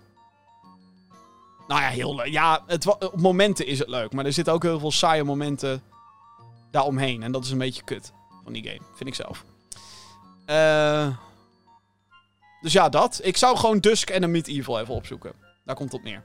Nou 1.68 1.80
ja, 1.80 1.88
heel 1.88 2.14
leuk. 2.14 2.26
Ja, 2.26 2.62
het, 2.66 2.86
op 2.86 3.20
momenten 3.20 3.66
is 3.66 3.78
het 3.78 3.88
leuk, 3.88 4.12
maar 4.12 4.24
er 4.24 4.32
zitten 4.32 4.52
ook 4.52 4.62
heel 4.62 4.78
veel 4.78 4.92
saaie 4.92 5.24
momenten 5.24 5.82
daaromheen. 6.70 7.22
En 7.22 7.32
dat 7.32 7.44
is 7.44 7.50
een 7.50 7.58
beetje 7.58 7.84
kut 7.84 8.12
van 8.44 8.52
die 8.52 8.62
game, 8.62 8.80
vind 8.94 9.08
ik 9.08 9.14
zelf. 9.14 9.44
Uh, 10.46 11.16
dus 12.60 12.72
ja, 12.72 12.88
dat. 12.88 13.20
Ik 13.22 13.36
zou 13.36 13.56
gewoon 13.56 13.78
Dusk 13.78 14.10
en 14.10 14.22
een 14.22 14.30
Medieval 14.30 14.80
even 14.80 14.94
opzoeken. 14.94 15.32
Daar 15.64 15.74
komt 15.74 15.92
het 15.92 16.00
op 16.00 16.06
neer. 16.06 16.24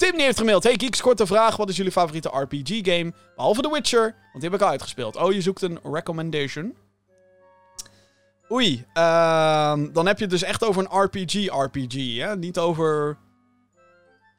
Tim 0.00 0.18
heeft 0.18 0.38
gemaild. 0.38 0.62
Hey 0.62 0.74
Geeks, 0.78 1.00
korte 1.00 1.26
vraag. 1.26 1.56
Wat 1.56 1.68
is 1.68 1.76
jullie 1.76 1.92
favoriete 1.92 2.28
RPG-game? 2.28 3.12
Behalve 3.36 3.60
The 3.60 3.70
Witcher, 3.70 4.02
want 4.02 4.40
die 4.40 4.42
heb 4.42 4.54
ik 4.54 4.60
al 4.60 4.68
uitgespeeld. 4.68 5.16
Oh, 5.16 5.32
je 5.32 5.40
zoekt 5.40 5.62
een 5.62 5.78
recommendation. 5.82 6.76
Oei, 8.50 8.84
uh, 8.94 9.82
dan 9.92 10.06
heb 10.06 10.16
je 10.16 10.22
het 10.22 10.30
dus 10.30 10.42
echt 10.42 10.64
over 10.64 10.82
een 10.82 11.02
RPG-RPG, 11.02 12.16
hè? 12.16 12.36
Niet 12.36 12.58
over 12.58 13.18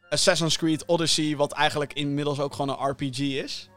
Assassin's 0.09 0.57
Creed 0.57 0.85
Odyssey, 0.85 1.35
wat 1.35 1.51
eigenlijk 1.51 1.93
inmiddels 1.93 2.39
ook 2.39 2.53
gewoon 2.53 2.79
een 2.79 2.89
RPG 2.89 3.19
is. 3.19 3.69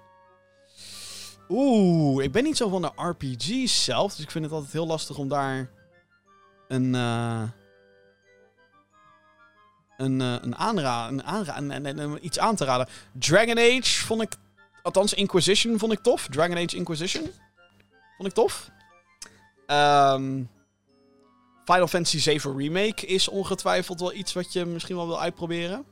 Oeh, 1.49 2.25
ik 2.25 2.33
ben 2.33 2.45
niet 2.45 2.57
zo 2.57 2.69
van 2.69 2.83
de 2.83 2.93
RPG's 2.97 3.85
zelf, 3.85 4.15
dus 4.15 4.25
ik 4.25 4.31
vind 4.31 4.45
het 4.45 4.53
altijd 4.53 4.73
heel 4.73 4.87
lastig 4.87 5.19
om 5.19 5.29
daar 5.29 5.71
een... 6.69 6.95
Uh, 6.95 7.43
een, 9.97 10.21
uh, 10.21 10.37
een 10.41 10.57
aanra 10.57 11.09
een 11.09 11.25
aanra 11.25 11.59
een, 11.59 12.25
iets 12.25 12.39
aan 12.39 12.57
te 12.57 12.65
raden. 12.65 12.89
Dragon 13.13 13.59
Age 13.59 14.05
vond 14.05 14.23
ik... 14.23 14.33
Althans, 14.83 15.15
Inquisition 15.15 15.79
vond 15.79 15.93
ik 15.93 15.99
tof. 15.99 16.27
Dragon 16.31 16.57
Age 16.57 16.77
Inquisition 16.77 17.31
vond 18.17 18.29
ik 18.29 18.35
tof. 18.35 18.71
Um, 19.67 20.51
Final 21.65 21.87
Fantasy 21.87 22.19
7 22.19 22.57
Remake 22.57 23.07
is 23.07 23.29
ongetwijfeld 23.29 24.01
wel 24.01 24.13
iets 24.13 24.33
wat 24.33 24.53
je 24.53 24.65
misschien 24.65 24.97
wel 24.97 25.07
wil 25.07 25.21
uitproberen. 25.21 25.85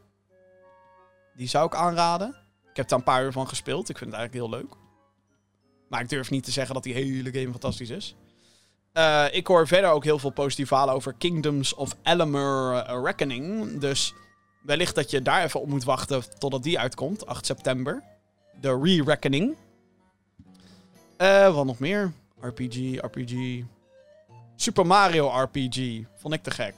Die 1.37 1.49
zou 1.49 1.67
ik 1.67 1.75
aanraden. 1.75 2.29
Ik 2.71 2.77
heb 2.77 2.89
daar 2.89 2.99
een 2.99 3.05
paar 3.05 3.25
uur 3.25 3.33
van 3.33 3.49
gespeeld. 3.49 3.89
Ik 3.89 3.99
vind 3.99 4.11
het 4.11 4.19
eigenlijk 4.19 4.51
heel 4.51 4.61
leuk. 4.61 4.75
Maar 5.89 6.01
ik 6.01 6.09
durf 6.09 6.31
niet 6.31 6.45
te 6.45 6.51
zeggen 6.51 6.75
dat 6.75 6.83
die 6.83 6.95
hele 6.95 7.33
game 7.33 7.51
fantastisch 7.51 7.91
is. 7.91 8.17
Eh, 8.93 9.25
ik 9.31 9.47
hoor 9.47 9.67
verder 9.67 9.91
ook 9.91 10.05
heel 10.05 10.19
veel 10.19 10.31
positieve 10.31 10.69
verhalen 10.69 10.95
over 10.95 11.15
Kingdoms 11.19 11.75
of 11.75 11.97
Elemer 12.03 12.85
Reckoning. 13.05 13.79
Dus 13.81 14.15
wellicht 14.63 14.95
dat 14.95 15.11
je 15.11 15.23
daar 15.23 15.45
even 15.45 15.61
op 15.61 15.69
moet 15.69 15.85
wachten 15.85 16.39
totdat 16.39 16.63
die 16.63 16.79
uitkomt, 16.79 17.27
8 17.27 17.47
september. 17.47 18.03
De 18.61 18.79
Re-Reckoning. 18.83 19.57
Eh, 21.17 21.55
wat 21.55 21.67
nog 21.67 21.79
meer? 21.79 22.13
RPG, 22.41 23.01
RPG. 23.01 23.63
Super 24.57 24.87
Mario 24.87 25.29
RPG. 25.29 26.01
Vond 26.17 26.35
ik 26.35 26.43
te 26.43 26.51
gek. 26.51 26.75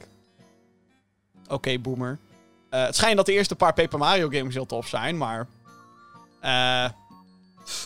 Oké, 1.48 1.78
boomer. 1.78 2.18
Eh, 2.70 2.84
het 2.84 2.96
schijnt 2.96 3.16
dat 3.16 3.26
de 3.26 3.32
eerste 3.32 3.56
paar 3.56 3.74
Paper 3.74 3.98
Mario 3.98 4.28
games 4.28 4.54
heel 4.54 4.66
tof 4.66 4.88
zijn, 4.88 5.16
maar... 5.16 5.46
eh 6.40 6.88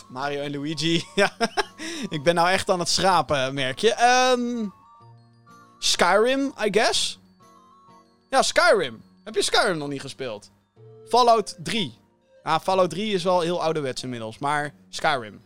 Mario 0.09 0.41
en 0.41 0.51
Luigi. 0.51 1.05
ik 2.15 2.23
ben 2.23 2.35
nou 2.35 2.49
echt 2.49 2.69
aan 2.69 2.79
het 2.79 2.89
schrapen, 2.89 3.53
merk 3.53 3.79
je. 3.79 3.93
Ehm, 3.93 4.67
Skyrim, 5.79 6.53
I 6.65 6.67
guess? 6.71 7.19
Ja, 8.29 8.41
Skyrim. 8.41 9.03
Heb 9.23 9.35
je 9.35 9.41
Skyrim 9.41 9.77
nog 9.77 9.87
niet 9.87 10.01
gespeeld? 10.01 10.51
Fallout 11.07 11.55
3. 11.63 11.97
Ja, 12.43 12.59
Fallout 12.59 12.89
3 12.89 13.13
is 13.13 13.23
wel 13.23 13.39
heel 13.41 13.63
ouderwets 13.63 14.03
inmiddels, 14.03 14.37
maar 14.37 14.73
Skyrim. 14.89 15.41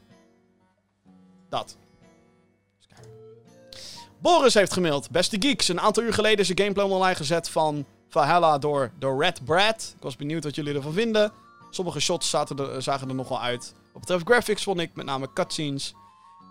Dat. 1.50 1.78
Boris 4.20 4.54
heeft 4.54 4.74
gemaild. 4.74 5.10
Beste 5.10 5.38
geeks, 5.40 5.68
een 5.68 5.80
aantal 5.80 6.04
uur 6.04 6.14
geleden 6.14 6.40
is 6.40 6.50
een 6.50 6.58
gameplay 6.58 6.86
online 6.86 7.16
gezet 7.16 7.50
van 7.50 7.86
Valhalla 8.10 8.58
door, 8.58 8.92
door 9.00 9.24
Red 9.24 9.46
Brad. 9.46 9.94
Ik 9.96 10.04
was 10.04 10.16
benieuwd 10.16 10.44
wat 10.44 10.56
jullie 10.56 10.76
ervan 10.76 10.94
vinden. 10.94 11.32
Sommige 11.70 12.00
shots 12.00 12.30
zaten 12.30 12.58
er, 12.58 12.82
zagen 12.82 13.10
er 13.10 13.16
nogal 13.16 13.42
uit. 13.42 13.74
Wat 13.94 14.02
betreft 14.02 14.26
graphics 14.26 14.64
vond 14.64 14.80
ik 14.80 14.96
met 14.96 15.06
name 15.06 15.34
cutscenes. 15.34 15.94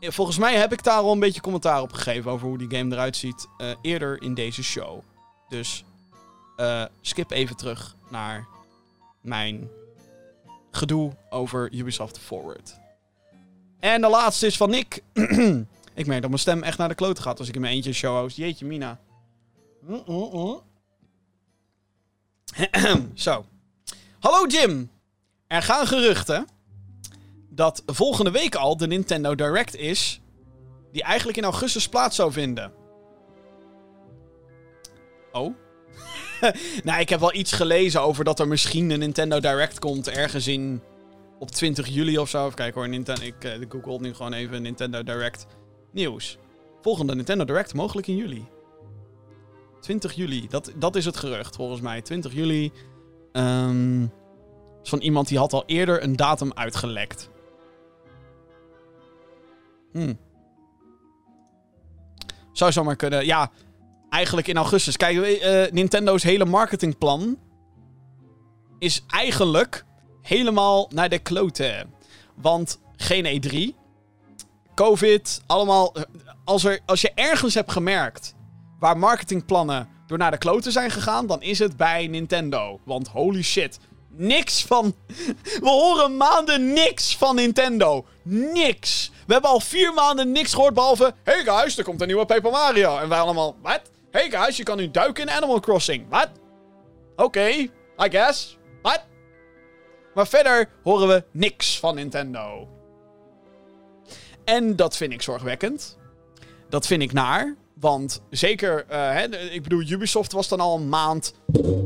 Eh, 0.01 0.11
Volgens 0.11 0.39
mij 0.39 0.57
heb 0.57 0.73
ik 0.73 0.83
daar 0.83 0.97
al 0.99 1.13
een 1.13 1.21
beetje 1.21 1.41
commentaar 1.41 1.83
op 1.83 1.93
gegeven 1.93 2.31
over 2.31 2.49
hoe 2.49 2.59
die 2.59 2.79
game 2.79 2.93
eruit 2.95 3.17
ziet. 3.17 3.49
eh, 3.59 3.71
eerder 3.83 4.23
in 4.23 4.35
deze 4.35 4.63
show. 4.63 5.01
Dus 5.49 5.85
eh, 6.57 6.85
skip 7.01 7.31
even 7.31 7.57
terug 7.57 7.97
naar 8.11 8.47
mijn 9.21 9.69
gedoe 10.71 11.13
over 11.31 11.73
Ubisoft 11.75 12.19
Forward. 12.19 12.81
En 13.81 14.01
de 14.01 14.09
laatste 14.09 14.47
is 14.47 14.57
van 14.57 14.71
Nick. 14.71 15.03
ik 15.95 16.07
merk 16.07 16.21
dat 16.21 16.31
mijn 16.31 16.39
stem 16.39 16.63
echt 16.63 16.79
naar 16.79 16.89
de 16.89 16.95
klote 16.95 17.23
gaat 17.23 17.39
als 17.39 17.49
ik 17.49 17.55
in 17.55 17.61
mijn 17.61 17.73
eentje 17.75 17.91
een 17.91 17.97
show 17.97 18.19
host. 18.21 18.37
Jeetje, 18.37 18.67
Mina. 18.67 19.01
Zo. 23.15 23.45
Hallo 24.21 24.47
Jim. 24.47 24.91
Er 25.47 25.63
gaan 25.63 25.87
geruchten 25.87 26.47
dat 27.55 27.83
volgende 27.87 28.31
week 28.31 28.55
al 28.55 28.77
de 28.77 28.87
Nintendo 28.87 29.35
Direct 29.35 29.77
is. 29.77 30.21
Die 30.93 31.03
eigenlijk 31.03 31.39
in 31.39 31.45
augustus 31.45 31.89
plaats 31.89 32.17
zou 32.17 32.33
vinden. 32.33 32.73
Oh? 35.33 35.55
nou, 36.85 37.01
ik 37.01 37.09
heb 37.09 37.21
wel 37.21 37.35
iets 37.35 37.53
gelezen 37.53 38.03
over 38.03 38.25
dat 38.25 38.41
er 38.41 38.49
misschien 38.49 38.91
een 38.91 38.99
Nintendo 38.99 39.41
Direct 39.41 39.79
komt 39.79 40.09
ergens 40.09 40.47
in. 40.47 40.83
op 41.39 41.51
20 41.51 41.89
juli 41.89 42.19
of 42.19 42.29
zo. 42.29 42.45
Even 42.45 42.55
kijken 42.55 42.81
hoor. 42.81 42.89
Nintendo, 42.89 43.23
ik 43.23 43.45
uh, 43.45 43.53
google 43.69 43.99
nu 43.99 44.15
gewoon 44.15 44.33
even 44.33 44.63
Nintendo 44.63 45.03
Direct 45.03 45.47
nieuws. 45.93 46.39
Volgende 46.81 47.15
Nintendo 47.15 47.45
Direct 47.45 47.75
mogelijk 47.75 48.07
in 48.07 48.17
juli. 48.17 48.47
20 49.81 50.13
juli, 50.13 50.47
dat, 50.49 50.73
dat 50.77 50.97
is 50.97 51.05
het 51.05 51.17
gerucht 51.17 51.57
volgens 51.57 51.81
mij. 51.81 52.03
20 52.03 52.33
juli. 52.33 52.73
Ehm 53.33 54.07
van 54.83 54.99
iemand 55.01 55.29
die 55.29 55.39
had 55.39 55.53
al 55.53 55.63
eerder 55.67 56.03
een 56.03 56.17
datum 56.17 56.53
uitgelekt. 56.55 57.31
Hmm. 59.93 60.19
Zou 62.53 62.73
zomaar 62.73 62.97
kunnen. 62.97 63.27
Ja, 63.27 63.51
eigenlijk 64.09 64.47
in 64.47 64.57
augustus. 64.57 64.97
Kijk, 64.97 65.17
uh, 65.17 65.73
Nintendo's 65.73 66.23
hele 66.23 66.45
marketingplan 66.45 67.39
is 68.79 69.05
eigenlijk 69.07 69.85
helemaal 70.23 70.91
naar 70.95 71.09
de 71.09 71.19
kloten. 71.19 71.95
Want 72.35 72.81
geen 72.97 73.43
E3, 73.43 73.77
COVID, 74.75 75.43
allemaal. 75.47 75.95
Als, 76.45 76.65
er, 76.65 76.81
als 76.87 77.01
je 77.01 77.13
ergens 77.15 77.55
hebt 77.55 77.73
gemerkt 77.73 78.35
waar 78.79 78.99
marketingplannen 78.99 79.89
door 80.07 80.19
naar 80.19 80.31
de 80.31 80.39
kloten 80.39 80.73
zijn 80.73 80.91
gegaan, 80.91 81.27
dan 81.27 81.43
is 81.43 81.59
het 81.59 81.77
bij 81.77 82.07
Nintendo. 82.07 82.81
Want 82.85 83.09
holy 83.09 83.43
shit, 83.43 83.79
niks 84.17 84.63
van. 84.63 84.95
We 85.61 85.69
horen 85.69 86.17
maanden 86.17 86.73
niks 86.73 87.17
van 87.17 87.35
Nintendo. 87.35 88.05
Niks. 88.23 89.11
We 89.27 89.33
hebben 89.33 89.51
al 89.51 89.61
vier 89.61 89.93
maanden 89.93 90.33
niks 90.33 90.55
gehoord 90.55 90.75
behalve. 90.75 91.15
Hey 91.23 91.45
guys, 91.45 91.79
er 91.79 91.85
komt 91.85 92.01
een 92.01 92.07
nieuwe 92.07 92.27
Paper 92.27 92.51
Mario. 92.51 92.99
En 92.99 93.09
wij 93.09 93.19
allemaal. 93.19 93.57
Wat? 93.63 93.81
Hey 94.11 94.31
guys, 94.31 94.57
je 94.57 94.63
kan 94.63 94.77
nu 94.77 94.91
duiken 94.91 95.23
in 95.23 95.31
Animal 95.31 95.61
Crossing. 95.61 96.09
Wat? 96.09 96.29
Oké, 97.17 97.49
I 97.49 97.71
guess. 97.97 98.59
Wat? 98.83 99.05
Maar 100.15 100.27
verder 100.27 100.69
horen 100.83 101.09
we 101.09 101.25
niks 101.31 101.79
van 101.79 101.95
Nintendo. 101.95 102.69
En 104.45 104.77
dat 104.77 104.97
vind 104.97 105.13
ik 105.13 105.23
zorgwekkend. 105.23 105.99
Dat 106.69 106.87
vind 106.87 107.03
ik 107.03 107.13
naar. 107.13 107.57
Want 107.83 108.23
zeker, 108.31 108.85
uh, 108.85 108.91
hè, 108.91 109.39
ik 109.39 109.63
bedoel, 109.63 109.81
Ubisoft 109.81 110.33
was 110.33 110.49
dan 110.49 110.61
al 110.61 110.77
een 110.77 110.89
maand. 110.89 111.35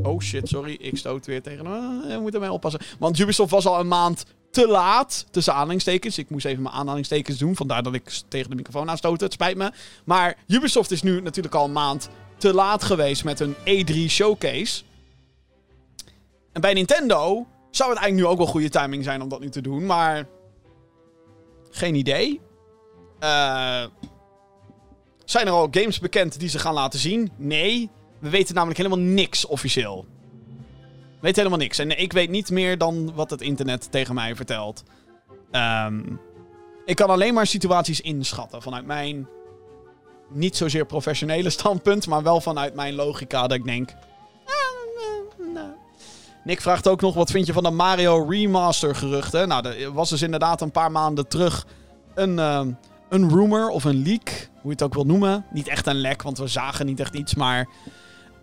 Oh 0.03 0.21
shit, 0.21 0.47
sorry, 0.47 0.73
ik 0.73 0.97
stoot 0.97 1.25
weer 1.25 1.41
tegen. 1.41 1.65
Uh, 1.65 2.15
we 2.15 2.21
moeten 2.21 2.39
mij 2.39 2.49
oppassen. 2.49 2.81
Want 2.99 3.19
Ubisoft 3.19 3.51
was 3.51 3.65
al 3.65 3.79
een 3.79 3.87
maand 3.87 4.25
te 4.51 4.67
laat. 4.67 5.25
Tussen 5.31 5.53
aanhalingstekens. 5.53 6.17
Ik 6.17 6.29
moest 6.29 6.45
even 6.45 6.63
mijn 6.63 6.75
aanhalingstekens 6.75 7.37
doen. 7.37 7.55
Vandaar 7.55 7.83
dat 7.83 7.93
ik 7.93 8.21
tegen 8.27 8.49
de 8.49 8.55
microfoon 8.55 8.89
aanstootte. 8.89 9.23
Het 9.23 9.33
spijt 9.33 9.57
me. 9.57 9.71
Maar 10.03 10.37
Ubisoft 10.47 10.91
is 10.91 11.01
nu 11.01 11.21
natuurlijk 11.21 11.55
al 11.55 11.65
een 11.65 11.71
maand 11.71 12.09
te 12.37 12.53
laat 12.53 12.83
geweest 12.83 13.23
met 13.23 13.39
een 13.39 13.55
E3 13.55 13.93
showcase. 14.07 14.83
En 16.51 16.61
bij 16.61 16.73
Nintendo 16.73 17.47
zou 17.71 17.89
het 17.89 17.99
eigenlijk 17.99 18.13
nu 18.13 18.25
ook 18.25 18.37
wel 18.37 18.47
goede 18.47 18.69
timing 18.69 19.03
zijn 19.03 19.21
om 19.21 19.29
dat 19.29 19.39
nu 19.39 19.49
te 19.49 19.61
doen. 19.61 19.85
Maar. 19.85 20.27
Geen 21.69 21.95
idee. 21.95 22.41
Eh. 23.19 23.85
Zijn 25.27 25.47
er 25.47 25.53
al 25.53 25.67
games 25.71 25.99
bekend 25.99 26.39
die 26.39 26.49
ze 26.49 26.59
gaan 26.59 26.73
laten 26.73 26.99
zien? 26.99 27.31
Nee. 27.35 27.89
We 28.19 28.29
weten 28.29 28.55
namelijk 28.55 28.77
helemaal 28.77 29.05
niks 29.05 29.45
officieel. 29.45 30.05
We 30.89 31.17
weten 31.19 31.37
helemaal 31.37 31.65
niks. 31.65 31.77
En 31.77 31.99
ik 31.99 32.13
weet 32.13 32.29
niet 32.29 32.49
meer 32.49 32.77
dan 32.77 33.13
wat 33.13 33.29
het 33.29 33.41
internet 33.41 33.91
tegen 33.91 34.15
mij 34.15 34.35
vertelt. 34.35 34.83
Um, 35.51 36.19
ik 36.85 36.95
kan 36.95 37.09
alleen 37.09 37.33
maar 37.33 37.47
situaties 37.47 38.01
inschatten 38.01 38.61
vanuit 38.61 38.85
mijn 38.85 39.27
niet 40.29 40.55
zozeer 40.55 40.85
professionele 40.85 41.49
standpunt, 41.59 42.07
maar 42.07 42.23
wel 42.23 42.41
vanuit 42.41 42.75
mijn 42.75 42.95
logica 42.95 43.41
dat 43.41 43.57
ik 43.57 43.65
denk. 43.65 43.89
Ah, 44.45 45.53
nou. 45.53 45.69
Nick 46.43 46.61
vraagt 46.61 46.87
ook 46.87 47.01
nog: 47.01 47.15
wat 47.15 47.31
vind 47.31 47.45
je 47.45 47.53
van 47.53 47.63
de 47.63 47.71
Mario 47.71 48.25
Remaster 48.29 48.95
geruchten? 48.95 49.47
Nou, 49.47 49.67
er 49.67 49.93
was 49.93 50.09
dus 50.09 50.21
inderdaad 50.21 50.61
een 50.61 50.71
paar 50.71 50.91
maanden 50.91 51.27
terug 51.27 51.65
een, 52.15 52.37
uh, 52.37 52.61
een 53.09 53.29
rumor 53.29 53.69
of 53.69 53.83
een 53.83 54.03
leak, 54.03 54.49
je 54.67 54.83
het 54.83 54.83
ook 54.83 54.93
wil 54.93 55.05
noemen. 55.05 55.45
Niet 55.51 55.67
echt 55.67 55.87
een 55.87 55.95
lek, 56.01 56.21
want 56.21 56.37
we 56.37 56.47
zagen 56.47 56.85
niet 56.85 56.99
echt 56.99 57.13
iets, 57.13 57.35
maar 57.35 57.67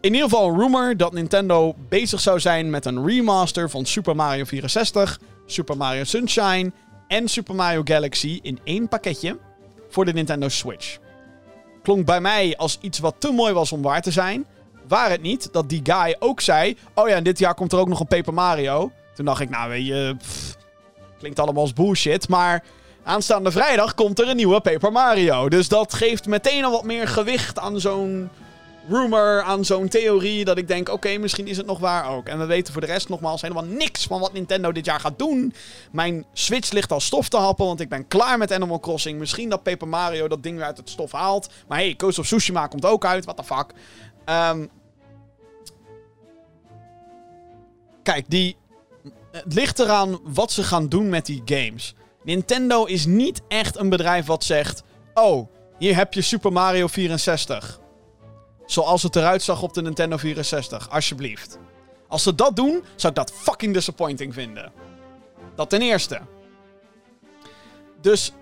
in 0.00 0.14
ieder 0.14 0.28
geval 0.28 0.48
een 0.48 0.58
rumor 0.58 0.96
dat 0.96 1.12
Nintendo 1.12 1.74
bezig 1.88 2.20
zou 2.20 2.40
zijn 2.40 2.70
met 2.70 2.84
een 2.84 3.06
remaster 3.06 3.70
van 3.70 3.86
Super 3.86 4.16
Mario 4.16 4.44
64, 4.44 5.20
Super 5.46 5.76
Mario 5.76 6.04
Sunshine 6.04 6.72
en 7.08 7.28
Super 7.28 7.54
Mario 7.54 7.80
Galaxy 7.84 8.38
in 8.42 8.58
één 8.64 8.88
pakketje 8.88 9.38
voor 9.88 10.04
de 10.04 10.12
Nintendo 10.12 10.48
Switch. 10.48 10.98
Klonk 11.82 12.06
bij 12.06 12.20
mij 12.20 12.56
als 12.56 12.78
iets 12.80 12.98
wat 12.98 13.14
te 13.18 13.32
mooi 13.32 13.52
was 13.52 13.72
om 13.72 13.82
waar 13.82 14.02
te 14.02 14.10
zijn. 14.10 14.46
Waar 14.88 15.10
het 15.10 15.22
niet 15.22 15.52
dat 15.52 15.68
die 15.68 15.80
guy 15.82 16.16
ook 16.18 16.40
zei: 16.40 16.76
Oh 16.94 17.08
ja, 17.08 17.14
en 17.14 17.24
dit 17.24 17.38
jaar 17.38 17.54
komt 17.54 17.72
er 17.72 17.78
ook 17.78 17.88
nog 17.88 18.00
een 18.00 18.06
Paper 18.06 18.34
Mario. 18.34 18.92
Toen 19.14 19.24
dacht 19.24 19.40
ik, 19.40 19.50
nou 19.50 19.68
weet 19.68 19.86
je, 19.86 20.16
klinkt 21.18 21.38
allemaal 21.38 21.62
als 21.62 21.72
bullshit. 21.72 22.28
Maar 22.28 22.64
aanstaande 23.04 23.50
vrijdag 23.50 23.94
komt 23.94 24.18
er 24.18 24.28
een 24.28 24.36
nieuwe 24.36 24.60
Paper 24.60 24.92
Mario. 24.92 25.48
Dus 25.48 25.68
dat 25.68 25.94
geeft 25.94 26.26
meteen 26.26 26.64
al 26.64 26.70
wat 26.70 26.84
meer 26.84 27.08
gewicht 27.08 27.58
aan 27.58 27.80
zo'n 27.80 28.30
rumor, 28.88 29.42
aan 29.42 29.64
zo'n 29.64 29.88
theorie. 29.88 30.44
Dat 30.44 30.58
ik 30.58 30.68
denk, 30.68 30.88
oké, 30.88 31.16
misschien 31.18 31.46
is 31.46 31.56
het 31.56 31.66
nog 31.66 31.78
waar 31.78 32.10
ook. 32.10 32.26
En 32.26 32.38
we 32.38 32.44
weten 32.44 32.72
voor 32.72 32.82
de 32.82 32.88
rest 32.88 33.08
nogmaals 33.08 33.42
helemaal 33.42 33.64
niks 33.64 34.06
van 34.06 34.20
wat 34.20 34.32
Nintendo 34.32 34.72
dit 34.72 34.84
jaar 34.84 35.00
gaat 35.00 35.18
doen. 35.18 35.54
Mijn 35.92 36.24
Switch 36.32 36.70
ligt 36.70 36.92
al 36.92 37.00
stof 37.00 37.28
te 37.28 37.36
happen, 37.36 37.66
want 37.66 37.80
ik 37.80 37.88
ben 37.88 38.08
klaar 38.08 38.38
met 38.38 38.52
Animal 38.52 38.80
Crossing. 38.80 39.18
Misschien 39.18 39.48
dat 39.48 39.62
Paper 39.62 39.88
Mario 39.88 40.28
dat 40.28 40.42
ding 40.42 40.56
weer 40.56 40.66
uit 40.66 40.76
het 40.76 40.90
stof 40.90 41.12
haalt. 41.12 41.48
Maar 41.68 41.78
hey, 41.78 41.94
Ghost 41.96 42.18
of 42.18 42.26
Tsushima 42.26 42.66
komt 42.66 42.84
ook 42.84 43.04
uit, 43.04 43.24
what 43.24 43.36
the 43.36 43.44
fuck. 43.44 43.72
Um, 44.26 44.68
kijk, 48.02 48.24
die... 48.28 48.56
Het 49.32 49.54
ligt 49.54 49.78
eraan 49.78 50.20
wat 50.22 50.52
ze 50.52 50.62
gaan 50.62 50.88
doen 50.88 51.08
met 51.08 51.26
die 51.26 51.42
games. 51.44 51.94
Nintendo 52.24 52.84
is 52.84 53.06
niet 53.06 53.42
echt 53.48 53.78
een 53.78 53.88
bedrijf 53.88 54.26
wat 54.26 54.44
zegt... 54.44 54.82
Oh, 55.14 55.48
hier 55.78 55.96
heb 55.96 56.14
je 56.14 56.22
Super 56.22 56.52
Mario 56.52 56.86
64. 56.86 57.80
Zoals 58.66 59.02
het 59.02 59.16
eruit 59.16 59.42
zag 59.42 59.62
op 59.62 59.74
de 59.74 59.82
Nintendo 59.82 60.16
64. 60.16 60.90
Alsjeblieft. 60.90 61.58
Als 62.08 62.22
ze 62.22 62.34
dat 62.34 62.56
doen, 62.56 62.84
zou 62.96 63.12
ik 63.12 63.18
dat 63.18 63.32
fucking 63.32 63.74
disappointing 63.74 64.34
vinden. 64.34 64.72
Dat 65.54 65.70
ten 65.70 65.82
eerste. 65.82 66.20
Dus. 68.00 68.32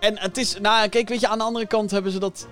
En 0.00 0.18
het 0.18 0.36
is. 0.36 0.60
Nou, 0.60 0.88
kijk, 0.88 1.08
weet 1.08 1.20
je, 1.20 1.28
aan 1.28 1.38
de 1.38 1.44
andere 1.44 1.66
kant 1.66 1.90
hebben 1.90 2.12
ze 2.12 2.18
dat. 2.18 2.48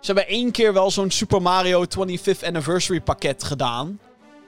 Ze 0.00 0.12
hebben 0.12 0.26
één 0.26 0.50
keer 0.50 0.72
wel 0.72 0.90
zo'n 0.90 1.10
Super 1.10 1.42
Mario 1.42 1.84
25th 1.84 2.44
Anniversary 2.44 3.00
pakket 3.00 3.44
gedaan. 3.44 4.00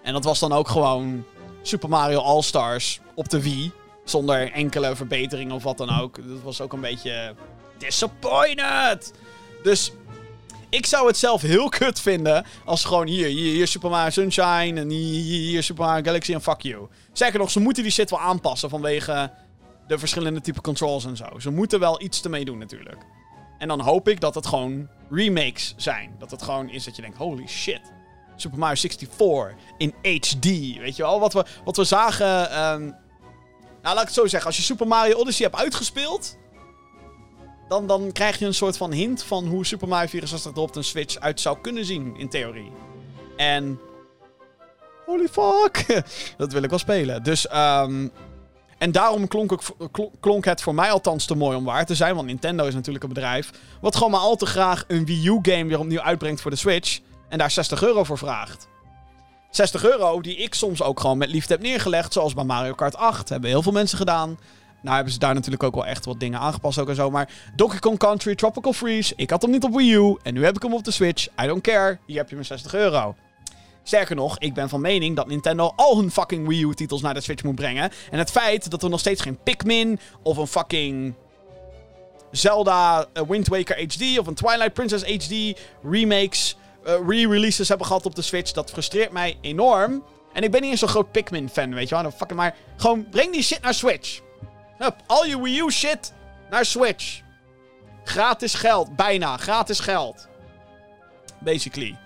En 0.02 0.12
dat 0.12 0.24
was 0.24 0.38
dan 0.38 0.52
ook 0.52 0.68
gewoon 0.68 1.24
Super 1.62 1.88
Mario 1.88 2.20
All-Stars 2.20 3.00
op 3.14 3.28
de 3.28 3.42
Wii. 3.42 3.72
Zonder 4.12 4.52
enkele 4.52 4.96
verbetering 4.96 5.52
of 5.52 5.62
wat 5.62 5.78
dan 5.78 6.00
ook. 6.00 6.16
Dat 6.28 6.42
was 6.42 6.60
ook 6.60 6.72
een 6.72 6.80
beetje 6.80 7.34
disappointed. 7.78 9.12
Dus 9.62 9.92
ik 10.68 10.86
zou 10.86 11.06
het 11.06 11.16
zelf 11.16 11.42
heel 11.42 11.68
kut 11.68 12.00
vinden 12.00 12.44
als 12.64 12.84
gewoon 12.84 13.06
hier, 13.06 13.26
hier, 13.26 13.66
Super 13.66 13.90
Mario 13.90 14.10
Sunshine 14.10 14.80
en 14.80 14.88
hier, 14.90 15.40
hier 15.40 15.62
Super 15.62 15.84
Mario 15.84 16.02
Galaxy 16.04 16.32
en 16.32 16.42
fuck 16.42 16.60
you. 16.60 16.88
Zeker 17.12 17.38
nog, 17.38 17.50
ze 17.50 17.60
moeten 17.60 17.82
die 17.82 17.92
shit 17.92 18.10
wel 18.10 18.20
aanpassen 18.20 18.70
vanwege 18.70 19.32
de 19.86 19.98
verschillende 19.98 20.40
type 20.40 20.60
controls 20.60 21.04
en 21.04 21.16
zo. 21.16 21.38
Ze 21.38 21.50
moeten 21.50 21.80
wel 21.80 22.02
iets 22.02 22.22
ermee 22.22 22.44
doen 22.44 22.58
natuurlijk. 22.58 23.06
En 23.58 23.68
dan 23.68 23.80
hoop 23.80 24.08
ik 24.08 24.20
dat 24.20 24.34
het 24.34 24.46
gewoon 24.46 24.88
remakes 25.10 25.74
zijn. 25.76 26.14
Dat 26.18 26.30
het 26.30 26.42
gewoon 26.42 26.70
is 26.70 26.84
dat 26.84 26.96
je 26.96 27.02
denkt, 27.02 27.16
holy 27.16 27.46
shit. 27.46 27.92
Super 28.36 28.58
Mario 28.58 28.74
64 28.74 29.54
in 29.78 29.94
HD. 30.02 30.44
Weet 30.78 30.96
je 30.96 31.02
wel, 31.02 31.20
wat 31.20 31.32
we, 31.32 31.44
wat 31.64 31.76
we 31.76 31.84
zagen... 31.84 32.50
Ehm, 32.50 32.90
nou, 33.82 33.94
laat 33.94 34.00
ik 34.00 34.08
het 34.08 34.18
zo 34.18 34.26
zeggen. 34.26 34.48
Als 34.48 34.56
je 34.56 34.62
Super 34.62 34.86
Mario 34.86 35.16
Odyssey 35.16 35.46
hebt 35.46 35.58
uitgespeeld... 35.58 36.36
Dan, 37.68 37.86
dan 37.86 38.12
krijg 38.12 38.38
je 38.38 38.46
een 38.46 38.54
soort 38.54 38.76
van 38.76 38.92
hint 38.92 39.22
van 39.22 39.46
hoe 39.46 39.66
Super 39.66 39.88
Mario 39.88 40.08
64 40.08 40.52
er 40.52 40.58
op 40.60 40.76
een 40.76 40.84
Switch 40.84 41.18
uit 41.18 41.40
zou 41.40 41.58
kunnen 41.60 41.84
zien, 41.84 42.16
in 42.16 42.28
theorie. 42.28 42.72
En... 43.36 43.80
Holy 45.06 45.28
fuck! 45.28 46.02
dat 46.36 46.52
wil 46.52 46.62
ik 46.62 46.70
wel 46.70 46.78
spelen. 46.78 47.22
Dus, 47.22 47.46
um, 47.54 48.12
en 48.78 48.92
daarom 48.92 49.28
klonk, 49.28 49.58
klonk, 50.20 50.44
het 50.44 50.62
voor 50.62 50.74
mij 50.74 50.90
althans 50.90 51.26
te 51.26 51.34
mooi 51.34 51.56
om 51.56 51.64
waar 51.64 51.86
te 51.86 51.94
zijn. 51.94 52.14
Want 52.14 52.26
Nintendo 52.26 52.66
is 52.66 52.74
natuurlijk 52.74 53.04
een 53.04 53.12
bedrijf. 53.12 53.50
wat 53.80 53.96
gewoon 53.96 54.10
maar 54.10 54.20
al 54.20 54.36
te 54.36 54.46
graag 54.46 54.84
een 54.88 55.04
Wii 55.06 55.26
U-game 55.26 55.64
weer 55.64 55.78
opnieuw 55.78 56.00
uitbrengt 56.00 56.40
voor 56.40 56.50
de 56.50 56.56
Switch. 56.56 57.00
En 57.28 57.38
daar 57.38 57.50
60 57.50 57.82
euro 57.82 58.04
voor 58.04 58.18
vraagt. 58.18 58.68
60 59.52 59.84
euro 59.84 60.20
die 60.20 60.36
ik 60.36 60.54
soms 60.54 60.82
ook 60.82 61.00
gewoon 61.00 61.18
met 61.18 61.28
liefde 61.28 61.52
heb 61.52 61.62
neergelegd. 61.62 62.12
Zoals 62.12 62.34
bij 62.34 62.44
Mario 62.44 62.74
Kart 62.74 62.96
8. 62.96 63.28
Hebben 63.28 63.50
heel 63.50 63.62
veel 63.62 63.72
mensen 63.72 63.98
gedaan. 63.98 64.38
Nou 64.82 64.94
hebben 64.94 65.12
ze 65.12 65.18
daar 65.18 65.34
natuurlijk 65.34 65.62
ook 65.62 65.74
wel 65.74 65.86
echt 65.86 66.04
wat 66.04 66.20
dingen 66.20 66.38
aangepast 66.38 66.78
ook 66.78 66.88
en 66.88 66.94
zo. 66.94 67.10
Maar 67.10 67.30
Donkey 67.56 67.78
Kong 67.78 67.98
Country, 67.98 68.34
Tropical 68.34 68.72
Freeze. 68.72 69.12
Ik 69.16 69.30
had 69.30 69.42
hem 69.42 69.50
niet 69.50 69.64
op 69.64 69.74
Wii 69.74 69.94
U. 69.94 70.16
En 70.22 70.34
nu 70.34 70.44
heb 70.44 70.56
ik 70.56 70.62
hem 70.62 70.74
op 70.74 70.84
de 70.84 70.90
Switch. 70.90 71.26
I 71.42 71.46
don't 71.46 71.62
care. 71.62 71.98
Hier 72.06 72.16
heb 72.16 72.28
je 72.28 72.34
mijn 72.34 72.46
60 72.46 72.74
euro. 72.74 73.14
Sterker 73.82 74.16
nog, 74.16 74.38
ik 74.38 74.54
ben 74.54 74.68
van 74.68 74.80
mening 74.80 75.16
dat 75.16 75.26
Nintendo 75.26 75.72
al 75.76 75.96
hun 75.96 76.10
fucking 76.10 76.48
Wii 76.48 76.62
U-titels 76.62 77.00
naar 77.00 77.14
de 77.14 77.20
Switch 77.20 77.42
moet 77.42 77.54
brengen. 77.54 77.90
En 78.10 78.18
het 78.18 78.30
feit 78.30 78.70
dat 78.70 78.82
we 78.82 78.88
nog 78.88 79.00
steeds 79.00 79.22
geen 79.22 79.38
Pikmin 79.42 79.98
of 80.22 80.36
een 80.36 80.46
fucking 80.46 81.14
Zelda 82.30 83.06
uh, 83.14 83.22
Wind 83.28 83.48
Waker 83.48 83.76
HD 83.76 84.18
of 84.18 84.26
een 84.26 84.34
Twilight 84.34 84.72
Princess 84.72 85.04
HD 85.04 85.58
remakes, 85.82 86.56
re-releases 86.82 87.68
hebben 87.68 87.86
gehad 87.86 88.06
op 88.06 88.14
de 88.14 88.22
Switch, 88.22 88.52
dat 88.52 88.70
frustreert 88.70 89.12
mij 89.12 89.38
enorm. 89.40 90.04
En 90.32 90.42
ik 90.42 90.50
ben 90.50 90.60
niet 90.60 90.70
eens 90.70 90.80
zo'n 90.80 90.88
groot 90.88 91.12
Pikmin-fan, 91.12 91.74
weet 91.74 91.88
je 91.88 92.02
wel. 92.02 92.10
Fucking 92.10 92.38
maar 92.38 92.56
gewoon 92.76 93.08
breng 93.08 93.32
die 93.32 93.42
shit 93.42 93.62
naar 93.62 93.74
Switch. 93.74 94.20
Hup, 94.78 94.96
al 95.06 95.24
je 95.24 95.42
Wii 95.42 95.58
U 95.58 95.70
shit 95.70 96.12
naar 96.50 96.64
Switch. 96.64 97.20
Gratis 98.04 98.54
geld, 98.54 98.96
bijna. 98.96 99.36
Gratis 99.36 99.80
geld. 99.80 100.28
Basically. 101.38 101.98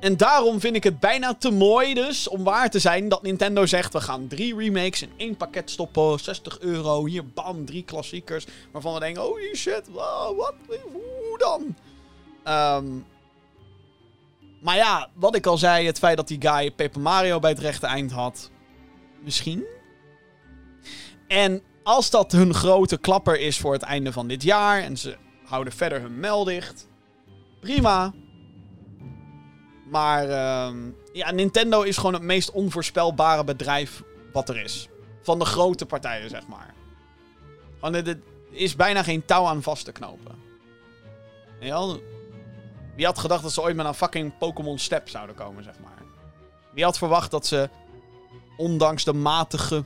En 0.00 0.16
daarom 0.16 0.60
vind 0.60 0.76
ik 0.76 0.84
het 0.84 1.00
bijna 1.00 1.34
te 1.34 1.50
mooi 1.50 1.94
dus, 1.94 2.28
om 2.28 2.44
waar 2.44 2.70
te 2.70 2.78
zijn, 2.78 3.08
dat 3.08 3.22
Nintendo 3.22 3.66
zegt... 3.66 3.92
we 3.92 4.00
gaan 4.00 4.26
drie 4.28 4.56
remakes 4.56 5.02
in 5.02 5.12
één 5.16 5.36
pakket 5.36 5.70
stoppen, 5.70 6.18
60 6.18 6.60
euro, 6.60 7.06
hier 7.06 7.26
bam, 7.26 7.64
drie 7.64 7.84
klassiekers... 7.84 8.46
waarvan 8.72 8.94
we 8.94 9.00
denken, 9.00 9.22
holy 9.22 9.54
shit, 9.54 9.82
wat, 9.92 10.54
hoe 10.92 11.38
dan? 11.38 11.76
Um, 12.54 13.04
maar 14.64 14.76
ja, 14.76 15.08
wat 15.14 15.36
ik 15.36 15.46
al 15.46 15.58
zei, 15.58 15.86
het 15.86 15.98
feit 15.98 16.16
dat 16.16 16.28
die 16.28 16.40
guy 16.40 16.70
Paper 16.70 17.00
Mario 17.00 17.38
bij 17.38 17.50
het 17.50 17.58
rechte 17.58 17.86
eind 17.86 18.12
had... 18.12 18.50
Misschien? 19.22 19.64
En 21.28 21.62
als 21.82 22.10
dat 22.10 22.32
hun 22.32 22.54
grote 22.54 22.98
klapper 22.98 23.40
is 23.40 23.58
voor 23.58 23.72
het 23.72 23.82
einde 23.82 24.12
van 24.12 24.28
dit 24.28 24.42
jaar... 24.42 24.82
en 24.82 24.96
ze 24.96 25.16
houden 25.44 25.72
verder 25.72 26.00
hun 26.00 26.20
mel 26.20 26.44
dicht... 26.44 26.88
Prima. 27.60 28.12
Maar 29.90 30.28
uh, 30.28 30.76
ja, 31.12 31.30
Nintendo 31.30 31.82
is 31.82 31.96
gewoon 31.96 32.12
het 32.12 32.22
meest 32.22 32.50
onvoorspelbare 32.50 33.44
bedrijf 33.44 34.02
wat 34.32 34.48
er 34.48 34.60
is. 34.60 34.88
Van 35.22 35.38
de 35.38 35.44
grote 35.44 35.86
partijen, 35.86 36.30
zeg 36.30 36.46
maar. 36.46 36.74
Gewoon, 37.78 37.94
er 37.94 38.18
is 38.50 38.76
bijna 38.76 39.02
geen 39.02 39.24
touw 39.24 39.44
aan 39.44 39.62
vast 39.62 39.84
te 39.84 39.92
knopen. 39.92 40.34
Ja, 41.60 41.96
wie 42.96 43.06
had 43.06 43.18
gedacht 43.18 43.42
dat 43.42 43.52
ze 43.52 43.62
ooit 43.62 43.76
met 43.76 43.86
een 43.86 43.94
fucking 43.94 44.38
Pokémon 44.38 44.78
Step 44.78 45.08
zouden 45.08 45.34
komen, 45.34 45.64
zeg 45.64 45.78
maar. 45.78 46.02
Wie 46.72 46.84
had 46.84 46.98
verwacht 46.98 47.30
dat 47.30 47.46
ze, 47.46 47.68
ondanks 48.56 49.04
de 49.04 49.12
matige 49.12 49.84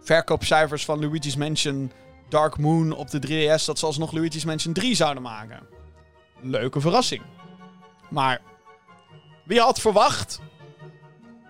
verkoopcijfers 0.00 0.84
van 0.84 1.00
Luigi's 1.00 1.36
Mansion 1.36 1.92
Dark 2.28 2.58
Moon 2.58 2.92
op 2.92 3.10
de 3.10 3.18
3DS, 3.26 3.64
dat 3.64 3.78
ze 3.78 3.86
alsnog 3.86 4.12
Luigi's 4.12 4.44
Mansion 4.44 4.74
3 4.74 4.94
zouden 4.94 5.22
maken. 5.22 5.66
Leuke 6.40 6.80
verrassing. 6.80 7.22
Maar 8.10 8.40
wie 9.44 9.60
had 9.60 9.80
verwacht 9.80 10.40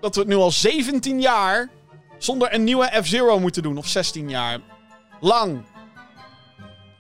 dat 0.01 0.15
we 0.15 0.21
het 0.21 0.31
nu 0.31 0.37
al 0.37 0.51
17 0.51 1.21
jaar 1.21 1.69
zonder 2.19 2.55
een 2.55 2.65
nieuwe 2.65 3.01
F-Zero 3.03 3.39
moeten 3.39 3.63
doen? 3.63 3.79
Of 3.79 3.87
16 3.87 4.29
jaar. 4.29 4.61
Lang. 5.21 5.59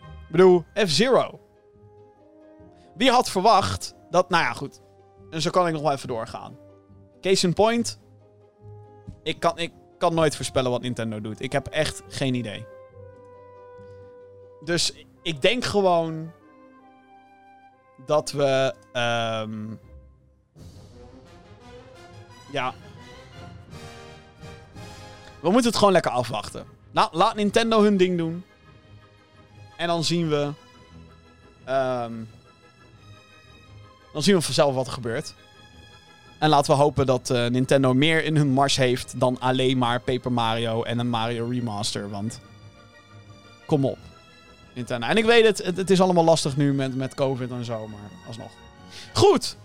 Ik 0.06 0.32
bedoel, 0.32 0.64
F-Zero. 0.74 1.45
Wie 2.97 3.10
had 3.10 3.31
verwacht 3.31 3.94
dat... 4.10 4.31
Nou 4.31 4.44
ja, 4.44 4.52
goed. 4.52 4.81
En 5.31 5.43
zo 5.43 5.51
kan 5.51 5.66
ik 5.66 5.73
nog 5.73 5.82
wel 5.82 5.93
even 5.93 6.09
doorgaan. 6.09 6.59
Case 7.20 7.47
in 7.47 7.52
point. 7.52 8.01
Ik 9.23 9.40
kan, 9.40 9.59
ik 9.59 9.73
kan 9.98 10.14
nooit 10.14 10.36
voorspellen 10.36 10.70
wat 10.70 10.82
Nintendo 10.82 11.20
doet. 11.20 11.40
Ik 11.40 11.52
heb 11.52 11.66
echt 11.66 12.02
geen 12.09 12.35
idee. 12.35 12.66
Dus 14.64 14.93
ik 15.23 15.43
denk 15.43 15.64
gewoon... 15.64 16.32
Dat 18.06 18.31
we... 18.31 18.74
Um, 18.93 19.81
ja. 22.51 22.74
We 25.40 25.51
moeten 25.51 25.70
het 25.70 25.77
gewoon 25.77 25.93
lekker 25.93 26.10
afwachten. 26.10 26.66
Nou, 26.90 27.09
laat 27.12 27.35
Nintendo 27.35 27.82
hun 27.82 27.97
ding 27.97 28.18
doen. 28.18 28.44
En 29.77 29.86
dan 29.86 30.05
zien 30.05 30.28
we. 30.28 30.52
Um, 31.68 32.28
dan 34.16 34.24
zien 34.24 34.34
we 34.34 34.43
vanzelf 34.43 34.74
wat 34.74 34.86
er 34.86 34.93
gebeurt. 34.93 35.34
En 36.38 36.48
laten 36.48 36.76
we 36.76 36.82
hopen 36.82 37.06
dat 37.06 37.30
uh, 37.30 37.47
Nintendo 37.47 37.94
meer 37.94 38.24
in 38.24 38.36
hun 38.36 38.48
mars 38.48 38.76
heeft 38.76 39.20
dan 39.20 39.40
alleen 39.40 39.78
maar 39.78 40.01
Paper 40.01 40.32
Mario 40.32 40.82
en 40.82 40.98
een 40.98 41.09
Mario 41.09 41.48
Remaster. 41.48 42.10
Want. 42.10 42.40
Kom 43.66 43.84
op. 43.84 43.98
Nintendo. 44.74 45.06
En 45.06 45.16
ik 45.16 45.24
weet 45.24 45.47
het, 45.47 45.76
het, 45.76 45.90
is 45.90 46.01
allemaal 46.01 46.24
lastig 46.24 46.56
nu 46.56 46.72
met, 46.72 46.97
met 46.97 47.14
COVID 47.14 47.51
en 47.51 47.64
zo, 47.64 47.86
maar 47.86 48.10
alsnog. 48.26 48.51
Goed. 49.12 49.56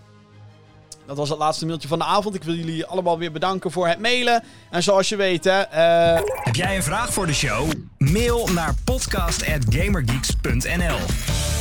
Dat 1.06 1.16
was 1.16 1.28
het 1.28 1.38
laatste 1.38 1.66
mailtje 1.66 1.88
van 1.88 1.98
de 1.98 2.04
avond. 2.04 2.34
Ik 2.34 2.44
wil 2.44 2.54
jullie 2.54 2.86
allemaal 2.86 3.18
weer 3.18 3.32
bedanken 3.32 3.70
voor 3.70 3.88
het 3.88 3.98
mailen. 3.98 4.44
En 4.70 4.82
zoals 4.82 5.08
je 5.08 5.16
weet, 5.16 5.44
hè, 5.44 5.60
uh... 5.60 6.20
Heb 6.34 6.54
jij 6.54 6.76
een 6.76 6.82
vraag 6.82 7.12
voor 7.12 7.26
de 7.26 7.34
show? 7.34 7.70
Mail 7.98 8.46
naar 8.46 8.74
podcast.gamergeeks.nl 8.84 11.51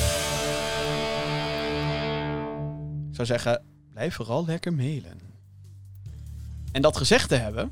zeggen, 3.25 3.61
blijf 3.93 4.15
vooral 4.15 4.45
lekker 4.45 4.73
mailen. 4.73 5.19
En 6.71 6.81
dat 6.81 6.97
gezegd 6.97 7.29
te 7.29 7.35
hebben... 7.35 7.69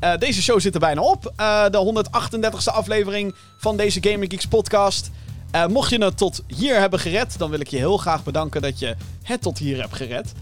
Uh, 0.00 0.16
deze 0.16 0.42
show 0.42 0.60
zit 0.60 0.74
er 0.74 0.80
bijna 0.80 1.00
op. 1.00 1.32
Uh, 1.40 1.64
de 1.70 2.04
138e 2.10 2.74
aflevering 2.74 3.34
van 3.58 3.76
deze 3.76 3.98
Gamer 4.02 4.30
Geeks 4.30 4.46
podcast. 4.46 5.10
Uh, 5.54 5.66
mocht 5.66 5.90
je 5.90 6.04
het 6.04 6.16
tot 6.16 6.42
hier 6.46 6.80
hebben 6.80 6.98
gered, 6.98 7.38
dan 7.38 7.50
wil 7.50 7.60
ik 7.60 7.68
je 7.68 7.76
heel 7.76 7.96
graag 7.96 8.24
bedanken 8.24 8.62
dat 8.62 8.78
je 8.78 8.96
het 9.22 9.42
tot 9.42 9.58
hier 9.58 9.80
hebt 9.80 9.94
gered. 9.94 10.32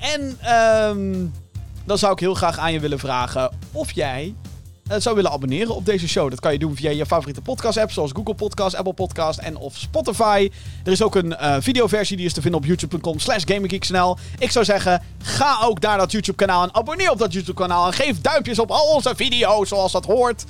En 0.00 0.38
um, 0.90 1.32
dan 1.84 1.98
zou 1.98 2.12
ik 2.12 2.18
heel 2.18 2.34
graag 2.34 2.58
aan 2.58 2.72
je 2.72 2.80
willen 2.80 2.98
vragen 2.98 3.50
of 3.72 3.92
jij 3.92 4.34
zou 4.96 5.16
willen 5.16 5.30
abonneren 5.30 5.74
op 5.74 5.84
deze 5.84 6.08
show. 6.08 6.30
Dat 6.30 6.40
kan 6.40 6.52
je 6.52 6.58
doen 6.58 6.76
via 6.76 6.90
je 6.90 7.06
favoriete 7.06 7.40
podcast-app, 7.40 7.90
zoals 7.90 8.12
Google 8.12 8.34
Podcast, 8.34 8.76
Apple 8.76 8.92
Podcast 8.92 9.38
en 9.38 9.56
of 9.56 9.76
Spotify. 9.76 10.50
Er 10.84 10.92
is 10.92 11.02
ook 11.02 11.14
een 11.14 11.36
uh, 11.40 11.56
videoversie 11.60 12.16
die 12.16 12.26
is 12.26 12.32
te 12.32 12.40
vinden 12.40 12.60
op 12.60 12.66
youtube.com 12.66 13.18
slash. 13.18 13.44
Ik 14.38 14.50
zou 14.50 14.64
zeggen, 14.64 15.02
ga 15.22 15.58
ook 15.62 15.80
naar 15.80 15.98
dat 15.98 16.12
YouTube-kanaal 16.12 16.62
en 16.62 16.74
abonneer 16.74 17.10
op 17.10 17.18
dat 17.18 17.32
YouTube-kanaal. 17.32 17.86
En 17.86 17.92
geef 17.92 18.20
duimpjes 18.20 18.58
op 18.58 18.70
al 18.70 18.94
onze 18.94 19.12
video's 19.16 19.68
zoals 19.68 19.92
dat 19.92 20.04
hoort. 20.04 20.44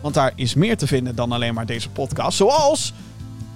Want 0.00 0.14
daar 0.14 0.32
is 0.34 0.54
meer 0.54 0.76
te 0.76 0.86
vinden 0.86 1.14
dan 1.14 1.32
alleen 1.32 1.54
maar 1.54 1.66
deze 1.66 1.90
podcast. 1.90 2.36
Zoals 2.36 2.92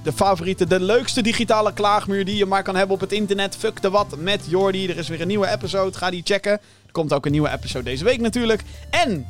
de 0.02 0.12
favoriete, 0.12 0.66
de 0.66 0.80
leukste 0.80 1.22
digitale 1.22 1.72
klaagmuur 1.72 2.24
die 2.24 2.36
je 2.36 2.46
maar 2.46 2.62
kan 2.62 2.76
hebben 2.76 2.94
op 2.94 3.00
het 3.00 3.12
internet. 3.12 3.56
Fuck 3.56 3.82
de 3.82 3.90
wat 3.90 4.16
met 4.18 4.40
Jordi. 4.48 4.88
Er 4.88 4.98
is 4.98 5.08
weer 5.08 5.20
een 5.20 5.28
nieuwe 5.28 5.48
episode. 5.48 5.98
Ga 5.98 6.10
die 6.10 6.22
checken. 6.24 6.52
Er 6.52 6.92
komt 6.92 7.12
ook 7.12 7.26
een 7.26 7.32
nieuwe 7.32 7.50
episode 7.50 7.84
deze 7.84 8.04
week 8.04 8.20
natuurlijk. 8.20 8.62
En, 8.90 9.26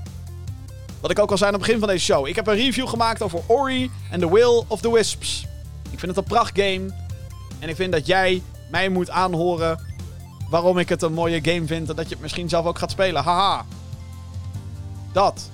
wat 1.01 1.11
ik 1.11 1.19
ook 1.19 1.31
al 1.31 1.37
zei 1.37 1.51
aan 1.51 1.57
het 1.57 1.67
begin 1.67 1.81
van 1.81 1.89
deze 1.89 2.05
show. 2.05 2.27
Ik 2.27 2.37
heb 2.37 2.47
een 2.47 2.55
review 2.55 2.89
gemaakt 2.89 3.23
over 3.23 3.41
Ori 3.47 3.91
and 4.13 4.21
the 4.21 4.33
Will 4.33 4.65
of 4.67 4.81
the 4.81 4.93
Wisps. 4.93 5.47
Ik 5.91 5.99
vind 5.99 6.17
het 6.17 6.17
een 6.17 6.33
prachtgame. 6.33 6.91
En 7.59 7.69
ik 7.69 7.77
vind 7.77 7.93
dat 7.93 8.07
jij 8.07 8.43
mij 8.71 8.89
moet 8.89 9.11
aanhoren 9.11 9.87
waarom 10.51 10.79
ik 10.79 10.89
het 10.89 11.03
een 11.03 11.13
mooie 11.13 11.41
game 11.43 11.67
vind 11.67 11.89
en 11.89 11.97
dat 11.97 12.05
je 12.05 12.13
het 12.13 12.21
misschien 12.21 12.49
zelf 12.49 12.67
ook 12.67 12.79
gaat 12.79 12.91
spelen. 12.91 13.23
Haha. 13.23 13.65
Dat. 15.13 15.51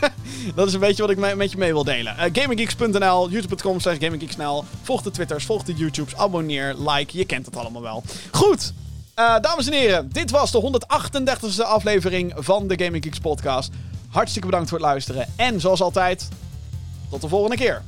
dat 0.54 0.66
is 0.66 0.72
een 0.72 0.80
beetje 0.80 1.02
wat 1.02 1.10
ik 1.10 1.36
met 1.36 1.52
je 1.52 1.58
mee 1.58 1.72
wil 1.72 1.84
delen. 1.84 2.16
Uh, 2.18 2.24
GamingGeeks.nl, 2.32 3.30
youtube.com 3.30 3.80
slash 3.80 3.98
GamingGeeksNL. 3.98 4.64
Volg 4.82 5.02
de 5.02 5.10
Twitters, 5.10 5.44
volg 5.44 5.62
de 5.62 5.74
YouTubes, 5.74 6.16
abonneer, 6.16 6.74
like. 6.74 7.16
Je 7.18 7.24
kent 7.24 7.46
het 7.46 7.56
allemaal 7.56 7.82
wel. 7.82 8.02
Goed. 8.30 8.72
Uh, 9.18 9.40
dames 9.40 9.66
en 9.66 9.72
heren, 9.72 10.08
dit 10.12 10.30
was 10.30 10.50
de 10.50 10.60
138e 10.60 11.62
aflevering 11.62 12.32
van 12.36 12.68
de 12.68 12.84
Gaming 12.84 13.04
Geeks 13.04 13.18
podcast. 13.18 13.70
Hartstikke 14.08 14.46
bedankt 14.46 14.68
voor 14.68 14.78
het 14.78 14.86
luisteren. 14.86 15.26
En 15.36 15.60
zoals 15.60 15.80
altijd, 15.80 16.28
tot 17.10 17.20
de 17.20 17.28
volgende 17.28 17.56
keer. 17.56 17.82